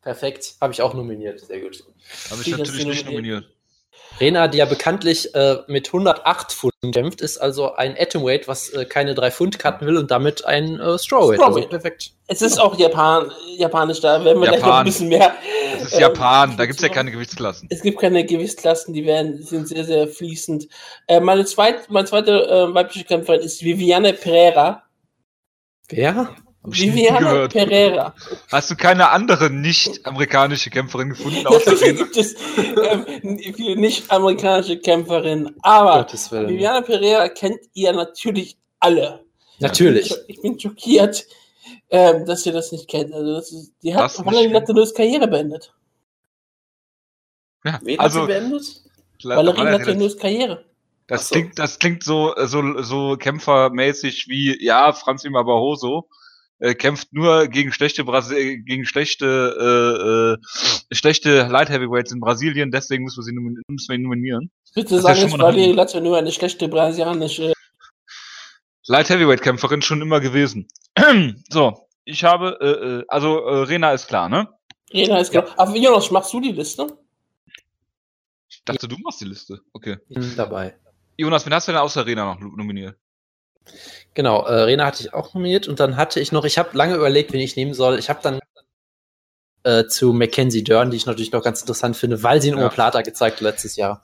perfekt. 0.00 0.54
Habe 0.60 0.72
ich 0.72 0.80
auch 0.80 0.94
nominiert. 0.94 1.40
Sehr 1.40 1.60
gut. 1.60 1.84
Habe 2.30 2.42
ich 2.42 2.56
natürlich 2.56 2.86
nicht 2.86 3.06
nominiert. 3.06 3.50
Rena, 4.20 4.48
die 4.48 4.58
ja 4.58 4.64
bekanntlich 4.64 5.34
äh, 5.34 5.58
mit 5.68 5.88
108 5.88 6.52
Pfund 6.52 6.72
kämpft, 6.92 7.20
ist 7.20 7.38
also 7.38 7.74
ein 7.74 7.96
Atomweight, 7.98 8.48
was 8.48 8.70
äh, 8.70 8.84
keine 8.84 9.14
3 9.14 9.30
Pfund 9.30 9.58
cutten 9.58 9.86
will 9.86 9.96
und 9.96 10.10
damit 10.10 10.44
ein 10.44 10.80
äh, 10.80 10.98
Strawweight. 10.98 11.40
Also 11.40 11.60
perfekt. 11.62 12.10
Es 12.26 12.42
ist 12.42 12.60
auch 12.60 12.76
Japan, 12.78 13.30
japanisch, 13.56 14.00
da 14.00 14.24
werden 14.24 14.40
wir 14.40 14.46
Japan. 14.46 14.58
gleich 14.58 14.68
noch 14.70 14.76
ein 14.78 14.84
bisschen 14.84 15.08
mehr. 15.08 15.34
Es 15.76 15.82
ist 15.84 15.94
ähm, 15.94 16.00
Japan, 16.00 16.56
da 16.56 16.66
gibt 16.66 16.78
es 16.78 16.82
ja 16.82 16.92
keine 16.92 17.10
Gewichtsklassen. 17.10 17.68
Es 17.70 17.82
gibt 17.82 18.00
keine 18.00 18.24
Gewichtsklassen, 18.24 18.92
die 18.92 19.06
werden, 19.06 19.42
sind 19.42 19.68
sehr, 19.68 19.84
sehr 19.84 20.08
fließend. 20.08 20.68
Äh, 21.06 21.20
meine, 21.20 21.44
zweit, 21.44 21.88
meine 21.90 22.06
zweite 22.06 22.32
äh, 22.32 22.74
weibliche 22.74 23.04
Kämpferin 23.04 23.40
ist 23.40 23.62
Viviane 23.62 24.12
Pereira. 24.14 24.82
Wer? 25.88 26.34
Viviane 26.64 27.48
Pereira. 27.48 28.14
Hast 28.50 28.70
du 28.70 28.76
keine 28.76 29.10
andere 29.10 29.50
nicht-amerikanische 29.50 30.70
Kämpferin 30.70 31.10
gefunden? 31.10 31.46
Außer 31.46 31.76
gibt 31.92 32.16
es 32.16 32.34
ähm, 32.56 33.06
viele 33.54 33.76
nicht-amerikanische 33.76 34.78
Kämpferinnen. 34.78 35.56
Aber 35.62 36.06
Viviane 36.10 36.82
Pereira 36.82 37.28
kennt 37.28 37.60
ihr 37.74 37.92
natürlich 37.92 38.58
alle. 38.80 39.24
Natürlich. 39.60 40.14
Ich 40.26 40.40
bin, 40.40 40.58
schockiert, 40.58 41.26
ähm, 41.90 42.24
dass 42.26 42.44
ihr 42.46 42.52
das 42.52 42.72
nicht 42.72 42.88
kennt. 42.88 43.12
Also 43.12 43.34
das 43.34 43.52
ist, 43.52 43.72
die 43.82 43.94
hat 43.94 44.24
Valerie 44.24 44.52
Latinos 44.52 44.94
Karriere 44.94 45.26
beendet. 45.26 45.72
Ja, 47.64 47.80
Wen 47.82 47.98
also, 47.98 48.20
hat 48.20 48.28
sie 48.28 48.32
beendet? 48.32 48.82
Valerie 49.24 49.62
Latinos 49.62 50.16
Karriere. 50.16 50.64
Das 51.06 51.28
so. 51.28 51.34
klingt, 51.34 51.58
das 51.58 51.78
klingt 51.78 52.04
so, 52.04 52.34
so, 52.44 52.82
so 52.82 53.16
kämpfermäßig 53.16 54.26
wie, 54.28 54.62
ja, 54.62 54.92
Franzi 54.92 55.30
Barroso 55.30 56.08
äh, 56.58 56.74
kämpft 56.74 57.12
nur 57.12 57.48
gegen 57.48 57.72
schlechte 57.72 58.04
Brasi 58.04 58.62
gegen 58.64 58.84
schlechte, 58.84 60.36
äh, 60.90 60.92
äh, 60.92 60.94
schlechte 60.94 61.46
Light 61.46 61.70
Heavyweights 61.70 62.12
in 62.12 62.20
Brasilien, 62.20 62.70
deswegen 62.70 63.04
müssen 63.04 63.18
wir 63.18 63.24
sie 63.24 63.34
nominieren. 63.34 63.62
Müssen 63.68 63.88
wir 63.88 63.96
ihn 63.96 64.02
nominieren. 64.02 64.50
Bitte 64.74 64.94
das 64.94 65.02
sagen, 65.02 65.20
es 65.20 65.38
war 65.38 65.52
die 65.52 65.72
Latte 65.72 66.00
nur 66.00 66.18
eine 66.18 66.32
schlechte 66.32 66.68
brasilianische 66.68 67.52
Light 68.86 69.10
Heavyweight 69.10 69.42
Kämpferin 69.42 69.82
schon 69.82 70.00
immer 70.00 70.20
gewesen. 70.20 70.66
so, 71.50 71.88
ich 72.04 72.24
habe, 72.24 72.58
äh, 72.60 73.00
äh, 73.00 73.04
also 73.08 73.38
äh, 73.38 73.62
Rena 73.64 73.92
ist 73.92 74.08
klar, 74.08 74.30
ne? 74.30 74.48
Rena 74.92 75.18
ist 75.18 75.30
klar. 75.30 75.46
Ja. 75.46 75.54
Aber 75.58 75.76
Jonas, 75.76 76.10
machst 76.10 76.32
du 76.32 76.40
die 76.40 76.52
Liste? 76.52 76.86
Ich 78.48 78.64
dachte, 78.64 78.88
du 78.88 78.96
machst 78.98 79.20
die 79.20 79.26
Liste. 79.26 79.60
Okay. 79.74 79.98
Ich 80.08 80.18
bin 80.18 80.36
dabei. 80.36 80.74
Jonas, 81.18 81.44
wen 81.44 81.52
hast 81.52 81.68
du 81.68 81.72
denn 81.72 81.80
außer 81.80 82.00
Arena 82.00 82.34
noch 82.34 82.40
nominiert? 82.40 82.96
Genau, 84.14 84.44
äh, 84.46 84.62
Rena 84.62 84.86
hatte 84.86 85.02
ich 85.02 85.14
auch 85.14 85.34
nominiert 85.34 85.68
und 85.68 85.80
dann 85.80 85.96
hatte 85.96 86.20
ich 86.20 86.32
noch, 86.32 86.44
ich 86.44 86.58
habe 86.58 86.76
lange 86.76 86.96
überlegt, 86.96 87.32
wen 87.32 87.40
ich 87.40 87.56
nehmen 87.56 87.74
soll. 87.74 87.98
Ich 87.98 88.08
habe 88.08 88.20
dann 88.22 88.40
äh, 89.64 89.86
zu 89.86 90.12
Mackenzie 90.12 90.64
Dern, 90.64 90.90
die 90.90 90.96
ich 90.96 91.06
natürlich 91.06 91.32
noch 91.32 91.42
ganz 91.42 91.60
interessant 91.60 91.96
finde, 91.96 92.22
weil 92.22 92.40
sie 92.40 92.48
in 92.48 92.54
ja. 92.54 92.60
Omoplata 92.60 93.02
gezeigt 93.02 93.36
hat 93.36 93.42
letztes 93.42 93.76
Jahr. 93.76 94.02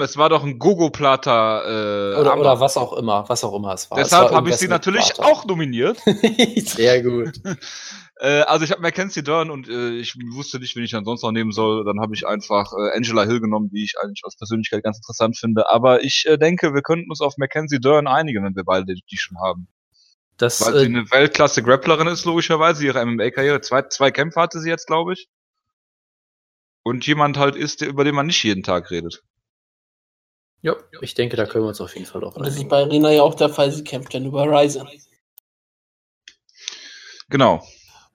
Es 0.00 0.16
war 0.16 0.28
doch 0.28 0.44
ein 0.44 0.58
Gogo-Plata. 0.58 1.62
Äh, 1.64 2.20
oder, 2.20 2.38
oder 2.38 2.60
was 2.60 2.76
auch 2.76 2.92
immer, 2.94 3.28
was 3.28 3.44
auch 3.44 3.54
immer 3.54 3.74
es 3.74 3.90
war. 3.90 3.98
Deshalb 3.98 4.30
habe 4.30 4.48
ich 4.50 4.56
sie 4.56 4.68
natürlich 4.68 5.12
Plata. 5.14 5.30
auch 5.30 5.44
nominiert. 5.44 5.98
Sehr 6.56 7.02
gut. 7.02 7.32
äh, 8.22 8.42
also 8.42 8.64
ich 8.64 8.70
habe 8.70 8.80
Mackenzie 8.80 9.24
Dern 9.24 9.50
und 9.50 9.68
äh, 9.68 9.96
ich 9.96 10.14
wusste 10.32 10.60
nicht, 10.60 10.76
wen 10.76 10.84
ich 10.84 10.92
dann 10.92 11.04
sonst 11.04 11.22
noch 11.22 11.32
nehmen 11.32 11.50
soll. 11.50 11.84
Dann 11.84 12.00
habe 12.00 12.14
ich 12.14 12.24
einfach 12.24 12.72
äh, 12.72 12.96
Angela 12.96 13.24
Hill 13.24 13.40
genommen, 13.40 13.68
die 13.70 13.82
ich 13.82 13.94
eigentlich 14.00 14.22
als 14.22 14.36
Persönlichkeit 14.36 14.84
ganz 14.84 14.98
interessant 14.98 15.36
finde. 15.36 15.68
Aber 15.68 16.04
ich 16.04 16.24
äh, 16.26 16.38
denke, 16.38 16.72
wir 16.72 16.82
könnten 16.82 17.10
uns 17.10 17.20
auf 17.20 17.36
Mackenzie 17.36 17.80
Dern 17.80 18.06
einigen, 18.06 18.44
wenn 18.44 18.54
wir 18.54 18.62
beide 18.62 18.94
die 18.94 19.16
schon 19.16 19.40
haben. 19.40 19.66
Das, 20.36 20.60
Weil 20.60 20.74
sie 20.74 20.84
äh, 20.84 20.86
eine 20.86 21.10
Weltklasse-Grapplerin 21.10 22.06
ist, 22.06 22.24
logischerweise, 22.24 22.86
ihre 22.86 23.04
MMA-Karriere. 23.04 23.60
Zwei, 23.60 23.82
zwei 23.82 24.12
Kämpfe 24.12 24.40
hatte 24.40 24.60
sie 24.60 24.70
jetzt, 24.70 24.86
glaube 24.86 25.14
ich. 25.14 25.28
Und 26.84 27.04
jemand 27.04 27.38
halt 27.38 27.56
ist, 27.56 27.80
der, 27.80 27.88
über 27.88 28.04
den 28.04 28.14
man 28.14 28.26
nicht 28.26 28.44
jeden 28.44 28.62
Tag 28.62 28.92
redet. 28.92 29.24
Ja, 30.60 30.76
ich 31.00 31.14
denke, 31.14 31.36
da 31.36 31.44
können 31.46 31.64
wir 31.64 31.70
uns 31.70 31.80
auf 31.80 31.94
jeden 31.94 32.06
Fall 32.06 32.22
Und 32.22 32.46
das 32.46 32.54
ist 32.54 32.68
bei 32.68 32.84
Rina 32.84 33.10
ja 33.10 33.22
auch 33.22 33.34
der 33.34 33.48
Fall, 33.48 33.72
sie 33.72 33.82
kämpft 33.82 34.14
dann 34.14 34.26
über 34.26 34.46
Ryzen. 34.46 34.86
Genau. 37.28 37.66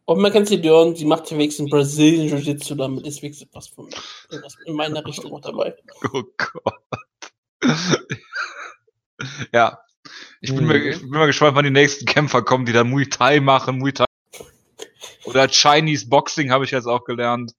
Und 0.07 0.21
man 0.21 0.31
kennt 0.31 0.47
sie 0.47 0.61
Dörn, 0.61 0.95
sie 0.95 1.03
macht 1.03 1.29
wenigstens 1.31 1.69
Brasilien 1.69 2.29
Jiu-Jitsu, 2.29 2.75
damit 2.75 3.05
ist 3.05 3.21
wenigstens 3.21 3.49
was 3.51 3.67
von 3.67 3.89
in 4.65 4.73
meiner 4.73 5.05
Richtung 5.05 5.33
auch 5.33 5.41
dabei. 5.41 5.75
Oh 6.13 6.23
Gott. 6.37 6.75
ja, 9.51 9.79
ich 10.39 10.55
bin, 10.55 10.63
mhm. 10.63 10.67
mir, 10.67 10.77
ich 10.77 11.01
bin 11.01 11.09
mal 11.09 11.25
gespannt, 11.25 11.57
wann 11.57 11.65
die 11.65 11.71
nächsten 11.71 12.05
Kämpfer 12.05 12.41
kommen, 12.41 12.65
die 12.65 12.71
dann 12.71 12.89
Muay 12.89 13.09
Thai 13.09 13.41
machen, 13.41 13.79
Muay 13.79 13.91
Thai. 13.91 14.05
Oder 15.25 15.49
Chinese 15.49 16.07
Boxing 16.07 16.51
habe 16.51 16.63
ich 16.63 16.71
jetzt 16.71 16.87
auch 16.87 17.03
gelernt. 17.03 17.51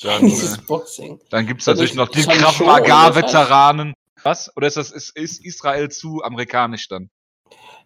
Dann, 0.00 0.20
Chinese 0.20 0.56
äh, 0.56 0.62
Boxing. 0.66 1.20
Dann 1.28 1.46
gibt's 1.46 1.66
natürlich 1.66 1.94
noch 1.94 2.08
die 2.08 2.22
Krav 2.22 2.58
Maga 2.60 3.14
Veteranen. 3.14 3.92
Was? 4.22 4.50
Oder 4.56 4.66
ist 4.66 4.78
das 4.78 4.92
ist, 4.92 5.14
ist 5.14 5.44
Israel 5.44 5.90
zu 5.90 6.22
amerikanisch 6.22 6.88
dann? 6.88 7.10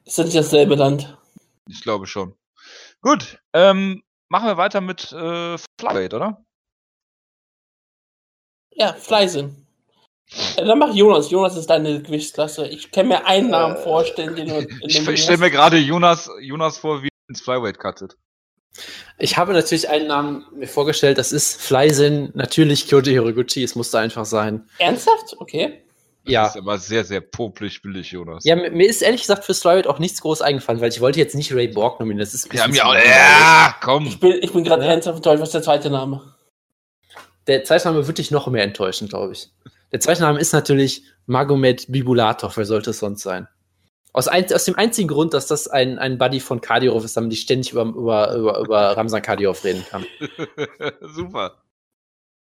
Ist 0.04 0.16
das 0.16 0.26
nicht 0.26 0.36
dasselbe 0.36 0.76
Land? 0.76 1.18
Ich 1.66 1.80
glaube 1.80 2.06
schon. 2.06 2.36
Gut, 3.04 3.38
ähm, 3.52 4.02
machen 4.30 4.46
wir 4.46 4.56
weiter 4.56 4.80
mit 4.80 5.12
äh, 5.12 5.58
Flyweight, 5.78 6.14
oder? 6.14 6.42
Ja, 8.70 8.94
Fleisen. 8.94 9.66
Äh, 10.56 10.64
dann 10.64 10.78
mach 10.78 10.94
Jonas. 10.94 11.30
Jonas 11.30 11.54
ist 11.54 11.68
deine 11.68 12.00
Gewichtsklasse. 12.00 12.66
Ich 12.66 12.90
kann 12.92 13.08
mir 13.08 13.26
einen 13.26 13.50
Namen 13.50 13.76
äh, 13.76 13.82
vorstellen, 13.82 14.34
den 14.34 14.48
du. 14.48 14.66
ich 14.86 15.22
stelle 15.22 15.36
mir 15.36 15.50
gerade 15.50 15.76
Jonas, 15.76 16.30
Jonas 16.40 16.78
vor, 16.78 17.02
wie 17.02 17.10
ins 17.28 17.42
Flyweight 17.42 17.78
cuttet. 17.78 18.16
Ich 19.18 19.36
habe 19.36 19.52
natürlich 19.52 19.90
einen 19.90 20.06
Namen 20.06 20.46
mir 20.54 20.66
vorgestellt, 20.66 21.18
das 21.18 21.30
ist 21.30 21.60
Flysin, 21.60 22.30
natürlich 22.32 22.88
Kyoto 22.88 23.10
Hiroguchi, 23.10 23.62
es 23.62 23.76
musste 23.76 23.98
einfach 23.98 24.24
sein. 24.24 24.66
Ernsthaft? 24.78 25.36
Okay. 25.38 25.83
Ja. 26.26 26.44
Das 26.44 26.54
ist 26.54 26.60
aber 26.60 26.78
sehr, 26.78 27.04
sehr 27.04 27.20
popelig 27.20 27.82
billig, 27.82 28.10
Jonas. 28.12 28.44
Ja, 28.44 28.56
mir 28.56 28.88
ist 28.88 29.02
ehrlich 29.02 29.20
gesagt 29.20 29.44
für 29.44 29.52
Flyweight 29.52 29.86
auch 29.86 29.98
nichts 29.98 30.22
groß 30.22 30.40
eingefallen, 30.40 30.80
weil 30.80 30.88
ich 30.88 31.00
wollte 31.00 31.18
jetzt 31.18 31.34
nicht 31.34 31.52
Ray 31.52 31.68
Borg 31.68 32.00
nominieren. 32.00 32.24
Das 32.24 32.32
ist 32.32 32.52
ja, 32.52 32.66
mir 32.66 32.86
auch, 32.86 32.94
ja, 32.94 33.74
komm. 33.82 34.06
Ich 34.06 34.20
bin, 34.20 34.38
ich 34.40 34.52
bin 34.52 34.64
gerade 34.64 34.84
ja. 34.84 34.92
ernsthaft 34.92 35.16
enttäuscht, 35.16 35.40
was 35.40 35.48
ist 35.48 35.54
der 35.54 35.62
zweite 35.62 35.90
Name? 35.90 36.34
Der 37.46 37.64
zweite 37.64 37.88
Name 37.88 38.06
wird 38.06 38.18
dich 38.18 38.30
noch 38.30 38.46
mehr 38.46 38.64
enttäuschen, 38.64 39.08
glaube 39.08 39.32
ich. 39.32 39.50
Der 39.92 40.00
zweite 40.00 40.22
Name 40.22 40.40
ist 40.40 40.52
natürlich 40.52 41.04
Magomed 41.26 41.86
Bibulatov. 41.88 42.56
Wer 42.56 42.64
sollte 42.64 42.90
es 42.90 42.98
sonst 42.98 43.22
sein? 43.22 43.46
Aus, 44.14 44.28
ein, 44.28 44.50
aus 44.52 44.64
dem 44.64 44.76
einzigen 44.76 45.08
Grund, 45.08 45.34
dass 45.34 45.46
das 45.46 45.68
ein, 45.68 45.98
ein 45.98 46.18
Buddy 46.18 46.40
von 46.40 46.60
Kadyrov 46.60 47.04
ist, 47.04 47.16
damit 47.16 47.32
ich 47.32 47.40
ständig 47.40 47.72
über, 47.72 47.84
über, 47.84 48.34
über, 48.34 48.58
über 48.60 48.96
Ramsan 48.96 49.22
Kadyrov 49.22 49.62
reden 49.64 49.84
kann. 49.90 50.06
Super. 51.00 51.62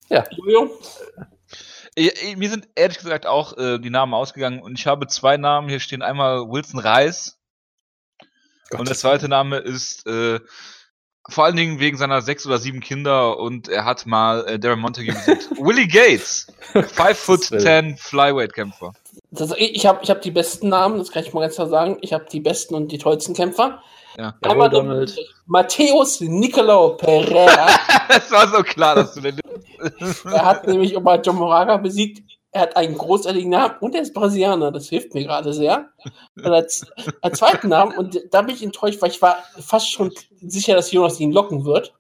Ja. 0.10 0.26
Äh, 1.96 2.36
mir 2.36 2.50
sind 2.50 2.70
ehrlich 2.76 2.98
gesagt 2.98 3.26
auch 3.26 3.58
äh, 3.58 3.80
die 3.80 3.90
Namen 3.90 4.14
ausgegangen 4.14 4.62
und 4.62 4.80
ich 4.80 4.88
habe 4.88 5.08
zwei 5.08 5.38
Namen. 5.38 5.70
Hier 5.70 5.80
stehen 5.80 6.02
einmal 6.02 6.50
Wilson 6.50 6.80
Reis 6.80 7.40
Gott. 8.70 8.80
und 8.80 8.90
der 8.90 8.96
zweite 8.96 9.28
Name 9.28 9.58
ist 9.58 10.08
äh, 10.08 10.40
vor 11.30 11.46
allen 11.46 11.56
Dingen 11.56 11.80
wegen 11.80 11.98
seiner 11.98 12.22
sechs 12.22 12.46
oder 12.46 12.58
sieben 12.58 12.80
Kinder 12.80 13.38
und 13.38 13.68
er 13.68 13.86
hat 13.86 14.06
mal 14.06 14.48
äh, 14.48 14.60
Darren 14.60 14.80
Montague 14.80 15.14
besiegt. 15.14 15.52
Willie 15.60 15.88
Gates, 15.88 16.48
5 16.74 17.18
foot 17.18 17.44
10 17.44 17.98
Flyweight 17.98 18.54
Kämpfer. 18.54 18.94
Das, 19.30 19.54
ich 19.58 19.86
habe 19.86 20.00
ich 20.02 20.10
hab 20.10 20.22
die 20.22 20.32
besten 20.32 20.70
Namen, 20.70 20.98
das 20.98 21.12
kann 21.12 21.24
ich 21.24 21.34
mal 21.34 21.42
ganz 21.42 21.56
klar 21.56 21.68
sagen. 21.68 21.98
Ich 22.02 22.14
habe 22.14 22.26
die 22.32 22.40
besten 22.40 22.76
und 22.76 22.92
die 22.92 22.98
tollsten 22.98 23.34
Kämpfer. 23.34 23.82
Ja. 24.18 24.36
Einmal 24.42 24.70
Donald. 24.70 25.16
Matthäus 25.46 26.20
Nicolau 26.22 26.90
Pereira. 26.92 27.68
Es 28.10 28.30
war 28.30 28.48
so 28.50 28.62
klar, 28.62 28.96
dass 28.96 29.14
du 29.14 29.22
den. 29.22 29.40
er 30.26 30.46
hat 30.46 30.68
nämlich 30.68 30.96
Omar 30.96 31.22
John 31.22 31.36
Moraga 31.36 31.78
besiegt 31.78 32.22
er 32.52 32.62
hat 32.62 32.76
einen 32.76 32.98
großartigen 32.98 33.50
Namen 33.50 33.76
und 33.80 33.96
er 33.96 34.02
ist 34.02 34.14
Brasilianer, 34.14 34.72
das 34.72 34.90
hilft 34.90 35.14
mir 35.14 35.24
gerade 35.24 35.54
sehr. 35.54 35.90
Und 36.36 36.48
als, 36.48 36.86
als 37.22 37.40
zweiten 37.40 37.70
Namen, 37.70 37.98
und 37.98 38.20
da 38.30 38.42
bin 38.42 38.56
ich 38.56 38.64
enttäuscht, 38.64 39.02
weil 39.02 39.12
ich 39.12 39.22
war 39.22 39.38
fast 39.60 39.90
schon 39.90 40.12
sicher, 40.42 40.76
dass 40.76 40.92
Jonas 40.92 41.20
ihn 41.20 41.32
locken 41.32 41.64
wird. 41.64 41.94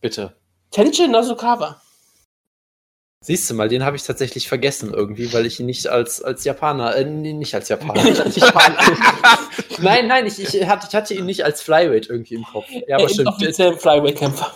Bitte. 0.00 0.34
Tenchi 0.72 1.06
Nasukawa. 1.06 1.80
Siehst 3.20 3.48
du 3.48 3.54
mal, 3.54 3.68
den 3.68 3.84
habe 3.84 3.96
ich 3.96 4.02
tatsächlich 4.02 4.48
vergessen 4.48 4.92
irgendwie, 4.92 5.32
weil 5.32 5.46
ich 5.46 5.58
ihn 5.60 5.66
nicht 5.66 5.86
als, 5.86 6.22
als 6.22 6.44
Japaner, 6.44 6.94
äh, 6.96 7.04
nicht 7.04 7.54
als 7.54 7.68
Japaner. 7.68 8.04
als 8.24 8.36
Japaner. 8.36 8.76
nein, 9.78 10.08
nein, 10.08 10.26
ich, 10.26 10.40
ich, 10.40 10.66
hatte, 10.66 10.88
ich 10.88 10.94
hatte 10.94 11.14
ihn 11.14 11.24
nicht 11.24 11.44
als 11.44 11.62
Flyweight 11.62 12.10
irgendwie 12.10 12.34
im 12.34 12.44
Kopf. 12.44 12.66
Ja, 12.88 12.96
aber 12.98 13.08
stimmt. 13.08 13.28
Offiziell 13.28 13.78
Flyweight-Kämpfer. 13.78 14.52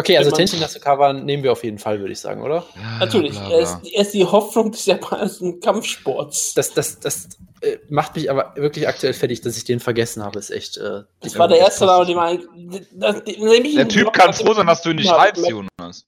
Okay, 0.00 0.16
also 0.16 0.30
Tenshin 0.30 0.60
Nasukawa 0.60 1.12
nehmen 1.12 1.42
wir 1.42 1.52
auf 1.52 1.62
jeden 1.62 1.78
Fall, 1.78 2.00
würde 2.00 2.12
ich 2.12 2.20
sagen, 2.20 2.42
oder? 2.42 2.64
Ja, 2.74 2.98
Natürlich, 3.00 3.32
bla 3.32 3.48
bla. 3.48 3.56
Er, 3.56 3.62
ist, 3.62 3.78
er, 3.92 4.00
ist, 4.00 4.14
die 4.14 4.24
Hoffnung 4.24 4.72
des 4.72 4.86
japanischen 4.86 5.60
Kampfsports. 5.60 6.54
Das, 6.54 6.72
das, 6.72 7.00
das 7.00 7.28
äh, 7.60 7.76
macht 7.88 8.16
mich 8.16 8.30
aber 8.30 8.54
wirklich 8.56 8.88
aktuell 8.88 9.12
fertig, 9.12 9.42
dass 9.42 9.56
ich 9.56 9.64
den 9.64 9.78
vergessen 9.78 10.24
habe. 10.24 10.38
Ist 10.38 10.50
echt. 10.50 10.78
Äh, 10.78 11.02
das 11.20 11.38
war 11.38 11.48
der 11.48 11.58
erste 11.58 11.84
Name, 11.84 12.06
den 12.06 12.16
man. 12.16 12.42
Der 12.94 13.88
Typ 13.88 14.12
kann 14.12 14.32
froh 14.32 14.54
sein, 14.54 14.66
dass 14.66 14.82
du 14.82 14.90
ihn 14.90 14.96
nicht 14.96 15.12
heizt, 15.12 15.46
Jonas. 15.46 16.06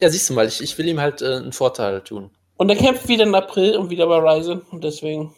Ja, 0.00 0.10
siehst 0.10 0.28
du 0.28 0.34
mal, 0.34 0.48
ich, 0.48 0.60
ich 0.60 0.76
will 0.78 0.88
ihm 0.88 1.00
halt 1.00 1.22
äh, 1.22 1.36
einen 1.36 1.52
Vorteil 1.52 2.00
tun. 2.00 2.32
Und 2.56 2.68
er 2.70 2.76
kämpft 2.76 3.06
wieder 3.06 3.22
im 3.22 3.34
April 3.34 3.76
und 3.76 3.90
wieder 3.90 4.06
bei 4.08 4.18
Ryzen 4.18 4.62
und 4.70 4.82
deswegen. 4.82 5.34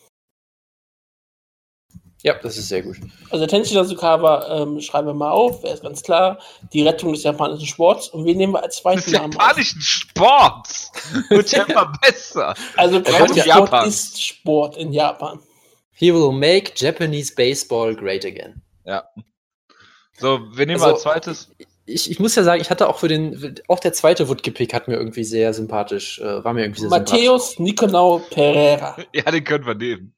Ja, 2.25 2.33
das 2.43 2.57
ist 2.57 2.69
sehr 2.69 2.81
gut. 2.81 2.97
Also 3.29 3.47
Tenchi 3.47 3.75
Nasukawa 3.75 4.63
ähm, 4.63 4.81
schreiben 4.81 5.09
wir 5.09 5.13
mal 5.13 5.31
auf, 5.31 5.63
er 5.63 5.75
ist 5.75 5.83
ganz 5.83 6.03
klar. 6.03 6.39
Die 6.73 6.83
Rettung 6.83 7.13
des 7.13 7.23
japanischen 7.23 7.67
Sports. 7.67 8.09
Und 8.09 8.25
wen 8.25 8.39
nehmen 8.39 8.55
wir 8.55 8.63
als 8.63 8.77
zweiten 8.77 9.11
Namen? 9.13 9.33
Des 9.33 9.39
japanischen 9.39 9.81
Sports! 9.83 10.91
Wird 11.29 11.53
ja 11.53 11.65
immer 11.65 11.93
besser. 12.01 12.55
Also 12.79 13.03
Kampfsport 13.03 13.47
Japan. 13.47 13.89
ist 13.89 14.23
Sport 14.23 14.79
in 14.79 14.95
Japan. 14.95 15.39
He 15.93 16.15
will 16.15 16.33
make 16.33 16.73
Japanese 16.77 17.35
Baseball 17.35 17.95
great 17.95 18.25
again. 18.25 18.63
Ja. 18.87 19.05
So, 20.19 20.41
wen 20.55 20.69
nehmen 20.69 20.81
wir 20.81 20.87
also, 20.87 20.95
als 20.95 21.03
zweites? 21.03 21.51
Ich, 21.85 22.11
ich 22.11 22.21
muss 22.21 22.35
ja 22.37 22.43
sagen, 22.43 22.63
ich 22.63 22.71
hatte 22.71 22.89
auch 22.89 22.99
für 22.99 23.09
den, 23.09 23.61
auch 23.69 23.81
der 23.81 23.93
zweite 23.93 24.31
Woodke-Pick 24.31 24.73
hat 24.73 24.89
mir 24.89 24.97
irgendwie 24.97 25.25
sehr 25.25 25.53
sympathisch, 25.53 26.21
äh, 26.21 26.43
war 26.43 26.55
mir 26.55 26.63
irgendwie 26.63 26.81
sehr 26.81 26.89
Matthäus 26.89 27.51
sympathisch. 27.51 27.59
Nicolau 27.59 28.23
Pereira. 28.31 28.97
Ja, 29.13 29.31
den 29.31 29.45
können 29.45 29.67
wir 29.67 29.75
nehmen. 29.75 30.14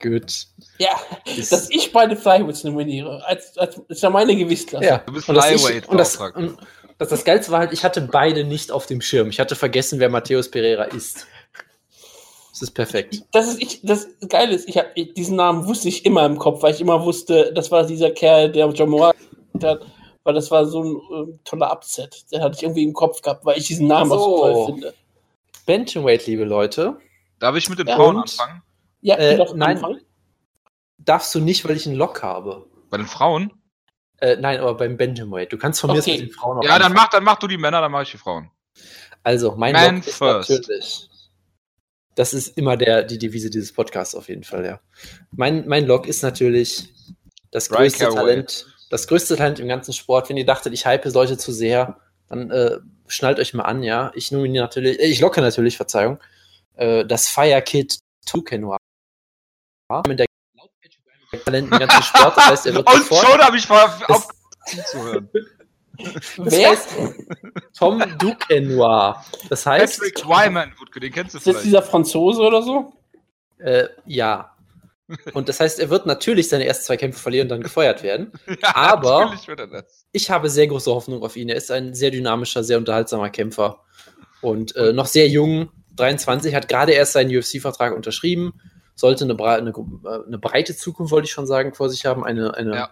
Gut. 0.00 0.46
Ja, 0.78 1.00
ist 1.24 1.52
dass 1.52 1.70
ich 1.70 1.92
beide 1.92 2.16
Flyweights 2.16 2.64
nominiere. 2.64 3.24
Als, 3.24 3.56
als, 3.56 3.80
ist 3.88 4.02
ja 4.02 4.10
meine 4.10 4.36
Gewichtsklasse. 4.36 4.84
Ja, 4.84 4.98
du 4.98 5.12
bist 5.12 5.26
Flyweight. 5.26 5.88
Und 5.88 5.98
das, 5.98 6.16
und 6.16 6.58
das, 6.98 7.08
das 7.08 7.24
Geilste 7.24 7.50
war 7.50 7.60
halt, 7.60 7.72
ich 7.72 7.82
hatte 7.82 8.02
beide 8.02 8.44
nicht 8.44 8.70
auf 8.70 8.86
dem 8.86 9.00
Schirm. 9.00 9.30
Ich 9.30 9.40
hatte 9.40 9.56
vergessen, 9.56 9.98
wer 9.98 10.10
Matthäus 10.10 10.50
Pereira 10.50 10.84
ist. 10.84 11.26
Das 12.52 12.62
ist 12.62 12.70
perfekt. 12.70 13.22
Das 13.32 13.48
ist 13.48 13.60
ich, 13.60 13.80
das 13.82 14.08
Geile 14.28 14.54
ist, 14.54 14.68
ich 14.68 14.78
hab, 14.78 14.94
diesen 14.94 15.36
Namen 15.36 15.66
wusste 15.66 15.88
ich 15.88 16.06
immer 16.06 16.24
im 16.24 16.38
Kopf, 16.38 16.62
weil 16.62 16.74
ich 16.74 16.80
immer 16.80 17.04
wusste, 17.04 17.52
das 17.54 17.70
war 17.70 17.84
dieser 17.86 18.10
Kerl, 18.10 18.50
der 18.50 18.66
John 18.68 18.88
Moore 18.88 19.12
hat, 19.62 19.86
weil 20.24 20.34
das 20.34 20.50
war 20.50 20.64
so 20.64 20.82
ein 20.82 20.96
äh, 20.96 21.38
toller 21.44 21.70
Upset. 21.70 22.24
Den 22.32 22.42
hatte 22.42 22.56
ich 22.56 22.62
irgendwie 22.62 22.84
im 22.84 22.94
Kopf 22.94 23.20
gehabt, 23.20 23.44
weil 23.44 23.58
ich 23.58 23.66
diesen 23.66 23.86
Namen 23.86 24.10
so. 24.10 24.16
auch 24.16 24.24
so 24.24 24.40
toll 24.40 24.66
finde. 24.66 24.94
Bantamweight, 25.66 26.26
liebe 26.26 26.44
Leute. 26.44 26.96
Darf 27.38 27.56
ich 27.56 27.68
mit 27.68 27.78
den 27.78 27.88
Frauen 27.88 28.18
anfangen? 28.18 28.62
Ja, 29.00 29.16
äh, 29.16 29.36
nein. 29.54 29.76
Anfangen? 29.76 30.00
Darfst 30.98 31.34
du 31.34 31.40
nicht, 31.40 31.64
weil 31.64 31.76
ich 31.76 31.86
einen 31.86 31.96
Lock 31.96 32.22
habe. 32.22 32.66
Bei 32.90 32.96
den 32.96 33.06
Frauen? 33.06 33.52
Äh, 34.18 34.36
nein, 34.36 34.60
aber 34.60 34.74
beim 34.74 34.96
Bantamweight. 34.96 35.52
Du 35.52 35.58
kannst 35.58 35.80
von 35.80 35.90
okay. 35.90 36.00
mir 36.04 36.12
mit 36.18 36.28
den 36.28 36.34
Frauen 36.34 36.58
auch 36.58 36.64
Ja, 36.64 36.78
dann 36.78 36.92
mach, 36.92 37.10
dann 37.10 37.22
mach 37.22 37.38
du 37.38 37.46
die 37.46 37.58
Männer, 37.58 37.80
dann 37.80 37.92
mach 37.92 38.02
ich 38.02 38.10
die 38.10 38.18
Frauen. 38.18 38.50
Also, 39.22 39.54
mein 39.56 39.72
Man 39.72 39.96
Lock 39.96 40.04
first. 40.04 40.50
ist 40.50 40.58
natürlich. 40.60 41.08
Das 42.14 42.32
ist 42.32 42.56
immer 42.56 42.78
der, 42.78 43.02
die 43.02 43.18
Devise 43.18 43.50
dieses 43.50 43.72
Podcasts 43.72 44.14
auf 44.14 44.28
jeden 44.28 44.42
Fall, 44.42 44.64
ja. 44.64 44.80
Mein, 45.32 45.68
mein 45.68 45.84
Lock 45.84 46.06
ist 46.06 46.22
natürlich 46.22 46.88
das 47.50 47.68
größte 47.68 48.08
Talent, 48.08 48.66
das 48.88 49.06
größte 49.06 49.36
Talent 49.36 49.58
im 49.60 49.68
ganzen 49.68 49.92
Sport. 49.92 50.30
Wenn 50.30 50.38
ihr 50.38 50.46
dachtet, 50.46 50.72
ich 50.72 50.86
hype 50.86 51.04
Leute 51.12 51.36
zu 51.36 51.52
sehr, 51.52 51.98
dann 52.28 52.50
äh, 52.50 52.78
schnallt 53.06 53.38
euch 53.38 53.52
mal 53.52 53.64
an, 53.64 53.82
ja. 53.82 54.12
Ich 54.14 54.32
nominiere 54.32 54.64
natürlich, 54.64 54.98
äh, 54.98 55.06
ich 55.06 55.20
locke 55.20 55.42
natürlich, 55.42 55.76
Verzeihung, 55.76 56.18
äh, 56.76 57.04
das 57.04 57.28
Fire 57.28 57.60
Kid 57.60 57.98
Tukenoir 58.24 58.78
mit 60.06 60.18
der 60.18 60.26
Talent 61.44 61.72
im 61.72 61.78
ganzen 61.78 62.02
Sport. 62.02 62.36
Das 62.36 62.46
heißt, 62.46 62.66
er 62.66 62.74
wird 62.74 62.88
Und 62.92 63.04
schon 63.04 63.40
habe 63.40 63.56
ich 63.56 63.68
mal 63.68 63.84
auf 64.08 64.28
zuzuhören. 64.66 65.28
Wer? 66.36 66.70
Heißt, 66.70 66.88
Tom 67.76 68.02
Duquesnoy. 68.18 69.14
Das 69.48 69.64
heißt. 69.64 69.98
Patrick 69.98 70.26
Wyman, 70.26 70.72
den 70.94 71.12
kennst 71.12 71.34
du 71.34 71.38
vielleicht. 71.38 71.46
Ist 71.46 71.54
das 71.56 71.62
dieser 71.62 71.82
Franzose 71.82 72.42
oder 72.42 72.62
so? 72.62 72.92
Äh, 73.58 73.88
ja. 74.04 74.52
Und 75.32 75.48
das 75.48 75.60
heißt, 75.60 75.78
er 75.78 75.88
wird 75.88 76.04
natürlich 76.04 76.48
seine 76.48 76.66
ersten 76.66 76.84
zwei 76.84 76.96
Kämpfe 76.96 77.20
verlieren 77.20 77.46
und 77.46 77.50
dann 77.50 77.62
gefeuert 77.62 78.02
werden. 78.02 78.32
Ja, 78.60 78.74
aber 78.74 79.34
ich 80.12 80.30
habe 80.30 80.50
sehr 80.50 80.66
große 80.66 80.90
Hoffnung 80.90 81.22
auf 81.22 81.36
ihn. 81.36 81.48
Er 81.48 81.56
ist 81.56 81.70
ein 81.70 81.94
sehr 81.94 82.10
dynamischer, 82.10 82.64
sehr 82.64 82.78
unterhaltsamer 82.78 83.30
Kämpfer. 83.30 83.82
Und 84.42 84.74
äh, 84.76 84.92
noch 84.92 85.06
sehr 85.06 85.28
jung, 85.28 85.70
23, 85.94 86.54
hat 86.54 86.68
gerade 86.68 86.92
erst 86.92 87.12
seinen 87.12 87.34
UFC-Vertrag 87.34 87.94
unterschrieben. 87.94 88.60
Sollte 88.96 89.24
eine, 89.24 89.38
eine, 89.38 89.70
äh, 89.70 90.26
eine, 90.26 90.38
breite 90.38 90.74
Zukunft, 90.74 91.12
wollte 91.12 91.26
ich 91.26 91.32
schon 91.32 91.46
sagen, 91.46 91.74
vor 91.74 91.88
sich 91.88 92.04
haben. 92.06 92.24
Eine, 92.24 92.54
eine 92.54 92.74
ja, 92.74 92.90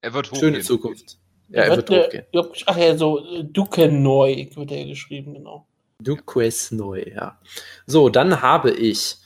er 0.00 0.12
wird 0.12 0.36
schöne 0.36 0.60
Zukunft. 0.60 1.18
Ja, 1.48 1.62
er, 1.62 1.64
er 1.64 1.76
wird, 1.76 1.88
wird 1.88 2.06
hochgehen. 2.06 2.24
Der, 2.34 2.48
ach 2.66 2.76
ja, 2.76 2.96
so 2.96 3.24
äh, 3.24 3.44
Duquesnoy 3.44 4.50
wird 4.54 4.72
er 4.72 4.84
geschrieben, 4.84 5.34
genau. 5.34 5.66
Duquesnoy, 6.00 7.14
ja. 7.14 7.40
So, 7.86 8.08
dann 8.08 8.42
habe 8.42 8.72
ich 8.72 9.16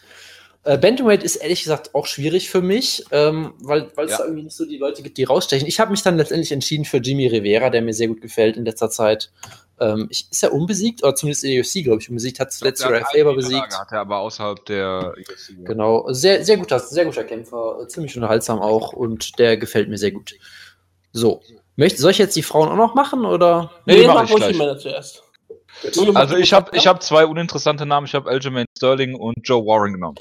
äh, 0.64 0.76
Bantamweight 0.76 1.22
ist 1.22 1.36
ehrlich 1.36 1.62
gesagt 1.62 1.94
auch 1.94 2.04
schwierig 2.04 2.50
für 2.50 2.60
mich, 2.60 3.04
ähm, 3.10 3.54
weil, 3.60 3.88
weil 3.96 4.04
es 4.04 4.12
ja. 4.12 4.18
da 4.18 4.24
irgendwie 4.24 4.42
nicht 4.42 4.56
so 4.56 4.66
die 4.66 4.76
Leute 4.76 5.02
gibt, 5.02 5.16
die 5.16 5.24
rausstechen. 5.24 5.66
Ich 5.66 5.80
habe 5.80 5.90
mich 5.90 6.02
dann 6.02 6.18
letztendlich 6.18 6.52
entschieden 6.52 6.84
für 6.84 6.98
Jimmy 6.98 7.26
Rivera, 7.26 7.70
der 7.70 7.80
mir 7.80 7.94
sehr 7.94 8.08
gut 8.08 8.20
gefällt 8.20 8.58
in 8.58 8.66
letzter 8.66 8.90
Zeit. 8.90 9.30
Ähm, 9.80 10.08
ich, 10.10 10.30
ist 10.30 10.42
er 10.42 10.52
unbesiegt, 10.52 11.02
oder 11.02 11.14
zumindest 11.14 11.44
in 11.44 11.52
der 11.52 11.60
UFC, 11.60 11.84
glaube 11.84 12.00
ich, 12.00 12.08
unbesiegt, 12.08 12.40
hat 12.40 12.52
zuletzt 12.52 12.84
Uriah 12.84 13.04
Faber 13.12 13.34
besiegt. 13.34 13.78
Hat 13.78 13.92
er 13.92 14.00
aber 14.00 14.18
außerhalb 14.18 14.64
der 14.66 15.14
UFC. 15.16 15.64
Genau, 15.64 16.06
sehr, 16.12 16.44
sehr 16.44 16.56
guter, 16.56 16.78
sehr 16.78 17.04
guter 17.04 17.24
Kämpfer, 17.24 17.86
ziemlich 17.88 18.16
unterhaltsam 18.16 18.60
auch 18.60 18.92
und 18.92 19.38
der 19.38 19.56
gefällt 19.56 19.88
mir 19.88 19.98
sehr 19.98 20.12
gut. 20.12 20.34
So. 21.12 21.42
Möchte, 21.76 22.00
soll 22.00 22.10
ich 22.10 22.18
jetzt 22.18 22.34
die 22.34 22.42
Frauen 22.42 22.68
auch 22.68 22.76
noch 22.76 22.94
machen, 22.94 23.24
oder? 23.24 23.70
Nee, 23.86 24.00
nee 24.00 24.06
mach 24.08 24.24
ich 24.24 24.34
gleich. 24.34 24.56
zuerst. 24.78 25.22
Also 26.14 26.36
ich 26.36 26.52
habe 26.52 26.76
ich 26.76 26.86
hab 26.86 27.02
zwei 27.02 27.24
uninteressante 27.24 27.86
Namen. 27.86 28.06
Ich 28.06 28.14
habe 28.14 28.28
Aljamain 28.28 28.66
Sterling 28.76 29.14
und 29.14 29.36
Joe 29.44 29.64
Warren 29.64 29.92
genommen. 29.92 30.16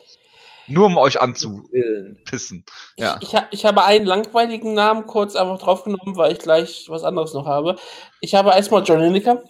Nur 0.68 0.88
um 0.88 0.98
euch 0.98 1.20
anzupissen. 1.22 2.66
Ja. 2.98 3.18
Ich, 3.22 3.34
ich, 3.34 3.40
ich, 3.52 3.66
habe 3.66 3.84
einen 3.84 4.06
langweiligen 4.06 4.74
Namen 4.74 5.08
kurz 5.08 5.36
einfach 5.36 5.60
draufgenommen, 5.60 6.18
weil 6.18 6.34
ich 6.34 6.40
gleich 6.40 6.86
was 6.90 7.04
anderes 7.04 7.34
noch 7.34 7.46
habe. 7.46 7.78
Ich 8.20 8.36
habe 8.36 8.52
erstmal 8.52 8.84
John 8.84 9.00
Lineker. 9.00 9.44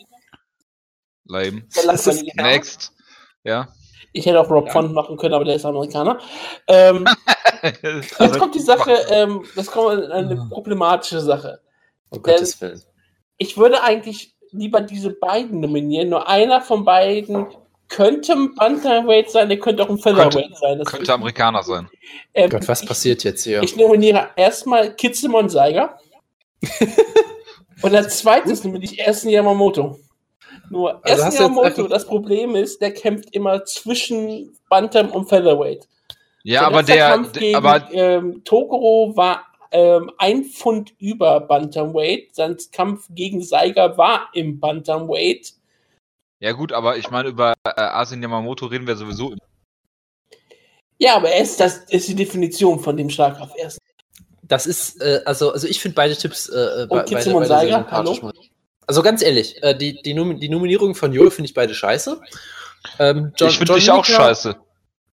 Lame. 1.26 1.64
Next. 2.36 2.94
Ja. 3.44 3.68
Ich 4.14 4.26
hätte 4.26 4.40
auch 4.40 4.50
Rob 4.50 4.68
ja. 4.68 4.72
Font 4.72 4.94
machen 4.94 5.18
können, 5.18 5.34
aber 5.34 5.46
der 5.46 5.56
ist 5.56 5.66
Amerikaner. 5.66 6.20
Ähm, 6.68 7.06
also, 7.62 7.80
jetzt 8.20 8.40
kommt 8.40 8.56
die 8.56 8.60
Sache, 8.60 8.92
ähm, 9.10 9.44
das 9.56 9.68
kommt 9.68 10.12
eine 10.12 10.42
hm. 10.42 10.50
problematische 10.50 11.22
Sache. 11.22 11.60
Oh 12.12 12.20
Gottes 12.20 12.60
Willen. 12.62 12.82
Ich 13.38 13.58
würde 13.58 13.84
eigentlich 13.84 14.36
lieber 14.52 14.82
diese 14.82 15.12
beiden 15.12 15.60
nominieren. 15.60 16.10
Nur 16.10 16.28
einer 16.28 16.62
von 16.62 16.86
beiden 16.86 17.48
könnte 17.90 18.34
ein 18.34 18.56
Bantamweight 18.56 19.32
sein, 19.32 19.50
der 19.50 19.60
könnte 19.60 19.84
auch 19.84 19.90
ein 19.90 19.98
Featherweight 19.98 20.34
könnte, 20.34 20.60
sein. 20.60 20.80
Das 20.80 20.88
könnte 20.88 21.14
Amerikaner 21.14 21.64
sein. 21.64 21.90
Ähm, 22.34 22.50
Gott, 22.50 22.68
was 22.68 22.82
ich, 22.82 22.88
passiert 22.88 23.24
jetzt 23.24 23.44
hier? 23.44 23.64
Ich 23.64 23.76
nominiere 23.76 24.30
erstmal 24.36 24.94
Kitsimon 24.96 25.50
Seiger. 25.50 25.98
Und 27.82 27.96
als 27.96 28.20
zweites 28.20 28.64
nominiere 28.64 28.94
ich 28.94 29.00
ersten 29.00 29.30
Yamamoto. 29.30 30.00
Nur 30.70 31.06
also 31.06 31.24
ersten 31.24 31.44
Yamamoto, 31.44 31.88
das 31.88 32.06
Problem 32.06 32.56
ist, 32.56 32.82
der 32.82 32.94
kämpft 32.94 33.34
immer 33.34 33.64
zwischen 33.66 34.58
Bantam 34.70 35.12
und 35.12 35.30
Featherweight. 35.30 35.88
Ja, 36.44 36.62
der 36.62 36.68
aber 36.68 36.84
der, 36.84 37.10
Kampf 37.10 37.32
gegen, 37.34 37.56
aber 37.56 37.88
ähm, 37.92 38.44
Tokoro 38.44 39.16
war 39.16 39.46
ähm, 39.72 40.12
ein 40.18 40.46
Pfund 40.46 40.94
über 41.00 41.40
Bantamweight. 41.42 42.36
Sein 42.36 42.58
Kampf 42.72 43.08
gegen 43.10 43.42
Seiger 43.44 43.98
war 43.98 44.30
im 44.34 44.60
Bantamweight. 44.60 45.54
Ja 46.40 46.52
gut, 46.52 46.72
aber 46.72 46.98
ich 46.98 47.10
meine, 47.10 47.30
über 47.30 47.54
äh, 47.64 47.82
Asin 47.82 48.22
Yamamoto 48.22 48.68
reden 48.68 48.86
wir 48.86 48.96
sowieso 48.96 49.32
immer. 49.32 49.42
Ja, 51.00 51.16
aber 51.16 51.30
er 51.30 51.42
ist, 51.42 51.60
das 51.60 51.78
ist 51.90 52.08
die 52.08 52.16
Definition 52.16 52.80
von 52.80 52.98
dem 52.98 53.10
Schlagkraft 53.10 53.56
erst. 53.58 53.80
Das 54.44 54.66
ist, 54.66 55.02
äh, 55.02 55.22
also, 55.26 55.52
also 55.52 55.68
ich 55.68 55.80
finde 55.80 55.96
beide 55.96 56.16
Tipps 56.16 56.48
äh, 56.50 56.56
äh 56.56 56.82
Und 56.84 56.90
beide, 56.90 57.34
beide 57.34 57.46
Seiger, 57.46 57.88
hallo? 57.92 58.32
Also 58.86 59.02
ganz 59.04 59.22
ehrlich, 59.22 59.62
äh, 59.64 59.76
die, 59.78 60.02
die, 60.02 60.14
Nom 60.14 60.40
die 60.40 60.50
Nominierung 60.50 60.96
von 60.96 61.12
Joel 61.12 61.30
finde 61.30 61.50
ich 61.50 61.54
beide 61.54 61.74
scheiße. 61.74 62.22
Ähm, 63.00 63.34
John, 63.36 63.50
ich 63.50 63.58
finde 63.58 63.74
dich 63.74 63.92
auch 63.92 64.06
scheiße. 64.06 64.56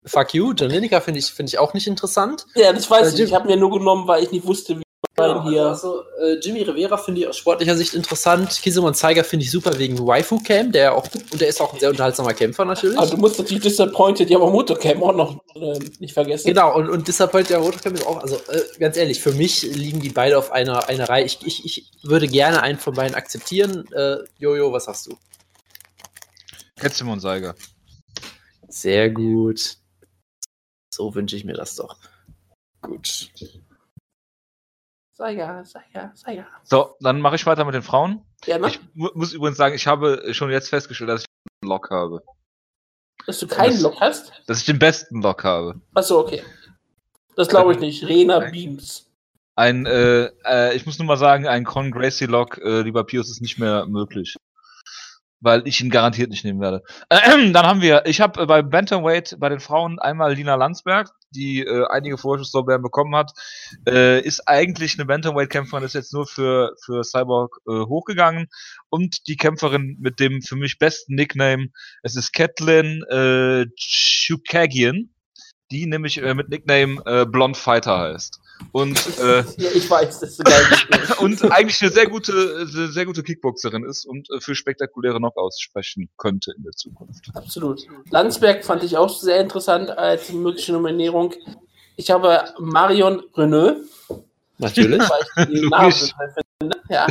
Fuck 0.07 0.33
you, 0.33 0.55
John 0.55 0.71
Lineker 0.71 1.01
finde 1.03 1.21
ich, 1.21 1.27
find 1.27 1.51
ich 1.51 1.59
auch 1.59 1.75
nicht 1.75 1.87
interessant. 1.87 2.47
Ja, 2.55 2.73
das 2.73 2.91
weiß 2.91 3.13
äh, 3.13 3.15
ich. 3.17 3.29
Ich 3.29 3.35
habe 3.35 3.47
mir 3.47 3.57
nur 3.57 3.71
genommen, 3.71 4.09
weil 4.09 4.23
ich 4.23 4.31
nicht 4.31 4.47
wusste, 4.47 4.79
wie 4.79 4.85
Genau, 5.15 5.49
hier. 5.49 5.67
Also, 5.67 6.03
äh, 6.21 6.39
Jimmy 6.41 6.63
Rivera 6.63 6.97
finde 6.97 7.21
ich 7.21 7.29
aus 7.29 7.37
sportlicher 7.37 7.77
Sicht 7.77 7.95
interessant. 7.95 8.51
Kisemon 8.63 8.95
Zeiger 8.95 9.25
finde 9.25 9.45
ich 9.45 9.51
super 9.51 9.77
wegen 9.79 9.99
Waifu 9.99 10.41
Cam, 10.41 10.71
der 10.71 10.95
auch 10.95 11.07
und 11.33 11.41
der 11.41 11.49
ist 11.49 11.61
auch 11.61 11.73
ein 11.73 11.81
sehr 11.81 11.91
unterhaltsamer 11.91 12.35
Kämpfer 12.35 12.65
natürlich. 12.65 12.97
Aber 12.99 13.07
du 13.07 13.17
musst 13.17 13.39
natürlich 13.39 13.63
Disappointed 13.63 14.31
Yamamoto 14.31 14.75
Cam 14.77 15.03
auch 15.03 15.15
noch 15.15 15.41
äh, 15.55 15.79
nicht 15.99 16.15
vergessen. 16.15 16.47
Genau, 16.47 16.75
und, 16.77 16.89
und 16.89 17.07
Disappointed 17.07 17.51
Yamamoto 17.51 17.79
Cam 17.79 17.95
ist 17.95 18.07
auch, 18.07 18.21
also 18.21 18.37
äh, 18.49 18.63
ganz 18.79 18.97
ehrlich, 18.97 19.21
für 19.21 19.33
mich 19.33 19.63
liegen 19.63 20.01
die 20.01 20.11
beide 20.11 20.39
auf 20.39 20.53
einer, 20.53 20.89
einer 20.89 21.09
Reihe. 21.09 21.25
Ich, 21.25 21.39
ich, 21.45 21.65
ich 21.65 21.91
würde 22.03 22.29
gerne 22.29 22.63
einen 22.63 22.79
von 22.79 22.95
beiden 22.95 23.17
akzeptieren. 23.17 23.87
Äh, 23.93 24.19
Jojo, 24.39 24.73
was 24.73 24.87
hast 24.87 25.07
du? 25.07 25.17
Kisemon 26.81 27.21
Zeiger. 27.21 27.55
Sehr 28.69 29.11
gut. 29.11 29.79
So 30.93 31.15
wünsche 31.15 31.37
ich 31.37 31.45
mir 31.45 31.55
das 31.55 31.77
doch. 31.77 31.97
Gut. 32.83 33.31
Seiger, 35.19 35.65
Seiger, 35.65 36.13
Seiger. 36.15 36.47
So, 36.63 36.95
dann 37.01 37.21
mache 37.21 37.35
ich 37.35 37.45
weiter 37.45 37.65
mit 37.65 37.75
den 37.75 37.83
Frauen. 37.83 38.23
Ja, 38.47 38.57
ne? 38.57 38.69
Ich 38.69 38.81
muss 38.95 39.33
übrigens 39.33 39.59
sagen, 39.59 39.75
ich 39.75 39.89
habe 39.89 40.33
schon 40.33 40.51
jetzt 40.51 40.69
festgestellt, 40.69 41.11
dass 41.11 41.23
ich 41.23 41.27
einen 41.61 41.71
Lock 41.71 41.91
habe. 41.91 42.23
Dass 43.27 43.41
du 43.41 43.49
keinen 43.49 43.73
das, 43.73 43.81
Lock 43.83 44.01
hast? 44.01 44.33
Dass 44.47 44.61
ich 44.61 44.67
den 44.67 44.79
besten 44.79 45.21
Lock 45.21 45.43
habe. 45.43 45.81
Achso, 45.95 46.21
okay. 46.21 46.45
Das 47.35 47.49
glaube 47.49 47.73
ich 47.73 47.81
nicht. 47.81 48.05
Rena 48.05 48.39
Beams. 48.39 49.11
Ein, 49.57 49.87
äh, 49.87 50.31
äh, 50.45 50.77
ich 50.77 50.87
muss 50.87 51.01
nur 51.01 51.07
mal 51.07 51.17
sagen, 51.17 51.49
ein 51.49 51.65
Con 51.65 51.91
Gracie 51.91 52.27
Lock, 52.27 52.59
äh, 52.59 52.83
lieber 52.83 53.03
Pius, 53.03 53.29
ist 53.29 53.43
nicht 53.43 53.59
mehr 53.59 53.87
möglich 53.87 54.37
weil 55.41 55.67
ich 55.67 55.81
ihn 55.81 55.91
garantiert 55.91 56.31
nicht 56.31 56.45
nehmen 56.45 56.61
werde. 56.61 56.83
Äh, 57.09 57.19
dann 57.53 57.67
haben 57.67 57.83
wir, 57.83 58.07
ich 58.07 58.21
habe 58.21 58.43
äh, 58.43 58.47
bei 58.47 58.63
Bantamweight 58.63 59.37
bei 59.39 59.49
den 59.49 59.61
Frauen 59.61 59.99
einmal 59.99 60.35
Lina 60.35 60.55
Landsberg, 60.55 61.11
die 61.31 61.61
äh, 61.61 61.87
einige 61.91 62.19
Vorschusslorbeeren 62.19 62.83
bekommen 62.83 63.15
hat, 63.15 63.33
äh, 63.87 64.21
ist 64.21 64.49
eigentlich 64.49 64.99
eine 64.99 65.07
Bantamweight-Kämpferin, 65.07 65.85
ist 65.85 65.95
jetzt 65.95 66.13
nur 66.13 66.27
für 66.27 66.75
für 66.85 67.05
Cyborg 67.05 67.59
äh, 67.69 67.71
hochgegangen 67.71 68.49
und 68.89 69.29
die 69.29 69.37
Kämpferin 69.37 69.97
mit 70.01 70.21
dem 70.21 70.43
für 70.43 70.57
mich 70.57 70.79
besten 70.79 71.15
Nickname, 71.15 71.69
es 72.03 72.17
ist 72.17 72.33
Catelyn 72.33 73.03
äh, 73.05 73.67
Chukagian, 73.77 75.11
die 75.71 75.87
nämlich 75.87 76.19
äh, 76.23 76.35
mit 76.35 76.49
Nickname 76.49 77.03
äh, 77.05 77.27
Blond 77.27 77.57
Fighter 77.57 77.99
heißt. 77.99 78.41
Und, 78.73 78.99
äh, 79.19 79.45
ja, 79.57 79.71
ich 79.75 79.89
weiß, 79.89 80.21
dass 80.21 80.37
du 80.37 80.45
geil 80.45 80.63
und 81.21 81.51
eigentlich 81.51 81.81
eine 81.83 81.91
sehr 81.91 82.07
gute, 82.07 82.67
sehr 82.67 83.07
gute 83.07 83.23
Kickboxerin 83.23 83.85
ist 83.85 84.05
und 84.05 84.29
äh, 84.31 84.41
für 84.41 84.55
spektakuläre 84.55 85.19
Knockouts 85.19 85.61
sprechen 85.61 86.09
könnte 86.17 86.53
in 86.57 86.63
der 86.65 86.73
Zukunft. 86.73 87.31
Absolut. 87.35 87.87
Landsberg 88.11 88.65
fand 88.65 88.83
ich 88.85 88.97
auch 88.97 89.09
sehr 89.09 89.41
interessant 89.41 89.91
als 89.91 90.33
mögliche 90.33 90.73
Nominierung. 90.73 91.35
Ich 91.97 92.11
habe 92.11 92.45
Marion 92.59 93.23
Renault. 93.37 93.79
Natürlich. 94.59 95.01
Weil 95.01 95.47
ich 95.49 95.61
den 95.61 95.69
Namen 95.69 95.93
finde. 95.93 96.81
Ja. 96.89 97.07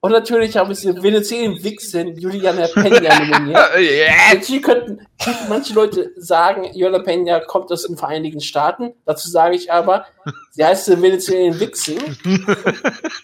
Und 0.00 0.12
natürlich 0.12 0.56
habe 0.56 0.72
ich 0.72 0.80
den 0.82 1.02
Venezuelen-Wichsen 1.02 2.16
Juliana 2.16 2.66
Peña 2.66 3.18
nominiert. 3.18 3.58
yes. 3.78 4.46
Hier 4.46 4.60
könnten, 4.60 5.04
manche 5.48 5.74
Leute 5.74 6.12
sagen, 6.16 6.64
Juliana 6.72 6.98
Peña 6.98 7.44
kommt 7.44 7.72
aus 7.72 7.82
den 7.82 7.96
Vereinigten 7.96 8.40
Staaten. 8.40 8.94
Dazu 9.04 9.28
sage 9.28 9.56
ich 9.56 9.72
aber, 9.72 10.06
sie 10.52 10.64
heißt 10.64 11.02
Venezuelen-Wichsen. 11.02 11.98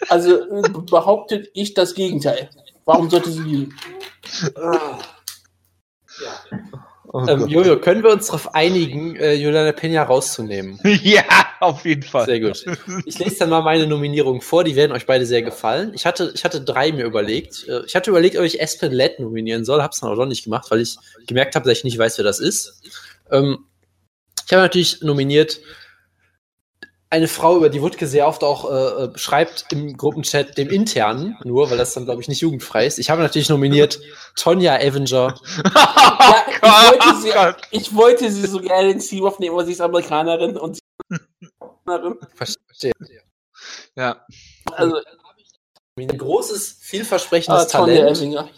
Also 0.09 0.45
behauptet 0.89 1.49
ich 1.55 1.75
das 1.75 1.95
Gegenteil. 1.95 2.51
Warum 2.85 3.09
sollte 3.09 3.31
sie... 3.31 3.69
Ah. 4.55 4.99
Ja. 6.21 6.84
Oh 7.17 7.25
ähm, 7.29 7.47
Jojo, 7.47 7.79
können 7.79 8.03
wir 8.03 8.11
uns 8.11 8.27
darauf 8.27 8.57
einigen, 8.57 9.15
äh, 9.15 9.35
Juliana 9.35 9.71
Peña 9.71 10.03
rauszunehmen? 10.03 10.81
ja, 11.05 11.23
auf 11.61 11.85
jeden 11.85 12.03
Fall. 12.03 12.27
Sehr 12.27 12.41
gut. 12.41 12.65
Ich 13.07 13.21
lese 13.21 13.39
dann 13.39 13.51
mal 13.51 13.63
meine 13.63 13.87
Nominierungen 13.87 14.41
vor, 14.41 14.65
die 14.65 14.75
werden 14.75 14.91
euch 14.91 15.07
beide 15.07 15.25
sehr 15.25 15.43
gefallen. 15.43 15.93
Ich 15.95 16.07
hatte, 16.07 16.33
ich 16.35 16.43
hatte 16.43 16.61
drei 16.61 16.91
mir 16.91 17.05
überlegt. 17.05 17.69
Äh, 17.69 17.85
ich 17.87 17.95
hatte 17.95 18.11
überlegt, 18.11 18.37
ob 18.37 18.43
ich 18.43 18.61
Aspen 18.61 18.91
Led 18.91 19.21
nominieren 19.21 19.65
soll, 19.65 19.81
hab's 19.81 20.01
dann 20.01 20.11
auch 20.11 20.17
noch 20.17 20.27
nicht 20.27 20.43
gemacht, 20.43 20.69
weil 20.73 20.81
ich 20.81 20.97
gemerkt 21.29 21.55
habe, 21.55 21.69
dass 21.69 21.79
ich 21.79 21.85
nicht 21.85 21.97
weiß, 21.97 22.19
wer 22.19 22.25
das 22.25 22.41
ist. 22.41 22.83
Ähm, 23.31 23.59
ich 24.45 24.53
habe 24.53 24.63
natürlich 24.63 25.01
nominiert 25.01 25.61
eine 27.15 27.29
Frau, 27.29 27.57
über 27.57 27.69
die 27.69 27.81
Wutke 27.81 28.09
sehr 28.09 28.27
oft 28.27 28.43
auch 28.43 28.69
äh, 28.69 29.05
äh, 29.05 29.19
schreibt 29.19 29.67
im 29.71 29.97
Gruppenchat, 29.97 30.59
dem 30.59 30.69
internen, 30.69 31.37
nur, 31.45 31.71
weil 31.71 31.79
das 31.79 31.95
dann, 31.95 32.07
glaube 32.07 32.21
ich, 32.21 32.27
nicht 32.29 32.41
jugendfrei 32.41 32.87
ist. 32.87 32.99
Ich 32.99 33.09
habe 33.09 33.23
natürlich 33.23 33.49
nominiert 33.49 34.01
Tonja 34.35 34.75
Avenger. 34.75 35.39
ja, 35.65 36.45
ich, 36.51 36.63
wollte 36.63 37.21
sie, 37.23 37.33
ich 37.71 37.95
wollte 37.95 38.31
sie 38.33 38.47
so 38.49 38.61
gerne 38.61 38.91
in 38.91 38.99
Team 38.99 39.25
aufnehmen, 39.25 39.55
aber 39.55 39.65
sie 39.65 39.73
ist 39.73 39.81
Amerikanerin 39.81 40.57
und 40.57 40.81
Verstehe. 42.35 42.93
Ja. 43.95 44.27
Also, 44.73 45.01
ein 45.97 46.09
großes, 46.09 46.79
vielversprechendes 46.81 47.67
ah, 47.75 47.79
Talent. 47.79 48.51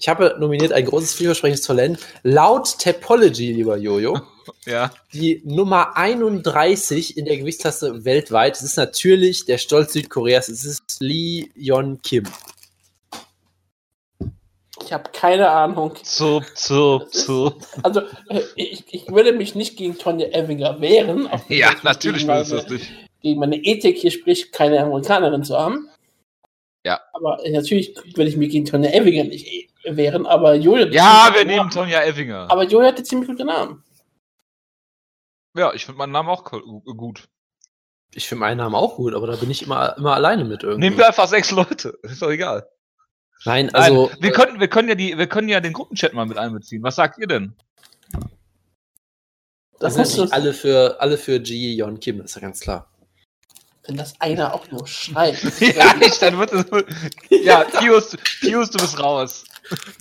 Ich 0.00 0.08
habe 0.08 0.34
nominiert 0.40 0.72
ein 0.72 0.84
großes, 0.84 1.14
vielversprechendes 1.14 1.64
Talent. 1.64 2.00
Laut 2.24 2.76
Topology, 2.80 3.52
lieber 3.52 3.76
Jojo. 3.76 4.20
Ja. 4.66 4.92
Die 5.12 5.42
Nummer 5.44 5.96
31 5.96 7.16
in 7.16 7.24
der 7.24 7.38
Gewichtsklasse 7.38 8.04
weltweit. 8.04 8.56
Es 8.56 8.62
ist 8.62 8.76
natürlich 8.76 9.44
der 9.44 9.58
Stolz 9.58 9.92
Südkoreas. 9.92 10.48
Es 10.48 10.64
ist 10.64 10.96
Lee 11.00 11.50
Yon 11.54 12.00
Kim. 12.02 12.24
Ich 14.84 14.92
habe 14.92 15.10
keine 15.12 15.48
Ahnung. 15.48 15.94
Zup, 16.02 16.44
zup, 16.54 17.12
zup. 17.12 17.66
Also, 17.82 18.00
äh, 18.28 18.40
ich, 18.56 18.84
ich 18.90 19.08
würde 19.08 19.32
mich 19.32 19.54
nicht 19.54 19.76
gegen 19.76 19.96
Tonja 19.96 20.26
Evinger 20.28 20.80
wehren. 20.80 21.28
Ja, 21.48 21.72
natürlich 21.82 22.26
würdest 22.26 22.52
du 22.52 22.56
es 22.56 22.68
nicht. 22.68 22.92
Gegen 23.22 23.40
meine 23.40 23.56
Ethik 23.56 23.96
hier 23.96 24.10
spricht, 24.10 24.52
keine 24.52 24.80
Amerikanerin 24.80 25.44
zu 25.44 25.58
haben. 25.58 25.88
Ja. 26.84 27.00
Aber 27.14 27.42
äh, 27.44 27.52
natürlich 27.52 27.94
würde 28.14 28.28
ich 28.28 28.36
mich 28.36 28.50
gegen 28.50 28.66
Tonja 28.66 28.90
Evinger 28.90 29.24
nicht 29.24 29.70
wehren, 29.84 30.26
aber 30.26 30.54
Julia. 30.54 30.86
Ja, 30.88 31.30
wir 31.34 31.44
nehmen 31.44 31.70
Tonja 31.70 32.02
Evinger. 32.02 32.50
Aber 32.50 32.64
Julia 32.64 32.88
hatte 32.88 33.02
ziemlich 33.02 33.28
gute 33.28 33.44
Namen. 33.44 33.83
Ja, 35.56 35.72
ich 35.72 35.86
finde 35.86 35.98
meinen 35.98 36.12
Namen 36.12 36.28
auch 36.28 36.44
gut. 36.44 37.28
Ich 38.12 38.28
finde 38.28 38.40
meinen 38.40 38.58
Namen 38.58 38.74
auch 38.74 38.96
gut, 38.96 39.14
aber 39.14 39.26
da 39.26 39.36
bin 39.36 39.50
ich 39.50 39.62
immer, 39.62 39.96
immer 39.96 40.14
alleine 40.14 40.44
mit 40.44 40.62
irgendwie. 40.62 40.80
Nehmen 40.80 40.98
wir 40.98 41.06
einfach 41.06 41.28
sechs 41.28 41.50
Leute. 41.50 41.98
Ist 42.02 42.22
doch 42.22 42.30
egal. 42.30 42.68
Nein, 43.44 43.74
also. 43.74 44.08
Nein, 44.08 44.16
wir, 44.20 44.32
können, 44.32 44.60
wir, 44.60 44.68
können 44.68 44.88
ja 44.88 44.94
die, 44.94 45.16
wir 45.18 45.26
können 45.26 45.48
ja 45.48 45.60
den 45.60 45.72
Gruppenchat 45.72 46.12
mal 46.12 46.26
mit 46.26 46.38
einbeziehen. 46.38 46.82
Was 46.82 46.96
sagt 46.96 47.18
ihr 47.18 47.26
denn? 47.26 47.56
Das, 49.80 49.94
sind 49.94 50.32
alle 50.32 50.54
für, 50.54 50.96
alle 51.00 51.18
für 51.18 51.36
Ji 51.36 51.74
Yon 51.74 52.00
Kim, 52.00 52.18
das 52.18 52.30
ist 52.30 52.34
ja 52.36 52.40
ganz 52.40 52.60
klar. 52.60 52.88
Wenn 53.86 53.96
das 53.96 54.18
einer 54.20 54.54
auch 54.54 54.70
nur 54.70 54.86
schreibt. 54.86 55.42
ja, 55.60 55.94
ich, 56.00 56.18
dann 56.18 56.38
wird 56.38 56.52
es. 56.52 56.64
Ja, 57.28 57.64
Pius, 57.64 58.16
Pius, 58.40 58.70
du 58.70 58.78
bist 58.78 58.98
raus. 58.98 59.44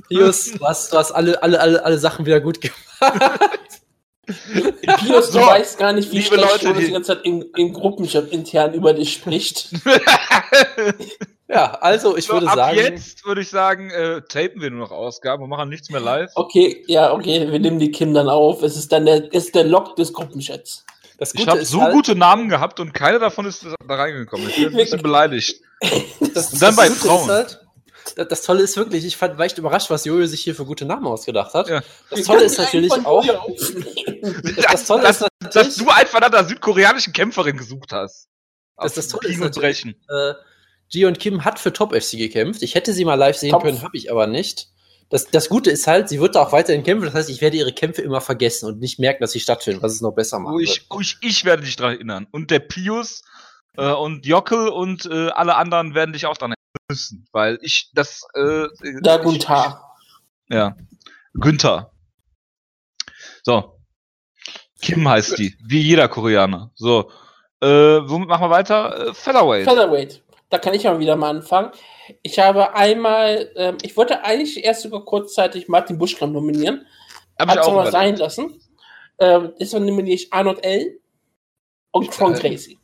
Pius, 0.07 0.53
du 0.53 0.65
hast, 0.65 0.93
du 0.93 0.97
hast 0.97 1.11
alle, 1.11 1.41
alle, 1.43 1.59
alle, 1.59 1.83
alle 1.83 1.97
Sachen 1.97 2.25
wieder 2.25 2.39
gut 2.39 2.61
gemacht. 2.61 3.82
Pius, 4.99 5.31
du 5.31 5.39
so, 5.39 5.39
weißt 5.39 5.77
gar 5.77 5.91
nicht, 5.91 6.11
wie 6.11 6.19
liebe 6.19 6.37
Leute, 6.37 6.73
die, 6.73 6.85
die 6.85 6.91
ganze 6.91 7.15
Zeit 7.15 7.25
im, 7.25 7.43
im 7.57 7.73
Gruppenchat 7.73 8.29
intern 8.29 8.73
über 8.73 8.93
dich 8.93 9.11
spricht. 9.11 9.69
ja, 11.49 11.73
also 11.75 12.15
ich 12.15 12.25
so, 12.25 12.33
würde 12.33 12.47
ab 12.47 12.55
sagen. 12.55 12.77
Jetzt 12.77 13.25
würde 13.25 13.41
ich 13.41 13.49
sagen, 13.49 13.89
äh, 13.89 14.21
tapen 14.21 14.61
wir 14.61 14.71
nur 14.71 14.79
noch 14.79 14.91
Ausgaben 14.91 15.43
und 15.43 15.49
machen 15.49 15.67
nichts 15.67 15.89
mehr 15.89 15.99
live. 15.99 16.31
Okay, 16.35 16.85
ja, 16.87 17.11
okay, 17.11 17.51
wir 17.51 17.59
nehmen 17.59 17.79
die 17.79 17.91
Kim 17.91 18.13
dann 18.13 18.29
auf. 18.29 18.63
Es 18.63 18.77
ist 18.77 18.93
dann 18.93 19.05
der, 19.05 19.33
ist 19.33 19.55
der 19.55 19.65
Log 19.65 19.97
des 19.97 20.13
Gruppenchats. 20.13 20.85
ich 21.33 21.47
habe 21.47 21.65
so 21.65 21.81
halt, 21.81 21.93
gute 21.93 22.15
Namen 22.15 22.47
gehabt 22.47 22.79
und 22.79 22.93
keiner 22.93 23.19
davon 23.19 23.45
ist 23.45 23.65
da 23.65 23.95
reingekommen. 23.95 24.47
Ich 24.47 24.55
bin 24.55 24.67
ein 24.67 24.75
bisschen 24.75 25.01
beleidigt. 25.01 25.61
Das, 26.33 26.53
und 26.53 26.61
dann 26.61 26.75
bei 26.77 26.89
Frauen. 26.89 27.29
Halt, 27.29 27.62
das 28.15 28.41
Tolle 28.43 28.61
ist 28.63 28.77
wirklich, 28.77 29.05
ich 29.05 29.17
fand, 29.17 29.37
war 29.37 29.45
echt 29.45 29.57
überrascht, 29.57 29.89
was 29.89 30.05
Jojo 30.05 30.25
sich 30.25 30.41
hier 30.41 30.55
für 30.55 30.65
gute 30.65 30.85
Namen 30.85 31.07
ausgedacht 31.07 31.53
hat. 31.53 31.69
Ja. 31.69 31.81
Das 32.09 32.23
Tolle 32.23 32.43
ist 32.43 32.57
natürlich 32.57 32.91
auch, 32.91 33.25
das, 33.25 33.73
das 34.71 34.85
Tolle 34.85 35.03
dass, 35.03 35.21
ist 35.21 35.29
dass 35.55 35.75
du 35.75 35.89
einfach 35.89 36.19
nach 36.19 36.31
einer 36.31 36.47
südkoreanischen 36.47 37.13
Kämpferin 37.13 37.57
gesucht 37.57 37.91
hast. 37.91 38.27
Das, 38.77 38.93
das 38.93 39.07
Tolle 39.07 39.29
ist 39.29 39.39
natürlich, 39.39 39.85
äh, 39.85 40.33
Ji 40.89 41.05
und 41.05 41.19
Kim 41.19 41.45
hat 41.45 41.59
für 41.59 41.73
Top 41.73 41.93
FC 41.93 42.17
gekämpft. 42.17 42.61
Ich 42.61 42.75
hätte 42.75 42.93
sie 42.93 43.05
mal 43.05 43.15
live 43.15 43.37
sehen 43.37 43.51
Top. 43.51 43.63
können, 43.63 43.81
habe 43.81 43.97
ich 43.97 44.11
aber 44.11 44.27
nicht. 44.27 44.67
Das, 45.09 45.27
das 45.27 45.49
Gute 45.49 45.69
ist 45.69 45.85
halt, 45.87 46.09
sie 46.09 46.19
wird 46.19 46.35
da 46.35 46.43
auch 46.43 46.51
weiterhin 46.51 46.83
kämpfen. 46.83 47.05
Das 47.05 47.13
heißt, 47.13 47.29
ich 47.29 47.41
werde 47.41 47.57
ihre 47.57 47.73
Kämpfe 47.73 48.01
immer 48.01 48.21
vergessen 48.21 48.67
und 48.67 48.79
nicht 48.79 48.99
merken, 48.99 49.21
dass 49.21 49.31
sie 49.31 49.39
stattfinden, 49.39 49.81
was 49.81 49.93
es 49.93 50.01
noch 50.01 50.13
besser 50.13 50.39
macht. 50.39 50.55
Oh, 50.55 50.59
ich, 50.59 50.85
oh, 50.89 50.99
ich, 50.99 51.17
ich 51.21 51.45
werde 51.45 51.63
dich 51.63 51.75
daran 51.75 51.95
erinnern. 51.95 52.27
Und 52.31 52.51
der 52.51 52.59
Pius 52.59 53.21
äh, 53.77 53.91
und 53.91 54.25
Jockel 54.25 54.69
und 54.69 55.05
äh, 55.05 55.29
alle 55.29 55.55
anderen 55.55 55.93
werden 55.93 56.13
dich 56.13 56.25
auch 56.25 56.37
daran 56.37 56.55
müssen, 56.89 57.27
weil 57.31 57.59
ich 57.61 57.91
das. 57.93 58.25
Äh, 58.33 58.67
da 59.01 59.17
Günther. 59.17 59.81
Ja. 60.49 60.75
Günther. 61.33 61.91
So. 63.43 63.79
Kim 64.81 65.07
heißt 65.07 65.37
die, 65.37 65.55
wie 65.65 65.81
jeder 65.81 66.07
Koreaner. 66.07 66.71
So. 66.75 67.11
Äh, 67.61 67.67
womit 67.67 68.27
machen 68.27 68.43
wir 68.43 68.49
weiter? 68.49 69.09
Äh, 69.09 69.13
Featherweight. 69.13 69.63
Featherweight. 69.63 70.21
Da 70.49 70.59
kann 70.59 70.73
ich 70.73 70.87
auch 70.87 70.99
wieder 70.99 71.15
mal 71.15 71.29
anfangen. 71.29 71.71
Ich 72.21 72.37
habe 72.37 72.75
einmal, 72.75 73.49
ähm, 73.55 73.77
ich 73.81 73.95
wollte 73.95 74.23
eigentlich 74.23 74.63
erst 74.63 74.81
sogar 74.81 75.05
kurzzeitig 75.05 75.67
Martin 75.69 75.97
Buschkamp 75.97 76.33
nominieren. 76.33 76.85
Hab 77.39 77.49
ich 77.53 77.59
auch 77.59 77.73
mal 77.73 77.91
sein 77.91 78.17
lassen. 78.17 78.59
Ähm, 79.19 79.53
deshalb 79.59 79.83
nominiere 79.83 80.15
ich 80.15 80.33
Arnold 80.33 80.63
L. 80.63 80.99
und 81.91 82.07
äh, 82.07 82.33
Gracie. 82.33 82.79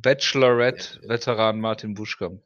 Bachelorette-Veteran 0.00 1.60
Martin 1.60 1.94
Buschkamp. 1.94 2.42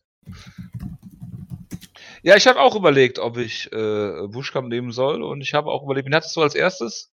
Ja, 2.23 2.37
ich 2.37 2.47
habe 2.47 2.61
auch 2.61 2.77
überlegt, 2.77 3.19
ob 3.19 3.37
ich 3.37 3.71
äh, 3.73 4.29
Buschkamp 4.29 4.69
nehmen 4.69 4.93
soll 4.93 5.23
und 5.23 5.41
ich 5.41 5.55
habe 5.55 5.71
auch 5.71 5.83
überlegt, 5.83 6.07
wen 6.07 6.15
hattest 6.15 6.37
du 6.37 6.43
als 6.43 6.55
erstes? 6.55 7.11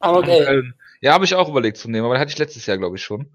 Arnold 0.00 0.28
L. 0.28 0.74
Ja, 1.00 1.12
habe 1.12 1.24
ich 1.24 1.34
auch 1.34 1.48
überlegt 1.48 1.76
zu 1.76 1.88
nehmen, 1.88 2.04
aber 2.04 2.14
den 2.14 2.20
hatte 2.20 2.32
ich 2.32 2.38
letztes 2.38 2.66
Jahr, 2.66 2.78
glaube 2.78 2.96
ich, 2.96 3.02
schon. 3.02 3.32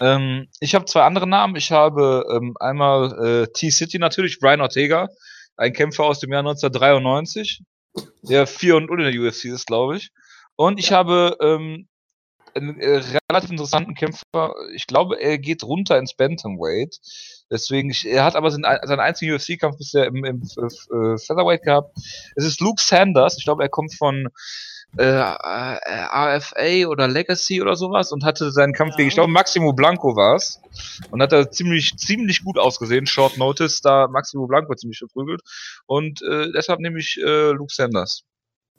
Ähm, 0.00 0.48
ich 0.60 0.74
habe 0.74 0.84
zwei 0.84 1.02
andere 1.02 1.26
Namen. 1.26 1.56
Ich 1.56 1.72
habe 1.72 2.26
ähm, 2.30 2.54
einmal 2.60 3.44
äh, 3.44 3.46
T-City 3.52 3.98
natürlich, 3.98 4.38
Brian 4.38 4.60
Ortega, 4.60 5.08
ein 5.56 5.72
Kämpfer 5.72 6.04
aus 6.04 6.20
dem 6.20 6.32
Jahr 6.32 6.40
1993, 6.40 7.62
der 8.22 8.46
4 8.46 8.76
und 8.76 8.86
0 8.90 9.04
in 9.04 9.12
der 9.12 9.22
UFC 9.22 9.46
ist, 9.46 9.66
glaube 9.66 9.96
ich. 9.96 10.10
Und 10.56 10.78
ich 10.78 10.92
habe 10.92 11.36
ähm, 11.40 11.88
einen 12.54 12.80
äh, 12.80 13.02
relativ 13.30 13.50
interessanten 13.50 13.94
Kämpfer. 13.94 14.54
Ich 14.74 14.86
glaube, 14.86 15.20
er 15.20 15.38
geht 15.38 15.64
runter 15.64 15.98
ins 15.98 16.14
Bantamweight. 16.14 16.98
Deswegen, 17.50 17.90
ich, 17.90 18.06
er 18.06 18.24
hat 18.24 18.36
aber 18.36 18.50
seinen, 18.50 18.64
seinen 18.64 19.00
einzigen 19.00 19.34
UFC-Kampf 19.34 19.78
bisher 19.78 20.06
im, 20.06 20.24
im 20.24 20.42
äh, 20.42 21.18
Featherweight 21.18 21.62
gehabt. 21.62 21.96
Es 22.36 22.44
ist 22.44 22.60
Luke 22.60 22.80
Sanders. 22.80 23.36
Ich 23.38 23.44
glaube, 23.44 23.62
er 23.62 23.68
kommt 23.68 23.94
von 23.94 24.28
äh, 24.96 25.04
AFA 25.04 26.86
oder 26.88 27.08
Legacy 27.08 27.60
oder 27.60 27.76
sowas 27.76 28.12
und 28.12 28.24
hatte 28.24 28.50
seinen 28.50 28.72
Kampf 28.72 28.92
ja. 28.92 28.96
gegen, 28.98 29.08
ich 29.08 29.14
glaube, 29.14 29.32
Maximo 29.32 29.72
Blanco 29.72 30.16
war 30.16 30.36
es. 30.36 30.60
Und 31.10 31.20
hat 31.20 31.32
da 31.32 31.50
ziemlich, 31.50 31.96
ziemlich 31.96 32.44
gut 32.44 32.58
ausgesehen. 32.58 33.06
Short 33.06 33.36
Notice, 33.36 33.80
da 33.80 34.08
Maximo 34.08 34.46
Blanco 34.46 34.74
ziemlich 34.74 34.98
verprügelt. 34.98 35.42
Und 35.86 36.22
äh, 36.22 36.52
deshalb 36.52 36.80
nehme 36.80 36.98
ich 36.98 37.18
äh, 37.22 37.50
Luke 37.50 37.72
Sanders. 37.72 38.24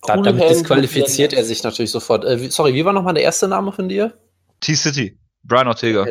Da, 0.08 0.18
damit 0.18 0.50
disqualifiziert 0.50 1.34
er 1.34 1.44
sich 1.44 1.64
natürlich 1.64 1.92
sofort. 1.92 2.26
Äh, 2.26 2.50
sorry, 2.50 2.74
wie 2.74 2.86
war 2.86 2.94
nochmal 2.94 3.14
der 3.14 3.24
erste 3.24 3.48
Name 3.48 3.72
von 3.72 3.90
dir? 3.90 4.14
T-City. 4.62 5.18
Brian 5.44 5.68
Ortega. 5.68 6.06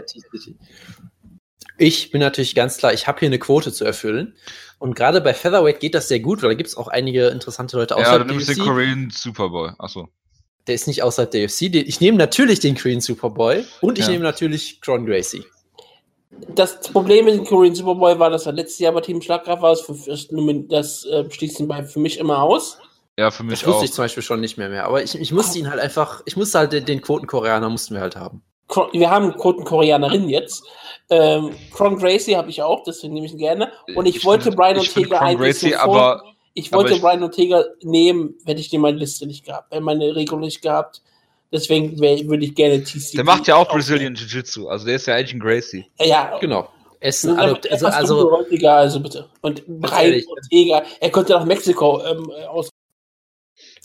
Ich 1.77 2.11
bin 2.11 2.21
natürlich 2.21 2.55
ganz 2.55 2.77
klar, 2.77 2.93
ich 2.93 3.09
habe 3.09 3.19
hier 3.19 3.27
eine 3.27 3.39
Quote 3.39 3.73
zu 3.73 3.85
erfüllen. 3.85 4.37
Und 4.79 4.95
gerade 4.95 5.21
bei 5.21 5.35
Featherweight 5.35 5.81
geht 5.81 5.95
das 5.95 6.09
sehr 6.09 6.21
gut, 6.21 6.43
weil 6.43 6.51
da 6.51 6.55
gibt 6.55 6.69
es 6.69 6.77
auch 6.77 6.89
einige 6.89 7.29
interessante 7.29 7.77
Leute 7.77 7.97
außerhalb 7.97 8.21
ja, 8.21 8.25
du 8.25 8.35
nimmst 8.35 8.49
den 8.49 8.59
Korean 8.59 9.11
Superboy. 9.11 9.73
Achso. 9.79 10.09
Der 10.67 10.75
ist 10.75 10.87
nicht 10.87 11.03
außerhalb 11.03 11.31
der 11.31 11.45
UFC. 11.45 11.63
Ich 11.75 12.01
nehme 12.01 12.17
natürlich 12.17 12.61
den 12.61 12.77
Korean 12.77 13.01
Superboy 13.01 13.65
und 13.81 13.99
ich 13.99 14.07
ja. 14.07 14.13
nehme 14.13 14.25
natürlich 14.25 14.81
Cron 14.81 15.07
Gracie. 15.07 15.45
Das 16.55 16.81
Problem 16.81 17.27
mit 17.27 17.35
dem 17.35 17.45
Korean 17.45 17.75
Superboy 17.75 18.19
war, 18.19 18.31
dass 18.31 18.47
er 18.47 18.53
letztes 18.53 18.79
Jahr 18.79 18.93
bei 18.93 19.01
Team 19.01 19.21
Schlagkraft 19.21 19.63
war. 19.63 19.75
Das, 19.75 19.87
das 20.69 21.05
äh, 21.05 21.31
schließt 21.31 21.61
ihn 21.61 21.69
bei, 21.69 21.85
für 21.85 22.01
mich 22.01 22.19
immer 22.19 22.43
aus. 22.43 22.79
Ja, 23.19 23.31
für 23.31 23.45
mich 23.45 23.61
das 23.61 23.69
wusste 23.69 23.81
auch. 23.81 23.85
ich 23.85 23.93
zum 23.93 24.05
Beispiel 24.05 24.23
schon 24.23 24.41
nicht 24.41 24.59
mehr 24.59 24.69
mehr. 24.69 24.87
Aber 24.87 25.03
ich, 25.03 25.15
ich 25.15 25.33
musste 25.33 25.59
ihn 25.59 25.71
halt 25.71 25.81
einfach, 25.81 26.23
ich 26.25 26.37
musste 26.37 26.59
halt 26.59 26.73
den, 26.73 26.85
den 26.85 27.01
Quoten-Koreaner 27.01 27.69
mussten 27.69 27.95
wir 27.95 28.01
halt 28.01 28.17
haben. 28.17 28.43
Wir 28.93 29.11
haben 29.11 29.37
Quoten-Koreanerin 29.37 30.29
jetzt. 30.29 30.65
Ähm, 31.11 31.51
Cron 31.73 31.99
Gracie 31.99 32.37
habe 32.37 32.51
ich 32.51 32.63
auch, 32.63 32.83
deswegen 32.83 33.15
nehme 33.15 33.27
ich 33.27 33.33
ihn 33.33 33.39
gerne. 33.39 33.71
Und 33.95 34.07
ich, 34.07 34.17
ich 34.17 34.25
wollte 34.25 34.45
find, 34.45 34.57
Brian 34.57 34.79
Ortega 34.79 35.21
eigentlich 35.21 35.61
Gracie, 35.61 35.77
aber, 35.77 36.23
ich 36.55 36.73
wollte 36.73 36.95
ich, 36.95 37.03
Brian 37.03 37.23
Ortega 37.23 37.65
nehmen, 37.83 38.35
hätte 38.47 38.61
ich 38.61 38.71
den 38.71 38.81
meine 38.81 38.99
Liste 38.99 39.27
nicht 39.27 39.45
gehabt, 39.45 39.71
hätte 39.73 39.83
meine 39.83 40.17
Regelung 40.17 40.41
nicht 40.41 40.63
gehabt. 40.63 41.03
Deswegen 41.53 42.01
würde 42.01 42.45
ich 42.45 42.55
gerne 42.55 42.83
TC. 42.83 43.13
Der 43.15 43.25
macht 43.25 43.47
ja 43.47 43.55
auch 43.55 43.69
Brazilian 43.69 44.15
Jiu-Jitsu, 44.15 44.67
also 44.67 44.87
der 44.87 44.97
ist 44.97 45.07
ja 45.07 45.15
eigentlich 45.15 45.35
ein 45.35 45.41
Gracie. 45.41 45.87
Ja, 46.01 46.37
genau. 46.41 46.69
Essen, 46.99 47.39
also, 47.39 47.59
also, 47.71 47.87
also, 47.87 48.31
Ortega, 48.33 48.77
also 48.77 48.99
bitte. 48.99 49.29
Und 49.43 49.63
Brian 49.67 50.23
Ortega, 50.27 50.83
er 51.01 51.11
konnte 51.11 51.35
nach 51.35 51.45
Mexiko 51.45 52.03
ähm, 52.03 52.31
aus 52.49 52.71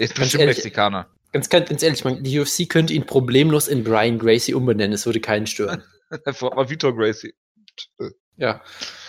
ist 0.05 0.15
bestimmt 0.15 0.41
ehrlich, 0.41 0.57
Mexikaner. 0.57 1.07
Ganz, 1.31 1.49
ganz 1.49 1.83
ehrlich, 1.83 2.03
man, 2.03 2.23
die 2.23 2.39
UFC 2.39 2.67
könnte 2.67 2.93
ihn 2.93 3.05
problemlos 3.05 3.67
in 3.67 3.83
Brian 3.83 4.17
Gracie 4.17 4.53
umbenennen, 4.53 4.93
es 4.93 5.05
würde 5.05 5.19
keinen 5.19 5.47
stören. 5.47 5.83
Einfach 6.25 6.55
mal 6.55 6.69
Vitor 6.69 6.95
Gracie. 6.95 7.33
Ja. 8.37 8.61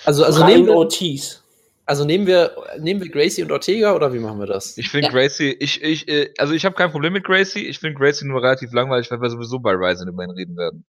Also, 0.04 0.24
also 0.24 0.44
nehmen 0.44 0.66
wir, 0.66 0.74
Ortiz. 0.74 1.42
Also 1.86 2.04
nehmen 2.04 2.26
wir, 2.26 2.54
nehmen 2.78 3.00
wir 3.00 3.08
Gracie 3.08 3.42
und 3.42 3.50
Ortega 3.50 3.94
oder 3.94 4.12
wie 4.12 4.18
machen 4.18 4.38
wir 4.38 4.46
das? 4.46 4.76
Ich 4.76 4.90
finde 4.90 5.06
ja. 5.06 5.12
Gracie, 5.12 5.50
ich, 5.52 5.82
ich, 5.82 6.06
äh, 6.08 6.32
also 6.38 6.52
ich 6.52 6.64
habe 6.64 6.74
kein 6.74 6.90
Problem 6.90 7.12
mit 7.12 7.24
Gracie, 7.24 7.66
ich 7.66 7.78
finde 7.78 7.98
Gracie 7.98 8.26
nur 8.26 8.42
relativ 8.42 8.72
langweilig, 8.72 9.10
weil 9.10 9.20
wir 9.20 9.30
sowieso 9.30 9.58
bei 9.58 9.72
Ryzen 9.72 10.08
über 10.08 10.22
ihn 10.22 10.30
reden 10.30 10.56
werden. 10.56 10.84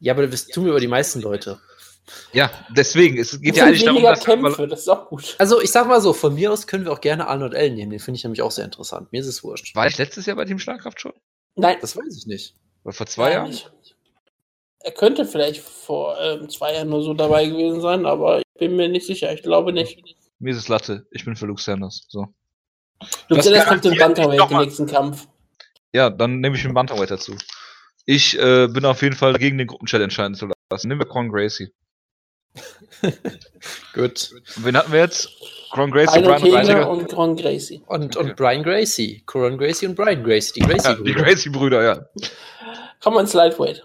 Ja, 0.00 0.14
aber 0.14 0.26
das 0.26 0.46
tun 0.48 0.64
wir 0.64 0.70
über 0.70 0.80
die 0.80 0.88
meisten 0.88 1.20
Leute. 1.20 1.60
Ja, 2.32 2.50
deswegen, 2.76 3.18
es 3.18 3.40
geht 3.40 3.56
ja 3.56 3.64
eigentlich 3.64 3.84
darum, 3.84 4.02
dass 4.02 4.24
Kämpfe, 4.24 4.66
das 4.66 4.80
ist 4.80 4.88
auch 4.88 5.08
gut. 5.08 5.36
Also 5.38 5.60
ich 5.60 5.70
sag 5.70 5.86
mal 5.86 6.00
so, 6.00 6.12
von 6.12 6.34
mir 6.34 6.52
aus 6.52 6.66
können 6.66 6.84
wir 6.84 6.92
auch 6.92 7.00
gerne 7.00 7.28
Arnold 7.28 7.54
Allen 7.54 7.74
nehmen, 7.74 7.90
den 7.90 8.00
finde 8.00 8.18
ich 8.18 8.24
nämlich 8.24 8.42
auch 8.42 8.50
sehr 8.50 8.64
interessant. 8.64 9.12
Mir 9.12 9.20
ist 9.20 9.28
es 9.28 9.44
wurscht. 9.44 9.74
War 9.74 9.86
ich 9.86 9.98
letztes 9.98 10.26
Jahr 10.26 10.36
bei 10.36 10.44
Team 10.44 10.58
Schlagkraft 10.58 11.00
schon? 11.00 11.12
Nein. 11.54 11.76
Das 11.80 11.96
weiß 11.96 12.16
ich 12.16 12.26
nicht. 12.26 12.56
Oder 12.84 12.94
vor 12.94 13.06
zwei 13.06 13.24
Nein, 13.24 13.32
Jahren? 13.32 13.48
Nicht. 13.50 13.96
er 14.80 14.92
könnte 14.92 15.24
vielleicht 15.24 15.62
vor 15.62 16.18
ähm, 16.20 16.48
zwei 16.48 16.74
Jahren 16.74 16.88
nur 16.88 17.02
so 17.02 17.14
dabei 17.14 17.46
gewesen 17.46 17.80
sein, 17.80 18.06
aber 18.06 18.38
ich 18.38 18.44
bin 18.58 18.76
mir 18.76 18.88
nicht 18.88 19.06
sicher. 19.06 19.32
Ich 19.32 19.42
glaube 19.42 19.72
nicht. 19.72 20.02
Mir 20.38 20.50
ist 20.50 20.58
es 20.58 20.68
Latte. 20.68 21.06
Ich 21.10 21.24
bin 21.24 21.36
für 21.36 21.46
Luke 21.46 21.62
Sanders. 21.62 22.06
So. 22.08 22.26
Luke 23.28 23.42
Sanders 23.42 23.66
kommt 23.66 23.84
im 23.84 23.96
Bantamweight 23.96 24.50
den 24.50 24.58
nächsten 24.58 24.86
Kampf. 24.86 25.28
Ja, 25.92 26.10
dann 26.10 26.40
nehme 26.40 26.56
ich 26.56 26.62
den 26.62 26.74
Bantamweight 26.74 27.10
dazu. 27.10 27.36
Ich 28.06 28.36
äh, 28.38 28.66
bin 28.66 28.84
auf 28.84 29.02
jeden 29.02 29.14
Fall 29.14 29.34
gegen 29.34 29.58
den 29.58 29.68
Gruppenchat 29.68 30.00
entscheiden 30.00 30.34
zu 30.34 30.48
lassen. 30.70 30.88
Nehmen 30.88 31.00
wir 31.00 31.06
Con 31.06 31.28
Gracie. 31.28 31.72
Gut. 33.94 34.30
Wen 34.56 34.76
hatten 34.76 34.92
wir 34.92 35.00
jetzt? 35.00 35.28
Con 35.70 35.90
Gracie, 35.90 36.20
Brian 36.20 36.40
Brian 36.42 36.84
und 36.84 37.08
Con 37.08 37.36
Gracie. 37.36 37.82
Und, 37.86 38.16
und 38.16 38.36
Brian 38.36 38.62
Gracie. 38.62 39.22
Coron 39.24 39.56
Gracie 39.56 39.86
und 39.86 39.94
Brian 39.94 40.22
Gracie. 40.22 40.52
Die 40.54 40.60
Gracie-Brüder. 40.60 40.98
Ja, 40.98 41.04
die 41.04 41.14
Gracie-Brüder, 41.14 41.82
ja. 41.82 42.06
Kommen 43.02 43.16
wir 43.16 43.20
ins 43.22 43.32
Lightweight. 43.32 43.82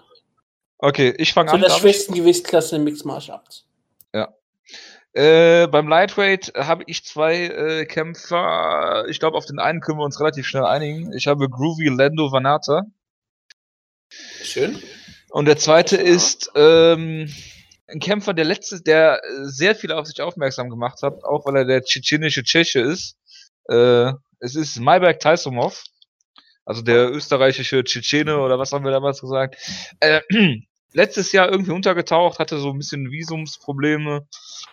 Okay, 0.78 1.14
ich 1.16 1.32
fange 1.32 1.50
an. 1.50 1.60
Zu 1.60 1.66
der 1.66 1.74
schwächsten 1.74 2.14
Gewichtsklasse 2.14 2.76
im 2.76 2.84
Mixed 2.84 3.06
Martial 3.06 3.38
Arts. 3.38 3.64
Ja. 4.12 4.28
Äh, 5.12 5.66
beim 5.66 5.88
Lightweight 5.88 6.52
habe 6.54 6.84
ich 6.86 7.04
zwei 7.04 7.46
äh, 7.46 7.86
Kämpfer. 7.86 9.06
Ich 9.08 9.18
glaube, 9.18 9.36
auf 9.36 9.46
den 9.46 9.58
einen 9.58 9.80
können 9.80 9.98
wir 9.98 10.04
uns 10.04 10.20
relativ 10.20 10.46
schnell 10.46 10.64
einigen. 10.64 11.12
Ich 11.14 11.26
habe 11.26 11.48
Groovy 11.48 11.88
Lando 11.88 12.30
Vanata. 12.30 12.82
Schön. 14.42 14.78
Und 15.30 15.46
der 15.46 15.56
zweite 15.56 15.96
ist 15.96 16.50
ähm, 16.54 17.32
ein 17.88 18.00
Kämpfer, 18.00 18.34
der 18.34 18.44
letzte, 18.44 18.82
der 18.82 19.20
sehr 19.42 19.74
viel 19.74 19.92
auf 19.92 20.06
sich 20.06 20.20
aufmerksam 20.20 20.68
gemacht 20.70 21.02
hat, 21.02 21.24
auch 21.24 21.46
weil 21.46 21.56
er 21.56 21.64
der 21.64 21.82
tschetschenische 21.82 22.42
Tscheche 22.42 22.80
ist. 22.80 23.16
Äh, 23.68 24.12
es 24.40 24.54
ist 24.54 24.78
Maybach 24.78 25.18
Taisumov, 25.18 25.82
also 26.64 26.82
der 26.82 27.10
österreichische 27.10 27.82
Tschetschene 27.82 28.38
oder 28.38 28.58
was 28.58 28.72
haben 28.72 28.84
wir 28.84 28.92
damals 28.92 29.20
gesagt. 29.20 29.56
Äh, 30.00 30.20
letztes 30.92 31.32
Jahr 31.32 31.50
irgendwie 31.50 31.72
untergetaucht, 31.72 32.38
hatte 32.38 32.58
so 32.58 32.70
ein 32.70 32.78
bisschen 32.78 33.10
Visumsprobleme 33.10 34.26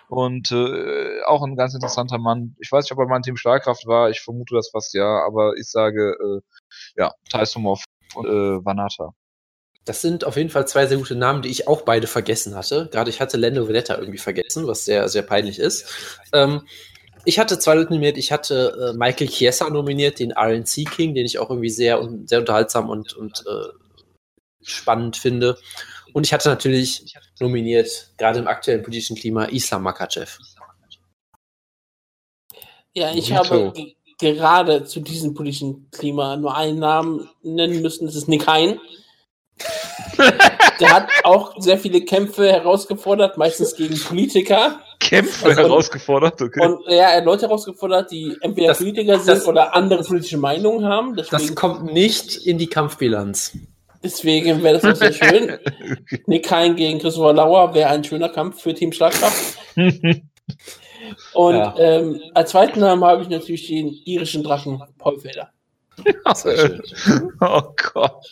und 0.09 0.51
äh, 0.51 1.21
auch 1.23 1.43
ein 1.43 1.55
ganz 1.55 1.73
interessanter 1.73 2.17
Mann. 2.17 2.55
Ich 2.59 2.71
weiß 2.71 2.85
nicht, 2.85 2.91
ob 2.91 2.99
er 2.99 3.07
mein 3.07 3.21
Team 3.21 3.37
Stahlkraft 3.37 3.85
war, 3.87 4.09
ich 4.09 4.21
vermute 4.21 4.55
das 4.55 4.69
fast 4.69 4.93
ja, 4.93 5.25
aber 5.25 5.53
ich 5.57 5.69
sage, 5.69 6.15
äh, 6.21 6.41
ja, 6.97 7.11
Taisumov 7.29 7.83
und 8.15 8.25
äh, 8.27 8.65
Vanata. 8.65 9.13
Das 9.86 10.02
sind 10.02 10.26
auf 10.26 10.36
jeden 10.36 10.49
Fall 10.49 10.68
zwei 10.68 10.88
sehr 10.88 10.98
gute 10.98 11.16
Namen, 11.16 11.44
die 11.44 11.49
ich 11.49 11.68
auch 11.68 11.84
beide 11.84 12.07
vergessen 12.07 12.56
hatte. 12.56 12.90
Gerade 12.91 13.12
ich 13.12 13.22
hatte 13.22 13.38
Lando 13.38 13.68
Veneta 13.68 13.98
irgendwie 13.98 14.18
vergessen, 14.18 14.66
was 14.66 14.84
sehr, 14.84 15.07
sehr 15.10 15.22
peinlich 15.22 15.60
ist. 15.60 15.86
Ähm, 16.34 16.64
ich 17.24 17.38
hatte 17.38 17.60
zwei 17.60 17.76
Leute 17.76 17.91
nominiert. 17.91 18.18
Ich 18.18 18.32
hatte 18.32 18.94
äh, 18.94 18.98
Michael 18.98 19.28
Chiesa 19.28 19.70
nominiert, 19.70 20.20
den 20.20 20.32
RNC 20.32 20.90
King, 20.90 21.14
den 21.14 21.26
ich 21.26 21.38
auch 21.38 21.52
irgendwie 21.52 21.70
sehr, 21.70 22.02
sehr 22.26 22.40
unterhaltsam 22.40 22.90
und, 22.90 23.14
und 23.14 23.44
äh, 23.48 23.70
spannend 24.64 25.18
finde. 25.18 25.57
Und 26.14 26.26
ich 26.26 26.34
hatte 26.34 26.49
natürlich 26.49 27.16
nominiert, 27.40 28.12
gerade 28.18 28.40
im 28.40 28.48
aktuellen 28.48 28.84
politischen 28.84 29.16
Klima, 29.16 29.45
Islam 29.45 29.84
Makachev. 29.84 30.40
Ja, 32.94 33.12
ich 33.14 33.30
Vito. 33.30 33.36
habe 33.36 33.74
gerade 34.18 34.86
zu 34.86 35.02
diesem 35.02 35.34
politischen 35.34 35.90
Klima 35.91 36.38
nur 36.38 36.56
einen 36.56 36.80
Namen 36.80 37.30
nennen 37.44 37.82
müssen. 37.82 38.06
Das 38.06 38.16
ist 38.16 38.28
Nick 38.28 38.48
Hein. 38.48 38.80
Der 40.79 40.93
hat 40.93 41.09
auch 41.23 41.55
sehr 41.59 41.77
viele 41.77 42.01
Kämpfe 42.01 42.51
herausgefordert, 42.51 43.37
meistens 43.37 43.75
gegen 43.75 43.97
Politiker. 43.99 44.79
Kämpfe 44.99 45.47
also, 45.47 45.61
herausgefordert, 45.61 46.41
okay. 46.41 46.65
Und 46.65 46.81
ja, 46.87 47.09
er 47.09 47.17
hat 47.17 47.25
Leute 47.25 47.43
herausgefordert, 47.43 48.11
die 48.11 48.35
entweder 48.41 48.69
das, 48.69 48.79
Politiker 48.79 49.17
sind 49.19 49.37
das, 49.37 49.47
oder 49.47 49.75
andere 49.75 50.03
politische 50.03 50.37
Meinungen 50.37 50.85
haben. 50.85 51.15
Deswegen, 51.15 51.47
das 51.47 51.55
kommt 51.55 51.91
nicht 51.91 52.45
in 52.45 52.57
die 52.57 52.67
Kampfbilanz. 52.67 53.57
Deswegen 54.03 54.61
wäre 54.61 54.79
das 54.79 54.85
auch 54.85 54.95
sehr 54.95 55.13
schön. 55.13 55.57
Nick 56.27 56.51
Hein 56.51 56.75
gegen 56.75 56.99
Christopher 56.99 57.33
Lauer 57.33 57.73
wäre 57.73 57.89
ein 57.89 58.03
schöner 58.03 58.29
Kampf 58.29 58.61
für 58.61 58.73
Team 58.73 58.91
Schlagkraft. 58.91 59.57
Und 61.33 61.55
ja. 61.55 61.75
ähm, 61.77 62.21
als 62.33 62.51
zweiten 62.51 62.79
Namen 62.79 63.03
habe 63.03 63.23
ich 63.23 63.29
natürlich 63.29 63.67
den 63.67 63.89
irischen 64.05 64.43
Drachen 64.43 64.81
Paul 64.97 65.19
Felder. 65.19 65.49
oh 67.41 67.61
Gott. 67.93 68.25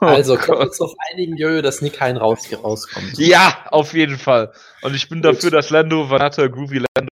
Oh 0.00 0.06
also 0.06 0.36
können 0.36 0.58
wir 0.58 0.66
uns 0.66 0.80
auf 0.80 0.94
einigen, 1.10 1.36
Jojo, 1.36 1.62
dass 1.62 1.80
Nick 1.80 2.00
Hein 2.00 2.16
raus, 2.16 2.46
rauskommt. 2.52 3.16
Ja, 3.18 3.66
auf 3.70 3.94
jeden 3.94 4.18
Fall. 4.18 4.52
Und 4.82 4.94
ich 4.94 5.08
bin 5.08 5.22
Gut. 5.22 5.36
dafür, 5.36 5.50
dass 5.50 5.70
Lando 5.70 6.10
Vanata 6.10 6.46
Groovy 6.46 6.84
Lando. 6.94 7.10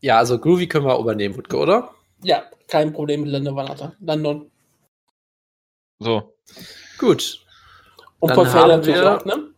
Ja, 0.00 0.18
also 0.18 0.38
Groovy 0.38 0.68
können 0.68 0.86
wir 0.86 0.98
übernehmen, 0.98 1.36
Wutke, 1.36 1.56
oder? 1.56 1.90
Ja, 2.22 2.44
kein 2.68 2.92
Problem 2.92 3.22
mit 3.22 3.30
Lando 3.30 3.56
Vanata. 3.56 3.94
London. 4.00 4.50
So. 5.98 6.36
Gut. 6.98 7.44
Und 8.20 8.30
dann 8.30 8.52
haben 8.52 8.86
wir, 8.86 9.16
auch, 9.16 9.24
ne? 9.24 9.50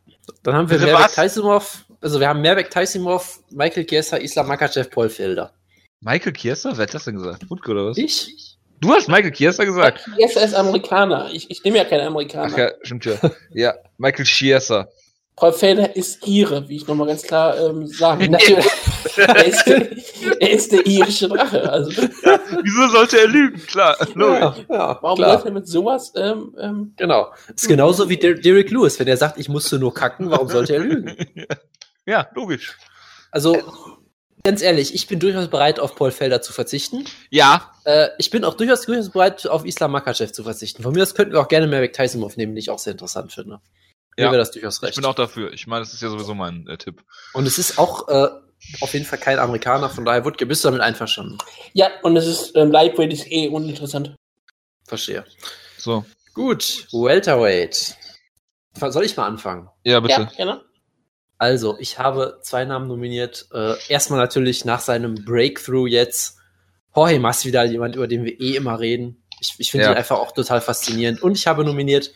Dann 0.42 0.54
haben 0.54 0.70
wir 0.70 0.78
Merbek 0.78 1.12
Taisimov, 1.12 1.84
also 2.00 2.20
wir 2.20 2.28
haben 2.28 2.40
Merbek 2.40 2.70
Taisimov, 2.70 3.40
Michael 3.50 3.84
Kiesa, 3.84 4.16
Islam 4.16 4.48
Makachev, 4.48 4.90
Paul 4.90 5.08
Felder. 5.08 5.52
Michael 6.00 6.32
Kiesa? 6.32 6.72
Wer 6.76 6.84
hat 6.84 6.94
das 6.94 7.04
denn 7.04 7.16
gesagt? 7.16 7.48
Wutke 7.50 7.70
oder 7.72 7.86
was? 7.86 7.98
Ich? 7.98 8.57
Du 8.80 8.90
hast 8.90 9.08
Michael 9.08 9.32
Chiesa 9.32 9.64
gesagt. 9.64 10.08
Chiesa 10.16 10.40
ist 10.40 10.54
Amerikaner. 10.54 11.30
Ich, 11.32 11.50
ich 11.50 11.62
nehme 11.64 11.78
ja 11.78 11.84
keinen 11.84 12.06
Amerikaner. 12.06 12.52
Ach 12.52 12.58
ja, 12.58 12.70
stimmt 12.82 13.04
ja. 13.04 13.14
ja, 13.52 13.74
Michael 13.96 14.24
Chiesa. 14.24 14.88
Paul 15.38 15.52
Felder 15.52 15.94
ist 15.94 16.26
Ire, 16.26 16.68
wie 16.68 16.76
ich 16.76 16.88
nochmal 16.88 17.06
ganz 17.06 17.22
klar 17.22 17.56
ähm, 17.56 17.86
sagen 17.86 18.32
möchte. 18.32 18.56
er, 19.16 19.46
ist, 19.46 19.66
er 19.68 20.50
ist 20.50 20.72
der 20.72 20.84
irische 20.84 21.28
Drache. 21.28 21.70
Also. 21.70 21.92
Ja, 22.24 22.40
wieso 22.62 22.88
sollte 22.88 23.20
er 23.20 23.28
lügen? 23.28 23.60
Klar, 23.66 23.96
Ja, 24.16 24.56
ja, 24.68 24.98
Warum 25.00 25.16
klar. 25.16 25.34
läuft 25.34 25.46
er 25.46 25.52
mit 25.52 25.68
sowas? 25.68 26.12
Ähm, 26.16 26.56
ähm, 26.60 26.92
genau. 26.96 27.28
Das 27.46 27.62
ist 27.62 27.68
genauso 27.68 28.08
wie 28.08 28.16
Derek 28.16 28.70
Lewis. 28.72 28.98
Wenn 28.98 29.06
er 29.06 29.16
sagt, 29.16 29.38
ich 29.38 29.48
musste 29.48 29.78
nur 29.78 29.94
kacken, 29.94 30.28
warum 30.28 30.48
sollte 30.48 30.74
er 30.74 30.80
lügen? 30.80 31.14
ja, 32.04 32.26
logisch. 32.34 32.76
Also, 33.30 33.56
ganz 34.48 34.62
ehrlich, 34.62 34.94
ich 34.94 35.06
bin 35.06 35.20
durchaus 35.20 35.48
bereit, 35.48 35.78
auf 35.78 35.94
Paul 35.94 36.10
Felder 36.10 36.40
zu 36.40 36.54
verzichten. 36.54 37.04
Ja. 37.28 37.70
Äh, 37.84 38.08
ich 38.16 38.30
bin 38.30 38.46
auch 38.46 38.54
durchaus, 38.54 38.86
durchaus 38.86 39.10
bereit, 39.10 39.46
auf 39.46 39.66
Islam 39.66 39.92
Makachev 39.92 40.32
zu 40.32 40.42
verzichten. 40.42 40.82
Von 40.82 40.94
mir 40.94 41.02
aus 41.02 41.14
könnten 41.14 41.34
wir 41.34 41.40
auch 41.40 41.48
gerne 41.48 41.66
Merrick 41.66 41.92
Tyson 41.92 42.24
aufnehmen, 42.24 42.52
den 42.52 42.56
ich 42.56 42.70
auch 42.70 42.78
sehr 42.78 42.92
interessant 42.92 43.30
finde. 43.30 43.60
Ja, 44.16 44.24
Mir 44.24 44.32
wäre 44.32 44.38
das 44.38 44.52
durchaus 44.52 44.82
recht. 44.82 44.92
Ich 44.92 44.96
bin 44.96 45.04
auch 45.04 45.14
dafür. 45.14 45.52
Ich 45.52 45.66
meine, 45.66 45.84
das 45.84 45.92
ist 45.92 46.00
ja 46.00 46.08
sowieso 46.08 46.34
mein 46.34 46.66
äh, 46.66 46.78
Tipp. 46.78 47.04
Und 47.34 47.46
es 47.46 47.58
ist 47.58 47.78
auch 47.78 48.08
äh, 48.08 48.28
auf 48.80 48.94
jeden 48.94 49.04
Fall 49.04 49.18
kein 49.18 49.38
Amerikaner, 49.38 49.90
von 49.90 50.06
daher 50.06 50.24
Wutke, 50.24 50.46
bist 50.46 50.64
du 50.64 50.68
damit 50.68 50.80
einverstanden? 50.80 51.36
Ja, 51.74 51.90
und 52.02 52.16
es 52.16 52.26
ist 52.26 52.56
ähm, 52.56 52.72
Lightweight 52.72 53.12
ist 53.12 53.30
eh 53.30 53.48
uninteressant. 53.48 54.16
Verstehe. 54.86 55.26
So. 55.76 56.06
Gut, 56.32 56.86
Welterweight. 56.90 57.98
Soll 58.72 59.04
ich 59.04 59.14
mal 59.14 59.26
anfangen? 59.26 59.68
Ja, 59.84 60.00
bitte. 60.00 60.22
Ja, 60.22 60.30
gerne. 60.36 60.64
Also, 61.38 61.78
ich 61.78 61.98
habe 61.98 62.40
zwei 62.42 62.64
Namen 62.64 62.88
nominiert. 62.88 63.46
Äh, 63.52 63.74
erstmal 63.88 64.18
natürlich 64.18 64.64
nach 64.64 64.80
seinem 64.80 65.14
Breakthrough 65.24 65.88
jetzt 65.88 66.38
Jorge 66.94 67.20
Masvidal, 67.20 67.70
jemand, 67.70 67.94
über 67.94 68.08
den 68.08 68.24
wir 68.24 68.40
eh 68.40 68.56
immer 68.56 68.80
reden. 68.80 69.22
Ich, 69.40 69.54
ich 69.58 69.70
finde 69.70 69.86
ja. 69.86 69.92
ihn 69.92 69.96
einfach 69.96 70.18
auch 70.18 70.32
total 70.32 70.60
faszinierend. 70.60 71.22
Und 71.22 71.38
ich 71.38 71.46
habe 71.46 71.64
nominiert 71.64 72.12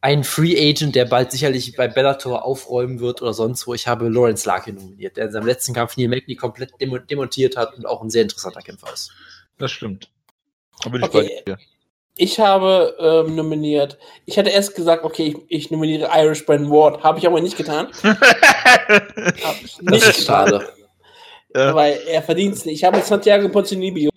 einen 0.00 0.24
Free 0.24 0.56
Agent, 0.56 0.94
der 0.94 1.04
bald 1.04 1.30
sicherlich 1.32 1.76
bei 1.76 1.88
Bellator 1.88 2.44
aufräumen 2.44 3.00
wird 3.00 3.20
oder 3.20 3.34
sonst 3.34 3.66
wo. 3.66 3.74
Ich 3.74 3.86
habe 3.86 4.08
Lawrence 4.08 4.46
Larkin 4.46 4.76
nominiert, 4.76 5.16
der 5.16 5.26
in 5.26 5.32
seinem 5.32 5.46
letzten 5.46 5.74
Kampf 5.74 5.96
Neil 5.96 6.08
Magny 6.08 6.36
komplett 6.36 6.72
demontiert 6.80 7.56
hat 7.56 7.76
und 7.76 7.84
auch 7.84 8.00
ein 8.00 8.10
sehr 8.10 8.22
interessanter 8.22 8.62
Kämpfer 8.62 8.92
ist. 8.92 9.10
Das 9.58 9.72
stimmt. 9.72 10.10
Da 10.82 10.90
bin 10.90 11.02
ich 11.02 11.08
okay. 11.08 11.42
bei 11.46 11.52
dir. 11.52 11.58
Ich 12.18 12.40
habe 12.40 12.96
ähm, 12.98 13.36
nominiert. 13.36 13.96
Ich 14.26 14.38
hatte 14.38 14.50
erst 14.50 14.74
gesagt, 14.74 15.04
okay, 15.04 15.36
ich, 15.48 15.64
ich 15.64 15.70
nominiere 15.70 16.10
Irish 16.12 16.44
Brandon 16.44 16.70
Ward. 16.70 17.04
Habe 17.04 17.20
ich 17.20 17.26
aber 17.26 17.40
nicht 17.40 17.56
getan. 17.56 17.86
nicht 19.80 20.06
ist 20.06 20.24
schade. 20.26 20.68
Ja. 21.54 21.74
Weil 21.74 22.00
er 22.08 22.22
verdient 22.22 22.56
es 22.56 22.64
nicht. 22.64 22.74
Ich 22.74 22.84
habe 22.84 23.00
Santiago 23.00 23.48
Ponzinibbio. 23.48 24.10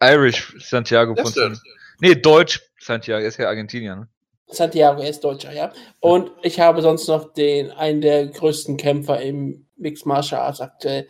Irish 0.00 0.54
Santiago 0.60 1.14
Ponzinibbio. 1.14 1.58
Nee, 2.00 2.14
Deutsch 2.14 2.60
Santiago. 2.78 3.22
Er 3.22 3.28
ist 3.28 3.38
ja 3.38 3.48
Argentinier. 3.48 3.96
Ne? 3.96 4.08
Santiago, 4.46 5.02
er 5.02 5.10
ist 5.10 5.22
Deutscher, 5.22 5.52
ja. 5.52 5.72
Und 6.00 6.30
ich 6.42 6.60
habe 6.60 6.82
sonst 6.82 7.08
noch 7.08 7.32
den, 7.32 7.70
einen 7.72 8.00
der 8.00 8.26
größten 8.26 8.76
Kämpfer 8.76 9.20
im 9.20 9.66
Mixed 9.76 10.06
Martial 10.06 10.42
Arts 10.42 10.60
aktuell. 10.60 11.08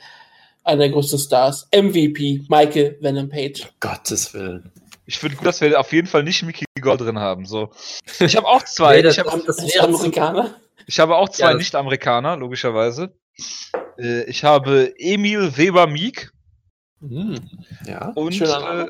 Einer 0.65 0.81
der 0.81 0.91
größten 0.91 1.19
Stars. 1.19 1.69
MVP, 1.75 2.43
Michael 2.49 2.99
Venom 3.01 3.29
Page. 3.29 3.69
Gottes 3.81 4.33
Willen. 4.35 4.73
Ich 5.11 5.19
finde 5.19 5.35
gut, 5.35 5.45
dass 5.45 5.61
wir 5.61 5.81
auf 5.81 5.93
jeden 5.93 6.07
Fall 6.07 6.23
nicht 6.23 6.45
Mickey 6.45 6.65
Gold 6.81 7.01
drin 7.01 7.19
haben. 7.19 7.45
So. 7.45 7.71
Ich 8.21 8.37
habe 8.37 8.47
auch 8.47 8.63
zwei. 8.63 9.03
Nee, 9.03 9.09
ich, 9.09 9.19
hab, 9.19 9.27
das 9.45 9.77
Amerikaner. 9.77 10.55
ich 10.87 11.01
habe 11.01 11.17
auch 11.17 11.29
zwei 11.29 11.51
ja, 11.51 11.55
Nicht-Amerikaner, 11.55 12.37
logischerweise. 12.37 13.13
Äh, 13.99 14.23
ich 14.27 14.45
habe 14.45 14.95
Emil 14.99 15.57
Weber 15.57 15.89
Meek. 15.89 16.31
Mhm. 17.01 17.41
Ja. 17.87 18.13
Und 18.15 18.41
äh, 18.41 18.87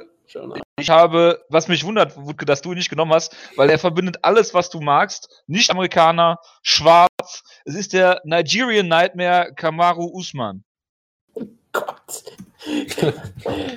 ich 0.78 0.90
habe, 0.90 1.42
was 1.48 1.68
mich 1.68 1.84
wundert, 1.84 2.14
Wutke, 2.18 2.44
dass 2.44 2.60
du 2.60 2.72
ihn 2.72 2.76
nicht 2.76 2.90
genommen 2.90 3.14
hast, 3.14 3.34
weil 3.56 3.70
er 3.70 3.78
verbindet 3.78 4.18
alles, 4.20 4.52
was 4.52 4.68
du 4.68 4.82
magst. 4.82 5.42
Nicht-Amerikaner, 5.46 6.38
schwarz. 6.62 7.42
Es 7.64 7.74
ist 7.74 7.94
der 7.94 8.20
Nigerian 8.24 8.88
Nightmare 8.88 9.54
Kamaru 9.56 10.10
Usman. 10.12 10.64
Gott. 11.72 12.24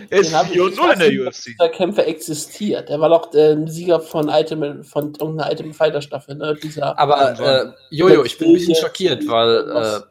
er 0.09 0.19
ist 0.19 0.33
4-0 0.33 0.93
in 0.93 0.99
der 0.99 1.27
UFC. 1.27 1.57
Der 1.59 1.69
Kämpfer 1.69 2.07
existiert. 2.07 2.89
Er 2.89 2.99
war 2.99 3.09
doch 3.09 3.31
der 3.31 3.67
Sieger 3.67 3.99
von 3.99 4.29
Item, 4.29 4.83
von 4.83 5.13
irgendeiner 5.13 5.51
Item 5.51 5.73
Fighter 5.73 6.01
Staffel, 6.01 6.35
ne? 6.35 6.55
Dieser 6.61 6.97
Aber, 6.97 7.39
äh, 7.39 7.71
Jojo, 7.91 8.23
ich 8.23 8.37
bin 8.37 8.49
ein 8.49 8.53
bisschen 8.53 8.75
schockiert, 8.75 9.27
weil 9.27 9.69
äh, 9.69 10.01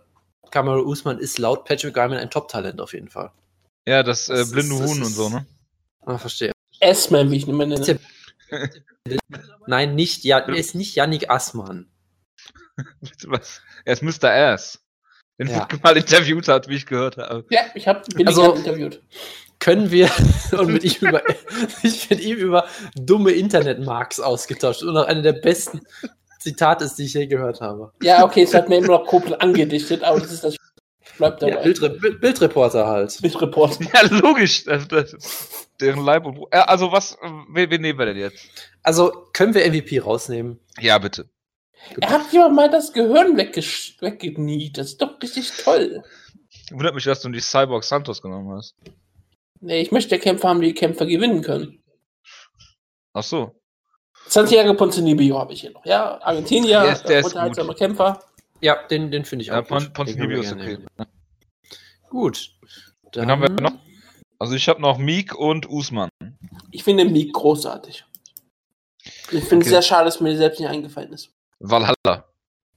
Kamaru 0.51 0.83
Usman 0.83 1.19
ist 1.19 1.39
laut 1.39 1.65
Patrick 1.65 1.95
Garmin 1.95 2.19
ein 2.19 2.31
Top-Talent 2.31 2.81
auf 2.81 2.93
jeden 2.93 3.09
Fall. 3.09 3.31
Ja, 3.87 4.03
das, 4.03 4.29
äh, 4.29 4.45
blinde 4.51 4.77
Huhn 4.77 5.03
und 5.03 5.13
so, 5.13 5.29
ne? 5.29 5.47
Ah, 6.05 6.19
verstehe. 6.19 6.53
S-Man, 6.81 7.31
wie 7.31 7.37
ich 7.37 7.45
ihn 7.47 7.51
immer 7.51 7.67
nenne. 7.67 7.99
Nein, 9.67 9.95
nicht, 9.95 10.25
ja, 10.25 10.39
er 10.39 10.55
ist 10.55 10.75
nicht 10.75 10.95
Yannick 10.95 11.31
Assmann. 11.31 11.89
Was? 13.27 13.61
Er 13.85 13.93
ist 13.95 14.03
Mr. 14.03 14.31
Ass. 14.31 14.82
Den 15.47 15.55
ja. 15.55 15.69
Mal 15.83 15.97
interviewt 15.97 16.49
hat, 16.49 16.69
wie 16.69 16.77
ich 16.77 16.87
gehört 16.87 17.17
habe. 17.17 17.45
Ja, 17.51 17.61
ich 17.75 17.89
habe 17.89 18.03
bin 18.15 18.27
also, 18.27 18.53
interviewt. 18.55 19.03
Können 19.59 19.91
wir 19.91 20.11
und 20.53 20.73
mit 20.73 20.85
ihm 20.85 21.09
über, 21.09 21.23
ich 21.83 22.11
mit 22.11 22.21
ihm 22.21 22.37
über 22.37 22.67
dumme 22.95 23.31
Internetmarks 23.33 24.21
ausgetauscht 24.21 24.83
und 24.83 24.95
noch 24.95 25.07
eine 25.07 25.23
der 25.23 25.35
besten 25.35 25.83
Zitate 26.41 26.85
ist, 26.85 26.99
die 26.99 27.05
ich 27.05 27.15
je 27.15 27.27
gehört 27.27 27.61
habe. 27.61 27.93
Ja, 28.03 28.25
okay, 28.25 28.43
es 28.43 28.55
hat 28.55 28.69
mir 28.69 28.79
immer 28.79 28.99
noch 28.99 29.07
Kopel 29.07 29.37
angedichtet, 29.39 30.03
aber 30.03 30.21
das 30.21 30.33
ist 30.33 30.45
das 30.45 30.57
bleibt 31.23 31.43
dabei. 31.43 31.55
Ja, 31.55 31.63
Bildre 31.63 31.91
Bildreporter 31.91 32.87
halt. 32.87 33.17
Bildreporter. 33.21 33.85
Ja, 33.95 34.03
logisch. 34.09 34.65
Das, 34.65 34.89
das, 34.89 35.69
deren 35.81 36.05
Leib 36.05 36.27
und 36.27 36.39
Also 36.51 36.93
was, 36.93 37.17
wen, 37.53 37.71
wen 37.71 37.81
nehmen 37.81 37.99
wir 37.99 38.07
denn 38.07 38.17
jetzt? 38.17 38.45
Also 38.83 39.29
können 39.33 39.55
wir 39.55 39.67
MVP 39.69 40.01
rausnehmen? 40.01 40.59
Ja, 40.81 40.99
bitte. 40.99 41.29
Er 42.01 42.11
hat 42.11 42.33
ja 42.33 42.49
mal 42.49 42.71
das 42.71 42.93
Gehirn 42.93 43.37
weggeniet. 43.37 44.79
Das 44.79 44.89
ist 44.89 45.03
doch 45.03 45.21
richtig 45.21 45.51
toll. 45.63 46.03
Wundert 46.71 46.95
mich, 46.95 47.05
dass 47.05 47.21
du 47.21 47.29
nicht 47.29 47.45
Cyborg 47.45 47.85
Santos 47.85 48.23
genommen 48.23 48.53
hast. 48.57 48.75
Nee, 49.61 49.81
ich 49.81 49.93
möchte 49.93 50.15
ja 50.15 50.21
Kämpfer 50.21 50.49
haben, 50.49 50.61
die 50.61 50.75
Kämpfer 50.75 51.07
gewinnen 51.07 51.43
können. 51.43 51.83
Ach 53.13 53.23
so. 53.23 53.55
Santiago 54.27 54.75
Ponzinibbio 54.75 55.39
habe 55.39 55.53
ich 55.53 55.61
hier 55.61 55.71
noch. 55.71 55.85
Ja, 55.85 56.21
Argentinier, 56.23 56.81
der 56.83 56.93
ist, 56.93 57.03
der 57.05 57.21
ist 57.21 57.27
unterhaltsamer 57.27 57.75
Kämpfer. 57.75 58.21
Ja, 58.61 58.87
den, 58.87 59.11
den 59.11 59.25
finde 59.25 59.45
ich 59.45 59.53
auch 59.53 59.57
ja, 59.57 59.79
gut. 59.79 59.93
Ponzinibbio 59.93 60.41
ist 60.41 60.53
okay. 60.53 60.79
Gut. 62.09 62.51
Dann, 63.13 63.29
Dann 63.29 63.31
haben 63.31 63.43
wir 63.43 63.51
noch. 63.51 63.73
Also 64.39 64.55
ich 64.55 64.69
habe 64.69 64.81
noch 64.81 64.99
Meek 64.99 65.35
und 65.35 65.69
Usman. 65.69 66.09
Ich 66.71 66.83
finde 66.83 67.05
Meek 67.05 67.33
großartig. 67.33 68.05
Ich 69.05 69.15
finde 69.25 69.41
es 69.41 69.51
okay. 69.51 69.69
sehr 69.69 69.83
schade, 69.83 70.05
dass 70.07 70.21
mir 70.21 70.37
selbst 70.37 70.61
nicht 70.61 70.69
eingefallen 70.69 71.13
ist. 71.13 71.31
Valhalla. 71.63 72.25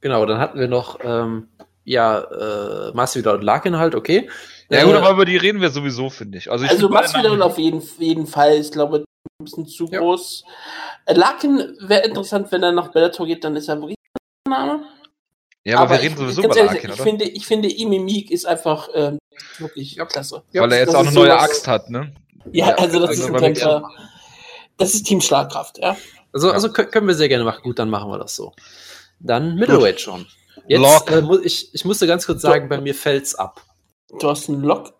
Genau, 0.02 0.26
dann 0.26 0.40
hatten 0.40 0.60
wir 0.60 0.68
noch, 0.68 0.99
ähm, 1.03 1.49
ja, 1.84 2.20
äh, 2.20 2.91
Masvidal 2.94 3.36
und 3.36 3.44
Larkin 3.44 3.78
halt, 3.78 3.95
okay. 3.95 4.30
Ja 4.70 4.84
gut, 4.84 4.94
äh, 4.94 4.98
aber 4.98 5.12
über 5.12 5.26
die 5.26 5.38
reden 5.38 5.62
wir 5.62 5.70
sowieso, 5.70 6.10
finde 6.10 6.38
ich. 6.38 6.52
Also, 6.52 6.66
ich 6.66 6.72
also 6.72 6.90
Masvidal 6.90 7.41
auf 7.41 7.57
jeden, 7.57 7.82
jeden 7.99 8.28
Fall, 8.28 8.53
ich 8.53 8.72
glaube, 8.72 9.06
ein 9.40 9.44
bisschen 9.44 9.68
zu 9.68 9.88
ja. 9.91 9.99
groß. 9.99 10.45
Äh, 11.06 11.14
Larkin 11.14 11.76
wäre 11.80 12.06
interessant, 12.06 12.52
wenn 12.52 12.64
er 12.64 12.72
nach 12.72 12.91
Bellator 12.91 13.26
geht, 13.26 13.44
dann 13.44 13.56
ist 13.56 13.68
er 13.68 13.80
wirklich 13.80 13.98
ein 14.48 14.52
Name. 14.52 14.84
Ja, 15.64 15.78
aber, 15.78 15.86
aber 15.86 15.95
wir 15.95 16.02
reden 16.03 16.18
sowieso 16.18 16.44
über 16.44 16.56
ehrlich, 16.56 16.72
Larkin, 16.72 16.91
oder? 16.91 16.99
Ich 16.99 17.03
finde, 17.03 17.26
ich 17.26 17.45
finde 17.45 17.70
Imi 17.70 17.99
Meek 17.99 18.32
ist 18.32 18.45
einfach 18.45 18.90
ähm, 18.94 19.18
wirklich 19.57 19.95
ja. 19.95 20.06
klasse. 20.06 20.44
Weil 20.53 20.72
er 20.72 20.80
jetzt 20.80 20.95
auch 20.95 20.99
eine 20.99 21.12
neue 21.12 21.32
sowas, 21.32 21.44
Axt 21.44 21.68
hat, 21.68 21.90
ne? 21.90 22.14
Ja, 22.52 22.76
also 22.76 22.99
das 22.99 23.10
also 23.10 23.24
ist 23.24 23.30
ein 23.30 23.38
Kämpfer. 23.38 23.90
Das 24.78 24.94
ist 24.94 25.03
Team 25.03 25.22
Schlagkraft, 25.22 25.80
ja. 25.80 25.98
Also, 26.36 26.52
also 26.52 26.70
können 26.70 27.07
wir 27.07 27.16
sehr 27.16 27.30
gerne 27.30 27.45
machen. 27.45 27.64
Gut, 27.64 27.80
dann 27.80 27.90
machen 27.90 28.12
wir 28.12 28.20
das 28.20 28.36
so. 28.36 28.53
Dann 29.22 29.56
Middleweight 29.56 30.02
schon. 30.02 30.28
Jetzt, 30.68 31.10
äh, 31.10 31.22
mu 31.22 31.40
ich, 31.40 31.74
ich 31.74 31.86
musste 31.86 32.07
ganz 32.07 32.26
kurz 32.26 32.41
sagen, 32.41 32.68
bei 32.68 32.82
mir 32.82 32.94
fällt's 32.94 33.36
ab. 33.36 33.66
Du 34.20 34.30
hast 34.30 34.49
einen 34.49 34.62
Lock? 34.62 34.94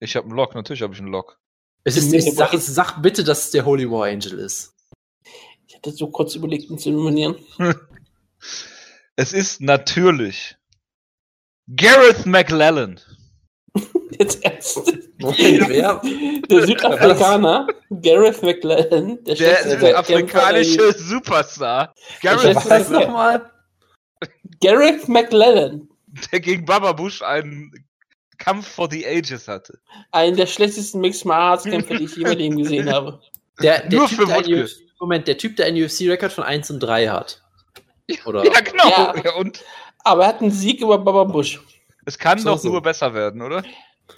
Ich 0.00 0.16
habe 0.16 0.26
einen 0.26 0.36
Lock, 0.36 0.54
natürlich 0.54 0.80
habe 0.80 0.94
ich 0.94 1.00
einen 1.00 1.10
Lock. 1.10 1.38
Es 1.84 1.98
ist, 1.98 2.10
ich 2.14 2.32
sag, 2.34 2.54
sag 2.54 3.02
bitte, 3.02 3.22
dass 3.22 3.44
es 3.44 3.50
der 3.50 3.66
Holy 3.66 3.90
War 3.90 4.06
Angel 4.06 4.38
ist. 4.38 4.74
Ich 5.66 5.76
hatte 5.76 5.92
so 5.92 6.08
kurz 6.08 6.34
überlegt, 6.34 6.70
ihn 6.70 6.78
zu 6.78 6.90
nominieren. 6.90 7.36
es 9.16 9.34
ist 9.34 9.60
natürlich 9.60 10.56
Gareth 11.76 12.24
McLellan. 12.24 12.98
Jetzt 14.18 14.42
ernst. 14.42 14.90
Wer? 15.18 16.00
Der 16.48 16.66
Südafrikaner, 16.66 17.66
Gareth 18.02 18.42
McLellan. 18.42 19.22
Der, 19.24 19.34
der 19.34 19.70
südafrikanische 19.70 20.92
Superstar. 20.92 21.92
Gareth 22.22 22.56
was 22.56 22.88
nochmal? 22.90 23.50
Gareth 24.60 25.08
McLellan. 25.08 25.88
Der 26.32 26.40
gegen 26.40 26.64
Baba 26.64 26.92
Bush 26.92 27.22
einen 27.22 27.72
Kampf 28.38 28.68
for 28.68 28.88
the 28.90 29.06
Ages 29.06 29.48
hatte. 29.48 29.78
Einen 30.12 30.36
der 30.36 30.46
schlechtesten 30.46 31.00
Mixed 31.00 31.24
Martial 31.24 31.74
Kämpfe, 31.74 31.96
die 31.96 32.04
ich 32.04 32.16
je 32.16 32.48
gesehen 32.48 32.92
habe. 32.92 33.20
Der, 33.60 33.86
der 33.88 33.98
Nur 33.98 34.08
typ, 34.08 34.18
für 34.18 34.26
der 34.26 34.62
UFC, 34.62 34.76
Moment, 35.00 35.28
der 35.28 35.36
Typ, 35.36 35.56
der 35.56 35.66
einen 35.66 35.82
UFC-Rekord 35.82 36.32
von 36.32 36.44
1 36.44 36.70
und 36.70 36.80
3 36.80 37.08
hat. 37.08 37.42
Oder? 38.24 38.44
Ja, 38.44 38.60
genau. 38.60 38.88
Ja, 38.88 39.14
ja, 39.22 39.34
und? 39.34 39.64
Aber 40.04 40.22
er 40.22 40.28
hat 40.28 40.40
einen 40.40 40.50
Sieg 40.50 40.80
über 40.80 40.98
Baba 40.98 41.24
Bush. 41.24 41.60
Es 42.06 42.18
kann 42.18 42.38
so, 42.38 42.50
doch 42.50 42.58
so. 42.58 42.70
nur 42.70 42.80
besser 42.80 43.12
werden, 43.12 43.42
oder? 43.42 43.62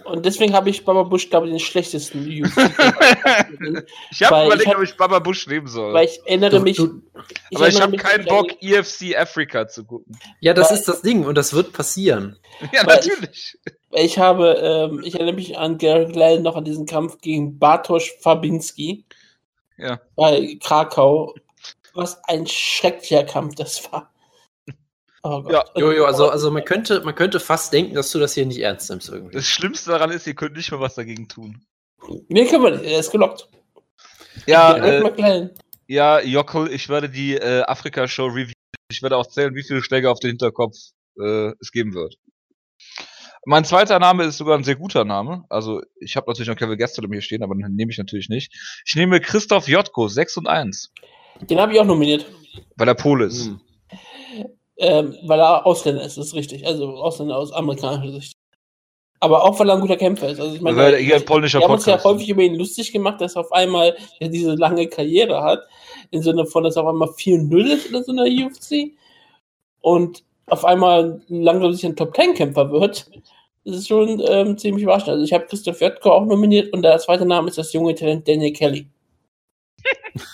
Und 0.05 0.25
deswegen 0.25 0.55
habe 0.55 0.71
ich 0.71 0.85
Baba 0.85 1.03
Bush, 1.03 1.29
glaube 1.29 1.47
ich, 1.47 1.53
den 1.53 1.61
schlechtesten 1.61 2.21
UFC. 2.21 2.57
ich 4.11 4.23
habe 4.23 4.47
überlegt, 4.47 4.69
ich 4.69 4.77
ob 4.77 4.83
ich 4.83 4.97
Baba 4.97 5.19
Bush 5.19 5.47
nehmen 5.47 5.67
soll. 5.67 5.93
Weil 5.93 6.07
ich 6.07 6.21
erinnere 6.25 6.51
du, 6.51 6.61
mich. 6.61 6.77
Du, 6.77 7.03
ich 7.51 7.57
aber 7.57 7.69
ich 7.69 7.81
habe 7.81 7.97
keinen 7.97 8.25
Bock, 8.25 8.51
EFC 8.63 9.17
Africa 9.17 9.69
zu 9.69 9.85
gucken. 9.85 10.19
Ja, 10.41 10.55
das 10.55 10.71
weil, 10.71 10.79
ist 10.79 10.89
das 10.89 11.03
Ding 11.03 11.25
und 11.25 11.35
das 11.35 11.53
wird 11.55 11.73
passieren. 11.73 12.39
Ja, 12.73 12.85
natürlich. 12.85 13.59
Ich, 13.65 14.05
ich 14.05 14.19
habe, 14.19 14.53
ähm, 14.63 15.03
ich 15.05 15.15
erinnere 15.15 15.35
mich 15.35 15.59
an 15.59 15.79
Gary 15.79 16.13
Glenn 16.13 16.43
noch 16.43 16.57
an 16.57 16.65
diesen 16.65 16.87
Kampf 16.87 17.19
gegen 17.21 17.59
Bartosz 17.59 18.11
Fabinski. 18.21 19.05
Ja. 19.77 20.01
Bei 20.15 20.57
Krakau. 20.63 21.35
Was 21.95 22.23
ein 22.25 22.47
schrecklicher 22.47 23.25
Kampf 23.25 23.57
das 23.57 23.91
war. 23.91 24.13
Oh 25.23 25.45
ja, 25.51 25.65
Jojo, 25.77 26.07
also, 26.07 26.31
also 26.31 26.51
man, 26.51 26.65
könnte, 26.65 27.03
man 27.03 27.15
könnte 27.15 27.41
fast 27.41 27.73
denken, 27.73 27.95
dass 27.95 28.11
du 28.11 28.19
das 28.19 28.35
hier 28.35 28.47
nicht 28.47 28.61
ernst 28.61 28.89
nimmst 28.89 29.11
irgendwie. 29.11 29.35
Das 29.35 29.47
Schlimmste 29.47 29.91
daran 29.91 30.11
ist, 30.11 30.27
ihr 30.27 30.35
könnt 30.35 30.57
nicht 30.57 30.71
mal 30.73 30.81
was 30.81 30.95
dagegen 30.95 31.29
tun. 31.29 31.63
Nee, 32.29 32.47
können 32.47 32.65
wir 32.65 32.71
nicht, 32.71 32.85
er 32.85 33.01
ist 33.01 33.11
gelockt. 33.11 33.49
Ja, 34.47 34.77
äh, 34.77 35.51
ja, 35.87 36.21
Jockel, 36.21 36.73
ich 36.73 36.89
werde 36.89 37.11
die 37.11 37.35
äh, 37.35 37.63
Afrika-Show 37.63 38.27
reviewen. 38.27 38.55
Ich 38.91 39.03
werde 39.03 39.17
auch 39.17 39.27
zählen, 39.27 39.55
wie 39.55 39.63
viele 39.63 39.83
Schläge 39.83 40.11
auf 40.11 40.21
den 40.21 40.31
Hinterkopf 40.31 40.77
äh, 41.21 41.53
es 41.61 41.71
geben 41.71 41.93
wird. 41.95 42.17
Mein 43.45 43.65
zweiter 43.65 43.99
Name 43.99 44.25
ist 44.25 44.39
sogar 44.39 44.57
ein 44.57 44.65
sehr 44.65 44.77
guter 44.77 45.05
Name. 45.05 45.45
Also, 45.49 45.83
ich 45.99 46.17
habe 46.17 46.31
natürlich 46.31 46.49
noch 46.49 46.57
Kevin 46.57 46.79
Gastelum 46.79 47.13
hier 47.13 47.23
stehen, 47.23 47.43
aber 47.43 47.55
den 47.55 47.75
nehme 47.75 47.91
ich 47.91 47.99
natürlich 47.99 48.29
nicht. 48.29 48.53
Ich 48.87 48.95
nehme 48.95 49.21
Christoph 49.21 49.69
Jotko, 49.69 50.09
6 50.09 50.39
und 50.39 50.47
1. 50.47 50.93
Den 51.41 51.59
habe 51.59 51.73
ich 51.73 51.81
auch 51.81 51.85
nominiert. 51.85 52.27
Weil 52.77 52.89
er 52.89 52.95
Pole 52.95 53.27
ist. 53.27 53.47
Hm. 53.47 53.61
Ähm, 54.83 55.15
weil 55.25 55.39
er 55.39 55.67
Ausländer 55.67 56.03
ist, 56.03 56.17
das 56.17 56.29
ist 56.29 56.35
richtig. 56.35 56.67
Also 56.67 56.89
Ausländer 56.97 57.37
aus 57.37 57.53
amerikanischer 57.53 58.13
Sicht. 58.13 58.33
Aber 59.21 59.45
auch 59.45 59.59
weil 59.61 59.69
er 59.69 59.75
ein 59.75 59.83
guter 59.83 59.99
Kämpfer 59.99 60.31
ist. 60.31 60.41
Also 60.41 60.55
ich 60.57 60.63
meine, 60.63 60.79
weil 60.79 60.95
er 60.95 61.17
ein 61.17 61.25
polnischer 61.27 61.59
wir 61.59 61.65
haben 61.65 61.75
uns 61.75 61.85
ja 61.85 62.03
häufig 62.03 62.31
über 62.31 62.41
ihn 62.41 62.55
lustig 62.55 62.91
gemacht, 62.91 63.21
dass 63.21 63.37
er 63.37 63.43
auf 63.43 63.53
einmal 63.53 63.95
ja, 64.19 64.29
diese 64.29 64.55
lange 64.55 64.89
Karriere 64.89 65.43
hat. 65.43 65.61
Im 66.11 66.23
Sinne 66.23 66.47
von, 66.47 66.65
dass 66.65 66.77
er 66.77 66.85
auf 66.85 66.89
einmal 66.89 67.11
4-0 67.11 67.67
ist 67.67 67.91
oder 67.91 68.03
so 68.03 68.13
in 68.13 68.17
der 68.17 68.47
UFC. 68.47 68.97
Und 69.83 70.25
auf 70.47 70.65
einmal 70.65 71.21
langsam 71.29 71.73
sich 71.75 71.85
ein 71.85 71.97
Top-10-Kämpfer 71.97 72.73
wird. 72.73 73.11
Das 73.67 73.77
ist 73.77 73.89
schon 73.89 74.23
ähm, 74.27 74.57
ziemlich 74.57 74.85
überraschend. 74.85 75.11
Also 75.11 75.25
ich 75.25 75.35
habe 75.35 75.45
Christoph 75.45 75.83
Jotko 75.83 76.13
auch 76.13 76.25
nominiert 76.25 76.73
und 76.73 76.81
der 76.81 76.99
zweite 76.99 77.27
Name 77.27 77.51
ist 77.51 77.59
das 77.59 77.75
junge 77.75 77.95
Talent 77.95 78.27
Daniel 78.27 78.55
Kelly. 78.55 78.87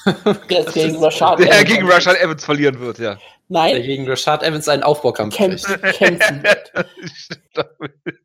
der 0.51 0.65
gegen 0.65 0.97
Rashad 0.97 1.39
der 1.39 1.49
Evans 1.49 1.65
gegen 1.65 1.87
Rashad 1.89 2.17
Evans 2.21 2.45
verlieren 2.45 2.81
wird, 2.81 2.99
ja. 2.99 3.19
Nein. 3.49 3.75
Der 3.75 3.83
gegen 3.83 4.09
Rashad 4.09 4.43
Evans 4.43 4.69
einen 4.69 4.83
Aufbaukampf 4.83 5.37
kämpfen, 5.37 5.81
kämpfen 5.81 6.43
wird. 6.43 6.73
also. 7.65 7.97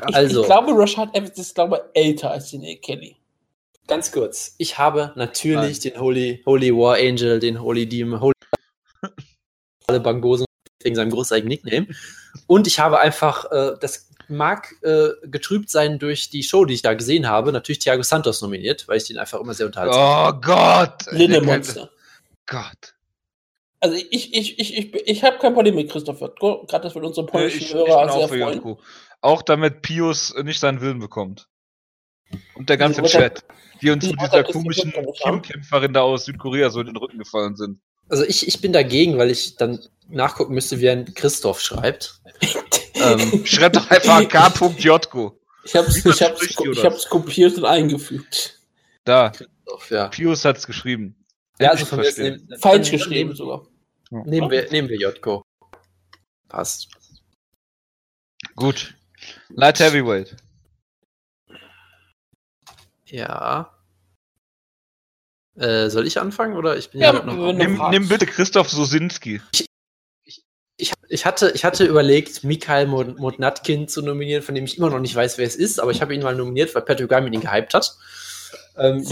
Ich, 0.00 0.40
ich, 0.40 0.46
glaube, 0.46 0.72
Rashad 0.72 1.14
Evans 1.14 1.38
ist, 1.38 1.54
glaube 1.54 1.88
älter 1.94 2.32
als 2.32 2.50
den 2.50 2.62
Kelly. 2.80 3.16
Ganz 3.86 4.10
kurz. 4.12 4.54
Ich 4.58 4.76
habe 4.76 5.12
natürlich 5.14 5.82
Nein. 5.84 5.92
den 5.92 6.00
Holy, 6.00 6.42
Holy 6.44 6.74
War 6.74 6.96
Angel, 6.96 7.38
den 7.38 7.60
Holy 7.60 7.88
Demon, 7.88 8.20
Holy 8.20 8.32
alle 9.86 10.00
Bangosen 10.00 10.46
wegen 10.82 10.96
seinem 10.96 11.10
großartigen 11.10 11.48
Nickname. 11.48 11.86
Und 12.46 12.66
ich 12.66 12.80
habe 12.80 12.98
einfach 12.98 13.50
äh, 13.50 13.76
das 13.80 14.08
mag 14.28 14.74
äh, 14.82 15.08
getrübt 15.24 15.70
sein 15.70 15.98
durch 15.98 16.28
die 16.30 16.42
Show, 16.42 16.64
die 16.64 16.74
ich 16.74 16.82
da 16.82 16.94
gesehen 16.94 17.28
habe. 17.28 17.52
Natürlich 17.52 17.78
Thiago 17.78 18.02
Santos 18.02 18.42
nominiert, 18.42 18.86
weil 18.88 18.98
ich 18.98 19.04
den 19.04 19.18
einfach 19.18 19.40
immer 19.40 19.54
sehr 19.54 19.66
unterhalte. 19.66 19.96
Oh 19.96 20.40
Gott! 20.40 21.06
Lindemonster. 21.10 21.90
Gott. 22.46 22.94
Also 23.80 23.96
ich, 23.96 24.34
ich, 24.34 24.58
ich, 24.58 24.76
ich, 24.76 24.94
ich 24.94 25.24
habe 25.24 25.38
kein 25.38 25.54
Problem 25.54 25.76
mit 25.76 25.90
Christopher. 25.90 26.32
Gerade 26.38 26.82
das 26.82 26.94
wird 26.94 27.04
unsere 27.04 27.26
polnischen 27.26 27.60
ich, 27.60 27.74
Hörer 27.74 28.06
ich 28.06 28.12
sehr 28.12 28.28
freuen. 28.28 28.40
Janko. 28.40 28.80
Auch 29.20 29.42
damit 29.42 29.82
Pius 29.82 30.34
nicht 30.42 30.60
seinen 30.60 30.80
Willen 30.80 30.98
bekommt. 30.98 31.48
Und 32.54 32.68
der 32.68 32.76
ganze 32.76 33.02
also, 33.02 33.18
Chat, 33.18 33.44
die 33.80 33.90
uns 33.90 34.04
mit 34.06 34.20
dieser 34.20 34.44
komischen 34.44 34.92
Kim-Kämpferin 34.92 35.92
da 35.92 36.02
aus 36.02 36.26
Südkorea 36.26 36.70
so 36.70 36.80
in 36.80 36.86
den 36.86 36.96
Rücken 36.96 37.18
gefallen 37.18 37.56
sind. 37.56 37.80
Also 38.08 38.24
ich, 38.24 38.46
ich 38.46 38.60
bin 38.60 38.72
dagegen, 38.72 39.18
weil 39.18 39.30
ich 39.30 39.56
dann 39.56 39.80
nachgucken 40.08 40.54
müsste, 40.54 40.80
wie 40.80 40.88
ein 40.88 41.14
Christoph 41.14 41.60
schreibt. 41.60 42.20
ähm, 42.94 43.42
Schreib 43.44 43.74
doch 43.74 43.90
einfach 43.90 44.26
K.Jotko. 44.28 45.38
Ich 45.64 45.74
hab's, 45.74 46.04
ich 46.04 46.22
hab's, 46.22 46.42
ich 46.42 46.84
hab's 46.84 47.08
kopiert 47.08 47.56
und 47.58 47.64
eingefügt. 47.64 48.58
Da. 49.04 49.32
Ja. 49.90 50.08
Pius 50.08 50.44
hat's 50.44 50.66
geschrieben. 50.66 51.17
Ja, 51.60 51.70
also 51.70 51.84
von 51.86 52.00
mir 52.00 52.40
falsch 52.60 52.90
geschrieben 52.90 53.34
sogar. 53.34 53.66
Nehmen 54.10 54.50
wir, 54.50 54.70
nehmen 54.70 54.88
wir 54.88 54.96
Jotko. 54.96 55.42
Passt. 56.48 56.88
Gut. 58.56 58.94
Light 59.50 59.80
Heavyweight. 59.80 60.36
Ja. 63.06 63.74
Äh, 65.56 65.90
soll 65.90 66.06
ich 66.06 66.20
anfangen 66.20 66.56
oder 66.56 66.76
ich 66.76 66.90
bin 66.90 67.00
ja, 67.00 67.12
ja 67.12 67.22
noch. 67.24 67.52
Nimm, 67.52 67.80
nimm, 67.90 68.08
bitte 68.08 68.26
Christoph 68.26 68.68
Sosinski. 68.70 69.40
Ich, 69.52 69.66
ich, 70.76 70.92
ich, 71.08 71.26
hatte, 71.26 71.50
ich 71.50 71.64
hatte 71.64 71.84
überlegt, 71.84 72.44
Mikhail 72.44 72.86
Modnatkin 72.86 73.88
zu 73.88 74.02
nominieren, 74.02 74.42
von 74.42 74.54
dem 74.54 74.64
ich 74.64 74.78
immer 74.78 74.90
noch 74.90 75.00
nicht 75.00 75.16
weiß, 75.16 75.36
wer 75.38 75.46
es 75.46 75.56
ist, 75.56 75.80
aber 75.80 75.90
ich 75.90 76.00
habe 76.00 76.14
ihn 76.14 76.22
mal 76.22 76.36
nominiert, 76.36 76.74
weil 76.74 76.82
Patrick 76.82 77.08
Gamin 77.08 77.32
ihn 77.32 77.40
gehypt 77.40 77.74
hat. 77.74 77.96
Ähm, 78.76 79.04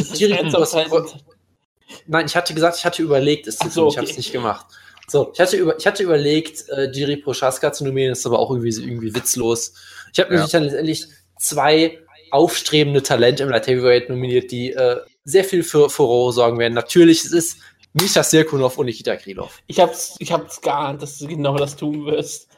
Nein, 2.07 2.27
ich 2.27 2.37
hatte 2.37 2.55
gesagt, 2.55 2.79
ich 2.79 2.85
hatte 2.85 3.03
überlegt, 3.03 3.47
es 3.47 3.59
zu 3.59 3.69
so, 3.69 3.83
tun. 3.83 3.91
Ich 3.91 3.99
habe 3.99 4.09
es 4.09 4.17
nicht 4.17 4.33
gemacht. 4.33 4.67
So, 5.09 5.31
ich 5.33 5.41
hatte, 5.41 5.57
über, 5.57 5.79
ich 5.79 5.87
hatte 5.87 6.03
überlegt, 6.03 6.69
äh, 6.69 6.91
Jiri 6.91 7.17
Prochaska 7.17 7.73
zu 7.73 7.85
nominieren, 7.85 8.11
das 8.11 8.21
ist 8.21 8.27
aber 8.27 8.41
auch 8.41 8.51
irgendwie, 8.51 8.71
irgendwie 8.71 9.15
witzlos. 9.15 9.75
Ich 10.13 10.19
habe 10.19 10.31
ja. 10.31 10.37
nämlich 10.37 10.53
dann 10.53 10.65
letztendlich 10.65 11.07
zwei 11.39 12.01
aufstrebende 12.33 13.03
Talente 13.03 13.45
im 13.45 13.51
Light 13.51 13.69
Heavyweight 13.69 14.09
nominiert, 14.09 14.51
die 14.51 14.73
äh, 14.73 15.01
sehr 15.25 15.45
viel 15.45 15.63
für 15.63 15.89
Furore 15.91 16.33
sorgen 16.33 16.59
werden. 16.59 16.75
Natürlich, 16.75 17.25
es 17.25 17.33
ist 17.33 17.59
Misha 17.93 18.23
Sirkunov 18.23 18.79
und 18.79 18.87
Nikita 18.87 19.17
Krylov. 19.17 19.63
Ich 19.69 19.81
hab's, 19.81 20.17
ich 20.19 20.33
hab's 20.33 20.61
geahnt, 20.61 21.03
dass 21.03 21.19
du 21.19 21.29
genau 21.29 21.57
das 21.57 21.77
tun 21.77 22.05
wirst. 22.07 22.49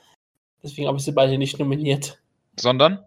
Deswegen 0.63 0.89
habe 0.89 0.99
ich 0.99 1.05
sie 1.05 1.13
beide 1.13 1.39
nicht 1.39 1.59
nominiert. 1.59 2.19
Sondern? 2.59 3.05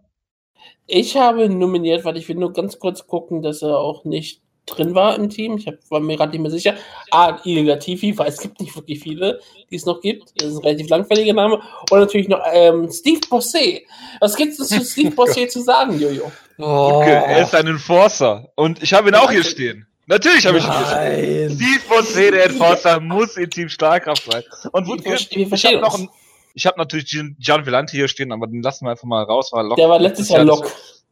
Ich 0.86 1.16
habe 1.16 1.48
nominiert, 1.48 2.04
weil 2.04 2.16
ich 2.16 2.28
will 2.28 2.36
nur 2.36 2.52
ganz 2.52 2.78
kurz 2.78 3.06
gucken, 3.06 3.42
dass 3.42 3.62
er 3.62 3.78
auch 3.78 4.04
nicht 4.04 4.40
drin 4.66 4.94
war 4.94 5.16
im 5.16 5.28
Team. 5.28 5.56
Ich 5.56 5.66
hab, 5.66 5.74
war 5.90 6.00
mir 6.00 6.16
gerade 6.16 6.32
nicht 6.32 6.40
mehr 6.40 6.50
sicher. 6.50 6.74
Ah, 7.10 7.38
Ilga 7.44 7.76
Tifi, 7.76 8.16
weil 8.16 8.28
es 8.28 8.38
gibt 8.38 8.60
nicht 8.60 8.74
wirklich 8.74 9.00
viele, 9.00 9.40
die 9.70 9.76
es 9.76 9.86
noch 9.86 10.00
gibt. 10.00 10.32
Das 10.36 10.48
ist 10.48 10.58
ein 10.58 10.64
relativ 10.64 10.88
langweiliger 10.88 11.32
Name. 11.32 11.60
Und 11.90 11.98
natürlich 11.98 12.28
noch 12.28 12.40
ähm, 12.52 12.90
Steve 12.90 13.20
Bossé. 13.28 13.82
Was 14.20 14.36
gibt 14.36 14.58
es 14.58 14.68
zu 14.68 14.80
Steve 14.84 15.14
Bossé 15.14 15.48
zu 15.48 15.60
sagen, 15.60 15.98
Jojo? 15.98 16.30
Oh. 16.58 17.00
Okay, 17.00 17.22
er 17.26 17.42
ist 17.42 17.54
ein 17.54 17.66
Enforcer. 17.66 18.50
Und 18.54 18.82
ich 18.82 18.92
habe 18.94 19.08
ihn 19.08 19.14
auch 19.14 19.30
hier 19.30 19.44
stehen. 19.44 19.86
Natürlich 20.06 20.46
habe 20.46 20.58
ich 20.58 20.64
ihn 20.64 20.72
hier 20.72 20.86
stehen. 20.86 21.56
Steve 21.56 21.80
Bossé, 21.88 22.30
der 22.30 22.44
Enforcer, 22.46 23.00
muss 23.00 23.36
in 23.36 23.50
Team 23.50 23.68
Starkraft 23.68 24.30
sein. 24.30 24.42
Und 24.72 24.86
wir, 24.86 25.04
wir 25.04 25.52
ich 25.52 25.64
habe 25.66 25.78
noch 25.78 25.98
ein, 25.98 26.08
ich 26.54 26.66
habe 26.66 26.78
natürlich 26.78 27.10
Gian 27.38 27.66
Vellante 27.66 27.96
hier 27.96 28.08
stehen, 28.08 28.32
aber 28.32 28.46
den 28.46 28.62
lassen 28.62 28.84
wir 28.84 28.90
einfach 28.90 29.04
mal 29.04 29.22
raus. 29.22 29.52
War 29.52 29.74
Der 29.74 29.88
war 29.88 29.98
letztes 29.98 30.28
Jahr 30.28 30.44
Lock. 30.44 30.70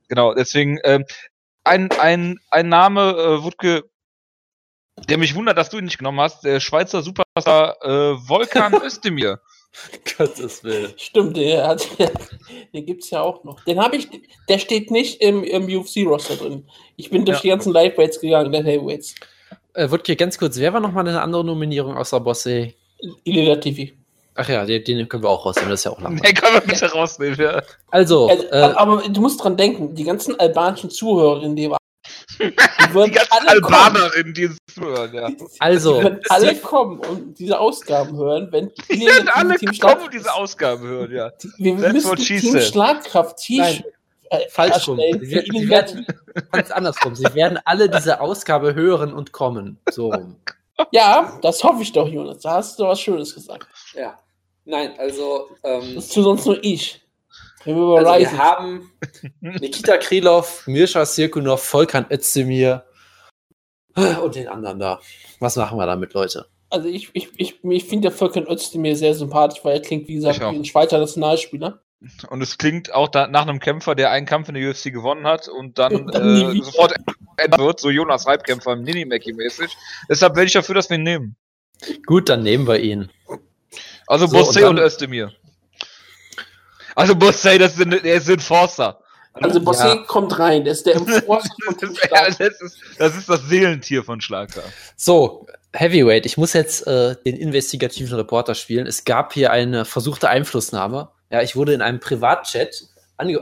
Genau, 0.09 0.35
deswegen, 0.35 0.79
ähm, 0.85 1.05
ein, 1.65 1.91
ein, 1.93 2.39
ein 2.51 2.69
Name, 2.69 3.11
äh, 3.11 3.43
Wutke, 3.43 3.85
der 5.09 5.19
mich 5.19 5.35
wundert, 5.35 5.57
dass 5.57 5.71
du 5.71 5.79
ihn 5.79 5.85
nicht 5.85 5.99
genommen 5.99 6.21
hast, 6.21 6.45
der 6.45 6.61
Schweizer 6.61 7.03
Superstar 7.03 7.77
äh, 7.83 8.17
Volkan 8.29 8.75
Özdemir. 8.85 9.41
Gottes 10.19 10.65
Willen. 10.65 10.93
Stimmt, 10.97 11.37
der 11.37 11.69
hat, 11.69 11.87
den 12.75 12.87
gibt's 12.87 13.11
ja 13.11 13.23
auch 13.23 13.45
noch. 13.45 13.65
Den 13.65 13.81
habe 13.81 13.97
ich, 13.97 14.09
der 14.49 14.59
steht 14.59 14.91
nicht 14.91 15.21
im, 15.21 15.45
im 15.45 15.65
UFC-Roster 15.65 16.37
drin. 16.37 16.69
Ich 16.97 17.11
bin 17.11 17.25
durch 17.25 17.39
ja. 17.39 17.43
die 17.43 17.49
ganzen 17.51 17.73
Lightweights 17.73 18.21
gegangen, 18.21 18.51
der 18.51 18.65
Heavyweights. 18.65 19.15
Äh, 19.75 19.91
Wutke, 19.91 20.17
ganz 20.17 20.37
kurz, 20.39 20.59
wer 20.59 20.73
war 20.73 20.81
nochmal 20.81 21.07
eine 21.07 21.23
andere 21.23 21.45
Nominierung 21.45 21.97
außer 21.97 22.19
Bosse? 22.19 22.75
Ilya 23.25 23.57
TV. 23.57 23.93
Ach 24.41 24.49
ja, 24.49 24.65
den, 24.65 24.83
den, 24.85 25.07
können 25.07 25.23
wir 25.23 25.29
auch 25.29 25.45
rausnehmen, 25.45 25.69
das 25.71 25.81
ist 25.81 25.85
ja 25.85 25.91
auch 25.91 26.01
langweilig. 26.01 26.23
Den 26.23 26.35
können 26.35 26.55
wir 26.55 26.61
bitte 26.63 26.91
rausnehmen, 26.91 27.39
ja. 27.39 27.63
Also. 27.91 28.27
also 28.27 28.47
äh, 28.51 28.73
aber 28.75 29.03
du 29.07 29.21
musst 29.21 29.45
dran 29.45 29.59
denken, 29.59 29.95
die 29.95 30.05
ganzen 30.05 30.41
albanischen 30.41 30.89
Zuhörerinnen, 30.89 31.57
die, 31.57 31.69
die, 31.69 32.45
die 32.47 33.11
ganzen 33.11 33.49
Albanerinnen, 33.49 34.33
die 34.33 34.51
zuhören, 34.73 35.13
ja. 35.13 35.29
Also. 35.59 35.99
Die 35.99 36.05
werden 36.05 36.21
alle 36.31 36.57
kommen 36.57 37.01
und 37.01 37.39
diese 37.39 37.61
Ausgaben 37.61 38.17
hören, 38.17 38.49
wenn 38.51 38.73
die 38.91 39.05
werden 39.05 39.29
alle 39.29 39.59
Team 39.59 39.79
kommen 39.79 40.05
und 40.05 40.15
diese 40.15 40.33
Ausgaben 40.33 40.89
hören, 40.89 41.13
ja. 41.13 41.33
Wir, 41.59 41.79
wir 41.79 41.93
müssen 41.93 42.17
Team 42.17 42.59
Schlagkraft 42.61 43.37
T-Shirt. 43.37 43.85
Äh, 44.31 44.49
falsch 44.49 44.89
rum. 44.89 44.99
Sie, 45.21 45.45
sie 45.51 45.69
werden, 45.69 46.07
ganz 46.51 46.71
andersrum. 46.71 47.15
Sie 47.15 47.35
werden 47.35 47.59
alle 47.65 47.91
diese 47.91 48.21
Ausgabe 48.21 48.75
hören 48.75 49.13
und 49.13 49.33
kommen. 49.33 49.81
So 49.91 50.13
rum. 50.13 50.37
Ja, 50.93 51.39
das 51.43 51.63
hoffe 51.63 51.83
ich 51.83 51.93
doch, 51.93 52.09
Jonas. 52.09 52.39
Da 52.39 52.53
hast 52.53 52.79
du 52.79 52.85
was 52.85 53.01
Schönes 53.01 53.35
gesagt. 53.35 53.67
Ja. 53.95 54.19
Nein, 54.71 54.93
also. 54.99 55.51
Ähm, 55.65 55.97
das 55.97 56.09
tut 56.09 56.25
sonst 56.25 56.47
nur 56.47 56.63
ich. 56.63 57.01
Wir, 57.65 57.75
also 57.75 58.19
wir 58.19 58.39
haben 58.39 58.91
Nikita 59.41 59.99
Krylov, 59.99 60.67
Mirsha 60.67 61.05
Sirkunov, 61.05 61.63
Volkan 61.63 62.07
Özdemir 62.11 62.85
und 63.95 64.35
den 64.35 64.49
anderen 64.49 64.79
da. 64.79 65.01
Was 65.41 65.57
machen 65.57 65.77
wir 65.77 65.85
damit, 65.85 66.15
Leute? 66.15 66.47
Also 66.71 66.89
ich, 66.89 67.11
ich, 67.13 67.29
ich, 67.37 67.63
ich 67.63 67.85
finde 67.85 68.09
der 68.09 68.19
Volkan 68.19 68.47
Özdemir 68.47 68.97
sehr 68.97 69.15
sympathisch, 69.15 69.63
weil 69.63 69.75
er 69.75 69.83
klingt, 69.83 70.09
wie 70.09 70.15
gesagt, 70.15 70.41
wie 70.41 70.45
ein 70.45 70.65
Schweizer 70.65 70.99
Nationalspieler. 70.99 71.83
Und 72.31 72.41
es 72.41 72.57
klingt 72.57 72.95
auch 72.95 73.09
da, 73.09 73.27
nach 73.27 73.43
einem 73.43 73.61
Kämpfer, 73.61 73.95
der 73.95 74.11
einen 74.11 74.25
Kampf 74.25 74.49
in 74.49 74.55
der 74.55 74.71
UFC 74.71 74.85
gewonnen 74.85 75.27
hat 75.27 75.49
und 75.49 75.79
dann, 75.79 75.95
und 75.97 76.07
dann 76.15 76.57
äh, 76.57 76.63
sofort 76.63 76.95
ändert 77.37 77.61
wird, 77.61 77.81
so 77.81 77.91
Jonas 77.91 78.25
Halbkämpfer, 78.25 78.77
Nini-Mackie-mäßig. 78.77 79.77
Deshalb 80.09 80.35
werde 80.35 80.47
ich 80.47 80.53
dafür, 80.53 80.77
dass 80.77 80.89
wir 80.89 80.97
ihn 80.97 81.03
nehmen. 81.03 81.37
Gut, 82.07 82.29
dann 82.31 82.43
nehmen 82.43 82.67
wir 82.67 82.79
ihn. 82.79 83.11
Also 84.11 84.27
so, 84.27 84.39
Bossé 84.39 84.65
und, 84.65 84.71
und 84.71 84.85
Özdemir. 84.85 85.31
Also 86.97 87.13
Bossé, 87.13 87.59
das 87.59 87.77
der 87.77 88.15
ist 88.15 88.29
ein 88.29 88.41
Forster. 88.41 88.99
Also 89.35 89.61
Bossé 89.61 89.87
ja. 89.87 89.97
kommt 90.03 90.37
rein, 90.37 90.65
der 90.65 90.73
ist 90.73 90.85
der 90.85 90.97
Enforcer 90.97 91.49
das, 91.81 91.91
ist, 91.91 92.11
ja, 92.11 92.27
das, 92.27 92.61
ist, 92.61 92.79
das 92.99 93.17
ist 93.17 93.29
das 93.29 93.43
Seelentier 93.49 94.03
von 94.03 94.21
Schlager. 94.21 94.65
So, 94.97 95.47
Heavyweight, 95.73 96.27
ich 96.27 96.37
muss 96.37 96.55
jetzt 96.55 96.89
äh, 96.89 97.15
den 97.25 97.37
investigativen 97.37 98.17
Reporter 98.17 98.57
spielen. 98.57 98.89
Es 98.89 99.05
gab 99.05 99.33
hier 99.33 99.53
eine 99.53 99.85
versuchte 99.85 100.29
Einflussnahme. 100.29 101.11
Ja, 101.31 101.43
ich 101.43 101.55
wurde 101.55 101.73
in 101.73 101.81
einem 101.81 102.01
Privatchat 102.01 102.89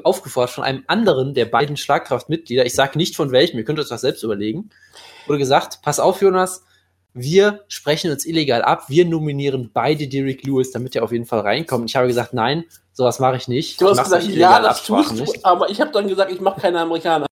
aufgefordert 0.03 0.51
von 0.51 0.65
einem 0.65 0.85
anderen 0.86 1.32
der 1.32 1.47
beiden 1.47 1.78
Schlagkraftmitglieder, 1.78 2.66
ich 2.66 2.74
sage 2.74 2.99
nicht 2.99 3.16
von 3.16 3.32
welchem, 3.32 3.57
ihr 3.57 3.65
könnt 3.65 3.78
euch 3.78 3.89
das 3.89 4.03
selbst 4.03 4.23
überlegen, 4.23 4.70
wurde 5.27 5.39
gesagt, 5.39 5.78
pass 5.82 5.99
auf, 5.99 6.20
Jonas, 6.20 6.65
wir 7.14 7.64
sprechen 7.68 8.10
uns 8.10 8.24
illegal 8.24 8.62
ab, 8.62 8.85
wir 8.89 9.05
nominieren 9.05 9.70
beide 9.72 10.09
Derek 10.09 10.44
Lewis, 10.44 10.70
damit 10.72 10.97
er 10.97 11.05
auf 11.05 11.12
jeden 11.12 11.26
Fall 11.26 11.40
reinkommt. 11.40 11.89
Ich 11.89 11.97
habe 11.97 12.06
gesagt, 12.06 12.35
nein, 12.35 12.64
sowas 12.93 13.18
mache 13.18 13.36
ich 13.36 13.48
nicht. 13.48 13.80
Du 13.80 13.89
hast 13.89 14.02
gesagt, 14.02 14.24
ja, 14.24 14.60
das 14.60 14.82
tust 14.82 15.18
du, 15.18 15.24
aber 15.43 15.70
ich 15.70 15.80
habe 15.80 15.90
dann 15.93 16.09
gesagt, 16.09 16.32
ich 16.32 16.40
mache 16.40 16.60
keine 16.60 16.80
Amerikaner. 16.80 17.28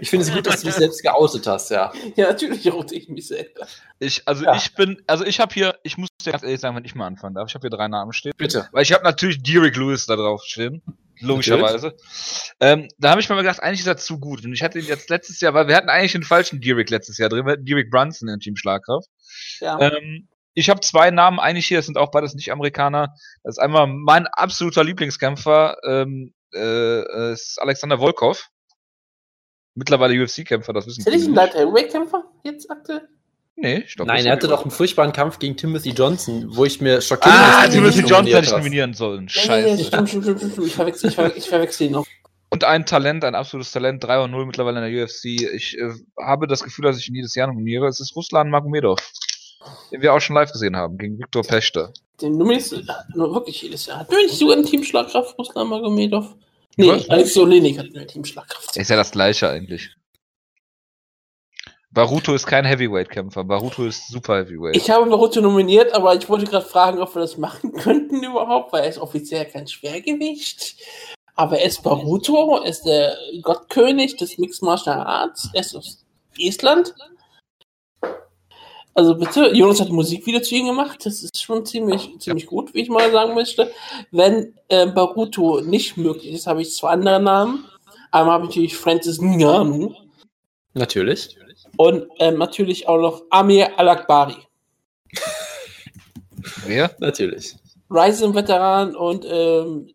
Ich 0.00 0.10
finde 0.10 0.26
es 0.26 0.32
gut, 0.32 0.46
dass 0.46 0.60
du 0.60 0.66
dich 0.66 0.74
selbst 0.74 1.02
geoutet 1.02 1.46
hast, 1.46 1.70
ja. 1.70 1.92
Ja, 2.16 2.28
natürlich 2.28 2.70
oute 2.72 2.94
ich 2.94 3.08
mich 3.08 3.28
selber. 3.28 3.66
Ich, 3.98 4.26
also 4.26 4.44
ja. 4.44 4.56
ich 4.56 4.74
bin, 4.74 5.02
also 5.06 5.24
ich 5.24 5.40
habe 5.40 5.52
hier, 5.52 5.78
ich 5.82 5.98
muss 5.98 6.08
dir 6.24 6.32
ganz 6.32 6.42
ehrlich 6.42 6.60
sagen, 6.60 6.76
wenn 6.76 6.84
ich 6.84 6.94
mal 6.94 7.06
anfangen 7.06 7.34
darf, 7.34 7.48
ich 7.48 7.54
habe 7.54 7.62
hier 7.62 7.76
drei 7.76 7.88
Namen 7.88 8.12
stehen. 8.12 8.32
Bitte. 8.36 8.68
Weil 8.72 8.82
ich 8.82 8.92
habe 8.92 9.04
natürlich 9.04 9.42
Derek 9.42 9.76
Lewis 9.76 10.06
da 10.06 10.16
drauf 10.16 10.42
stehen. 10.44 10.82
Logischerweise. 11.20 11.96
Ähm, 12.60 12.88
da 12.98 13.10
habe 13.10 13.20
ich 13.20 13.28
mir 13.28 13.34
mal 13.34 13.42
gedacht, 13.42 13.62
eigentlich 13.62 13.80
ist 13.80 13.86
er 13.86 13.98
zu 13.98 14.18
gut. 14.18 14.44
Und 14.44 14.52
ich 14.54 14.62
hatte 14.62 14.78
ihn 14.78 14.86
jetzt 14.86 15.10
letztes 15.10 15.40
Jahr, 15.40 15.54
weil 15.54 15.68
wir 15.68 15.76
hatten 15.76 15.90
eigentlich 15.90 16.12
den 16.12 16.22
falschen 16.22 16.60
Derek 16.60 16.88
letztes 16.90 17.18
Jahr 17.18 17.28
drin. 17.28 17.44
Wir 17.44 17.52
hatten 17.52 17.66
Derek 17.66 17.90
Brunson 17.90 18.28
in 18.28 18.40
Team 18.40 18.56
Schlagkraft. 18.56 19.08
Ja. 19.60 19.78
Ähm, 19.80 20.28
ich 20.54 20.70
habe 20.70 20.80
zwei 20.80 21.10
Namen 21.10 21.38
eigentlich 21.38 21.66
hier, 21.66 21.78
das 21.78 21.86
sind 21.86 21.98
auch 21.98 22.10
beides 22.10 22.34
nicht 22.34 22.50
Amerikaner. 22.50 23.14
Das 23.42 23.56
ist 23.56 23.58
einmal 23.58 23.86
mein 23.86 24.26
absoluter 24.26 24.82
Lieblingskämpfer, 24.82 25.76
ähm, 25.84 26.34
äh, 26.54 27.32
ist 27.32 27.60
Alexander 27.60 27.98
Volkov. 27.98 28.48
Mittlerweile 29.74 30.22
UFC-Kämpfer, 30.22 30.72
das 30.72 30.86
wissen 30.86 31.04
wir. 31.04 31.12
Ist 31.12 31.26
er 31.26 31.28
nicht 31.28 31.38
ein 31.38 31.58
Heavyweight-Kämpfer 31.60 32.24
jetzt 32.44 32.70
aktuell? 32.70 33.08
Nee, 33.56 33.84
ich 33.86 33.96
Nein, 33.98 34.24
er 34.24 34.32
hatte 34.32 34.48
doch 34.48 34.62
einen 34.62 34.70
furchtbaren 34.70 35.12
Kampf 35.12 35.38
gegen 35.38 35.54
Timothy 35.56 35.90
Johnson, 35.90 36.46
wo 36.48 36.64
ich 36.64 36.80
mir 36.80 37.02
schockiert 37.02 37.34
Ah, 37.34 37.68
Timothy 37.68 38.00
Johnson 38.00 38.26
hätte 38.26 38.46
ich 38.46 38.52
nominieren 38.52 38.94
sollen. 38.94 39.28
Scheiße. 39.28 39.82
Ich 39.82 39.90
verwechsel, 39.90 40.64
ich, 40.64 40.74
verwechsel, 40.74 41.32
ich 41.36 41.48
verwechsel 41.48 41.86
ihn 41.88 41.92
noch. 41.92 42.06
Und 42.48 42.64
ein 42.64 42.86
Talent, 42.86 43.22
ein 43.24 43.34
absolutes 43.34 43.70
Talent, 43.70 44.02
3 44.02 44.26
0 44.26 44.46
mittlerweile 44.46 44.84
in 44.84 44.92
der 44.92 45.04
UFC. 45.04 45.24
Ich 45.54 45.78
äh, 45.78 45.90
habe 46.18 46.46
das 46.46 46.64
Gefühl, 46.64 46.84
dass 46.84 46.98
ich 46.98 47.08
ihn 47.08 47.14
jedes 47.14 47.34
Jahr 47.34 47.48
nominiere. 47.48 47.86
Es 47.86 48.00
ist 48.00 48.16
Ruslan 48.16 48.48
Magomedov, 48.48 48.98
den 49.92 50.00
wir 50.00 50.14
auch 50.14 50.20
schon 50.20 50.36
live 50.36 50.50
gesehen 50.50 50.74
haben, 50.74 50.96
gegen 50.96 51.18
Viktor 51.18 51.42
Pechte. 51.42 51.92
Den 52.20 52.38
nominierst 52.38 52.72
du 52.72 52.82
nur 53.14 53.34
wirklich 53.34 53.62
jedes 53.62 53.86
Jahr. 53.86 54.00
Hat 54.00 54.10
du 54.10 54.16
nicht 54.16 54.36
sogar 54.36 54.56
einen 54.56 54.64
Teamschlagkraft, 54.64 55.38
Ruslan 55.38 55.68
Magomedov? 55.68 56.34
Nee, 56.76 57.04
Alex 57.08 57.36
Olenik 57.36 57.78
hat 57.78 57.86
eine 57.94 58.06
Teamschlagkraft. 58.06 58.76
Ist 58.76 58.90
ja 58.90 58.96
das 58.96 59.10
gleiche 59.10 59.48
eigentlich. 59.48 59.90
Baruto 61.92 62.34
ist 62.34 62.46
kein 62.46 62.64
Heavyweight-Kämpfer. 62.64 63.42
Baruto 63.42 63.84
ist 63.84 64.08
Super 64.08 64.36
Heavyweight. 64.38 64.76
Ich 64.76 64.88
habe 64.90 65.10
Baruto 65.10 65.40
nominiert, 65.40 65.92
aber 65.92 66.14
ich 66.14 66.28
wollte 66.28 66.46
gerade 66.46 66.64
fragen, 66.64 67.00
ob 67.00 67.14
wir 67.16 67.20
das 67.20 67.36
machen 67.36 67.72
könnten 67.76 68.22
überhaupt, 68.22 68.72
weil 68.72 68.84
er 68.84 68.90
ist 68.90 68.98
offiziell 68.98 69.44
kein 69.46 69.66
Schwergewicht. 69.66 70.76
Aber 71.34 71.58
er 71.58 71.66
ist 71.66 71.82
Baruto, 71.82 72.58
er 72.58 72.66
ist 72.66 72.82
der 72.82 73.16
Gottkönig 73.42 74.16
des 74.16 74.38
Mixed 74.38 74.62
Martial 74.62 75.00
Arts, 75.00 75.50
er 75.52 75.60
ist 75.62 75.74
aus 75.74 76.04
Estland. 76.38 76.94
Also 79.00 79.14
bitte, 79.14 79.50
Jonas 79.54 79.80
hat 79.80 79.88
ein 79.88 79.94
Musikvideo 79.94 80.42
zu 80.42 80.54
ihm 80.54 80.66
gemacht, 80.66 81.06
das 81.06 81.22
ist 81.22 81.42
schon 81.42 81.64
ziemlich, 81.64 82.10
ziemlich 82.18 82.44
gut, 82.44 82.74
wie 82.74 82.82
ich 82.82 82.90
mal 82.90 83.10
sagen 83.10 83.34
möchte. 83.34 83.72
Wenn 84.10 84.52
äh, 84.68 84.88
Baruto 84.88 85.62
nicht 85.62 85.96
möglich 85.96 86.34
ist, 86.34 86.46
habe 86.46 86.60
ich 86.60 86.74
zwei 86.74 86.90
andere 86.90 87.18
Namen. 87.18 87.64
Einmal 88.10 88.34
habe 88.34 88.44
ich 88.44 88.50
natürlich 88.50 88.76
Francis 88.76 89.18
Ngannou. 89.18 89.94
Natürlich. 90.74 91.38
Und 91.78 92.08
ähm, 92.18 92.36
natürlich 92.36 92.88
auch 92.88 92.98
noch 92.98 93.22
Amir 93.30 93.78
Al-Akbari. 93.78 94.36
Wer? 96.66 96.94
Natürlich. 96.98 97.56
Ryzen-Veteran 97.88 98.94
und 98.96 99.24
ähm, 99.26 99.94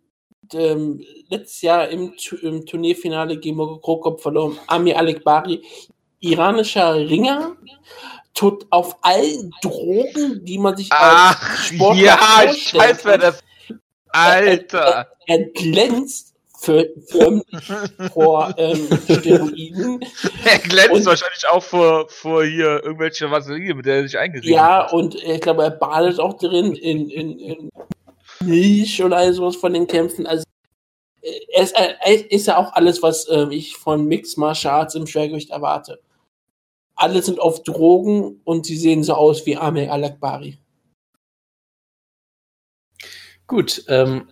ähm, 0.51 0.99
letztes 1.29 1.61
Jahr 1.61 1.89
im, 1.89 2.11
im 2.41 2.65
Turnierfinale 2.65 3.37
gegen 3.37 3.57
Krokop 3.57 4.19
verloren. 4.19 4.57
Amir 4.65 4.97
Al-Akbari, 4.97 5.61
iranischer 6.21 6.95
Ringer, 6.95 7.55
tut 8.35 8.67
auf 8.69 8.97
allen 9.01 9.51
Drogen, 9.61 10.43
die 10.45 10.59
man 10.59 10.77
sich 10.77 10.89
Ach, 10.91 11.41
als 11.41 11.67
Sportler 11.67 12.03
ja, 12.03 12.43
ich 12.51 12.73
weiß, 12.73 13.05
wer 13.05 13.17
das. 13.17 13.43
Alter. 14.09 15.07
Er, 15.25 15.39
er 15.39 15.45
glänzt 15.49 16.35
für, 16.59 16.89
für, 17.07 17.41
vor 18.13 18.53
ähm, 18.57 18.87
Steroiden. 19.03 19.99
Er 20.45 20.59
glänzt 20.59 20.91
und, 20.91 21.05
wahrscheinlich 21.05 21.47
auch 21.49 21.63
vor, 21.63 22.07
vor 22.09 22.43
hier 22.43 22.83
irgendwelche 22.83 23.29
Vaseline, 23.29 23.73
mit 23.73 23.85
der 23.85 23.95
er 23.97 24.03
sich 24.03 24.17
eingesehen 24.17 24.53
ja, 24.53 24.83
hat. 24.83 24.91
Ja, 24.91 24.97
und 24.97 25.15
ich 25.15 25.41
glaube, 25.41 25.63
er 25.63 25.71
badet 25.71 26.19
auch 26.19 26.37
drin 26.37 26.75
in, 26.75 27.09
in, 27.09 27.39
in 27.39 27.69
Milch 28.41 29.03
oder 29.03 29.33
sowas 29.33 29.55
von 29.55 29.73
den 29.73 29.87
Kämpfen. 29.87 30.27
Also 30.27 30.43
er 31.51 31.63
ist, 31.63 31.75
er 31.75 32.31
ist 32.31 32.47
ja 32.47 32.57
auch 32.57 32.73
alles, 32.73 33.01
was 33.01 33.27
äh, 33.27 33.47
ich 33.49 33.75
von 33.75 34.05
Mixed 34.05 34.37
Martial 34.37 34.81
Arts 34.81 34.95
im 34.95 35.07
Schwergewicht 35.07 35.49
erwarte. 35.49 35.99
Alle 36.95 37.21
sind 37.21 37.39
auf 37.39 37.63
Drogen 37.63 38.41
und 38.43 38.65
sie 38.65 38.77
sehen 38.77 39.03
so 39.03 39.13
aus 39.13 39.45
wie 39.45 39.57
Amir 39.57 39.91
Al-Akbari. 39.91 40.59
Gut, 43.47 43.83
ähm, 43.89 44.29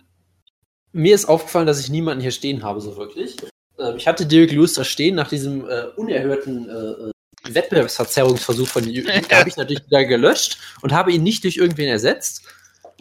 mir 0.92 1.14
ist 1.14 1.26
aufgefallen, 1.26 1.66
dass 1.66 1.80
ich 1.80 1.90
niemanden 1.90 2.22
hier 2.22 2.30
stehen 2.30 2.62
habe, 2.62 2.80
so 2.80 2.96
wirklich. 2.96 3.36
Ähm, 3.78 3.96
ich 3.96 4.08
hatte 4.08 4.26
Derek 4.26 4.52
Lewis 4.52 4.74
da 4.74 4.84
stehen 4.84 5.14
nach 5.14 5.28
diesem 5.28 5.68
äh, 5.68 5.86
unerhörten 5.96 6.68
äh, 6.68 7.54
Wettbewerbsverzerrungsversuch 7.54 8.68
von 8.68 8.88
Jürgen. 8.88 9.10
Da 9.28 9.40
habe 9.40 9.48
ich 9.48 9.56
natürlich 9.56 9.84
wieder 9.86 10.04
gelöscht 10.04 10.58
und 10.82 10.92
habe 10.92 11.12
ihn 11.12 11.22
nicht 11.22 11.44
durch 11.44 11.56
irgendwen 11.56 11.88
ersetzt. 11.88 12.42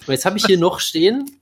Und 0.06 0.10
jetzt 0.10 0.26
habe 0.26 0.38
ich 0.38 0.46
hier 0.46 0.58
noch 0.58 0.80
stehen 0.80 1.40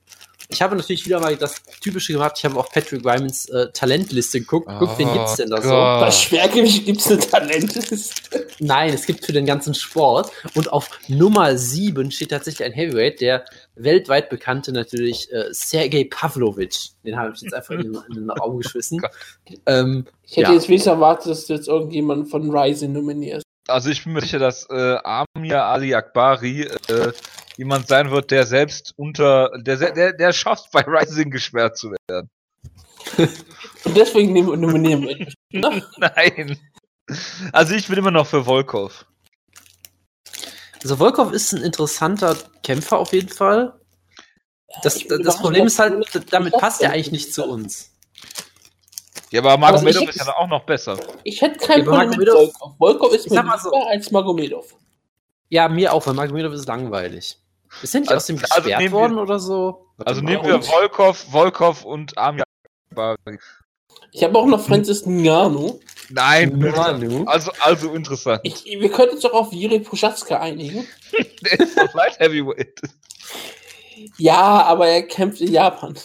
ich 0.51 0.61
habe 0.61 0.75
natürlich 0.75 1.05
wieder 1.05 1.19
mal 1.19 1.35
das 1.37 1.63
Typische 1.79 2.13
gemacht. 2.13 2.33
Ich 2.37 2.45
habe 2.45 2.59
auf 2.59 2.69
Patrick 2.69 3.05
Rymans 3.05 3.47
äh, 3.49 3.71
Talentliste 3.71 4.41
geguckt. 4.41 4.67
Oh, 4.69 4.79
Guck, 4.79 4.99
wen 4.99 5.07
oh 5.07 5.13
gibt's 5.13 5.35
denn 5.35 5.49
da 5.49 5.61
so? 5.61 5.69
Bei 5.69 6.11
Schwergewicht 6.11 6.85
gibt's 6.85 7.09
eine 7.09 7.19
Talentliste. 7.19 8.47
Nein, 8.59 8.93
es 8.93 9.05
gibt 9.05 9.25
für 9.25 9.31
den 9.31 9.45
ganzen 9.45 9.73
Sport. 9.73 10.31
Und 10.53 10.71
auf 10.71 10.89
Nummer 11.07 11.57
7 11.57 12.11
steht 12.11 12.31
tatsächlich 12.31 12.65
ein 12.65 12.73
Heavyweight, 12.73 13.21
der 13.21 13.45
weltweit 13.75 14.29
bekannte 14.29 14.73
natürlich 14.73 15.31
äh, 15.31 15.45
Sergei 15.51 16.07
Pavlovic. 16.09 16.75
Den 17.05 17.17
habe 17.17 17.31
ich 17.33 17.41
jetzt 17.41 17.53
einfach 17.53 17.75
in, 17.75 17.97
in 18.09 18.15
den 18.15 18.29
Raum 18.29 18.57
geschmissen. 18.57 19.01
Ähm, 19.65 20.05
ich 20.23 20.37
hätte 20.37 20.49
ja. 20.49 20.53
jetzt 20.53 20.69
wenigstens 20.69 20.93
erwartet, 20.93 21.31
dass 21.31 21.45
du 21.45 21.53
jetzt 21.53 21.67
irgendjemanden 21.67 22.25
von 22.25 22.49
Ryzen 22.49 22.93
nominierst. 22.93 23.43
Also 23.67 23.89
ich 23.89 24.03
bin 24.03 24.13
mir 24.13 24.21
sicher, 24.21 24.39
dass 24.39 24.67
äh, 24.69 24.97
Amir 25.03 25.63
Ali 25.63 25.93
Akbari 25.93 26.63
äh, 26.63 27.11
jemand 27.57 27.87
sein 27.87 28.11
wird, 28.11 28.31
der 28.31 28.45
selbst 28.45 28.93
unter, 28.97 29.51
der, 29.57 29.91
der, 29.91 30.13
der 30.13 30.33
schafft, 30.33 30.71
bei 30.71 30.81
Rising 30.81 31.31
gesperrt 31.31 31.77
zu 31.77 31.93
werden. 32.07 32.29
Und 33.83 33.97
deswegen 33.97 34.33
nominieren 34.33 35.03
wir 35.03 35.19
ihn. 35.19 35.33
Nein. 35.97 36.59
Also 37.51 37.73
ich 37.73 37.87
bin 37.87 37.97
immer 37.97 38.11
noch 38.11 38.27
für 38.27 38.45
Volkov. 38.45 39.05
Also 40.83 40.97
Volkov 40.97 41.31
ist 41.31 41.53
ein 41.53 41.61
interessanter 41.61 42.37
Kämpfer 42.63 42.97
auf 42.97 43.13
jeden 43.13 43.29
Fall. 43.29 43.79
Das, 44.83 45.03
das 45.07 45.37
Problem 45.37 45.67
ist 45.67 45.77
halt, 45.79 46.05
damit 46.31 46.53
passt 46.53 46.81
er 46.81 46.91
eigentlich 46.91 47.11
nicht 47.11 47.33
zu 47.33 47.45
uns. 47.45 47.91
Ja, 49.31 49.41
aber 49.41 49.57
Magomedov 49.57 50.09
ist 50.09 50.17
ja 50.17 50.35
auch 50.35 50.47
noch 50.47 50.65
besser. 50.65 50.97
Ich 51.23 51.41
hätte 51.41 51.57
kein 51.65 51.85
Problem 51.85 52.09
mit 52.17 52.29
Volkov. 52.29 52.77
Volkov 52.77 53.13
ist 53.13 53.29
mir 53.29 53.41
lieber 53.41 53.57
so, 53.57 53.71
als 53.71 54.11
Magomedov. 54.11 54.75
Ja, 55.49 55.69
mir 55.69 55.93
auch, 55.93 56.05
weil 56.05 56.13
Magomedov 56.13 56.53
ist 56.53 56.67
langweilig. 56.67 57.37
Ist 57.81 57.95
er 57.95 58.01
nicht 58.01 58.09
also, 58.09 58.17
aus 58.17 58.25
dem 58.27 58.35
also 58.37 58.47
gesperrt 58.47 58.81
also 58.81 58.91
worden 58.91 59.15
wir, 59.15 59.21
oder 59.21 59.39
so? 59.39 59.87
Also 60.05 60.21
nehmen 60.21 60.45
wir 60.45 60.61
Volkov, 60.61 61.17
Volkov 61.17 61.85
und 61.85 62.17
Amir. 62.17 62.43
Ich 64.11 64.23
habe 64.23 64.37
auch 64.37 64.45
noch 64.45 64.63
Francis 64.63 65.05
Ngannou. 65.05 65.79
Nein, 66.09 66.57
Ngannou. 66.59 67.25
Also, 67.25 67.51
also 67.61 67.93
interessant. 67.93 68.41
Ich, 68.43 68.65
wir 68.65 68.91
könnten 68.91 69.15
uns 69.15 69.21
doch 69.21 69.33
auf 69.33 69.53
Jiri 69.53 69.79
Puschatzka 69.79 70.39
einigen. 70.39 70.85
Der 71.43 71.59
ist 71.59 71.77
doch 71.77 71.93
Light 71.93 72.19
Heavyweight. 72.19 72.81
Ja, 74.17 74.63
aber 74.63 74.87
er 74.87 75.03
kämpft 75.03 75.41
in 75.41 75.53
Japan. 75.53 75.95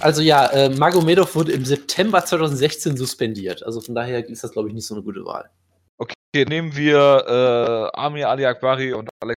Also 0.00 0.20
ja, 0.20 0.46
äh, 0.46 0.68
Magomedov 0.68 1.34
wurde 1.34 1.52
im 1.52 1.64
September 1.64 2.24
2016 2.24 2.96
suspendiert. 2.96 3.64
Also 3.64 3.80
von 3.80 3.94
daher 3.94 4.28
ist 4.28 4.44
das, 4.44 4.52
glaube 4.52 4.68
ich, 4.68 4.74
nicht 4.74 4.86
so 4.86 4.94
eine 4.94 5.02
gute 5.02 5.24
Wahl. 5.24 5.48
Okay, 5.96 6.44
nehmen 6.46 6.76
wir 6.76 7.90
äh, 7.94 7.98
Amir 7.98 8.28
Ali 8.28 8.44
Akbari 8.44 8.92
und 8.92 9.08
Alex 9.20 9.36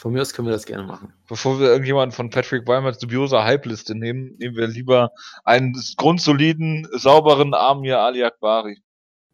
von 0.00 0.14
mir 0.14 0.22
aus 0.22 0.32
können 0.32 0.48
wir 0.48 0.52
das 0.52 0.64
gerne 0.64 0.84
machen. 0.84 1.12
Bevor 1.28 1.60
wir 1.60 1.68
irgendjemanden 1.68 2.16
von 2.16 2.30
Patrick 2.30 2.66
Weimers 2.66 2.96
dubioser 2.96 3.44
Hype-Liste 3.44 3.94
nehmen, 3.94 4.34
nehmen 4.38 4.56
wir 4.56 4.66
lieber 4.66 5.12
einen 5.44 5.78
grundsoliden, 5.98 6.88
sauberen 6.92 7.52
Amir 7.52 7.98
Ali 7.98 8.24
Akbari. 8.24 8.82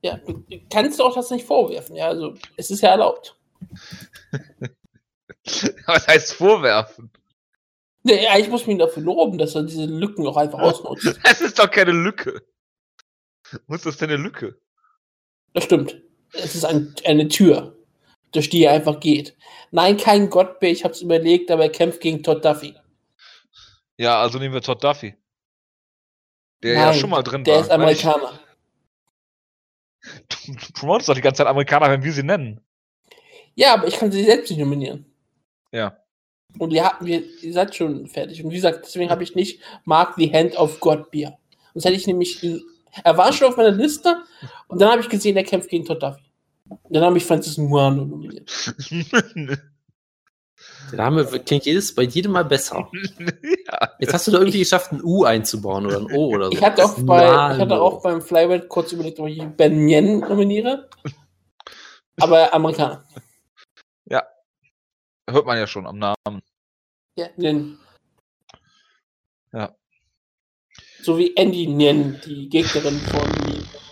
Ja, 0.02 0.16
du 0.16 0.44
kannst 0.68 0.98
du 0.98 1.04
auch 1.04 1.14
das 1.14 1.30
nicht 1.30 1.46
vorwerfen. 1.46 1.94
Ja, 1.94 2.08
also 2.08 2.34
es 2.56 2.72
ist 2.72 2.80
ja 2.80 2.88
erlaubt. 2.88 3.38
Was 5.86 6.08
heißt 6.08 6.32
vorwerfen? 6.32 7.12
Nee, 8.02 8.26
ich 8.40 8.48
muss 8.48 8.66
mich 8.66 8.78
dafür 8.78 9.04
loben, 9.04 9.38
dass 9.38 9.54
er 9.54 9.62
diese 9.62 9.84
Lücken 9.84 10.26
auch 10.26 10.36
einfach 10.36 10.58
ausnutzt. 10.58 11.20
Es 11.22 11.40
ist 11.40 11.60
doch 11.60 11.70
keine 11.70 11.92
Lücke. 11.92 12.42
Muss 13.68 13.82
das 13.82 13.98
denn 13.98 14.10
eine 14.10 14.20
Lücke? 14.20 14.58
Das 15.52 15.62
stimmt. 15.62 16.02
Es 16.32 16.56
ist 16.56 16.64
ein, 16.64 16.92
eine 17.04 17.28
Tür 17.28 17.75
durch 18.36 18.50
die 18.50 18.64
er 18.64 18.72
einfach 18.72 19.00
geht. 19.00 19.36
Nein, 19.70 19.96
kein 19.96 20.30
Gottbär, 20.30 20.70
ich 20.70 20.84
hab's 20.84 21.00
überlegt, 21.00 21.50
aber 21.50 21.64
er 21.64 21.70
kämpft 21.70 22.00
gegen 22.00 22.22
Todd 22.22 22.44
Duffy. 22.44 22.74
Ja, 23.98 24.20
also 24.20 24.38
nehmen 24.38 24.54
wir 24.54 24.62
Todd 24.62 24.82
Duffy. 24.84 25.14
Der 26.62 26.74
Nein, 26.74 26.86
ja 26.86 26.94
schon 26.94 27.10
mal 27.10 27.22
drin 27.22 27.44
der 27.44 27.54
war. 27.54 27.62
Der 27.62 27.66
ist 27.66 27.72
Amerikaner. 27.72 28.40
Du, 30.28 30.52
du 30.52 30.72
promotest 30.74 31.08
doch 31.08 31.14
die 31.14 31.20
ganze 31.20 31.38
Zeit 31.38 31.48
Amerikaner, 31.48 31.90
wenn 31.90 32.02
wir 32.02 32.12
sie 32.12 32.22
nennen. 32.22 32.60
Ja, 33.54 33.74
aber 33.74 33.88
ich 33.88 33.96
kann 33.96 34.12
sie 34.12 34.22
selbst 34.22 34.50
nicht 34.50 34.60
nominieren. 34.60 35.06
Ja. 35.72 35.96
Und 36.58 36.72
ihr, 36.72 36.84
habt, 36.84 37.02
ihr, 37.02 37.24
ihr 37.42 37.52
seid 37.52 37.74
schon 37.74 38.06
fertig. 38.06 38.42
Und 38.44 38.50
wie 38.50 38.56
gesagt, 38.56 38.84
deswegen 38.84 39.10
habe 39.10 39.22
ich 39.22 39.34
nicht 39.34 39.60
Mark 39.84 40.14
the 40.16 40.32
Hand 40.32 40.56
of 40.56 40.78
God 40.80 41.10
Beer. 41.10 41.38
Sonst 41.74 41.84
hätte 41.86 41.96
ich 41.96 42.06
nämlich. 42.06 42.46
Er 43.04 43.18
war 43.18 43.32
schon 43.32 43.48
auf 43.48 43.56
meiner 43.58 43.72
Liste 43.72 44.22
und 44.68 44.80
dann 44.80 44.90
habe 44.90 45.02
ich 45.02 45.08
gesehen, 45.10 45.36
er 45.36 45.44
kämpft 45.44 45.68
gegen 45.68 45.84
Todd 45.84 46.02
Duffy. 46.02 46.25
Dann 46.90 47.04
habe 47.04 47.18
ich 47.18 47.24
Francis 47.24 47.58
Nguano 47.58 48.04
nominiert. 48.04 48.74
Der 50.90 50.98
Name 50.98 51.24
klingt 51.24 51.66
jedes, 51.66 51.94
bei 51.94 52.02
jedem 52.02 52.32
Mal 52.32 52.44
besser. 52.44 52.90
ja. 53.66 53.90
Jetzt 53.98 54.14
hast 54.14 54.26
du 54.26 54.30
da 54.30 54.38
irgendwie 54.38 54.60
geschafft, 54.60 54.92
ein 54.92 55.02
U 55.02 55.24
einzubauen 55.24 55.86
oder 55.86 55.98
ein 55.98 56.12
O 56.12 56.28
oder 56.28 56.46
so. 56.46 56.52
Ich 56.52 56.62
hatte 56.62 56.84
auch, 56.84 56.98
bei, 57.00 57.24
ich 57.24 57.60
hatte 57.60 57.80
auch 57.80 58.02
beim 58.02 58.22
Flyweight 58.22 58.68
kurz 58.68 58.92
überlegt, 58.92 59.18
ob 59.18 59.26
ich 59.26 59.42
Ben 59.42 59.88
Yen 59.88 60.20
nominiere. 60.20 60.88
Aber 62.20 62.54
Amerikaner. 62.54 63.04
Ja. 64.04 64.24
Hört 65.28 65.46
man 65.46 65.58
ja 65.58 65.66
schon 65.66 65.86
am 65.86 65.98
Namen. 65.98 66.42
Ja, 67.16 67.28
Nen. 67.36 67.78
Ja. 69.52 69.74
So 71.02 71.18
wie 71.18 71.36
Andy 71.36 71.66
Nen, 71.66 72.20
die 72.24 72.48
Gegnerin 72.48 72.98
von 72.98 73.28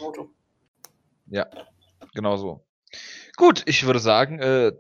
Moto. 0.01 0.31
Ja, 1.27 1.47
genau 2.15 2.37
so. 2.37 2.67
Gut, 3.37 3.63
ich 3.67 3.85
würde 3.85 4.01
sagen, 4.01 4.39
äh, 4.39 4.73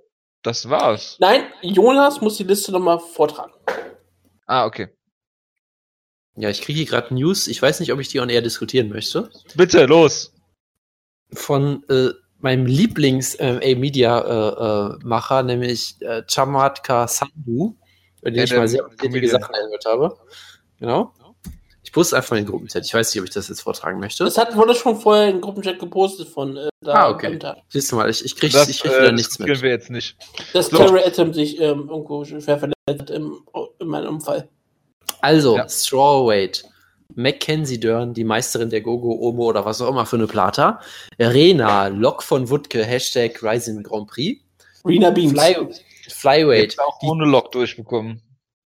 das 0.42 0.68
war's. 0.68 1.16
Nein, 1.20 1.44
Jonas 1.62 2.20
muss 2.20 2.36
die 2.36 2.44
Liste 2.44 2.72
nochmal 2.72 3.00
vortragen. 3.00 3.52
Ah, 4.46 4.66
okay. 4.66 4.88
Ja, 6.36 6.50
ich 6.50 6.62
kriege 6.62 6.78
hier 6.78 6.86
gerade 6.86 7.14
News. 7.14 7.46
Ich 7.46 7.62
weiß 7.62 7.78
nicht, 7.80 7.92
ob 7.92 8.00
ich 8.00 8.08
die 8.08 8.18
on 8.20 8.28
air 8.28 8.42
diskutieren 8.42 8.88
möchte. 8.88 9.30
Bitte, 9.54 9.86
los. 9.86 10.34
Von 11.32 11.84
äh, 11.88 12.10
meinem 12.38 12.66
Lieblings-A-Media-Macher, 12.66 15.36
äh, 15.36 15.40
äh, 15.40 15.44
nämlich 15.44 15.96
äh, 16.02 16.22
Chamatka 16.28 17.08
Sandhu, 17.08 17.76
bei 18.20 18.30
dem 18.30 18.38
ja, 18.38 18.44
ich 18.44 18.54
mal 18.54 18.68
sehr 18.68 18.84
wichtige 19.00 19.28
Sachen 19.28 19.54
angehört 19.54 19.86
habe. 19.86 20.18
Genau. 20.78 21.14
Ich 21.94 21.96
wusste 21.96 22.16
einfach 22.16 22.34
in 22.34 22.42
den 22.42 22.50
Gruppenchat. 22.50 22.84
Ich 22.84 22.92
weiß 22.92 23.14
nicht, 23.14 23.20
ob 23.20 23.28
ich 23.28 23.32
das 23.32 23.48
jetzt 23.48 23.60
vortragen 23.60 24.00
möchte. 24.00 24.24
Das 24.24 24.36
hat, 24.36 24.56
wurde 24.56 24.74
schon 24.74 24.96
vorher 24.98 25.28
in 25.28 25.36
den 25.36 25.40
Gruppenchat 25.40 25.78
gepostet 25.78 26.26
von 26.26 26.56
äh, 26.56 26.68
da. 26.80 26.92
Ah, 26.92 27.10
okay. 27.10 27.38
Siehst 27.68 27.92
du 27.92 27.94
mal, 27.94 28.10
ich, 28.10 28.24
ich 28.24 28.34
kriege 28.34 28.66
ich 28.68 28.80
krieg 28.80 28.90
wieder 28.90 29.10
äh, 29.10 29.12
nichts 29.12 29.38
mit. 29.38 29.62
wir 29.62 29.70
jetzt 29.70 29.90
nicht. 29.90 30.16
Dass 30.52 30.70
so. 30.70 30.76
Terry 30.76 31.04
Atom 31.04 31.32
sich 31.32 31.60
ähm, 31.60 31.88
irgendwo 31.88 32.24
schwer 32.24 32.58
verletzt 32.58 32.74
hat 32.90 33.10
im, 33.10 33.44
in 33.78 33.86
meinem 33.86 34.16
Unfall. 34.16 34.48
Also, 35.20 35.56
ja. 35.56 35.68
Strawweight. 35.68 36.64
Mackenzie 37.14 37.78
Dern, 37.78 38.12
die 38.12 38.24
Meisterin 38.24 38.70
der 38.70 38.80
Gogo, 38.80 39.12
Omo 39.12 39.44
oder 39.44 39.64
was 39.64 39.80
auch 39.80 39.88
immer 39.88 40.04
für 40.04 40.16
eine 40.16 40.26
Plata. 40.26 40.80
Rena, 41.20 41.86
Lok 41.86 42.24
von 42.24 42.50
Wutke, 42.50 42.84
Hashtag 42.84 43.40
Rising 43.40 43.84
Grand 43.84 44.08
Prix. 44.08 44.42
Rena 44.84 45.10
Beams. 45.10 45.30
Fly, 45.30 45.68
Flyweight. 46.08 46.76
auch 46.80 47.00
ohne 47.02 47.24
Lok 47.24 47.52
durchbekommen. 47.52 48.20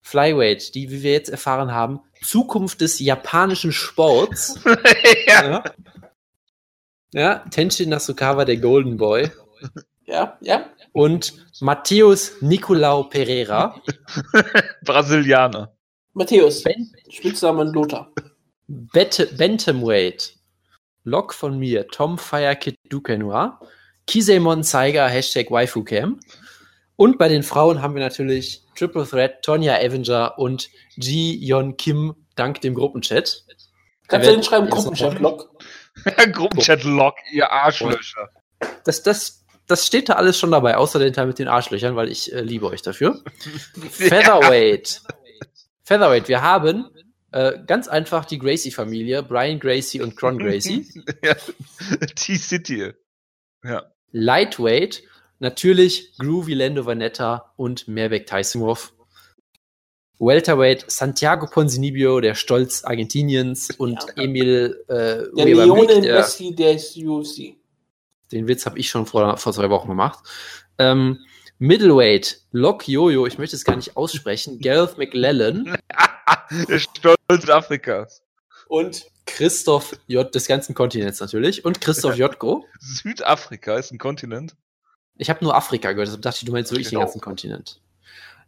Flyweight, 0.03 0.75
die, 0.75 0.91
wie 0.91 1.03
wir 1.03 1.13
jetzt 1.13 1.31
erfahren 1.31 1.73
haben, 1.73 2.01
Zukunft 2.27 2.81
des 2.81 2.99
japanischen 2.99 3.73
Sports. 3.73 4.59
ja. 5.27 5.51
ja. 5.51 5.65
Ja, 7.13 7.39
Tenshin 7.51 7.89
Nasukawa, 7.89 8.45
der 8.45 8.59
Golden 8.59 8.97
Boy. 8.97 9.31
Ja, 10.07 10.37
ja. 10.41 10.69
Und 10.93 11.35
Matthäus 11.61 12.33
Nicolau 12.43 13.05
Pereira. 13.05 13.81
Brasilianer. 14.85 15.73
Matthäus, 16.13 16.63
ben 16.63 16.93
Spitzname 17.11 17.65
Lothar. 17.65 18.13
Bantamweight. 18.69 20.35
Log 21.05 21.33
von 21.33 21.59
mir, 21.59 21.87
Tom 21.89 22.19
Firekit 22.19 22.77
Dukenua. 22.89 23.61
Kisemon 24.07 24.63
Zeiger, 24.63 25.09
Hashtag 25.09 25.51
WaifuCam. 25.51 26.21
Und 26.97 27.19
bei 27.19 27.29
den 27.29 27.43
Frauen 27.43 27.83
haben 27.83 27.95
wir 27.95 28.03
natürlich 28.03 28.63
Triple 28.75 29.07
Threat, 29.07 29.43
Tonya 29.43 29.77
Avenger 29.77 30.39
und 30.39 30.71
Ji 30.97 31.37
Yon 31.37 31.77
Kim 31.77 32.15
dank 32.37 32.61
dem 32.63 32.75
Gruppenchat. 32.75 33.45
Kannst 34.09 34.29
du 34.29 34.33
den 34.33 34.43
schreiben, 34.43 34.71
Gruppenchat-Log? 34.71 35.51
Gruppenchat-Log, 36.33 37.15
ihr 37.33 37.51
Arschlöcher. 37.51 38.31
Das, 38.85 39.03
das, 39.03 39.45
das 39.67 39.87
steht 39.87 40.09
da 40.09 40.15
alles 40.15 40.39
schon 40.39 40.51
dabei, 40.51 40.77
außer 40.77 40.99
den 40.99 41.13
Teil 41.13 41.27
mit 41.27 41.39
den 41.39 41.49
Arschlöchern, 41.49 41.97
weil 41.97 42.11
ich 42.11 42.33
äh, 42.33 42.41
liebe 42.41 42.67
euch 42.67 42.83
dafür. 42.83 43.23
Featherweight. 43.91 45.03
Featherweight, 45.83 46.29
wir 46.29 46.43
haben 46.43 46.87
äh, 47.33 47.59
ganz 47.67 47.89
einfach 47.89 48.25
die 48.25 48.39
Gracie-Familie, 48.39 49.23
Brian 49.23 49.59
Gracie 49.59 50.01
und 50.01 50.17
Cron 50.17 50.39
Gracie. 50.39 50.87
ja, 51.23 51.35
T-City. 52.15 52.93
Ja. 53.65 53.85
Lightweight, 54.13 55.03
natürlich 55.39 56.17
Groovy 56.19 56.55
Lando 56.55 56.87
Vanetta 56.87 57.53
und 57.57 57.89
Merbek 57.89 58.27
Tysonov. 58.27 58.93
Welterweight 60.19 60.91
Santiago 60.91 61.47
Ponzinibio, 61.47 62.21
der 62.21 62.35
Stolz 62.35 62.85
Argentiniens 62.85 63.71
und 63.77 64.03
ja. 64.17 64.23
Emil 64.23 64.85
äh, 64.89 65.25
der 65.37 65.45
Lionel 65.45 66.01
Messi 66.01 66.55
des 66.55 66.97
UFC. 66.97 67.57
Den 68.33 68.49
Witz 68.49 68.65
habe 68.67 68.79
ich 68.79 68.89
schon 68.89 69.07
vor, 69.07 69.37
vor 69.37 69.53
zwei 69.53 69.69
Wochen 69.69 69.89
gemacht. 69.89 70.19
Ähm, 70.79 71.19
Middleweight, 71.59 72.41
Lok 72.53 72.89
Jojo, 72.89 73.27
ich 73.27 73.39
möchte 73.39 73.57
es 73.57 73.65
gar 73.65 73.77
nicht 73.77 73.97
aussprechen, 73.97 74.59
Gareth 74.63 74.99
McLellan. 74.99 75.77
der 76.69 76.79
Stolz 76.79 77.49
Afrikas. 77.49 78.23
Und 78.69 79.07
Christoph 79.27 79.97
J. 80.07 80.35
des 80.35 80.47
ganzen 80.47 80.75
Kontinents 80.75 81.21
natürlich. 81.21 81.65
Und 81.65 81.81
Christoph 81.81 82.15
Jotko. 82.17 82.65
Südafrika 82.81 83.77
ist 83.77 83.93
ein 83.93 83.99
Kontinent. 83.99 84.57
Ich 85.19 85.31
habe 85.31 85.45
nur 85.45 85.55
Afrika 85.55 85.93
gehört, 85.93 86.09
deshalb 86.09 86.23
dachte 86.23 86.39
ich, 86.41 86.45
du 86.45 86.53
meinst 86.53 86.71
wirklich 86.71 86.89
genau. 86.89 87.01
den 87.01 87.05
ganzen 87.07 87.21
Kontinent. 87.21 87.81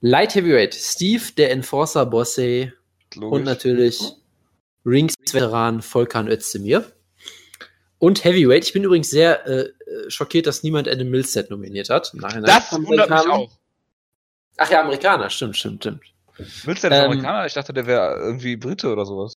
Light 0.00 0.34
Heavyweight, 0.34 0.74
Steve, 0.74 1.22
der 1.36 1.50
Enforcer 1.50 2.06
Bosse. 2.06 2.72
Und 3.16 3.44
natürlich 3.44 4.00
Rings-Veteran 4.84 5.82
Volkan 5.82 6.28
Özdemir. 6.28 6.92
Und 7.98 8.24
Heavyweight, 8.24 8.64
ich 8.64 8.72
bin 8.72 8.84
übrigens 8.84 9.10
sehr 9.10 9.46
äh, 9.46 9.70
schockiert, 10.08 10.46
dass 10.46 10.62
niemand 10.62 10.88
Adam 10.88 11.08
Millset 11.08 11.50
nominiert 11.50 11.90
hat. 11.90 12.12
Nein, 12.14 12.44
das 12.44 12.72
wundert 12.72 13.10
mich 13.10 13.18
auch. 13.18 13.50
Ach 14.56 14.70
ja, 14.70 14.82
Amerikaner, 14.82 15.30
stimmt, 15.30 15.56
stimmt, 15.56 15.82
stimmt. 15.82 16.02
Millset 16.64 16.92
ist 16.92 16.98
ähm, 16.98 17.04
Amerikaner? 17.06 17.46
Ich 17.46 17.54
dachte, 17.54 17.72
der 17.72 17.86
wäre 17.86 18.16
irgendwie 18.18 18.56
Brite 18.56 18.92
oder 18.92 19.04
sowas. 19.04 19.34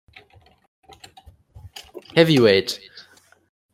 Heavyweight. 2.15 2.81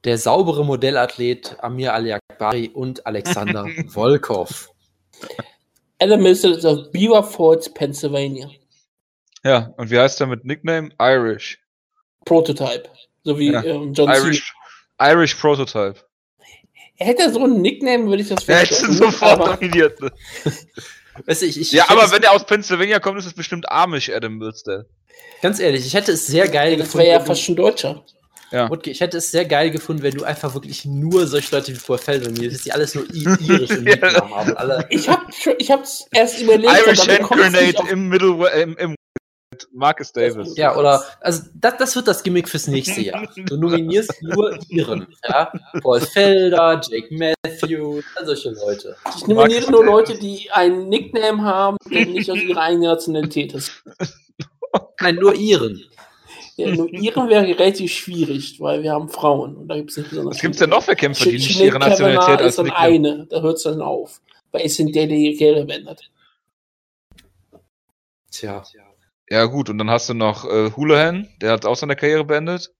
Der 0.06 0.18
saubere 0.18 0.64
Modellathlet 0.64 1.56
Amir 1.58 1.92
Ali-Akbari 1.92 2.70
und 2.72 3.04
Alexander 3.04 3.66
Volkov. 3.88 4.70
Adam 5.98 6.22
Millset 6.22 6.58
ist 6.58 6.64
aus 6.64 6.92
Beaver 6.92 7.24
Falls, 7.24 7.68
Pennsylvania. 7.74 8.48
Ja, 9.42 9.74
und 9.76 9.90
wie 9.90 9.98
heißt 9.98 10.20
er 10.20 10.28
mit 10.28 10.44
Nickname? 10.44 10.90
Irish. 11.00 11.58
Prototype. 12.24 12.88
So 13.24 13.36
wie 13.36 13.50
ja. 13.50 13.64
ähm, 13.64 13.94
John 13.94 14.08
Irish, 14.08 14.54
Irish 15.00 15.34
Prototype. 15.34 15.96
Hätte 16.94 17.32
so 17.32 17.42
einen 17.42 17.60
Nickname, 17.60 18.06
würde 18.06 18.22
ich 18.22 18.28
das 18.28 18.44
vielleicht. 18.44 18.70
Ja, 18.70 18.78
hätte 18.78 18.92
sofort 18.92 19.60
nominiert. 19.60 19.98
Weißt 21.26 21.42
du, 21.42 21.46
ich, 21.46 21.60
ich, 21.60 21.72
ja, 21.72 21.86
aber 21.88 22.12
wenn 22.12 22.22
er 22.22 22.30
aus 22.30 22.46
Pennsylvania 22.46 23.00
kommt, 23.00 23.18
ist 23.18 23.26
es 23.26 23.34
bestimmt 23.34 23.68
Amish 23.72 24.08
Adam 24.10 24.38
Millstead. 24.38 24.86
Ganz 25.42 25.58
ehrlich, 25.58 25.84
ich 25.84 25.94
hätte 25.94 26.12
es 26.12 26.28
sehr 26.28 26.46
geil 26.48 26.76
das 26.76 26.86
gefunden. 26.86 27.06
Das 27.06 27.12
wäre 27.12 27.20
ja 27.20 27.24
fast 27.24 27.42
schon 27.42 27.56
Deutscher. 27.56 28.04
Ja. 28.50 28.66
Und 28.66 28.86
ich 28.86 29.00
hätte 29.00 29.18
es 29.18 29.30
sehr 29.30 29.44
geil 29.44 29.70
gefunden, 29.70 30.02
wenn 30.02 30.14
du 30.14 30.24
einfach 30.24 30.54
wirklich 30.54 30.84
nur 30.84 31.26
solche 31.26 31.54
Leute 31.54 31.72
wie 31.72 31.76
Vorfeld 31.76 32.24
nominierst, 32.24 32.64
die 32.64 32.72
alles 32.72 32.94
nur 32.94 33.04
irische 33.12 33.74
Nicknamen 33.82 34.34
haben. 34.34 34.56
Alle. 34.56 34.86
Ich 34.90 35.08
habe 35.08 35.24
ich 35.58 35.70
hab's 35.70 36.06
erst 36.12 36.40
überlegt. 36.40 36.72
Irish 36.86 37.08
Hand 37.08 37.28
Grenade 37.28 37.90
im 37.90 38.08
Middle, 38.08 38.48
im, 38.50 38.76
im 38.76 38.94
Marcus 39.72 40.12
Davis. 40.12 40.56
Ja, 40.56 40.76
oder, 40.76 41.02
also 41.20 41.42
das, 41.54 41.76
das 41.78 41.96
wird 41.96 42.08
das 42.08 42.22
Gimmick 42.22 42.48
fürs 42.48 42.66
nächste 42.66 43.00
Jahr. 43.00 43.26
Du 43.36 43.56
nominierst 43.56 44.22
nur 44.22 44.58
Iren. 44.68 45.06
Ja? 45.28 45.52
Paul 45.82 46.00
Felder, 46.00 46.80
Jake 46.82 47.14
Matthews, 47.14 48.04
solche 48.24 48.50
Leute. 48.50 48.96
Ich 49.16 49.26
nominiere 49.26 49.70
nur 49.70 49.84
Leute, 49.84 50.18
die 50.18 50.50
einen 50.50 50.88
Nickname 50.88 51.42
haben, 51.42 51.76
der 51.90 52.06
nicht 52.06 52.30
aus 52.30 52.38
ihrer 52.38 52.62
eigenen 52.62 52.90
Nationalität 52.90 53.54
ist. 53.54 53.72
Nein, 55.00 55.16
nur 55.16 55.34
Iren. 55.34 55.82
Ja, 56.56 56.74
nur 56.74 56.90
Iren 56.90 57.28
wäre 57.28 57.46
relativ 57.46 57.92
schwierig, 57.92 58.58
weil 58.60 58.82
wir 58.82 58.92
haben 58.92 59.10
Frauen 59.10 59.56
und 59.56 59.68
da 59.68 59.76
gibt 59.76 59.90
es 59.90 59.98
nicht 59.98 60.08
besonders. 60.08 60.36
Was 60.36 60.40
gibt 60.40 60.54
es 60.54 60.60
denn 60.60 60.70
noch 60.70 60.82
für 60.82 60.96
Kämpfer, 60.96 61.26
die 61.26 61.32
nicht 61.32 61.60
ihre 61.60 61.78
Nationalität 61.78 62.40
als 62.40 62.46
ist 62.46 62.58
dann 62.58 62.70
eine, 62.70 63.26
da 63.26 63.42
hört 63.42 63.58
es 63.58 63.64
dann 63.64 63.82
auf. 63.82 64.22
Weil 64.52 64.62
es 64.64 64.76
sind 64.76 64.94
der, 64.94 65.06
der 65.06 65.18
ihre 65.18 65.36
Karriere 65.36 65.66
beendet. 65.66 66.10
Tja. 68.30 68.62
Ja, 69.28 69.44
gut, 69.46 69.68
und 69.68 69.78
dann 69.78 69.90
hast 69.90 70.08
du 70.08 70.14
noch 70.14 70.44
äh, 70.44 70.70
Houlihan, 70.76 71.28
der 71.42 71.52
hat 71.52 71.66
auch 71.66 71.76
seine 71.76 71.96
Karriere 71.96 72.24
beendet. 72.24 72.72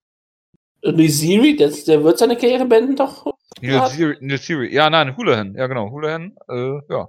Niziri, 0.83 1.57
der, 1.57 1.71
der 1.71 2.05
wird 2.05 2.19
seine 2.19 2.37
Karriere 2.37 2.65
beenden, 2.65 2.97
doch? 2.97 3.27
Niziri, 3.61 4.73
ja, 4.73 4.89
nein, 4.89 5.17
Houlihan, 5.17 5.55
ja, 5.55 5.67
genau, 5.67 5.91
Houlihan, 5.91 6.37
äh, 6.49 6.79
ja. 6.89 7.09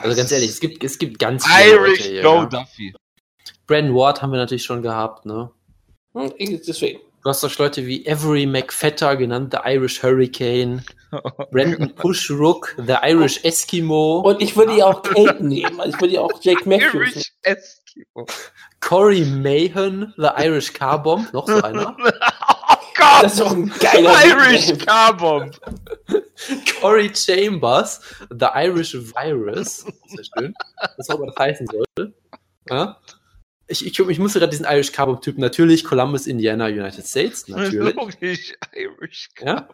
Also 0.00 0.16
ganz 0.16 0.32
ehrlich, 0.32 0.50
es 0.50 0.60
gibt, 0.60 0.82
es 0.82 0.98
gibt 0.98 1.18
ganz 1.18 1.46
viele 1.46 1.76
Irish 1.76 2.08
Leute 2.08 2.22
Joe 2.22 2.36
ja. 2.36 2.46
Duffy. 2.46 2.94
Brandon 3.66 3.94
Ward 3.94 4.22
haben 4.22 4.32
wir 4.32 4.38
natürlich 4.38 4.64
schon 4.64 4.82
gehabt, 4.82 5.26
ne? 5.26 5.50
Hm, 6.14 6.32
deswegen. 6.38 7.00
Du 7.22 7.30
hast 7.30 7.44
doch 7.44 7.56
Leute 7.58 7.86
wie 7.86 8.04
Avery 8.10 8.46
McFetter, 8.46 9.14
genannt 9.14 9.54
The 9.54 9.70
Irish 9.70 10.02
Hurricane, 10.02 10.84
Brandon 11.52 11.94
Pushrook, 11.94 12.74
The 12.84 12.96
Irish 13.02 13.44
Eskimo. 13.44 14.20
Und 14.20 14.42
ich 14.42 14.56
würde 14.56 14.76
ja 14.76 14.86
auch 14.86 15.02
Kate 15.02 15.44
nehmen, 15.44 15.80
also 15.80 15.94
ich 15.94 16.00
würde 16.00 16.14
ja 16.14 16.20
auch 16.20 16.32
Jake 16.42 16.68
Matthews 16.68 16.94
Irish 16.94 17.32
Eskimo. 17.42 18.26
Corey 18.80 19.24
Mahan, 19.24 20.12
The 20.16 20.30
Irish 20.36 20.72
Car 20.72 21.00
Bomb, 21.00 21.32
noch 21.32 21.46
so 21.46 21.62
einer. 21.62 21.96
oh 22.02 22.74
Gott! 22.96 23.22
Das 23.22 23.34
ist 23.34 23.40
doch 23.40 23.52
ein 23.52 23.72
geiler 23.78 24.14
Irish 24.26 24.76
Car 24.84 25.16
Bomb. 25.16 25.60
Corey 26.80 27.08
Chambers, 27.14 28.00
The 28.30 28.48
Irish 28.54 28.94
Virus. 28.94 29.86
Sehr 30.08 30.24
schön. 30.36 30.54
Was 30.96 31.08
auch 31.08 31.18
immer 31.18 31.26
das 31.26 31.36
heißen 31.36 31.68
soll. 31.68 32.12
Ja? 32.68 32.98
Ich, 33.68 33.86
ich, 33.86 33.98
ich 33.98 34.18
musste 34.18 34.38
gerade 34.38 34.50
diesen 34.50 34.66
Irish 34.66 34.92
Bomb 34.92 35.22
Typen. 35.22 35.40
Natürlich 35.40 35.84
Columbus, 35.84 36.26
Indiana, 36.26 36.66
United 36.66 37.06
States. 37.06 37.48
Natürlich. 37.48 37.94
Logisch, 37.94 38.54
Irish. 38.74 39.30
Ja? 39.40 39.68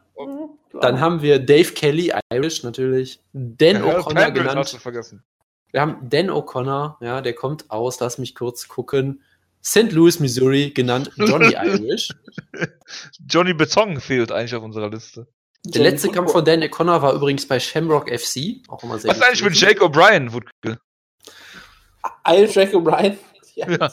Dann 0.81 1.01
haben 1.01 1.23
wir 1.23 1.39
Dave 1.39 1.73
Kelly, 1.73 2.12
Irish 2.32 2.62
natürlich. 2.62 3.20
Dan 3.32 3.77
ja, 3.77 3.98
O'Connor 3.98 4.31
genannt. 4.31 4.59
Hast 4.59 4.74
du 4.74 4.78
vergessen. 4.78 5.23
Wir 5.70 5.81
haben 5.81 6.09
Dan 6.09 6.31
O'Connor, 6.31 6.97
ja, 7.01 7.20
der 7.20 7.35
kommt 7.35 7.70
aus, 7.70 8.01
lass 8.01 8.19
mich 8.19 8.35
kurz 8.35 8.69
gucken. 8.69 9.23
St. 9.62 9.93
Louis, 9.93 10.19
Missouri, 10.20 10.70
genannt 10.70 11.10
Johnny 11.16 11.55
Irish. 11.62 12.10
Johnny 13.28 13.52
Beton 13.52 14.01
fehlt 14.01 14.32
eigentlich 14.32 14.55
auf 14.55 14.62
unserer 14.62 14.89
Liste. 14.89 15.27
Der 15.65 15.82
letzte 15.82 16.10
Kampf 16.10 16.32
von 16.32 16.44
Dan 16.44 16.62
O'Connor 16.62 17.02
war 17.02 17.12
übrigens 17.12 17.47
bei 17.47 17.59
Shamrock 17.60 18.09
FC. 18.09 18.62
Auch 18.69 18.82
immer 18.82 18.98
sehr 18.98 19.10
Was 19.10 19.19
ist 19.19 19.23
eigentlich 19.24 19.44
mit 19.44 19.60
Jake 19.60 19.85
O'Brien, 19.85 20.32
Wutke? 20.32 20.78
Irish 22.27 22.55
Jake 22.55 22.77
O'Brien? 22.77 23.19
Ja. 23.59 23.71
ja. 23.71 23.93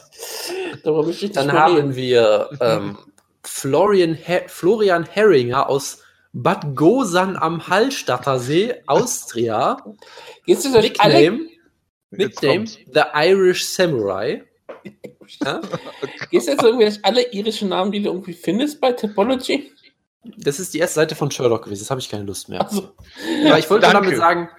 Dann 0.83 1.51
haben 1.51 1.75
reden. 1.75 1.95
wir 1.95 2.49
ähm, 2.61 2.97
Florian, 3.43 4.13
Her 4.13 4.43
Florian 4.47 5.05
Herringer 5.05 5.67
aus 5.67 6.03
Bad 6.33 6.75
Gosan 6.75 7.37
am 7.37 7.67
Hallstattersee, 7.67 8.83
Austria. 8.87 9.77
Jetzt 10.45 10.65
ist 10.65 10.73
Nickname, 10.73 11.47
Nickname 12.11 12.65
The 12.67 13.03
Irish 13.13 13.65
Samurai. 13.65 14.43
ja? 15.43 15.61
Ist 16.31 16.47
jetzt 16.47 16.61
irgendwie 16.61 16.91
alle 17.01 17.31
irischen 17.31 17.69
Namen, 17.69 17.91
die 17.91 18.03
du 18.03 18.09
irgendwie 18.09 18.33
findest 18.33 18.81
bei 18.81 18.91
Typology? 18.91 19.71
Das 20.37 20.59
ist 20.59 20.73
die 20.73 20.79
erste 20.79 20.95
Seite 20.95 21.15
von 21.15 21.31
Sherlock 21.31 21.65
gewesen, 21.65 21.81
das 21.81 21.89
habe 21.89 22.01
ich 22.01 22.09
keine 22.09 22.23
Lust 22.23 22.49
mehr. 22.49 22.61
Also, 22.61 22.91
Aber 23.45 23.59
ich 23.59 23.69
wollte 23.69 23.87
damit 23.91 24.17
sagen, 24.17 24.49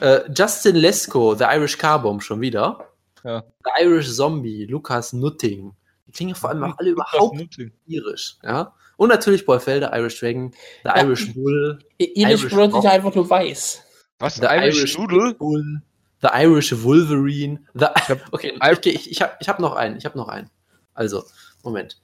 äh, 0.00 0.20
Justin 0.36 0.76
Lesko, 0.76 1.34
The 1.34 1.44
Irish 1.44 1.78
Car 1.78 2.02
Bomb 2.02 2.22
schon 2.22 2.40
wieder. 2.40 2.88
Ja. 3.24 3.44
The 3.64 3.84
Irish 3.84 4.14
Zombie, 4.14 4.66
Lukas 4.66 5.12
Nutting. 5.12 5.72
Die 6.06 6.12
klingen 6.12 6.34
vor 6.34 6.50
allem 6.50 6.64
auch 6.64 6.78
alle 6.78 6.90
überhaupt 6.90 7.36
Nutting. 7.36 7.72
irisch. 7.86 8.36
Ja? 8.42 8.74
Und 8.96 9.08
natürlich 9.10 9.46
Paul 9.46 9.60
Felder, 9.60 9.96
Irish 9.96 10.18
Dragon, 10.18 10.50
The 10.82 10.88
ja, 10.88 11.04
Irish 11.04 11.32
Bull. 11.34 11.78
Irish 11.98 12.48
Bull 12.48 12.68
ist 12.68 12.86
einfach 12.86 13.14
nur 13.14 13.28
weiß. 13.28 13.82
Was? 14.18 14.36
Der 14.40 14.50
Irish, 14.56 14.78
Irish 14.78 14.96
Doodle? 14.96 15.34
Bull. 15.34 15.82
The 16.20 16.28
Irish 16.32 16.82
Wolverine. 16.82 17.60
The, 17.74 17.86
okay, 18.32 18.58
okay, 18.60 18.90
ich, 18.90 19.10
ich 19.10 19.22
habe 19.22 19.34
ich 19.40 19.48
hab 19.48 19.60
noch 19.60 19.76
einen. 19.76 19.96
Ich 19.96 20.04
habe 20.04 20.18
noch 20.18 20.28
einen. 20.28 20.50
Also, 20.94 21.24
Moment. 21.62 22.00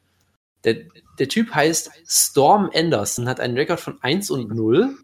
Der, 0.62 0.76
der 1.18 1.28
Typ 1.28 1.54
heißt 1.54 1.90
Storm 2.06 2.70
Anderson, 2.74 3.28
hat 3.28 3.40
einen 3.40 3.56
Rekord 3.56 3.80
von 3.80 3.98
1 4.02 4.30
und 4.30 4.54
0. 4.54 4.96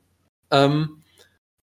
Ähm, 0.52 0.99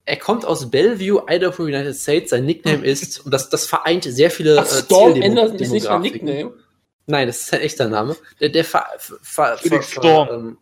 er 0.04 0.16
kommt 0.16 0.44
aus 0.44 0.70
Bellevue, 0.70 1.24
Idaho, 1.28 1.62
United 1.64 1.96
States. 1.96 2.30
Sein 2.30 2.44
Nickname 2.44 2.84
ist, 2.84 3.24
und 3.24 3.32
das, 3.32 3.48
das 3.48 3.66
vereint 3.66 4.04
sehr 4.04 4.30
viele. 4.30 4.58
Ach, 4.58 4.64
äh, 4.64 4.82
Storm 4.82 5.20
Anderson 5.22 5.56
ist 5.56 5.70
nicht 5.70 5.84
sein 5.84 6.00
Nickname. 6.00 6.54
Nein, 7.06 7.26
das 7.26 7.38
ist 7.38 7.46
sein 7.48 7.60
echter 7.60 7.88
Name. 7.88 8.16
Der, 8.40 8.50
der 8.50 8.64
ver, 8.64 8.86
ver, 8.98 9.58
ver, 9.58 9.82
ver 9.82 10.30
ähm, 10.32 10.58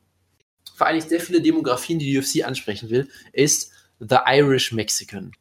vereinigt 0.75 1.09
sehr 1.09 1.21
viele 1.21 1.43
Demografien, 1.43 1.99
die 1.99 2.07
die 2.07 2.19
UFC 2.19 2.47
ansprechen 2.47 2.89
will. 2.89 3.09
Ist 3.33 3.73
The 3.99 4.19
Irish 4.27 4.73
Mexican. 4.73 5.33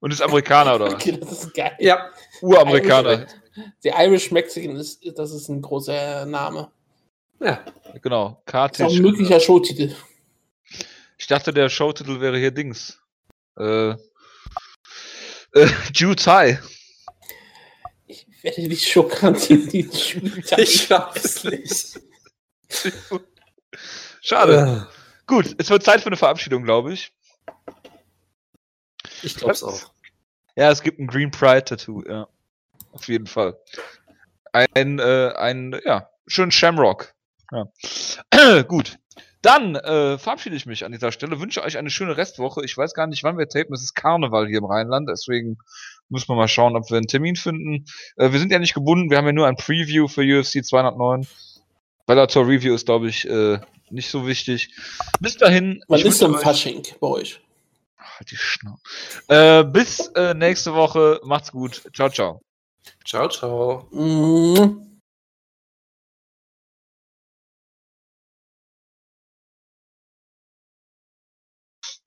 Und 0.00 0.12
ist 0.12 0.22
Amerikaner, 0.22 0.76
oder? 0.76 0.92
Okay, 0.92 1.18
das 1.18 1.44
ist 1.44 1.54
geil. 1.54 1.72
Ja. 1.80 2.10
Uramerikaner. 2.40 3.26
Der 3.82 4.06
Irish 4.06 4.30
Mexican 4.30 4.76
ist, 4.76 5.00
das 5.16 5.32
ist 5.32 5.48
ein 5.48 5.60
großer 5.60 6.24
Name. 6.26 6.70
Ja. 7.40 7.64
Genau. 8.00 8.40
Kartisch. 8.46 8.78
Das 8.78 8.92
ist 8.92 8.98
auch 8.98 8.98
ein 9.00 9.02
möglicher 9.02 9.40
Showtitel. 9.40 9.94
Ich 11.18 11.26
dachte, 11.26 11.52
der 11.52 11.68
Showtitel 11.68 12.20
wäre 12.20 12.38
hier 12.38 12.52
Dings. 12.52 13.00
Äh, 13.58 13.90
äh, 15.52 15.68
Jew 15.94 16.14
Thai. 16.14 16.60
Ich 18.06 18.26
werde 18.42 18.68
dich 18.68 18.90
schockieren, 18.90 19.68
die 19.68 19.88
Ich 20.56 20.86
schaff's 20.86 21.44
nicht. 21.44 22.00
Schade. 24.22 24.86
Äh. 24.88 24.94
Gut, 25.26 25.54
es 25.58 25.68
wird 25.68 25.82
Zeit 25.82 26.00
für 26.00 26.06
eine 26.06 26.16
Verabschiedung, 26.16 26.64
glaube 26.64 26.92
ich. 26.92 27.12
Ich 29.22 29.34
glaube 29.36 29.52
es 29.52 29.62
auch. 29.62 29.92
Ja, 30.56 30.70
es 30.70 30.82
gibt 30.82 30.98
ein 30.98 31.06
Green 31.06 31.30
Pride 31.30 31.64
Tattoo, 31.64 32.02
ja. 32.08 32.28
Auf 32.92 33.08
jeden 33.08 33.26
Fall. 33.26 33.58
Ein, 34.52 34.98
äh, 34.98 35.32
ein, 35.36 35.78
ja, 35.84 36.10
schön 36.26 36.50
Shamrock. 36.50 37.14
Ja. 37.52 38.62
Gut. 38.62 38.98
Dann 39.42 39.76
äh, 39.76 40.18
verabschiede 40.18 40.56
ich 40.56 40.66
mich 40.66 40.84
an 40.84 40.92
dieser 40.92 41.12
Stelle, 41.12 41.40
wünsche 41.40 41.62
euch 41.62 41.78
eine 41.78 41.90
schöne 41.90 42.16
Restwoche. 42.16 42.64
Ich 42.64 42.76
weiß 42.76 42.94
gar 42.94 43.06
nicht, 43.06 43.22
wann 43.22 43.38
wir 43.38 43.48
tapen. 43.48 43.72
Es 43.72 43.82
ist 43.82 43.94
Karneval 43.94 44.48
hier 44.48 44.58
im 44.58 44.64
Rheinland, 44.64 45.08
deswegen 45.08 45.58
müssen 46.08 46.28
wir 46.28 46.36
mal 46.36 46.48
schauen, 46.48 46.76
ob 46.76 46.90
wir 46.90 46.96
einen 46.96 47.06
Termin 47.06 47.36
finden. 47.36 47.84
Äh, 48.16 48.32
wir 48.32 48.38
sind 48.40 48.50
ja 48.50 48.58
nicht 48.58 48.74
gebunden, 48.74 49.10
wir 49.10 49.18
haben 49.18 49.26
ja 49.26 49.32
nur 49.32 49.46
ein 49.46 49.56
Preview 49.56 50.08
für 50.08 50.22
UFC 50.22 50.64
209. 50.64 51.26
Bellator 52.06 52.46
Review 52.46 52.74
ist, 52.74 52.86
glaube 52.86 53.08
ich, 53.08 53.28
äh, 53.28 53.58
nicht 53.90 54.10
so 54.10 54.26
wichtig. 54.26 54.70
Bis 55.20 55.36
dahin. 55.36 55.82
Wann 55.88 56.00
ist 56.00 56.22
denn 56.22 56.34
Fasching 56.34 56.82
bei 57.00 57.06
euch? 57.06 57.40
Halt 57.98 58.30
die 58.30 58.36
Schnauze. 58.36 58.80
Äh, 59.28 59.64
bis 59.64 60.08
äh, 60.14 60.34
nächste 60.34 60.74
Woche. 60.74 61.20
Macht's 61.24 61.52
gut. 61.52 61.82
Ciao, 61.94 62.08
ciao. 62.08 62.40
Ciao, 63.04 63.28
ciao. 63.28 63.88
Mhm. 63.92 64.87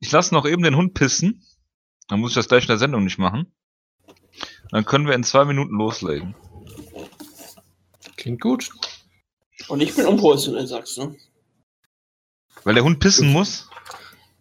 Ich 0.02 0.10
lasse 0.10 0.34
noch 0.34 0.46
eben 0.46 0.64
den 0.64 0.76
Hund 0.76 0.94
pissen. 0.94 1.46
Dann 2.08 2.18
muss 2.18 2.32
ich 2.32 2.34
das 2.34 2.48
gleich 2.48 2.64
in 2.64 2.68
der 2.68 2.78
Sendung 2.78 3.04
nicht 3.04 3.18
machen. 3.18 3.54
Dann 4.72 4.84
können 4.84 5.06
wir 5.06 5.14
in 5.14 5.22
zwei 5.22 5.44
Minuten 5.44 5.76
loslegen. 5.76 6.34
Klingt 8.16 8.40
gut. 8.40 8.68
Und 9.68 9.80
ich 9.80 9.94
bin 9.94 10.06
unprofessionell, 10.06 10.66
sagst 10.66 10.96
du. 10.96 11.14
Weil 12.64 12.74
der 12.74 12.82
Hund 12.82 12.98
pissen 12.98 13.32
muss? 13.32 13.68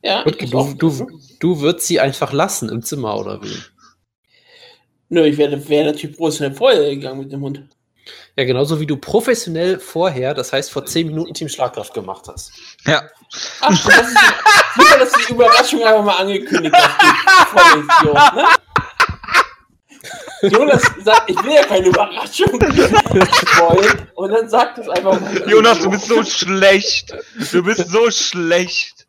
Ja. 0.02 0.24
Du, 0.24 0.32
du, 0.32 0.74
du, 0.74 1.20
du 1.40 1.60
würdest 1.62 1.86
sie 1.86 2.00
einfach 2.00 2.34
lassen 2.34 2.68
im 2.70 2.82
Zimmer, 2.82 3.20
oder 3.20 3.44
wie? 3.44 3.56
Nö, 5.10 5.24
ich 5.26 5.38
wäre 5.38 5.70
wär 5.70 5.86
natürlich 5.86 6.18
professionell 6.18 6.56
vorher 6.56 6.90
gegangen 6.90 7.20
mit 7.20 7.32
dem 7.32 7.42
Hund. 7.42 7.70
Ja, 8.36 8.46
genauso 8.46 8.80
wie 8.80 8.88
du 8.88 8.98
professionell 8.98 9.78
vorher, 9.80 10.34
das 10.34 10.54
heißt 10.54 10.72
vor 10.72 10.88
10 10.88 11.06
Minuten 11.06 11.36
Team 11.36 11.50
Schlagkraft 11.50 11.94
gemacht 11.94 12.28
hast. 12.28 12.52
Ja. 12.88 13.04
Ach, 13.60 13.70
das 13.70 14.08
ist 14.08 14.18
super, 14.76 15.00
dass 15.00 15.12
du 15.12 15.20
die 15.28 15.34
Überraschung 15.34 15.84
einfach 15.84 16.04
mal 16.04 16.18
angekündigt 16.18 16.76
hast. 16.76 18.36
ne? 18.36 18.46
Jonas 20.44 20.82
sagt, 21.04 21.30
ich 21.30 21.44
will 21.44 21.54
ja 21.54 21.64
keine 21.64 21.88
Überraschung 21.88 22.52
wollen. 22.54 24.08
Und 24.16 24.32
dann 24.32 24.50
sagt 24.50 24.80
es 24.80 24.90
einfach 24.90 25.20
mal. 25.20 25.50
Jonas, 25.50 25.80
du 25.80 25.90
bist 25.92 26.08
so 26.08 26.24
schlecht. 26.24 27.16
Du 27.52 27.64
bist 27.64 27.90
so 27.90 28.10
schlecht. 28.10 29.08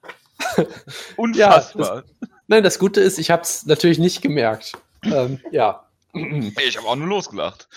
Unfassbar. 1.16 1.96
Ja, 1.96 2.02
das, 2.20 2.28
nein, 2.48 2.62
das 2.62 2.78
Gute 2.78 3.00
ist, 3.00 3.18
ich 3.18 3.30
habe 3.30 3.42
es 3.42 3.64
natürlich 3.64 3.98
nicht 3.98 4.20
gemerkt. 4.20 4.72
Ähm, 5.04 5.40
ja. 5.50 5.84
Ich 6.14 6.76
habe 6.76 6.86
auch 6.86 6.96
nur 6.96 7.08
losgelacht. 7.08 7.68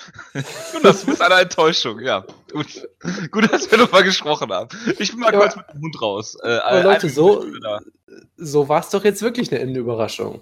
Jonas, 0.73 1.01
du 1.01 1.07
bist 1.07 1.21
eine 1.21 1.35
Enttäuschung, 1.35 2.01
ja. 2.01 2.25
Gut, 2.51 2.87
Gut 3.31 3.51
dass 3.51 3.71
wir 3.71 3.77
nochmal 3.77 4.03
gesprochen 4.03 4.51
haben. 4.51 4.67
Ich 4.99 5.11
bin 5.11 5.21
mal 5.21 5.33
ja, 5.33 5.39
kurz 5.39 5.55
mit 5.55 5.65
dem 5.73 5.81
Hund 5.81 6.01
raus. 6.01 6.37
Äh, 6.43 6.57
aber 6.57 6.83
Leute, 6.83 7.09
so, 7.09 7.45
so 8.35 8.67
war 8.67 8.81
es 8.81 8.89
doch 8.89 9.05
jetzt 9.05 9.21
wirklich 9.21 9.51
eine 9.51 9.61
Ende 9.61 9.79
Überraschung. 9.79 10.41